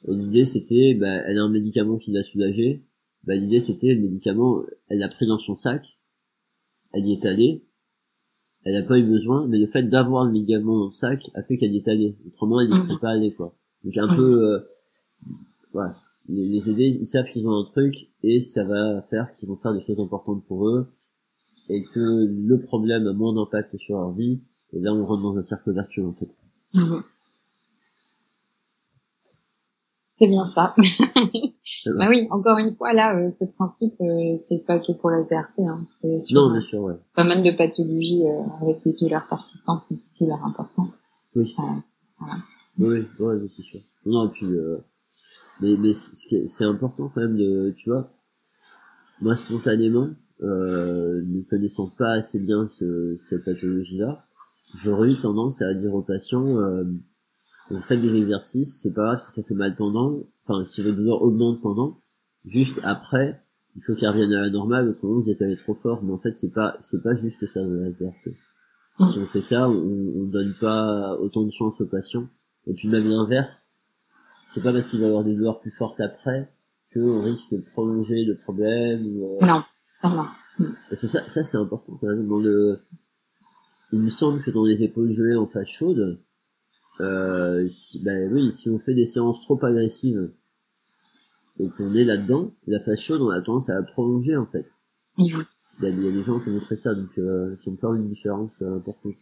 Et 0.08 0.14
l'idée 0.14 0.46
c'était, 0.46 0.94
bah, 0.96 1.08
elle 1.26 1.38
a 1.38 1.44
un 1.44 1.50
médicament 1.50 1.98
qui 1.98 2.12
l'a 2.12 2.24
soulagée. 2.24 2.84
Bah, 3.24 3.36
l'idée 3.36 3.60
c'était 3.60 3.94
le 3.94 4.02
médicament, 4.02 4.64
elle 4.90 5.00
l'a 5.00 5.10
pris 5.10 5.28
dans 5.28 5.38
son 5.38 5.56
sac, 5.56 5.98
elle 6.94 7.08
y 7.08 7.14
est 7.14 7.26
allée, 7.26 7.64
elle 8.66 8.74
n'a 8.74 8.84
pas 8.84 8.98
eu 8.98 9.04
besoin, 9.04 9.48
mais 9.48 9.58
le 9.58 9.68
fait 9.68 9.84
d'avoir 9.84 10.26
le 10.26 10.32
médicament 10.32 10.78
dans 10.78 10.86
le 10.86 10.92
sac 10.92 11.30
a 11.36 11.44
fait 11.44 11.58
qu'elle 11.58 11.74
y 11.74 11.78
est 11.78 11.88
allée. 11.88 12.18
Autrement, 12.28 12.62
elle 12.62 12.70
n'y 12.70 12.78
serait 12.78 12.94
mhm. 12.94 13.00
pas 13.00 13.10
allée, 13.10 13.34
quoi. 13.34 13.56
Donc 13.84 13.98
un 13.98 14.16
peu, 14.16 14.54
euh, 14.54 14.60
voilà, 15.74 15.98
les, 16.30 16.48
les 16.48 16.70
aider, 16.70 16.98
ils 17.00 17.06
savent 17.06 17.30
qu'ils 17.30 17.46
ont 17.48 17.58
un 17.58 17.66
truc 17.66 18.10
et 18.24 18.40
ça 18.40 18.64
va 18.64 19.02
faire 19.10 19.36
qu'ils 19.36 19.50
vont 19.50 19.58
faire 19.58 19.74
des 19.74 19.82
choses 19.82 20.00
importantes 20.00 20.46
pour 20.46 20.68
eux 20.70 20.88
et 21.70 21.84
que 21.84 22.00
le 22.00 22.60
problème 22.62 23.08
a 23.08 23.14
moins 23.14 23.34
d'impact 23.34 23.78
sur 23.78 23.98
leur 23.98 24.14
vie. 24.14 24.42
Et 24.72 24.80
là, 24.80 24.94
on 24.94 25.06
rentre 25.06 25.24
dans 25.24 25.38
un 25.38 25.42
cercle 25.42 25.74
vertueux, 25.74 26.06
en 26.06 26.14
fait. 26.14 26.30
C'est 30.16 30.28
bien 30.28 30.46
ça. 30.46 30.76
bah 31.98 32.08
oui, 32.10 32.28
encore 32.30 32.58
une 32.60 32.76
fois, 32.76 32.94
là, 32.94 33.18
euh, 33.18 33.30
ce 33.30 33.46
principe, 33.46 33.96
euh, 34.02 34.38
c'est 34.38 34.64
pas 34.66 34.80
que 34.80 34.92
pour 34.92 35.10
la 35.10 35.24
PRC. 35.24 35.64
Hein. 35.64 35.88
C'est 35.96 36.20
non, 36.32 36.52
bien 36.52 36.62
sûr, 36.62 36.82
ouais. 36.82 36.96
pas 37.16 37.24
mal 37.24 37.44
de 37.44 37.52
pathologies 37.52 38.26
euh, 38.28 38.44
avec 38.62 38.84
des 38.84 38.94
douleurs 38.94 39.28
persistantes, 39.28 39.84
des 39.90 39.98
douleurs 40.20 40.46
importantes. 40.46 40.94
Oui. 41.36 41.56
voilà. 42.20 42.36
Oui, 42.78 43.08
ouais, 43.20 43.36
c'est 43.56 43.64
sûr. 43.64 43.80
Non, 44.06 44.28
et 44.28 44.32
puis, 44.32 44.48
mais, 45.62 45.76
mais 45.78 45.94
c'est 45.94 46.66
important 46.66 47.10
quand 47.14 47.22
même 47.22 47.38
de, 47.38 47.74
tu 47.78 47.90
vois, 47.90 48.08
moi 49.22 49.36
spontanément, 49.36 50.10
euh, 50.42 51.22
ne 51.26 51.42
connaissant 51.44 51.88
pas 51.98 52.14
assez 52.14 52.40
bien 52.40 52.68
ce, 52.78 53.18
cette 53.30 53.46
pathologie-là, 53.46 54.18
j'aurais 54.80 55.12
eu 55.12 55.16
tendance 55.16 55.62
à 55.62 55.74
dire 55.74 55.94
aux 55.94 56.02
patients, 56.02 56.60
euh, 56.60 56.84
vous 57.70 57.82
faites 57.82 58.02
des 58.02 58.16
exercices, 58.16 58.82
c'est 58.82 58.94
pas 58.94 59.04
grave 59.04 59.20
si 59.20 59.32
ça 59.32 59.44
fait 59.44 59.54
mal 59.56 59.76
pendant, 59.76 60.20
enfin 60.46 60.64
si 60.66 60.82
votre 60.84 60.98
douleur 60.98 61.22
augmente 61.22 61.62
pendant, 61.62 61.94
juste 62.46 62.80
après, 62.84 63.42
il 63.76 63.82
faut 63.84 63.96
qu'il 63.96 64.08
revienne 64.08 64.34
à 64.34 64.42
la 64.42 64.50
normale, 64.50 64.90
autrement 64.90 65.20
vous 65.20 65.30
êtes 65.30 65.42
allé 65.42 65.56
trop 65.58 65.74
fort, 65.74 66.04
mais 66.04 66.12
en 66.14 66.20
fait 66.20 66.38
c'est 66.38 66.54
pas 66.54 66.78
c'est 66.82 67.02
pas 67.02 67.16
juste 67.16 67.46
ça 67.48 67.62
de 67.62 67.84
l'exercice. 67.84 68.38
Si 69.00 69.18
on 69.18 69.26
fait 69.26 69.42
ça, 69.42 69.68
on, 69.70 69.74
on 69.74 70.30
donne 70.30 70.54
pas 70.62 71.18
autant 71.20 71.44
de 71.44 71.52
chance 71.52 71.82
aux 71.82 71.88
patients. 71.88 72.28
Et 72.68 72.74
puis 72.74 72.88
même 72.88 73.10
l'inverse, 73.10 73.72
c'est 74.54 74.62
pas 74.62 74.72
parce 74.72 74.88
qu'il 74.88 75.02
va 75.02 75.08
avoir 75.08 75.24
des 75.24 75.34
douleurs 75.34 75.60
plus 75.60 75.72
fortes 75.72 76.00
après 76.00 76.54
qu'on 76.94 77.24
risque 77.24 77.52
de 77.52 77.62
prolonger 77.72 78.24
le 78.24 78.38
problème. 78.38 79.04
Euh, 79.20 79.46
Non, 79.46 79.64
ça 80.00 80.10
va. 80.10 80.28
Parce 80.90 81.02
que 81.02 81.08
ça, 81.08 81.28
ça 81.28 81.44
c'est 81.44 81.58
important 81.58 81.98
quand 82.00 82.06
même. 82.08 82.28
Dans 82.28 82.38
le... 82.38 82.78
Il 83.92 84.00
me 84.00 84.10
semble 84.10 84.44
que 84.44 84.52
dans 84.52 84.64
les 84.64 84.84
épaules 84.84 85.12
gelées 85.12 85.36
en 85.38 85.48
phase 85.48 85.68
chaude, 85.68 86.20
euh, 87.02 87.68
si, 87.68 88.04
ben 88.04 88.32
oui, 88.32 88.52
si 88.52 88.70
on 88.70 88.80
fait 88.80 88.94
des 88.94 89.06
séances 89.06 89.42
trop 89.42 89.64
agressives 89.66 90.32
et 91.60 91.70
qu'on 91.70 91.94
est 91.94 92.04
là-dedans, 92.04 92.52
la 92.68 92.80
phase 92.80 93.00
chaude, 93.00 93.22
on 93.22 93.30
a 93.30 93.42
tendance 93.42 93.70
à 93.70 93.76
la 93.76 93.84
prolonger 93.84 94.36
en 94.36 94.46
fait. 94.46 94.66
Il 95.18 95.28
y, 95.28 95.34
a, 95.34 95.90
il 95.90 96.04
y 96.04 96.08
a 96.08 96.12
des 96.12 96.24
gens 96.24 96.40
qui 96.40 96.50
montré 96.50 96.76
ça, 96.76 96.94
donc 96.94 97.18
euh, 97.18 97.56
c'est 97.64 97.72
encore 97.72 97.94
une 97.94 98.08
différence 98.08 98.62
euh, 98.62 98.78
importante. 98.78 99.14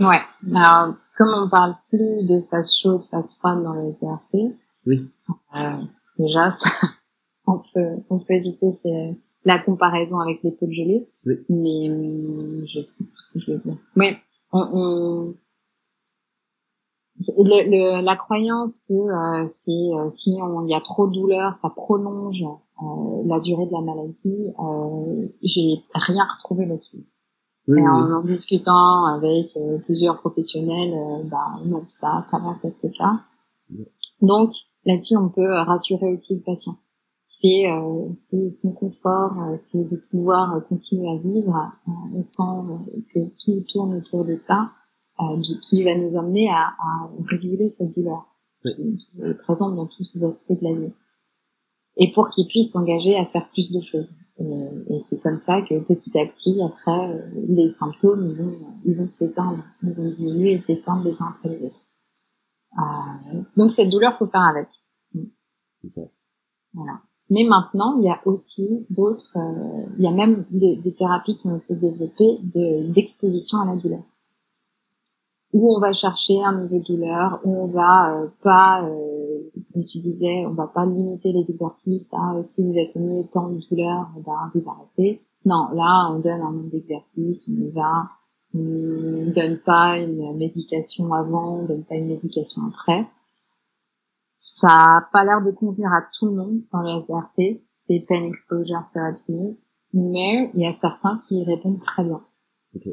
Ouais. 0.00 0.20
Alors, 0.54 0.94
comme 1.16 1.30
on 1.34 1.48
parle 1.48 1.74
plus 1.88 2.24
de 2.24 2.40
phase 2.48 2.72
chaude, 2.80 3.02
phase 3.10 3.36
froide 3.38 3.62
dans 3.62 3.74
le 3.74 3.92
SRC, 3.92 4.54
oui. 4.86 5.08
Euh, 5.56 5.76
déjà, 6.18 6.50
ça, 6.52 6.70
on 7.46 7.58
peut, 7.74 8.02
on 8.08 8.18
peut 8.18 8.34
éviter 8.34 8.72
la 9.44 9.58
comparaison 9.58 10.20
avec 10.20 10.42
les 10.42 10.52
pots 10.52 10.70
gelée. 10.70 11.08
Oui. 11.26 11.34
Mais 11.48 11.90
hum, 11.90 12.64
je 12.66 12.82
sais 12.82 13.04
plus 13.04 13.20
ce 13.20 13.32
que 13.34 13.44
je 13.44 13.52
veux 13.52 13.58
dire. 13.58 13.76
Mais 13.96 14.18
on, 14.52 14.68
on 14.72 15.34
le, 17.20 17.70
le, 17.70 18.04
la 18.04 18.16
croyance 18.16 18.80
que 18.88 18.94
euh, 18.94 19.46
si 19.48 19.92
euh, 19.92 20.08
si 20.08 20.38
on 20.42 20.66
y 20.66 20.74
a 20.74 20.80
trop 20.80 21.06
de 21.06 21.12
douleur, 21.12 21.56
ça 21.56 21.70
prolonge 21.70 22.42
euh, 22.42 23.22
la 23.26 23.40
durée 23.40 23.66
de 23.66 23.72
la 23.72 23.80
maladie. 23.80 24.46
Euh, 24.58 25.28
J'ai 25.42 25.82
rien 25.94 26.26
retrouvé 26.32 26.66
là-dessus 26.66 27.06
et 27.76 27.86
en, 27.86 28.12
en, 28.12 28.22
discutant 28.22 29.04
avec 29.04 29.54
euh, 29.56 29.78
plusieurs 29.84 30.18
professionnels, 30.20 30.94
euh, 30.94 31.22
bah 31.24 31.60
non, 31.66 31.84
ça 31.90 32.08
a 32.08 32.26
pas 32.30 32.40
d'être 32.62 32.78
le 32.82 32.88
cas. 32.88 33.20
Donc 34.22 34.52
là-dessus, 34.86 35.16
on 35.16 35.28
peut 35.28 35.52
rassurer 35.52 36.10
aussi 36.10 36.36
le 36.36 36.42
patient. 36.42 36.76
C'est 37.24 37.70
euh, 37.70 38.50
son 38.50 38.72
confort, 38.72 39.32
euh, 39.42 39.56
c'est 39.56 39.84
de 39.84 39.96
pouvoir 40.10 40.66
continuer 40.66 41.10
à 41.10 41.16
vivre 41.16 41.72
sans 42.22 42.86
que 43.14 43.20
tout 43.44 43.62
tourne 43.70 43.96
autour 43.96 44.24
de 44.24 44.34
ça, 44.34 44.70
qui 45.62 45.84
va 45.84 45.94
nous 45.96 46.16
emmener 46.16 46.48
à, 46.48 46.74
à 46.78 47.10
réguler 47.26 47.70
cette 47.70 47.94
douleur 47.94 48.26
qui, 48.62 48.96
qui, 48.96 49.10
est 49.22 49.34
présente 49.34 49.76
dans 49.76 49.86
tous 49.86 50.04
ces 50.04 50.24
aspects 50.24 50.52
de 50.52 50.64
la 50.64 50.72
vie 50.74 50.92
et 51.98 52.12
pour 52.12 52.30
qu'ils 52.30 52.46
puissent 52.46 52.72
s'engager 52.72 53.16
à 53.16 53.26
faire 53.26 53.48
plus 53.50 53.72
de 53.72 53.80
choses. 53.80 54.14
Et, 54.38 55.00
c'est 55.00 55.20
comme 55.20 55.36
ça 55.36 55.60
que 55.62 55.80
petit 55.80 56.16
à 56.18 56.26
petit, 56.26 56.62
après, 56.62 57.10
euh, 57.10 57.28
les 57.48 57.68
symptômes 57.68 58.30
ils 58.30 58.36
vont, 58.36 58.56
ils 58.84 58.96
vont 58.96 59.08
s'éteindre, 59.08 59.64
ils 59.82 59.92
vont 59.92 60.08
diminuer 60.08 60.52
et 60.52 60.62
s'éteindre 60.62 61.04
les 61.04 61.20
uns 61.20 61.34
après 61.36 61.48
les 61.48 61.66
autres. 61.66 61.80
Euh, 62.78 63.40
donc 63.56 63.72
cette 63.72 63.90
douleur, 63.90 64.16
faut 64.16 64.28
faire 64.28 64.42
avec. 64.42 64.68
Voilà. 66.72 67.00
Mais 67.30 67.44
maintenant, 67.44 67.98
il 67.98 68.04
y 68.04 68.10
a 68.10 68.20
aussi 68.26 68.86
d'autres, 68.90 69.36
euh, 69.36 69.86
il 69.98 70.04
y 70.04 70.06
a 70.06 70.12
même 70.12 70.44
des, 70.50 70.76
des, 70.76 70.94
thérapies 70.94 71.36
qui 71.36 71.48
ont 71.48 71.56
été 71.56 71.74
développées 71.74 72.38
d'exposition 72.94 73.58
à 73.58 73.66
la 73.66 73.76
douleur 73.76 74.02
où 75.52 75.76
on 75.76 75.80
va 75.80 75.92
chercher 75.92 76.42
un 76.44 76.62
niveau 76.62 76.78
de 76.78 76.84
douleur, 76.84 77.40
où 77.44 77.56
on 77.56 77.68
va 77.68 78.14
euh, 78.14 78.28
pas, 78.42 78.82
euh, 78.84 79.40
comme 79.72 79.84
tu 79.84 79.98
disais, 79.98 80.44
on 80.46 80.52
va 80.52 80.66
pas 80.66 80.84
limiter 80.84 81.32
les 81.32 81.50
exercices. 81.50 82.08
Hein, 82.12 82.42
si 82.42 82.64
vous 82.64 82.78
êtes 82.78 82.94
au 82.96 83.00
milieu 83.00 83.22
de 83.22 83.68
douleur, 83.68 84.08
ben, 84.24 84.50
vous 84.54 84.68
arrêtez. 84.68 85.22
Non, 85.44 85.68
là, 85.72 86.10
on 86.12 86.18
donne 86.18 86.40
un 86.40 86.52
nombre 86.52 86.70
d'exercices, 86.70 87.48
on 87.48 87.60
y 87.60 87.70
va. 87.70 88.10
On 88.54 88.58
ne 88.58 89.32
donne 89.32 89.58
pas 89.58 89.98
une 89.98 90.36
médication 90.36 91.12
avant, 91.12 91.60
on 91.60 91.64
donne 91.66 91.84
pas 91.84 91.96
une 91.96 92.08
médication 92.08 92.62
après. 92.66 93.06
Ça 94.36 94.68
a 94.68 95.08
pas 95.12 95.24
l'air 95.24 95.42
de 95.42 95.50
convenir 95.50 95.92
à 95.92 96.02
tout 96.16 96.26
le 96.26 96.32
monde 96.32 96.60
dans 96.72 96.80
le 96.80 97.00
SDRC, 97.00 97.62
c'est 97.80 98.04
Pain 98.08 98.22
Exposure 98.24 98.84
Therapy, 98.92 99.58
mais 99.92 100.50
il 100.54 100.60
y 100.60 100.66
a 100.66 100.72
certains 100.72 101.18
qui 101.18 101.40
y 101.40 101.44
répondent 101.44 101.80
très 101.80 102.04
bien. 102.04 102.22
Euh, 102.76 102.92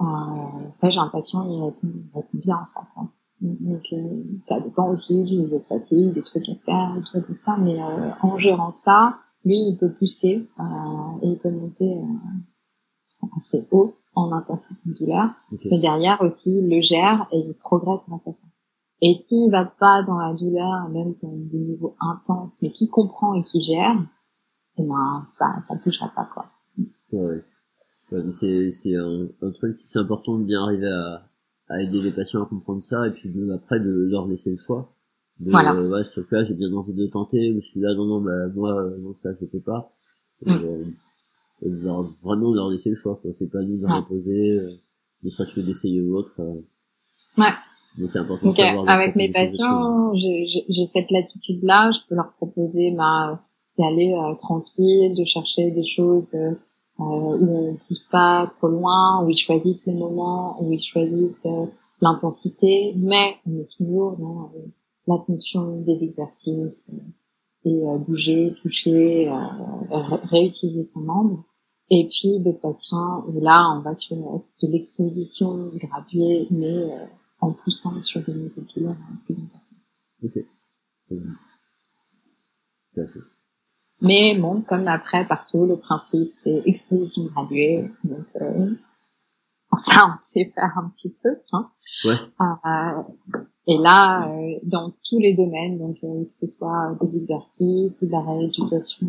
après, 0.00 0.90
j'ai 0.90 1.00
un 1.00 1.08
patient, 1.08 1.44
il 1.48 1.62
répond, 1.62 1.88
répond 2.14 2.28
bien 2.34 2.56
à 2.56 2.66
ça. 2.66 2.86
Quoi. 2.94 3.08
Donc, 3.40 3.82
euh, 3.92 4.24
ça 4.40 4.60
dépend 4.60 4.88
aussi 4.90 5.24
du 5.24 5.36
niveau 5.36 5.58
de 5.58 5.64
fatigue, 5.64 6.12
des 6.12 6.22
trucs 6.22 6.48
à 6.48 6.54
faire, 6.64 6.96
et 6.96 7.02
tout, 7.02 7.20
tout 7.24 7.34
ça. 7.34 7.56
Mais 7.58 7.80
euh, 7.80 8.10
en 8.22 8.38
gérant 8.38 8.70
ça, 8.70 9.18
lui, 9.44 9.56
il 9.56 9.76
peut 9.76 9.92
pousser 9.92 10.48
euh, 10.58 10.62
et 11.22 11.28
il 11.28 11.38
peut 11.38 11.50
monter 11.50 11.98
euh, 11.98 13.26
assez 13.38 13.66
haut 13.70 13.94
en 14.14 14.32
intensité 14.32 14.80
de 14.86 14.94
douleur. 14.94 15.30
Mais 15.70 15.78
derrière 15.78 16.20
aussi, 16.22 16.58
il 16.58 16.68
le 16.68 16.80
gère 16.80 17.26
et 17.32 17.38
il 17.38 17.54
progresse 17.54 18.00
grâce 18.08 18.26
à 18.26 18.32
ça. 18.32 18.46
Et 19.00 19.14
s'il 19.14 19.50
va 19.52 19.64
pas 19.64 20.02
dans 20.02 20.18
la 20.18 20.34
douleur, 20.34 20.88
même 20.88 21.14
dans 21.22 21.32
des 21.32 21.58
niveaux 21.58 21.94
intenses, 22.00 22.60
mais 22.62 22.72
qui 22.72 22.88
comprend 22.88 23.34
et 23.34 23.44
qui 23.44 23.62
gère, 23.62 23.96
eh 24.76 24.82
ben 24.82 25.26
ça, 25.34 25.62
ça 25.68 25.76
touchera 25.76 26.08
pas 26.08 26.28
quoi. 26.32 26.46
Ouais 27.12 27.44
c'est 28.32 28.70
c'est 28.70 28.96
un, 28.96 29.28
un, 29.42 29.50
truc, 29.50 29.78
c'est 29.84 29.98
important 29.98 30.38
de 30.38 30.44
bien 30.44 30.62
arriver 30.62 30.88
à, 30.88 31.28
à 31.68 31.82
aider 31.82 32.00
les 32.00 32.12
patients 32.12 32.42
à 32.42 32.46
comprendre 32.46 32.82
ça 32.82 33.06
et 33.06 33.10
puis 33.10 33.30
de, 33.30 33.52
après 33.52 33.80
de 33.80 34.08
leur 34.10 34.26
laisser 34.26 34.50
le 34.50 34.58
choix. 34.64 34.94
De, 35.40 35.50
voilà. 35.50 35.74
Euh, 35.74 35.88
ouais, 35.88 36.04
ce 36.04 36.20
cas 36.20 36.44
j'ai 36.44 36.54
bien 36.54 36.72
envie 36.72 36.94
de 36.94 37.06
tenter, 37.06 37.52
mais 37.52 37.60
celui-là, 37.60 37.94
non, 37.94 38.06
non, 38.06 38.20
bah, 38.20 38.48
moi, 38.54 38.74
euh, 38.74 38.98
non, 38.98 39.14
ça, 39.14 39.30
je 39.40 39.46
peux 39.46 39.60
pas. 39.60 39.92
Et, 40.44 40.50
mm. 40.50 40.64
euh, 40.64 40.84
et 41.62 41.68
leur, 41.68 42.02
vraiment 42.22 42.52
leur 42.52 42.70
laisser 42.70 42.90
le 42.90 42.96
choix, 42.96 43.18
quoi. 43.20 43.30
C'est 43.34 43.50
pas 43.50 43.60
nous 43.60 43.78
de 43.78 43.84
ouais. 43.84 43.92
imposer, 43.92 44.50
euh, 44.50 44.70
ne 45.22 45.30
serait-ce 45.30 45.54
que 45.54 45.60
d'essayer 45.60 46.00
ou 46.00 46.16
autre. 46.16 46.34
Euh. 46.38 46.60
Ouais. 47.36 47.52
Mais 47.98 48.06
c'est 48.06 48.20
important 48.20 48.48
okay. 48.48 48.76
Avec 48.86 49.16
mes 49.16 49.30
patients, 49.32 50.12
j'ai 50.14 50.84
cette 50.84 51.10
latitude-là, 51.10 51.90
je 51.92 52.00
peux 52.08 52.14
leur 52.14 52.32
proposer, 52.36 52.92
bah, 52.96 53.42
d'aller 53.78 54.14
tranquille, 54.38 55.14
de 55.16 55.24
chercher 55.24 55.70
des 55.70 55.84
choses 55.84 56.34
euh, 56.34 56.54
où 56.98 57.68
on 57.70 57.76
pousse 57.86 58.06
pas 58.06 58.46
trop 58.46 58.68
loin, 58.68 59.24
où 59.24 59.30
ils 59.30 59.36
choisissent 59.36 59.86
les 59.86 59.94
moments, 59.94 60.62
où 60.62 60.72
ils 60.72 60.82
choisissent 60.82 61.46
euh, 61.46 61.66
l'intensité, 62.00 62.94
mais 62.96 63.36
on 63.46 63.60
est 63.60 63.68
toujours 63.76 64.16
dans 64.16 64.50
euh, 64.56 64.66
la 65.06 65.18
fonction 65.24 65.80
des 65.80 66.04
exercices 66.04 66.90
et 67.64 67.82
bouger, 68.06 68.54
toucher, 68.62 69.30
réutiliser 70.30 70.84
son 70.84 71.00
membre. 71.00 71.44
Et 71.90 72.08
puis 72.08 72.38
de 72.38 72.52
patients 72.52 73.24
où 73.26 73.40
là 73.40 73.74
on 73.74 73.80
va 73.80 73.94
sur 73.94 74.16
de 74.16 74.68
l'exposition 74.68 75.70
graduée, 75.74 76.46
mais 76.50 76.90
en 77.40 77.52
poussant 77.52 78.00
sur 78.02 78.22
des 78.22 78.34
niveaux 78.34 78.60
de 78.60 78.72
douleur 78.74 78.96
plus 79.24 79.38
importants. 79.40 79.76
Ok. 80.22 80.38
Tout 81.08 83.00
à. 83.00 83.37
Mais 84.00 84.38
bon, 84.38 84.62
comme 84.62 84.86
après, 84.86 85.26
partout, 85.26 85.66
le 85.66 85.76
principe, 85.76 86.30
c'est 86.30 86.62
exposition 86.66 87.24
graduée. 87.24 87.90
Donc, 88.04 88.26
euh, 88.40 88.74
ça, 89.74 90.06
on 90.08 90.22
sait 90.22 90.52
faire 90.54 90.72
un 90.76 90.88
petit 90.90 91.14
peu. 91.22 91.36
Hein. 91.52 91.70
Ouais. 92.04 92.16
Euh, 92.40 93.02
et 93.68 93.76
là, 93.76 94.26
euh, 94.26 94.58
dans 94.62 94.94
tous 95.04 95.18
les 95.18 95.34
domaines, 95.34 95.78
donc 95.78 95.98
euh, 96.02 96.24
que 96.24 96.34
ce 96.34 96.46
soit 96.46 96.96
des 97.02 97.18
exercices 97.18 98.00
ou 98.00 98.06
de 98.06 98.12
la 98.12 98.22
rééducation 98.22 99.06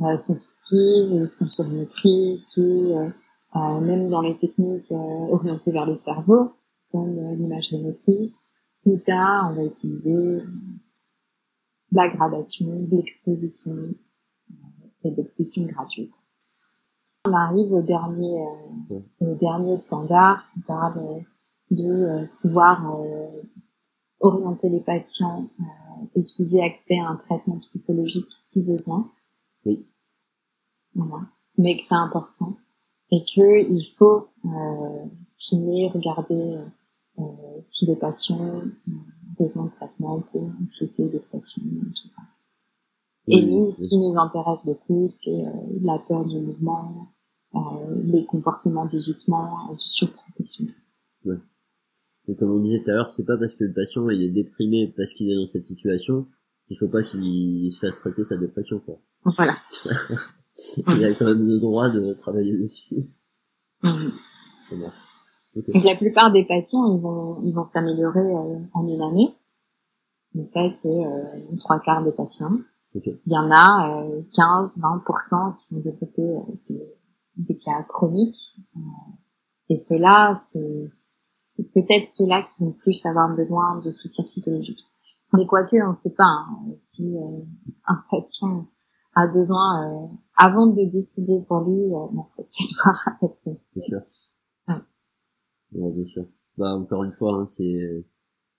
euh, 0.00 0.16
sensitive 0.16 1.12
ou 1.12 1.26
sensorimotrice 1.26 2.56
ou 2.56 3.12
même 3.54 4.08
dans 4.08 4.22
les 4.22 4.36
techniques 4.36 4.90
orientées 4.90 5.70
vers 5.70 5.86
le 5.86 5.94
cerveau, 5.94 6.52
comme 6.90 7.14
l'imagerie 7.36 7.80
motrice, 7.80 8.42
tout 8.82 8.96
ça, 8.96 9.48
on 9.48 9.54
va 9.54 9.62
utiliser 9.62 10.42
la 11.94 12.08
gradation, 12.08 12.66
de 12.66 12.96
l'exposition 12.96 13.76
et 15.04 15.10
de 15.10 15.16
l'exposition 15.16 15.66
gratuite. 15.66 16.12
On 17.26 17.32
arrive 17.32 17.72
au 17.72 17.82
dernier, 17.82 18.42
euh, 18.90 19.00
au 19.20 19.34
dernier 19.34 19.76
standard 19.76 20.44
qui 20.52 20.60
parle 20.60 21.24
de 21.70 21.84
euh, 21.84 22.26
pouvoir 22.42 23.00
euh, 23.00 23.42
orienter 24.20 24.68
les 24.68 24.80
patients 24.80 25.48
et 26.14 26.24
qu'ils 26.24 26.56
aient 26.56 26.64
accès 26.64 26.98
à 26.98 27.08
un 27.08 27.16
traitement 27.16 27.58
psychologique 27.58 28.30
si 28.50 28.62
besoin. 28.62 29.10
Oui. 29.64 29.86
Voilà. 30.94 31.26
Mais 31.56 31.76
que 31.76 31.84
c'est 31.84 31.94
important 31.94 32.56
et 33.10 33.20
que 33.20 33.70
il 33.70 33.86
faut 33.96 34.28
euh, 34.44 35.04
screener, 35.26 35.90
regarder 35.92 36.34
euh, 36.34 36.64
si 37.62 37.86
les 37.86 37.96
patients 37.96 38.40
ont 38.40 38.70
besoin 39.38 39.66
de 39.66 39.70
traitement 39.70 40.20
pour 40.20 40.50
anxiété, 40.62 41.08
dépression, 41.08 41.62
tout 41.62 42.08
ça. 42.08 42.22
Et 43.26 43.44
nous, 43.44 43.70
ce 43.70 43.88
qui 43.88 43.98
nous 43.98 44.18
intéresse 44.18 44.64
beaucoup, 44.66 45.06
c'est 45.08 45.30
euh, 45.30 45.50
la 45.82 45.98
peur 45.98 46.26
du 46.26 46.40
mouvement, 46.40 47.08
euh, 47.54 47.58
les 48.04 48.26
comportements 48.26 48.84
d'évitement, 48.84 49.72
de 49.72 49.78
surprotection. 49.78 50.66
Ouais. 51.24 51.38
Et 52.28 52.36
comme 52.36 52.50
on 52.50 52.60
disait 52.60 52.82
tout 52.82 52.90
à 52.90 52.94
l'heure, 52.94 53.12
c'est 53.12 53.24
pas 53.24 53.38
parce 53.38 53.56
que 53.56 53.64
le 53.64 53.72
patient 53.72 54.08
il 54.10 54.22
est 54.22 54.30
déprimé 54.30 54.92
parce 54.94 55.12
qu'il 55.14 55.30
est 55.30 55.36
dans 55.36 55.46
cette 55.46 55.66
situation 55.66 56.26
qu'il 56.66 56.78
faut 56.78 56.88
pas 56.88 57.02
qu'il 57.02 57.70
se 57.70 57.78
fasse 57.78 57.98
traiter 57.98 58.24
sa 58.24 58.36
dépression, 58.36 58.78
quoi. 58.80 58.98
Voilà. 59.24 59.56
il 60.88 61.04
a 61.04 61.14
quand 61.14 61.26
même 61.26 61.46
le 61.46 61.58
droit 61.60 61.90
de 61.90 62.14
travailler 62.14 62.56
dessus. 62.56 62.94
Mmh. 63.82 64.10
Donc 65.54 65.84
la 65.84 65.96
plupart 65.96 66.32
des 66.32 66.44
patients, 66.44 66.94
ils 66.94 67.00
vont, 67.00 67.40
ils 67.44 67.54
vont 67.54 67.64
s'améliorer 67.64 68.20
euh, 68.20 68.58
en 68.72 68.86
une 68.86 69.02
année. 69.02 69.34
Mais 70.34 70.44
ça, 70.44 70.62
c'est 70.76 70.88
euh, 70.88 71.56
trois 71.58 71.78
quarts 71.78 72.04
des 72.04 72.12
patients. 72.12 72.58
Okay. 72.96 73.20
Il 73.26 73.32
y 73.32 73.36
en 73.36 73.50
a 73.50 74.02
euh, 74.02 74.22
15-20% 74.34 75.54
qui 75.54 75.74
vont 75.74 75.80
développer 75.80 76.22
euh, 76.22 76.40
des, 76.68 76.94
des, 77.36 77.58
cas 77.58 77.82
chroniques. 77.88 78.56
Euh, 78.76 78.80
et 79.68 79.76
ceux-là, 79.76 80.34
c'est 80.42 80.90
peut-être 81.72 82.06
ceux-là 82.06 82.42
qui 82.42 82.62
vont 82.62 82.72
plus 82.72 83.04
avoir 83.06 83.34
besoin 83.34 83.80
de 83.80 83.90
soutien 83.90 84.24
psychologique. 84.24 84.78
Mais 85.32 85.46
quoique, 85.46 85.76
on 85.84 85.88
ne 85.88 85.94
sait 85.94 86.10
pas 86.10 86.24
hein, 86.24 86.58
si 86.80 87.16
un 87.86 88.04
patient 88.10 88.68
a 89.16 89.26
besoin, 89.26 90.08
avant 90.36 90.66
de 90.66 90.84
décider 90.90 91.40
pour 91.48 91.60
lui, 91.60 91.90
on 91.92 92.26
peut 92.36 92.44
peut-être 92.44 92.74
voir 92.84 93.08
avec 93.20 93.36
lui. 93.44 93.58
Bien 93.74 93.84
sûr. 93.84 94.00
Ouais, 95.74 95.92
bien 95.92 96.06
sûr. 96.06 96.26
Bah, 96.56 96.74
encore 96.74 97.04
une 97.04 97.12
fois, 97.12 97.34
hein, 97.34 97.46
c'est 97.46 98.04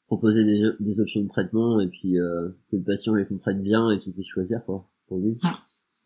proposer 0.08 0.44
des, 0.44 0.62
des, 0.80 1.00
options 1.00 1.22
de 1.22 1.28
traitement 1.28 1.80
et 1.80 1.88
puis 1.88 2.20
euh, 2.20 2.50
que 2.70 2.76
le 2.78 2.84
patient 2.84 3.16
les 3.16 3.26
comprenne 3.26 3.62
bien 3.62 3.90
et 3.92 3.98
qu'il 3.98 4.14
puisse 4.14 4.28
choisir 4.28 4.64
quoi 4.66 4.88
pour 5.08 5.18
lui. 5.18 5.40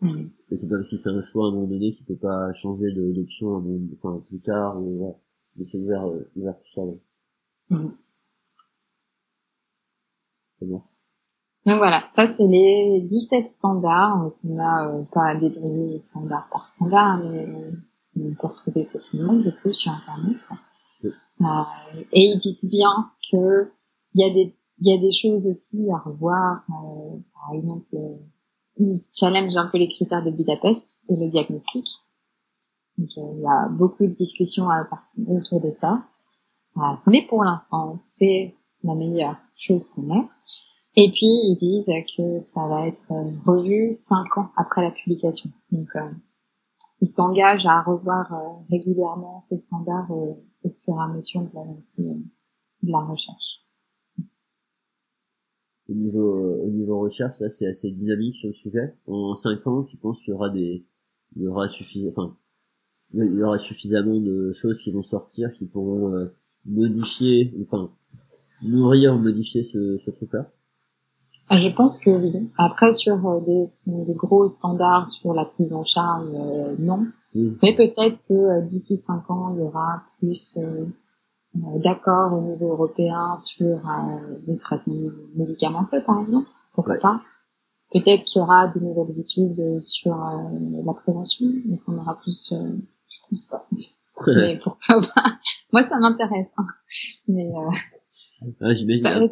Mmh. 0.01 0.27
Et 0.51 0.55
c'est 0.55 0.67
pas 0.69 0.77
parce 0.77 0.89
qu'il 0.89 0.99
fait 0.99 1.09
un 1.09 1.21
choix 1.21 1.45
à 1.45 1.47
un 1.49 1.51
moment 1.51 1.67
donné 1.67 1.91
qu'il 1.93 2.05
peut 2.05 2.15
pas 2.15 2.53
changer 2.53 2.91
d'option 2.93 3.61
enfin 3.93 4.21
plus 4.25 4.39
tard 4.39 4.81
ou 4.81 5.05
ouais. 5.05 5.15
mais 5.57 5.65
c'est 5.65 5.77
ouvert, 5.77 6.07
euh, 6.07 6.31
ouvert 6.37 6.55
tout 6.57 6.71
ça. 6.73 6.81
Mmh. 7.69 7.89
Ça 10.59 10.65
marche. 10.65 10.87
Donc 11.65 11.77
voilà, 11.77 12.05
ça 12.11 12.25
c'est 12.25 12.47
les 12.47 13.01
17 13.01 13.49
standards. 13.49 14.23
Donc 14.23 14.35
on 14.45 14.57
a 14.59 14.87
euh, 14.87 15.03
pas 15.11 15.35
débrayé 15.35 15.99
standard 15.99 16.47
par 16.49 16.65
standard, 16.65 17.19
mais 17.19 17.47
on 18.15 18.33
peut 18.35 18.47
retrouver 18.47 18.85
facilement 18.85 19.33
du 19.33 19.51
coup 19.51 19.73
sur 19.73 19.91
internet. 19.91 20.37
Et 21.03 22.21
ils 22.21 22.37
disent 22.37 22.69
bien 22.69 23.11
que 23.31 23.71
il 24.15 24.21
y 24.21 24.29
a 24.29 24.33
des 24.33 24.55
il 24.81 24.87
y 24.87 24.93
a 24.93 24.97
des 24.97 25.11
choses 25.11 25.47
aussi 25.47 25.89
à 25.91 25.97
revoir. 25.97 26.63
Euh, 26.69 27.17
par 27.33 27.53
exemple, 27.53 27.87
euh, 27.95 28.15
ils 28.77 29.01
challenge 29.13 29.55
un 29.57 29.67
peu 29.67 29.77
les 29.77 29.89
critères 29.89 30.23
de 30.23 30.31
Budapest 30.31 30.99
et 31.09 31.15
le 31.15 31.27
diagnostic. 31.27 31.85
Donc 32.97 33.09
euh, 33.17 33.33
il 33.35 33.41
y 33.41 33.47
a 33.47 33.69
beaucoup 33.69 34.05
de 34.05 34.13
discussions 34.13 34.69
à, 34.69 34.87
autour 35.27 35.61
de 35.61 35.71
ça. 35.71 36.03
Euh, 36.77 36.81
mais 37.07 37.25
pour 37.27 37.43
l'instant, 37.43 37.97
c'est 37.99 38.55
la 38.83 38.95
meilleure 38.95 39.35
chose 39.57 39.89
qu'on 39.89 40.15
ait. 40.15 40.27
Et 40.95 41.09
puis 41.11 41.27
ils 41.27 41.57
disent 41.59 41.91
que 42.17 42.39
ça 42.39 42.67
va 42.67 42.87
être 42.87 43.05
revu 43.45 43.95
cinq 43.95 44.37
ans 44.37 44.49
après 44.55 44.81
la 44.81 44.91
publication. 44.91 45.49
Ils 47.01 47.07
s'engagent 47.07 47.65
à 47.65 47.81
revoir 47.81 48.61
régulièrement 48.69 49.39
ces 49.41 49.57
standards 49.57 50.11
au 50.11 50.43
fur 50.83 50.95
et 50.95 51.01
à 51.01 51.07
mesure 51.07 51.41
de 51.41 51.49
l'avancée 51.53 52.03
de 52.83 52.91
la 52.91 52.99
recherche. 52.99 53.65
Au 55.89 55.93
niveau, 55.93 56.63
au 56.63 56.69
niveau 56.69 56.99
recherche, 56.99 57.39
là, 57.39 57.49
c'est 57.49 57.67
assez 57.67 57.89
dynamique 57.89 58.35
sur 58.35 58.49
le 58.49 58.53
sujet. 58.53 58.95
En 59.07 59.35
cinq 59.35 59.65
ans, 59.65 59.83
tu 59.83 59.97
penses 59.97 60.21
qu'il 60.23 60.31
y 60.31 60.35
aura 60.35 60.49
des, 60.49 60.85
il 61.35 61.41
y 61.41 61.47
aura 61.47 61.67
suffisamment, 61.67 62.11
enfin, 62.11 62.37
il 63.13 63.35
y 63.35 63.43
aura 63.43 63.57
suffisamment 63.57 64.19
de 64.19 64.51
choses 64.51 64.81
qui 64.83 64.91
vont 64.91 65.01
sortir 65.01 65.51
qui 65.53 65.65
pourront 65.65 66.13
euh, 66.13 66.27
modifier, 66.65 67.53
enfin, 67.63 67.91
nourrir, 68.61 69.17
modifier 69.17 69.63
ce, 69.63 69.97
ce 69.97 70.11
truc-là? 70.11 70.51
Je 71.51 71.69
pense 71.69 71.99
que 71.99 72.11
oui. 72.11 72.49
Après, 72.57 72.91
sur 72.91 73.27
euh, 73.27 73.39
des, 73.41 73.63
des 73.87 74.13
gros 74.13 74.47
standards 74.47 75.07
sur 75.07 75.33
la 75.33 75.45
prise 75.45 75.73
en 75.73 75.83
charge, 75.83 76.27
euh, 76.33 76.75
non. 76.77 77.07
Mais 77.33 77.75
peut-être 77.75 78.21
que 78.27 78.33
euh, 78.33 78.61
d'ici 78.61 78.97
cinq 78.97 79.29
ans, 79.29 79.53
il 79.53 79.59
y 79.59 79.63
aura 79.63 80.03
plus 80.19 80.57
euh, 80.57 80.85
euh, 81.55 81.79
d'accords 81.79 82.33
au 82.33 82.41
niveau 82.41 82.71
européen 82.71 83.37
sur 83.37 83.77
les 84.47 84.57
traitements 84.57 85.11
médicamenteux, 85.35 86.01
par 86.03 86.21
exemple. 86.21 86.49
Pourquoi 86.73 86.95
pas? 86.95 87.21
Peut-être 87.91 88.23
qu'il 88.23 88.39
y 88.39 88.43
aura 88.43 88.67
de 88.67 88.79
nouvelles 88.79 89.19
études 89.19 89.81
sur 89.81 90.15
la 90.15 90.93
prévention, 90.93 91.47
donc 91.65 91.81
on 91.87 91.97
aura 91.97 92.19
plus. 92.19 92.53
je 92.53 93.19
pense 93.29 93.45
pas. 93.45 93.65
Mais 94.27 94.57
pourquoi 94.57 95.01
pas? 95.01 95.31
Moi, 95.73 95.83
ça 95.83 95.97
m'intéresse. 95.97 96.53
Hein. 96.57 96.63
Mais 97.27 97.49
ah, 98.61 98.73
j'imagine. 98.73 99.25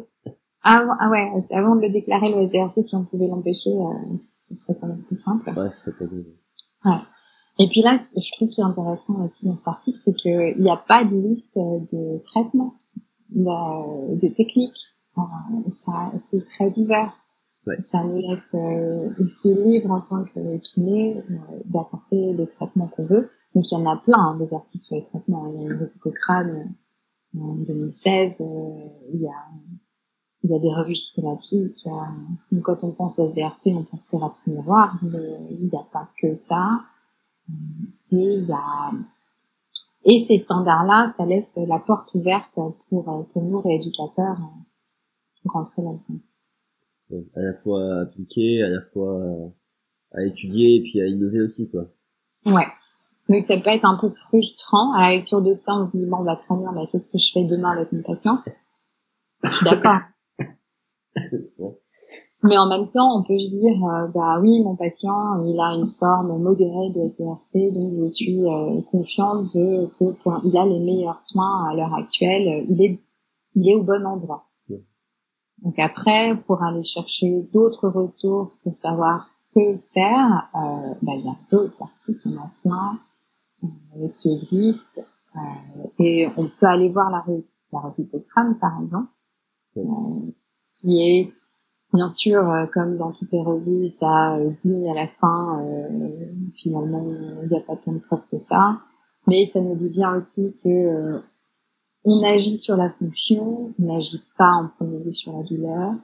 Avant, 0.62 0.94
ah 0.98 1.08
ouais, 1.08 1.30
avant 1.52 1.76
de 1.76 1.82
le 1.82 1.90
déclarer 1.90 2.34
le 2.34 2.42
SDRC, 2.42 2.82
si 2.82 2.96
on 2.96 3.04
pouvait 3.04 3.28
l'empêcher, 3.28 3.70
ce 4.44 4.54
serait 4.54 4.76
quand 4.80 4.88
même 4.88 5.02
plus 5.02 5.16
simple. 5.16 5.50
Ouais, 5.56 5.70
ce 5.70 5.80
serait 5.80 5.92
pas 5.92 6.06
bien. 6.06 6.24
Ouais. 6.84 7.00
Et 7.60 7.68
puis 7.68 7.82
là, 7.82 8.00
je 8.16 8.36
trouve 8.36 8.48
qui 8.48 8.60
est 8.60 8.64
intéressant 8.64 9.22
aussi 9.22 9.46
dans 9.46 9.56
cet 9.56 9.66
article, 9.66 9.98
c'est 10.04 10.14
qu'il 10.14 10.56
n'y 10.58 10.70
a 10.70 10.76
pas 10.76 11.04
de 11.04 11.16
liste 11.16 11.58
de 11.58 12.18
traitement, 12.24 12.74
de, 13.30 14.14
de 14.14 14.34
techniques. 14.34 14.94
Ça, 15.68 16.12
c'est 16.30 16.44
très 16.44 16.78
ouvert. 16.78 17.12
Ouais. 17.66 17.78
Ça 17.80 18.04
nous 18.04 18.18
laisse 18.18 18.54
euh, 18.54 19.10
ici 19.18 19.52
libre 19.54 19.90
en 19.90 20.00
tant 20.00 20.24
que 20.24 20.58
kiné 20.58 21.18
euh, 21.18 21.34
d'apporter 21.64 22.32
les 22.32 22.46
traitements 22.46 22.86
qu'on 22.86 23.04
veut. 23.04 23.30
Donc 23.54 23.70
il 23.70 23.74
y 23.74 23.76
en 23.76 23.86
a 23.86 23.96
plein 23.96 24.18
hein, 24.18 24.36
des 24.38 24.54
articles 24.54 24.82
sur 24.82 24.96
les 24.96 25.02
traitements. 25.02 25.48
Il 25.48 25.54
y 25.54 25.58
a 25.58 25.62
une 25.62 25.72
revue 25.72 25.98
Cochrane 26.00 26.74
euh, 27.34 27.40
en 27.40 27.54
2016. 27.56 28.40
Euh, 28.40 28.44
il 29.12 29.22
y 29.22 29.26
a 29.26 29.44
il 30.44 30.50
y 30.50 30.54
a 30.54 30.58
des 30.58 30.72
revues 30.72 30.96
systématiques. 30.96 31.86
Euh, 31.86 32.60
quand 32.62 32.78
on 32.82 32.92
pense 32.92 33.18
à 33.18 33.24
SDRC, 33.24 33.72
on 33.74 33.84
pense 33.84 34.08
thérapie 34.08 34.50
miroir, 34.50 34.98
mais 35.02 35.38
il 35.50 35.68
n'y 35.68 35.76
a 35.76 35.86
pas 35.92 36.08
que 36.20 36.34
ça. 36.34 36.82
Et 38.12 38.16
il 38.16 38.44
y 38.44 38.52
a 38.52 38.92
et 40.04 40.20
ces 40.20 40.38
standards-là, 40.38 41.06
ça 41.08 41.26
laisse 41.26 41.58
la 41.66 41.78
porte 41.78 42.14
ouverte 42.14 42.58
pour 42.88 43.28
pour 43.32 43.42
nous 43.42 43.60
rééducateurs 43.60 44.38
pour 45.42 45.52
rentrer 45.52 45.82
là-dedans. 45.82 46.20
À 47.36 47.40
la 47.40 47.54
fois 47.54 48.00
appliquer, 48.02 48.62
à 48.62 48.68
la 48.68 48.80
fois 48.80 49.20
à 50.12 50.22
étudier 50.24 50.76
et 50.76 50.82
puis 50.82 51.00
à 51.00 51.06
innover 51.06 51.42
aussi 51.42 51.68
quoi. 51.68 51.86
Ouais. 52.46 52.66
Donc 53.28 53.42
ça 53.42 53.58
peut 53.58 53.70
être 53.70 53.84
un 53.84 53.98
peu 53.98 54.08
frustrant 54.08 54.94
à 54.94 55.02
la 55.02 55.16
lecture 55.16 55.42
de 55.42 55.52
ça, 55.52 55.74
on 55.74 55.84
se 55.84 55.96
dit 55.96 56.06
bon 56.06 56.22
bah 56.22 56.36
très 56.36 56.56
bien, 56.56 56.72
mais 56.72 56.86
qu'est-ce 56.86 57.10
que 57.10 57.18
je 57.18 57.30
fais 57.32 57.44
demain 57.44 57.72
avec 57.72 57.92
mes 57.92 58.02
patients 58.02 58.38
Je 59.42 59.52
suis 59.52 59.64
d'accord. 59.64 60.00
Mais 62.44 62.56
en 62.56 62.68
même 62.68 62.88
temps, 62.88 63.18
on 63.18 63.24
peut 63.24 63.38
se 63.38 63.50
dire, 63.50 63.84
euh, 63.84 64.06
bah 64.14 64.38
oui, 64.40 64.62
mon 64.62 64.76
patient, 64.76 65.42
il 65.44 65.58
a 65.58 65.74
une 65.74 65.88
forme 65.98 66.40
modérée 66.40 66.90
de 66.94 67.00
SDRC, 67.08 67.72
donc 67.72 67.94
je 67.96 68.08
suis 68.08 68.44
euh, 68.44 68.80
confiante 68.92 69.46
de, 69.56 69.86
que 69.98 70.12
pour, 70.22 70.40
il 70.44 70.56
a 70.56 70.64
les 70.64 70.78
meilleurs 70.78 71.20
soins 71.20 71.68
à 71.68 71.74
l'heure 71.74 71.94
actuelle, 71.94 72.64
il 72.68 72.80
est, 72.80 73.00
il 73.56 73.68
est 73.68 73.74
au 73.74 73.82
bon 73.82 74.06
endroit. 74.06 74.44
Donc 75.62 75.76
après, 75.80 76.36
pour 76.46 76.62
aller 76.62 76.84
chercher 76.84 77.42
d'autres 77.52 77.88
ressources 77.88 78.60
pour 78.62 78.76
savoir 78.76 79.28
que 79.52 79.76
faire, 79.92 80.48
euh, 80.54 80.94
bah, 81.02 81.14
il 81.16 81.24
y 81.24 81.28
a 81.28 81.36
d'autres 81.50 81.82
articles, 81.82 82.20
il 82.24 82.34
y 82.34 82.38
en 82.38 82.42
a 82.42 82.50
plein 82.62 83.00
euh, 83.64 84.08
qui 84.10 84.32
existent, 84.34 85.02
et 85.98 86.28
on 86.36 86.48
peut 86.48 86.66
aller 86.66 86.88
voir 86.88 87.10
la, 87.10 87.24
la 87.72 87.80
revue 87.80 88.08
Cochrane, 88.08 88.58
par 88.60 88.80
exemple, 88.80 89.10
qui 90.70 91.02
est 91.02 91.32
Bien 91.94 92.10
sûr, 92.10 92.44
comme 92.74 92.98
dans 92.98 93.12
toutes 93.12 93.32
les 93.32 93.40
revues, 93.40 93.88
ça 93.88 94.36
dit 94.62 94.86
à 94.90 94.92
la 94.92 95.08
fin, 95.08 95.64
finalement, 96.58 97.02
il 97.42 97.48
n'y 97.48 97.56
a 97.56 97.60
pas 97.62 97.76
tant 97.76 97.92
de 97.92 97.98
preuves 97.98 98.26
que 98.30 98.36
ça. 98.36 98.80
Mais 99.26 99.46
ça 99.46 99.62
nous 99.62 99.74
dit 99.74 99.88
bien 99.88 100.14
aussi 100.14 100.54
que 100.62 101.22
on 102.04 102.22
agit 102.24 102.58
sur 102.58 102.76
la 102.76 102.90
fonction, 102.90 103.74
on 103.78 103.82
n'agit 103.82 104.22
pas 104.36 104.52
en 104.52 104.68
premier 104.68 105.04
lieu 105.04 105.12
sur 105.12 105.36
la 105.36 105.42
douleur. 105.42 105.94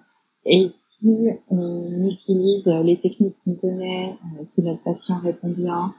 Et 0.44 0.68
si 0.88 1.28
on 1.48 2.06
utilise 2.06 2.68
les 2.84 3.00
techniques 3.00 3.36
qu'on 3.44 3.54
connaît, 3.54 4.18
euh, 4.38 4.44
que 4.54 4.60
notre 4.60 4.82
patient 4.82 5.18
répond 5.18 5.48
bien, 5.48 5.94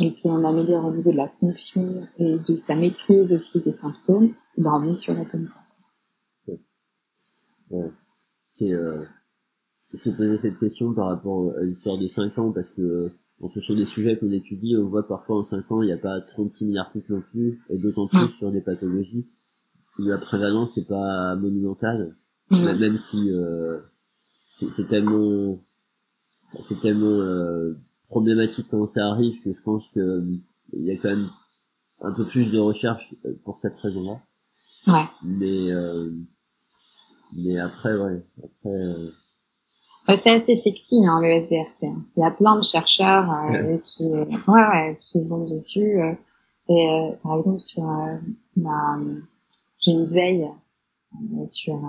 et 0.00 0.14
qu'on 0.14 0.44
améliore 0.44 0.86
au 0.86 0.92
niveau 0.92 1.12
de 1.12 1.16
la 1.16 1.28
fonction 1.28 2.06
et 2.18 2.36
de 2.36 2.56
sa 2.56 2.74
maîtrise 2.74 3.32
aussi 3.32 3.60
des 3.60 3.72
symptômes, 3.72 4.34
ben 4.56 4.72
on 4.74 4.90
est 4.90 4.94
sur 4.94 5.14
la 5.14 5.24
bonne 5.24 5.46
voie. 5.46 5.63
Ouais. 7.70 7.90
C'est, 8.48 8.72
euh, 8.72 9.04
je 9.92 10.02
te 10.02 10.10
posais 10.10 10.36
cette 10.36 10.58
question 10.58 10.92
par 10.94 11.08
rapport 11.08 11.52
à 11.56 11.62
l'histoire 11.62 11.98
des 11.98 12.08
5 12.08 12.38
ans 12.38 12.52
parce 12.52 12.72
que 12.72 13.10
en 13.40 13.48
fonction 13.48 13.74
des 13.74 13.84
sujets 13.84 14.16
qu'on 14.16 14.30
étudie, 14.30 14.76
on 14.76 14.88
voit 14.88 15.06
parfois 15.06 15.38
en 15.38 15.44
5 15.44 15.70
ans, 15.72 15.82
il 15.82 15.86
n'y 15.86 15.92
a 15.92 15.98
pas 15.98 16.20
36 16.20 16.66
000 16.66 16.78
articles 16.78 17.12
non 17.12 17.20
plus, 17.20 17.60
et 17.68 17.78
d'autant 17.78 18.06
plus 18.06 18.28
sur 18.28 18.50
des 18.52 18.60
pathologies 18.60 19.26
où 19.98 20.02
la 20.02 20.18
prévalence 20.18 20.76
n'est 20.76 20.84
pas 20.84 21.36
monumentale, 21.36 22.14
même 22.50 22.98
si 22.98 23.30
euh, 23.30 23.80
c'est 24.54 24.86
tellement 24.86 25.60
c'est 26.62 26.80
tellement 26.80 27.20
euh, 27.20 27.72
problématique 28.08 28.66
quand 28.70 28.86
ça 28.86 29.06
arrive 29.06 29.40
que 29.42 29.52
je 29.52 29.62
pense 29.62 29.90
que 29.92 30.24
il 30.72 30.84
y 30.84 30.90
a 30.90 30.96
quand 30.96 31.10
même 31.10 31.28
un 32.00 32.12
peu 32.12 32.26
plus 32.26 32.46
de 32.46 32.58
recherche 32.58 33.14
pour 33.44 33.58
cette 33.58 33.76
raison-là. 33.76 34.20
Ouais. 34.86 35.06
Mais 35.22 35.72
euh, 35.72 36.10
mais 37.32 37.58
après 37.58 37.96
ouais, 37.96 38.22
après 38.38 38.68
euh, 38.68 39.10
c'est 40.16 40.30
assez 40.30 40.56
sexy 40.56 41.04
hein, 41.06 41.20
le 41.20 41.28
SDRC. 41.28 41.84
Il 42.16 42.20
y 42.20 42.24
a 42.24 42.30
plein 42.30 42.56
de 42.56 42.62
chercheurs 42.62 43.30
euh, 43.30 43.78
qui, 43.78 44.04
ouais, 44.04 44.98
qui 45.00 45.24
vont 45.24 45.44
dessus. 45.44 46.00
Euh, 46.00 46.12
et 46.68 46.88
euh, 46.88 47.12
par 47.22 47.36
exemple 47.38 47.60
sur 47.60 47.84
ma, 48.56 48.98
j'ai 49.80 49.92
une 49.92 50.04
veille 50.04 50.50
sur 51.46 51.80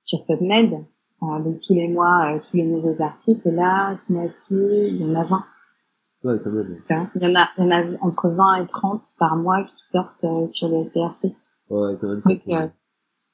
sur 0.00 0.24
PubMed. 0.26 0.84
donc 1.20 1.60
tous 1.60 1.74
les 1.74 1.88
mois, 1.88 2.38
tous 2.40 2.56
les 2.56 2.64
nouveaux 2.64 3.02
articles. 3.02 3.48
Et 3.48 3.52
là, 3.52 3.94
ce 3.94 4.12
mois-ci, 4.12 4.54
il 4.54 5.02
y 5.02 5.04
en 5.04 5.14
a 5.14 5.24
20. 5.24 5.44
Ouais, 6.24 6.36
quand 6.42 6.50
même. 6.50 6.76
Il 7.14 7.22
y 7.22 7.26
en 7.26 7.34
a, 7.34 7.48
il 7.56 7.64
y 7.64 7.66
en 7.66 7.70
a 7.70 7.84
entre 8.00 8.30
20 8.30 8.62
et 8.62 8.66
30 8.66 9.02
par 9.18 9.36
mois 9.36 9.62
qui 9.64 9.76
sortent 9.78 10.26
sur 10.48 10.68
le 10.68 10.86
SDRC. 10.86 11.36
Ouais, 11.70 11.96
quand 12.00 12.08
même. 12.08 12.20
Donc, 12.24 12.70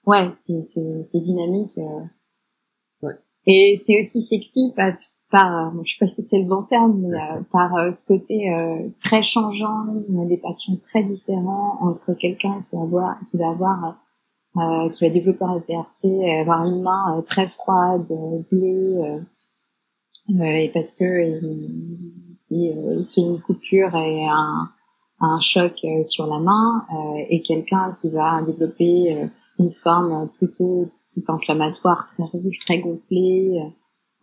ouais, 0.07 0.31
c'est, 0.33 0.63
c'est, 0.63 1.05
c'est 1.05 1.21
dynamique. 1.21 1.79
Et 3.45 3.81
c'est 3.83 3.99
aussi 3.99 4.23
sexy 4.23 4.73
parce 4.77 5.19
par, 5.33 5.73
je 5.83 5.91
sais 5.91 5.97
pas 5.99 6.07
si 6.07 6.23
c'est 6.23 6.39
le 6.39 6.45
bon 6.45 6.63
terme, 6.63 7.01
mais 7.01 7.17
euh, 7.17 7.41
par 7.51 7.75
euh, 7.75 7.91
ce 7.91 8.07
côté 8.07 8.53
euh, 8.53 8.89
très 9.03 9.23
changeant, 9.23 9.87
on 10.11 10.23
a 10.23 10.27
des 10.27 10.37
passions 10.37 10.77
très 10.77 11.03
différents 11.03 11.79
entre 11.81 12.13
quelqu'un 12.13 12.63
qui 12.69 12.77
va 12.77 12.83
avoir, 12.83 13.17
qui 13.31 13.39
va 13.39 13.49
avoir, 13.49 13.97
qui 14.93 15.05
va 15.05 15.11
développer 15.11 15.45
un 15.47 15.57
SDRC, 15.57 16.41
avoir 16.43 16.67
une 16.67 16.83
main 16.83 17.23
très 17.25 17.49
froide, 17.49 18.07
bleue, 18.51 19.25
et 20.29 20.71
parce 20.75 20.93
que 20.93 21.41
il, 21.41 23.07
fait 23.07 23.23
une 23.23 23.41
coupure 23.41 23.97
et 23.97 24.27
un, 24.27 24.69
un 25.21 25.41
choc 25.41 25.87
sur 26.03 26.27
la 26.27 26.39
main, 26.39 26.85
et 27.31 27.41
quelqu'un 27.41 27.95
qui 27.99 28.11
va 28.11 28.43
développer 28.43 29.31
une 29.63 29.73
forme 29.73 30.29
plutôt 30.39 30.91
type 31.09 31.29
inflammatoire 31.29 32.07
très 32.07 32.25
rouge, 32.25 32.59
très 32.61 32.81
gonflé, 32.81 33.59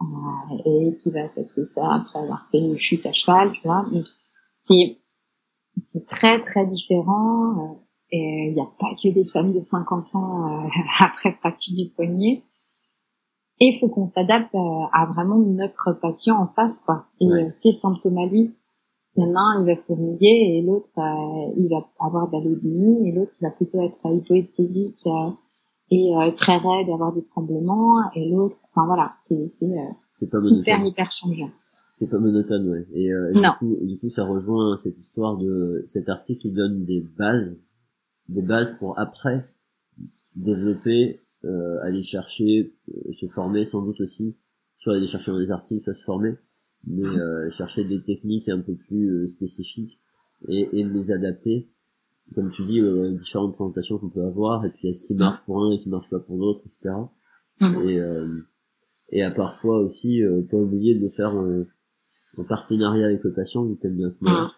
euh, 0.02 0.56
et 0.66 0.94
qui 0.94 1.12
va 1.12 1.28
s'être 1.30 1.64
ça 1.66 1.94
après 1.94 2.20
avoir 2.20 2.48
fait 2.52 2.60
une 2.60 2.78
chute 2.78 3.06
à 3.06 3.14
cheval, 3.14 3.52
tu 3.54 3.62
vois. 3.64 3.86
c'est 4.64 4.98
c'est 5.78 6.06
très 6.06 6.42
très 6.42 6.66
différent. 6.66 7.58
Euh, 7.58 7.76
et 8.12 8.48
il 8.50 8.56
n'y 8.56 8.62
a 8.62 8.70
pas 8.80 8.96
que 9.02 9.14
des 9.14 9.24
femmes 9.26 9.52
de 9.52 9.60
50 9.60 10.16
ans 10.16 10.66
euh, 10.66 10.68
après 11.00 11.32
fracture 11.34 11.76
du 11.76 11.90
poignet. 11.90 12.44
Et 13.62 13.68
il 13.68 13.80
faut 13.80 13.90
qu'on 13.90 14.06
s'adapte 14.06 14.56
à, 14.56 15.06
vraiment 15.14 15.38
notre 15.38 15.92
patient 15.92 16.38
en 16.38 16.48
face, 16.48 16.80
quoi. 16.80 17.08
Et 17.20 17.52
ses 17.52 17.74
symptômes 17.74 18.18
à 18.18 18.26
lui. 18.26 18.56
Il 19.16 19.24
y 19.24 19.26
en 19.26 19.36
a 19.36 19.40
un, 19.40 19.62
il 19.62 19.66
va 19.66 19.82
fourmiller, 19.82 20.58
et 20.58 20.62
l'autre, 20.62 20.90
il 21.58 21.68
va 21.70 21.90
avoir 22.00 22.30
de 22.30 22.38
la 22.38 23.08
et 23.08 23.12
l'autre, 23.12 23.34
il 23.42 23.44
va 23.44 23.52
plutôt 23.52 23.82
être 23.82 23.98
hypoesthésique 24.06 25.08
et 25.92 26.16
euh, 26.16 26.32
très 26.32 26.58
raide, 26.58 26.90
avoir 26.90 27.14
des 27.14 27.24
tremblements, 27.24 28.12
et 28.16 28.30
l'autre, 28.30 28.58
enfin 28.70 28.86
voilà, 28.86 29.14
c'est 29.24 29.36
euh, 29.36 30.28
hyper 30.50 30.86
hyper 30.86 31.12
changeant. 31.12 31.50
C'est 31.94 32.08
pas 32.08 32.20
monotone, 32.20 32.70
ouais. 32.70 32.88
Et 32.94 33.12
euh, 33.12 33.32
du 33.34 33.42
coup, 33.60 33.78
du 33.82 34.00
coup, 34.00 34.10
ça 34.10 34.24
rejoint 34.24 34.78
cette 34.78 34.98
histoire 34.98 35.38
de 35.38 35.84
cet 35.86 36.08
article 36.08 36.42
qui 36.42 36.52
donne 36.52 36.86
des 36.86 37.02
bases, 37.18 37.58
des 38.30 38.42
bases 38.42 38.78
pour 38.78 38.98
après 38.98 39.46
développer, 40.36 41.20
euh, 41.44 41.78
aller 41.84 42.04
chercher, 42.04 42.74
euh, 42.90 43.12
se 43.12 43.28
former 43.28 43.66
sans 43.66 43.82
doute 43.82 44.00
aussi, 44.00 44.38
soit 44.78 44.96
aller 44.96 45.08
chercher 45.08 45.32
dans 45.32 45.40
des 45.40 45.52
articles, 45.52 45.84
soit 45.84 45.94
se 45.94 46.04
former, 46.04 46.36
mais 46.88 47.08
euh, 47.08 47.50
chercher 47.52 47.84
des 47.84 48.02
techniques 48.02 48.50
un 48.50 48.62
peu 48.62 48.76
plus 48.76 49.28
spécifiques 49.28 50.00
et, 50.48 50.70
et 50.74 50.84
les 50.84 51.12
adapter 51.12 51.70
comme 52.36 52.52
tu 52.52 52.64
dis, 52.64 52.80
euh, 52.80 53.12
différentes 53.12 53.56
présentations 53.56 53.98
qu'on 53.98 54.10
peut 54.10 54.24
avoir, 54.24 54.66
et 54.66 54.70
puis 54.70 54.90
est-ce 54.90 55.04
qui 55.08 55.16
marche 55.16 55.40
pour 55.46 55.64
un 55.64 55.72
et 55.72 55.80
qui 55.80 55.90
marche 55.90 56.10
pas 56.10 56.20
pour 56.20 56.38
l'autre, 56.38 56.62
etc. 56.66 56.96
Mhm. 57.62 57.90
Et, 57.90 58.00
euh, 58.00 58.42
et 59.12 59.24
à 59.24 59.32
parfois 59.32 59.80
aussi, 59.80 60.22
euh, 60.22 60.42
pas 60.50 60.58
oublier 60.58 60.96
de 60.96 61.02
le 61.02 61.10
faire 61.10 61.34
en, 61.34 61.64
en 62.38 62.44
partenariat 62.44 63.08
avec 63.08 63.24
le 63.24 63.34
patient, 63.34 63.68
qui 63.68 63.78
t'aime 63.78 63.96
bien 63.96 64.10
ce 64.10 64.18
moment. 64.22 64.44
Mhm. 64.44 64.50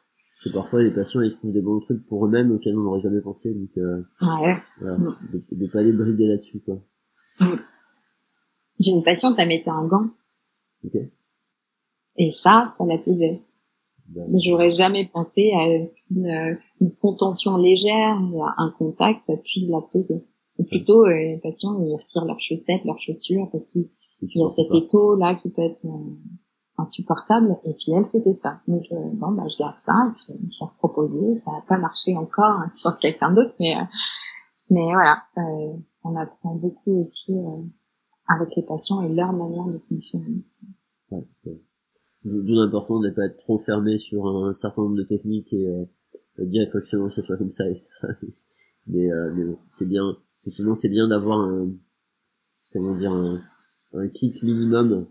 C'est 0.43 0.53
parfois 0.53 0.81
les 0.81 0.91
patients 0.91 1.21
ils 1.21 1.35
font 1.35 1.49
des 1.49 1.61
bons 1.61 1.79
trucs 1.79 2.05
pour 2.07 2.25
eux-mêmes 2.25 2.51
auxquels 2.51 2.75
on 2.75 2.81
n'aurait 2.81 3.01
jamais 3.01 3.21
pensé, 3.21 3.53
donc 3.53 3.69
euh, 3.77 4.03
ouais. 4.21 4.57
voilà, 4.79 4.97
mhm. 4.97 5.15
de, 5.33 5.55
de, 5.55 5.67
pas 5.67 5.83
les 5.83 5.91
brider 5.91 6.27
là-dessus, 6.27 6.59
quoi. 6.61 6.81
J'ai 8.79 8.91
une 8.91 9.03
patiente, 9.03 9.35
elle 9.37 9.47
mettait 9.47 9.69
un 9.69 9.85
gant. 9.85 10.09
Ok. 10.83 10.97
Et 12.17 12.29
ça, 12.29 12.67
ça 12.77 12.85
la 12.85 12.97
plaisait. 12.97 13.41
J'aurais 14.33 14.71
jamais 14.71 15.07
pensé 15.07 15.51
à 15.53 15.65
une, 16.09 16.57
une, 16.81 16.91
contention 16.95 17.55
légère, 17.55 18.17
un 18.57 18.73
contact 18.77 19.31
puisse 19.43 19.69
la 19.69 19.79
plutôt, 20.63 21.05
euh, 21.05 21.13
les 21.13 21.39
patients, 21.41 21.81
ils 21.83 21.95
retirent 21.95 22.25
leurs 22.25 22.39
chaussettes, 22.39 22.83
leurs 22.85 22.99
chaussures, 22.99 23.49
parce 23.51 23.65
qu'il 23.65 23.89
y 24.21 24.43
a 24.43 24.47
cet 24.47 24.73
étau 24.73 25.15
là 25.15 25.35
qui 25.35 25.49
peut 25.49 25.61
être 25.61 25.85
euh, 25.85 26.15
insupportable. 26.77 27.57
Et 27.65 27.73
puis 27.73 27.91
elle, 27.95 28.05
c'était 28.05 28.33
ça. 28.33 28.61
Donc 28.67 28.83
euh, 28.91 29.09
bon, 29.13 29.31
bah 29.31 29.43
je 29.51 29.57
garde 29.57 29.77
ça. 29.77 29.93
Et 30.09 30.33
puis 30.33 30.49
je 30.51 30.57
leur 30.59 30.73
proposé. 30.75 31.37
Ça 31.37 31.51
n'a 31.51 31.61
pas 31.61 31.77
marché 31.77 32.15
encore 32.15 32.59
hein, 32.59 32.69
sur 32.73 32.97
quelqu'un 32.99 33.33
d'autre, 33.33 33.53
mais 33.59 33.75
mais 34.69 34.83
voilà, 34.83 35.23
on 36.03 36.15
apprend 36.15 36.55
beaucoup 36.55 37.03
aussi 37.03 37.35
avec 38.27 38.55
les 38.55 38.63
patients 38.63 39.01
et 39.01 39.09
leur 39.09 39.33
manière 39.33 39.65
de 39.65 39.79
fonctionner. 39.89 40.43
Ouais, 41.09 41.27
d'où 42.23 42.53
l'important 42.53 42.99
de 42.99 43.09
ne 43.09 43.13
pas 43.13 43.25
être 43.25 43.37
trop 43.37 43.57
fermé 43.57 43.97
sur 43.97 44.27
un 44.27 44.53
certain 44.53 44.83
nombre 44.83 44.97
de 44.97 45.03
techniques 45.03 45.53
et 45.53 45.67
euh, 45.67 45.85
dire 46.39 46.63
il 46.63 46.69
faut 46.71 46.79
que 46.79 47.09
ça 47.09 47.21
soit 47.21 47.37
comme 47.37 47.51
ça 47.51 47.67
etc. 47.67 47.87
mais, 48.87 49.11
euh, 49.11 49.33
mais 49.33 49.55
c'est 49.71 49.87
bien 49.87 50.17
effectivement 50.41 50.75
c'est 50.75 50.89
bien 50.89 51.07
d'avoir 51.07 51.39
un 51.39 51.71
comment 52.73 52.95
dire 52.95 53.11
un, 53.11 53.41
un 53.93 54.07
kit 54.07 54.33
minimum 54.43 55.07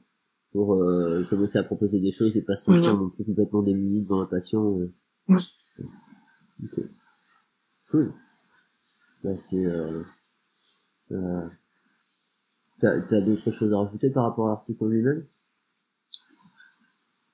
pour 0.52 0.74
euh, 0.74 1.24
commencer 1.30 1.58
à 1.58 1.62
proposer 1.62 2.00
des 2.00 2.10
choses 2.10 2.36
et 2.36 2.42
pas 2.42 2.56
se 2.56 2.64
sentir 2.64 2.96
non 2.96 3.10
plus 3.10 3.24
complètement 3.24 3.62
démuni 3.62 4.02
devant 4.02 4.20
un 4.20 4.26
patient 4.26 4.78
euh. 4.78 4.92
ok. 6.64 6.80
Cool. 7.90 8.14
Bah 9.22 9.36
c'est 9.36 9.66
euh, 9.66 10.02
euh, 11.12 11.46
t'as 12.80 13.00
t'as 13.02 13.20
d'autres 13.20 13.50
choses 13.50 13.72
à 13.72 13.78
rajouter 13.78 14.10
par 14.10 14.24
rapport 14.24 14.46
à 14.46 14.50
l'article 14.50 14.86
lui-même? 14.86 15.26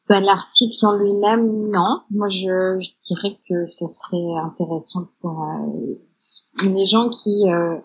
Ben, 0.09 0.21
L'article 0.21 0.87
en 0.87 0.97
lui-même, 0.97 1.71
non. 1.71 2.03
Moi, 2.11 2.29
je, 2.29 2.81
je, 2.81 2.91
dirais 3.09 3.39
que 3.49 3.67
ce 3.67 3.87
serait 3.89 4.39
intéressant 4.43 5.09
pour 5.21 5.43
euh, 5.43 5.95
les 6.65 6.87
gens 6.87 7.09
qui 7.09 7.49
euh, 7.49 7.77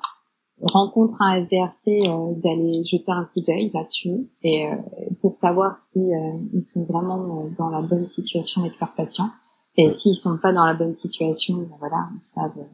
rencontrent 0.61 1.21
un 1.21 1.41
SDRC 1.41 1.87
euh, 1.87 2.33
d'aller 2.35 2.83
jeter 2.85 3.11
un 3.11 3.25
coup 3.25 3.41
d'œil 3.41 3.71
là-dessus 3.73 4.29
et 4.43 4.67
euh, 4.67 4.75
pour 5.21 5.35
savoir 5.35 5.77
si 5.77 5.99
euh, 5.99 6.37
ils 6.53 6.63
sont 6.63 6.85
vraiment 6.85 7.49
dans 7.57 7.69
la 7.69 7.81
bonne 7.81 8.05
situation 8.05 8.61
avec 8.61 8.79
leurs 8.79 8.93
patients. 8.93 9.29
Et 9.77 9.89
s'ils 9.91 10.15
sont 10.15 10.37
pas 10.37 10.51
dans 10.51 10.65
la 10.65 10.73
bonne 10.73 10.93
situation, 10.93 11.57
ben 11.57 11.75
voilà, 11.79 12.09
ils 12.15 12.23
savent 12.23 12.65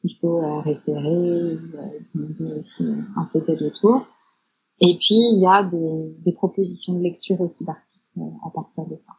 qu'il 0.00 0.14
faut 0.20 0.60
référer, 0.60 1.58
demander 2.14 2.58
aussi 2.58 2.84
un 3.16 3.24
peu 3.32 3.40
d'aide 3.40 3.62
autour. 3.62 4.06
Et 4.80 4.96
puis, 4.96 5.16
il 5.16 5.40
y 5.40 5.46
a 5.46 5.64
des, 5.64 6.14
des 6.24 6.32
propositions 6.32 6.94
de 6.94 7.02
lecture 7.02 7.40
aussi 7.40 7.64
d'articles 7.64 8.03
à 8.16 8.50
partir 8.50 8.86
de 8.86 8.96
ça. 8.96 9.12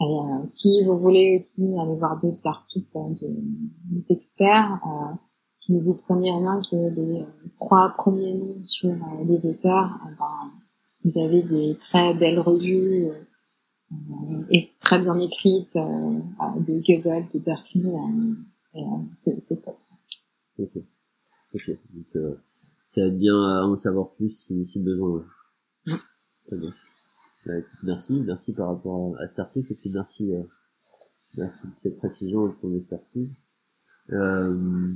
Et 0.00 0.04
euh, 0.04 0.46
si 0.46 0.84
vous 0.84 0.96
voulez 0.96 1.34
aussi 1.34 1.62
aller 1.78 1.96
voir 1.96 2.18
d'autres 2.18 2.46
articles 2.46 2.88
d'experts, 4.08 4.80
euh, 4.86 5.14
mais 5.68 5.80
vous 5.80 5.94
prenez 5.94 6.32
rien 6.32 6.60
que 6.70 6.76
les 6.76 7.24
trois 7.56 7.92
premiers 7.96 8.34
noms 8.34 8.62
sur 8.62 8.94
les 9.26 9.46
auteurs, 9.46 9.98
ben, 10.18 10.50
vous 11.04 11.18
avez 11.18 11.42
des 11.42 11.76
très 11.78 12.14
belles 12.14 12.40
revues 12.40 13.10
et 14.50 14.70
très 14.80 14.98
bien 15.00 15.18
écrites 15.18 15.76
de 15.76 16.80
Goebbels, 16.80 17.28
de 17.34 17.38
Berkeley, 17.40 17.92
et 18.74 18.84
c'est 19.16 19.62
top 19.62 19.76
ça. 19.78 19.94
Ok, 20.58 20.78
ok. 21.54 21.70
Donc, 21.92 22.38
ça 22.84 23.04
va 23.04 23.10
bien 23.10 23.34
à 23.34 23.64
en 23.64 23.76
savoir 23.76 24.10
plus 24.14 24.30
si, 24.30 24.64
si 24.64 24.80
besoin. 24.80 25.24
Très 26.46 26.56
bien. 26.56 26.72
Bah, 27.46 27.54
merci, 27.82 28.20
merci 28.20 28.52
par 28.52 28.68
rapport 28.68 29.16
à, 29.18 29.28
cet 29.28 29.38
article 29.38 29.72
et 29.72 29.76
puis 29.76 29.90
merci, 29.90 30.34
euh, 30.34 30.42
merci 31.36 31.66
de 31.66 31.72
cette 31.76 31.96
précision 31.96 32.48
et 32.48 32.52
de 32.52 32.56
ton 32.60 32.74
expertise. 32.74 33.32
Euh, 34.12 34.92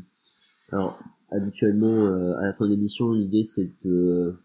alors, 0.71 0.99
habituellement, 1.31 1.87
euh, 1.87 2.37
à 2.39 2.47
la 2.47 2.53
fin 2.53 2.67
de 2.67 2.71
l'émission, 2.71 3.13
l'idée 3.13 3.45
c'est 3.45 3.73
de 3.85 4.37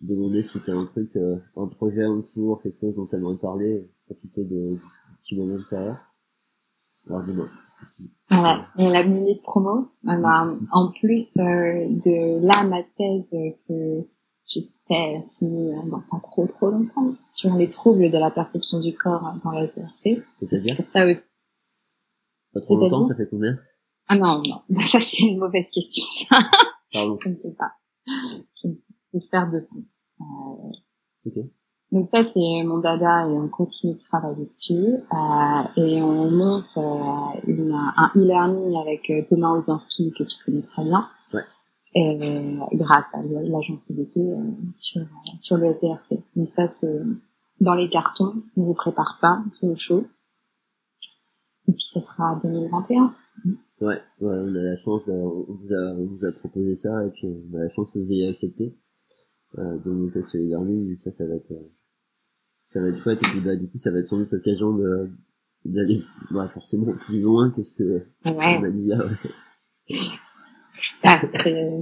demander 0.00 0.42
si 0.42 0.60
tu 0.60 0.70
as 0.70 0.74
un 0.74 0.86
truc, 0.86 1.14
euh, 1.16 1.36
un 1.56 1.66
projet 1.66 2.04
en 2.04 2.22
cours, 2.22 2.60
quelque 2.62 2.80
chose 2.80 2.96
dont 2.96 3.06
tu 3.06 3.16
aimerais 3.16 3.36
parler, 3.36 3.88
profiter 4.06 4.44
de, 4.44 4.76
petit 5.22 5.36
moment 5.36 5.56
de 5.56 5.64
carrière. 5.70 6.12
Alors 7.08 7.22
dis-moi. 7.22 7.46
Voilà, 8.30 8.66
et 8.78 8.88
la 8.88 9.04
minute 9.04 9.42
promo. 9.42 9.82
en 10.06 10.92
plus 10.98 11.36
de 11.36 12.44
là, 12.44 12.64
ma 12.64 12.82
thèse 12.82 13.30
que 13.68 14.06
j'espère, 14.54 15.22
finir 15.38 15.82
dans 15.84 16.00
pas 16.00 16.20
trop 16.22 16.46
trop 16.46 16.70
longtemps, 16.70 17.14
sur 17.26 17.54
les 17.54 17.68
troubles 17.68 18.10
de 18.10 18.18
la 18.18 18.30
perception 18.30 18.80
du 18.80 18.94
corps 18.94 19.34
dans 19.42 19.50
la. 19.50 19.66
C'est-à-dire 19.66 20.76
pour 20.76 20.86
ça 20.86 21.06
aussi. 21.06 21.24
Pas 22.52 22.60
trop 22.60 22.76
longtemps, 22.76 23.04
ça 23.04 23.16
fait 23.16 23.28
combien? 23.28 23.58
Ah 24.06 24.16
non, 24.16 24.42
non, 24.46 24.62
ça 24.86 25.00
c'est 25.00 25.24
une 25.24 25.38
mauvaise 25.38 25.70
question, 25.70 26.04
ça. 26.04 26.36
Pardon. 26.92 27.18
Je 27.20 27.28
ne 27.28 27.36
sais 27.36 27.56
pas. 27.56 27.72
J'espère 29.12 29.50
deux 29.50 29.60
semaines. 29.60 29.86
Euh... 30.20 30.70
Ok. 31.26 31.44
Donc 31.92 32.08
ça 32.08 32.22
c'est 32.24 32.62
mon 32.64 32.78
dada 32.78 33.26
et 33.28 33.32
on 33.32 33.48
continue 33.48 33.94
de 33.94 34.00
travailler 34.00 34.46
dessus 34.46 34.72
euh, 34.74 35.62
et 35.76 36.02
on 36.02 36.28
monte 36.28 36.76
euh, 36.76 37.40
une, 37.46 37.72
un 37.72 38.10
e-learning 38.16 38.76
avec 38.80 39.08
euh, 39.10 39.22
Thomas 39.28 39.52
Ozinski 39.52 40.12
que 40.12 40.24
tu 40.24 40.36
connais 40.44 40.62
très 40.62 40.82
bien 40.82 41.08
et 41.94 42.58
grâce 42.72 43.14
à 43.14 43.22
l'agence 43.22 43.90
IDP 43.90 44.16
euh, 44.16 44.36
sur, 44.72 45.02
sur 45.38 45.56
le 45.56 45.66
SDRC. 45.66 46.18
Donc 46.34 46.50
ça, 46.50 46.66
c'est 46.68 47.00
dans 47.60 47.74
les 47.74 47.88
cartons, 47.88 48.42
on 48.56 48.64
vous 48.64 48.74
prépare 48.74 49.14
ça, 49.14 49.42
c'est 49.52 49.68
au 49.68 49.76
chaud. 49.76 50.04
Et 51.68 51.72
puis 51.72 51.86
ça 51.92 52.00
sera 52.00 52.38
2021. 52.42 53.14
Ouais, 53.80 53.86
ouais, 53.86 54.00
on 54.20 54.54
a 54.54 54.62
la 54.62 54.76
chance, 54.76 55.02
on 55.08 55.46
vous 55.48 55.72
a, 55.72 55.94
on 55.94 56.06
vous 56.06 56.24
a 56.24 56.32
proposé 56.32 56.74
ça 56.74 57.04
et 57.06 57.10
puis 57.10 57.26
on 57.26 57.56
a 57.56 57.62
la 57.62 57.68
chance 57.68 57.90
que 57.92 57.98
vous 57.98 58.12
ayez 58.12 58.28
accepté 58.28 58.76
euh, 59.58 59.78
de 59.78 59.90
monter 59.90 60.22
ce 60.22 60.38
e-learning. 60.38 60.96
Ça, 60.98 61.12
ça 61.12 61.26
va 61.26 61.34
être, 61.34 61.52
euh, 61.52 61.70
ça 62.68 62.80
va 62.80 62.88
être 62.88 62.98
chouette 62.98 63.18
et 63.18 63.30
puis 63.30 63.40
bah 63.40 63.56
du 63.56 63.68
coup, 63.68 63.78
ça 63.78 63.90
va 63.90 63.98
être 63.98 64.08
sans 64.08 64.18
doute 64.18 64.32
l'occasion 64.32 64.72
de 64.72 65.10
d'aller 65.64 66.02
bah, 66.30 66.48
forcément 66.48 66.92
plus 66.92 67.20
loin 67.20 67.50
que 67.50 67.62
ce 67.62 67.72
que 67.72 68.02
ouais. 68.26 68.58
on 68.60 68.64
a 68.64 68.70
dit 68.70 68.86
là. 68.86 69.06
Ouais. 69.06 69.12
Ah, 71.04 71.20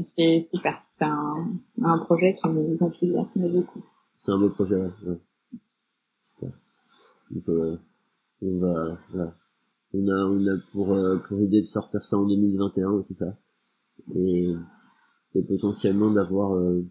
c'est 0.05 0.41
super. 0.41 0.83
C'est 0.99 1.05
un, 1.05 1.53
un, 1.83 1.99
projet 1.99 2.35
qui 2.35 2.49
nous 2.49 2.83
enthousiasme 2.83 3.49
beaucoup. 3.49 3.83
C'est 4.17 4.33
un 4.33 4.39
beau 4.39 4.51
projet, 4.51 4.75
ouais. 4.77 4.91
Super. 6.35 6.51
Donc, 7.31 7.49
euh, 7.49 7.79
on 8.43 8.59
va, 8.59 8.99
voilà. 9.11 9.35
On 9.95 10.09
a, 10.09 10.25
on 10.25 10.47
a 10.47 10.59
pour, 10.73 10.93
euh, 10.93 11.19
pour 11.29 11.41
idée 11.41 11.61
de 11.61 11.67
sortir 11.67 12.05
ça 12.05 12.17
en 12.17 12.27
2021, 12.27 13.03
c'est 13.05 13.15
ça. 13.15 13.37
Et, 14.15 14.53
et 15.35 15.43
potentiellement 15.43 16.11
d'avoir, 16.11 16.55
euh, 16.57 16.85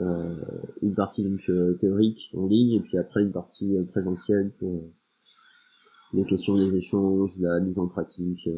euh, 0.00 0.34
une 0.82 0.94
partie 0.94 1.22
donc 1.22 1.40
euh, 1.48 1.74
théorique 1.74 2.30
en 2.36 2.46
ligne 2.46 2.72
et 2.72 2.80
puis 2.80 2.98
après 2.98 3.22
une 3.22 3.30
partie 3.30 3.76
présentielle 3.92 4.52
pour 4.58 4.90
les 6.12 6.24
questions 6.24 6.56
des 6.56 6.76
échanges, 6.76 7.30
la 7.38 7.60
mise 7.60 7.78
en 7.78 7.86
pratique, 7.86 8.48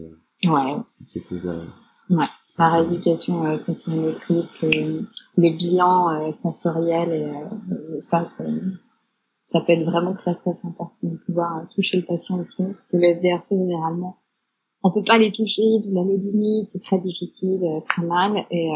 ouais. 0.45 0.77
ces 1.07 1.21
choses-là. 1.21 1.63
Ouais, 2.09 2.27
la 2.59 2.71
rééducation 2.71 3.45
euh, 3.47 3.57
sensorimotrice, 3.57 4.63
le, 4.63 5.07
bilan 5.37 6.11
euh, 6.11 6.33
sensoriel, 6.33 7.13
et 7.13 7.25
euh, 7.25 8.01
ça, 8.01 8.29
ça 8.31 9.61
peut 9.61 9.73
être 9.73 9.85
vraiment 9.85 10.15
très 10.15 10.35
très 10.37 10.53
sympa 10.53 10.91
de 11.03 11.17
pouvoir 11.27 11.59
euh, 11.59 11.65
toucher 11.75 11.99
le 11.99 12.05
patient 12.05 12.39
aussi. 12.39 12.63
Le 12.93 13.03
SDRC 13.03 13.57
généralement, 13.57 14.19
on 14.83 14.93
peut 14.93 15.03
pas 15.03 15.19
les 15.19 15.33
toucher, 15.33 15.63
ils 15.63 15.89
ont 15.91 15.95
la 16.05 16.09
lodimie, 16.09 16.65
c'est 16.65 16.79
très 16.79 16.99
difficile, 16.99 17.61
euh, 17.65 17.81
très 17.81 18.03
mal, 18.03 18.47
et, 18.51 18.71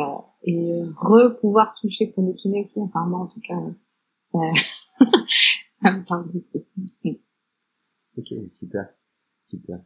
et 0.45 0.83
re 0.97 1.39
pouvoir 1.41 1.75
toucher 1.81 2.09
pour 2.09 2.25
le 2.25 2.33
kiné 2.33 2.61
aussi, 2.61 2.81
enfin 2.81 3.07
moi 3.07 3.21
en 3.21 3.27
tout 3.27 3.41
cas, 3.41 3.55
ça, 4.27 4.39
ça 5.71 5.93
me 5.93 6.05
parle 6.05 6.27
beaucoup. 6.33 6.67
Ok, 8.19 8.35
super, 8.59 8.89
super. 9.45 9.79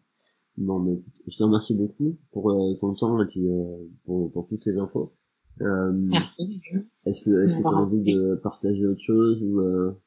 Non, 0.56 0.78
mais 0.78 1.00
je 1.26 1.36
te 1.36 1.42
remercie 1.42 1.74
beaucoup 1.74 2.16
pour 2.30 2.50
euh, 2.50 2.74
ton 2.80 2.94
temps 2.94 3.20
et 3.20 3.26
puis 3.26 3.48
euh, 3.48 3.76
pour, 4.04 4.30
pour 4.32 4.46
toutes 4.48 4.62
ces 4.62 4.78
infos. 4.78 5.12
Euh, 5.60 5.92
Merci. 5.92 6.60
Est-ce 7.06 7.24
que 7.24 7.44
est-ce 7.44 7.56
que 7.56 7.60
tu 7.60 7.66
as 7.66 7.76
envie 7.76 8.02
de 8.02 8.34
partager 8.36 8.86
autre 8.86 9.00
chose 9.00 9.42
ou 9.42 9.60
euh, 9.60 10.00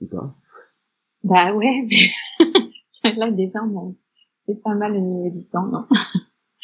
ou 0.00 0.06
pas? 0.06 0.34
Bah 1.22 1.54
ouais, 1.54 1.86
mais 3.04 3.12
là 3.16 3.30
déjà 3.30 3.60
c'est 4.42 4.60
pas 4.62 4.74
mal 4.74 4.96
au 4.96 5.00
niveau 5.00 5.30
du 5.30 5.46
temps, 5.48 5.66
non? 5.66 5.86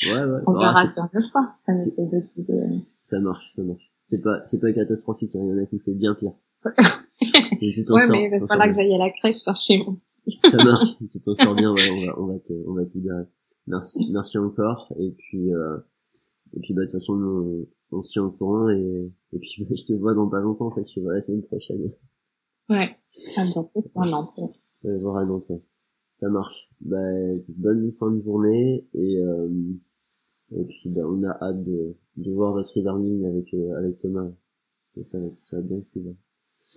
Ouais 0.07 0.25
ouais. 0.25 0.41
On 0.47 0.53
bah, 0.53 0.59
verra 0.61 0.87
sur 0.87 1.09
deux 1.13 1.27
fois. 1.29 1.53
Ça 1.65 1.73
nous 1.73 1.85
fait 1.85 2.07
deux 2.07 2.41
idées. 2.41 2.83
Ça 3.05 3.19
marche, 3.21 3.53
ça 3.55 3.63
marche. 3.63 3.93
C'est 4.09 4.23
pas 4.23 4.41
c'est 4.47 4.61
pas 4.61 4.73
catastrophique, 4.73 5.35
hein. 5.35 5.41
il 5.43 5.51
y 5.51 5.53
en 5.53 5.62
a 5.62 5.66
qui 5.66 5.78
fait 5.81 5.95
bien 5.95 6.15
pire. 6.15 6.33
ouais, 6.65 8.09
mais 8.11 8.31
il 8.33 8.47
falloir 8.47 8.69
que 8.69 8.74
j'aille 8.74 8.95
à 8.95 8.99
la 8.99 9.11
crèche 9.11 9.43
chercher 9.43 9.78
mon 9.78 9.97
petit. 9.97 10.39
Ça 10.39 10.57
marche, 10.57 10.91
tu 11.11 11.20
t'en 11.20 11.35
sors 11.35 11.55
bien, 11.55 11.73
ouais, 11.73 11.91
on 11.91 12.07
va, 12.07 12.20
on 12.20 12.27
va 12.27 12.39
te, 12.39 12.53
on 12.69 12.74
va 12.74 12.85
te 12.85 12.93
libérer. 12.95 13.24
Merci, 13.66 14.12
merci 14.12 14.39
encore, 14.39 14.93
et 14.99 15.11
puis, 15.11 15.53
euh, 15.53 15.78
et 16.55 16.61
puis, 16.61 16.73
bah, 16.73 16.83
de 16.83 16.87
toute 16.87 17.01
façon, 17.01 17.15
on, 17.15 17.66
on 17.99 18.03
se 18.03 18.12
tient 18.12 18.24
au 18.24 18.31
courant, 18.31 18.69
et, 18.69 19.12
et 19.33 19.39
puis, 19.39 19.65
bah, 19.69 19.74
je 19.77 19.85
te 19.85 19.93
vois 19.95 20.15
dans 20.15 20.28
pas 20.28 20.41
longtemps, 20.41 20.66
en 20.66 20.70
fait, 20.74 20.89
je 20.89 20.95
te 20.95 21.01
vois 21.01 21.15
la 21.15 21.20
semaine 21.20 21.43
prochaine. 21.43 21.91
Ouais, 22.69 22.97
à 23.37 23.45
bientôt, 23.45 23.91
à 23.97 24.07
Nantes. 24.07 24.39
Ouais, 24.85 24.99
voir 24.99 25.16
à 25.16 25.24
Nantes, 25.24 25.51
Ça 26.20 26.28
marche. 26.28 26.69
Bah, 26.81 26.99
bonne 27.49 27.91
fin 27.99 28.11
de 28.11 28.20
journée, 28.20 28.87
et, 28.95 29.16
euh, 29.19 29.49
et 30.52 30.64
puis, 30.64 30.89
bah, 30.90 31.02
on 31.05 31.23
a 31.24 31.36
hâte 31.43 31.64
de, 31.64 31.97
de 32.16 32.32
voir 32.32 32.52
votre 32.52 32.78
e-learning 32.78 33.27
avec, 33.27 33.52
euh, 33.55 33.78
avec 33.78 33.98
Thomas. 33.98 34.31
Ça, 34.94 35.02
ça, 35.05 35.18
ça 35.51 35.56
va 35.56 35.62
bien 35.62 35.81
cool. 35.93 36.14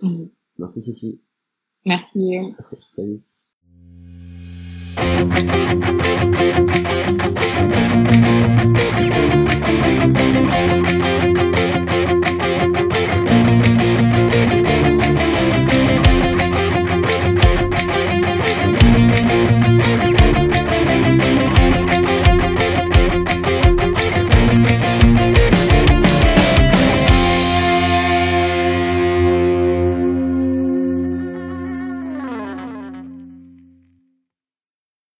Mmh. 0.02 0.24
Merci 0.58 0.82
Cécile. 0.82 1.18
Merci. 1.86 2.32
Salut. 2.96 3.20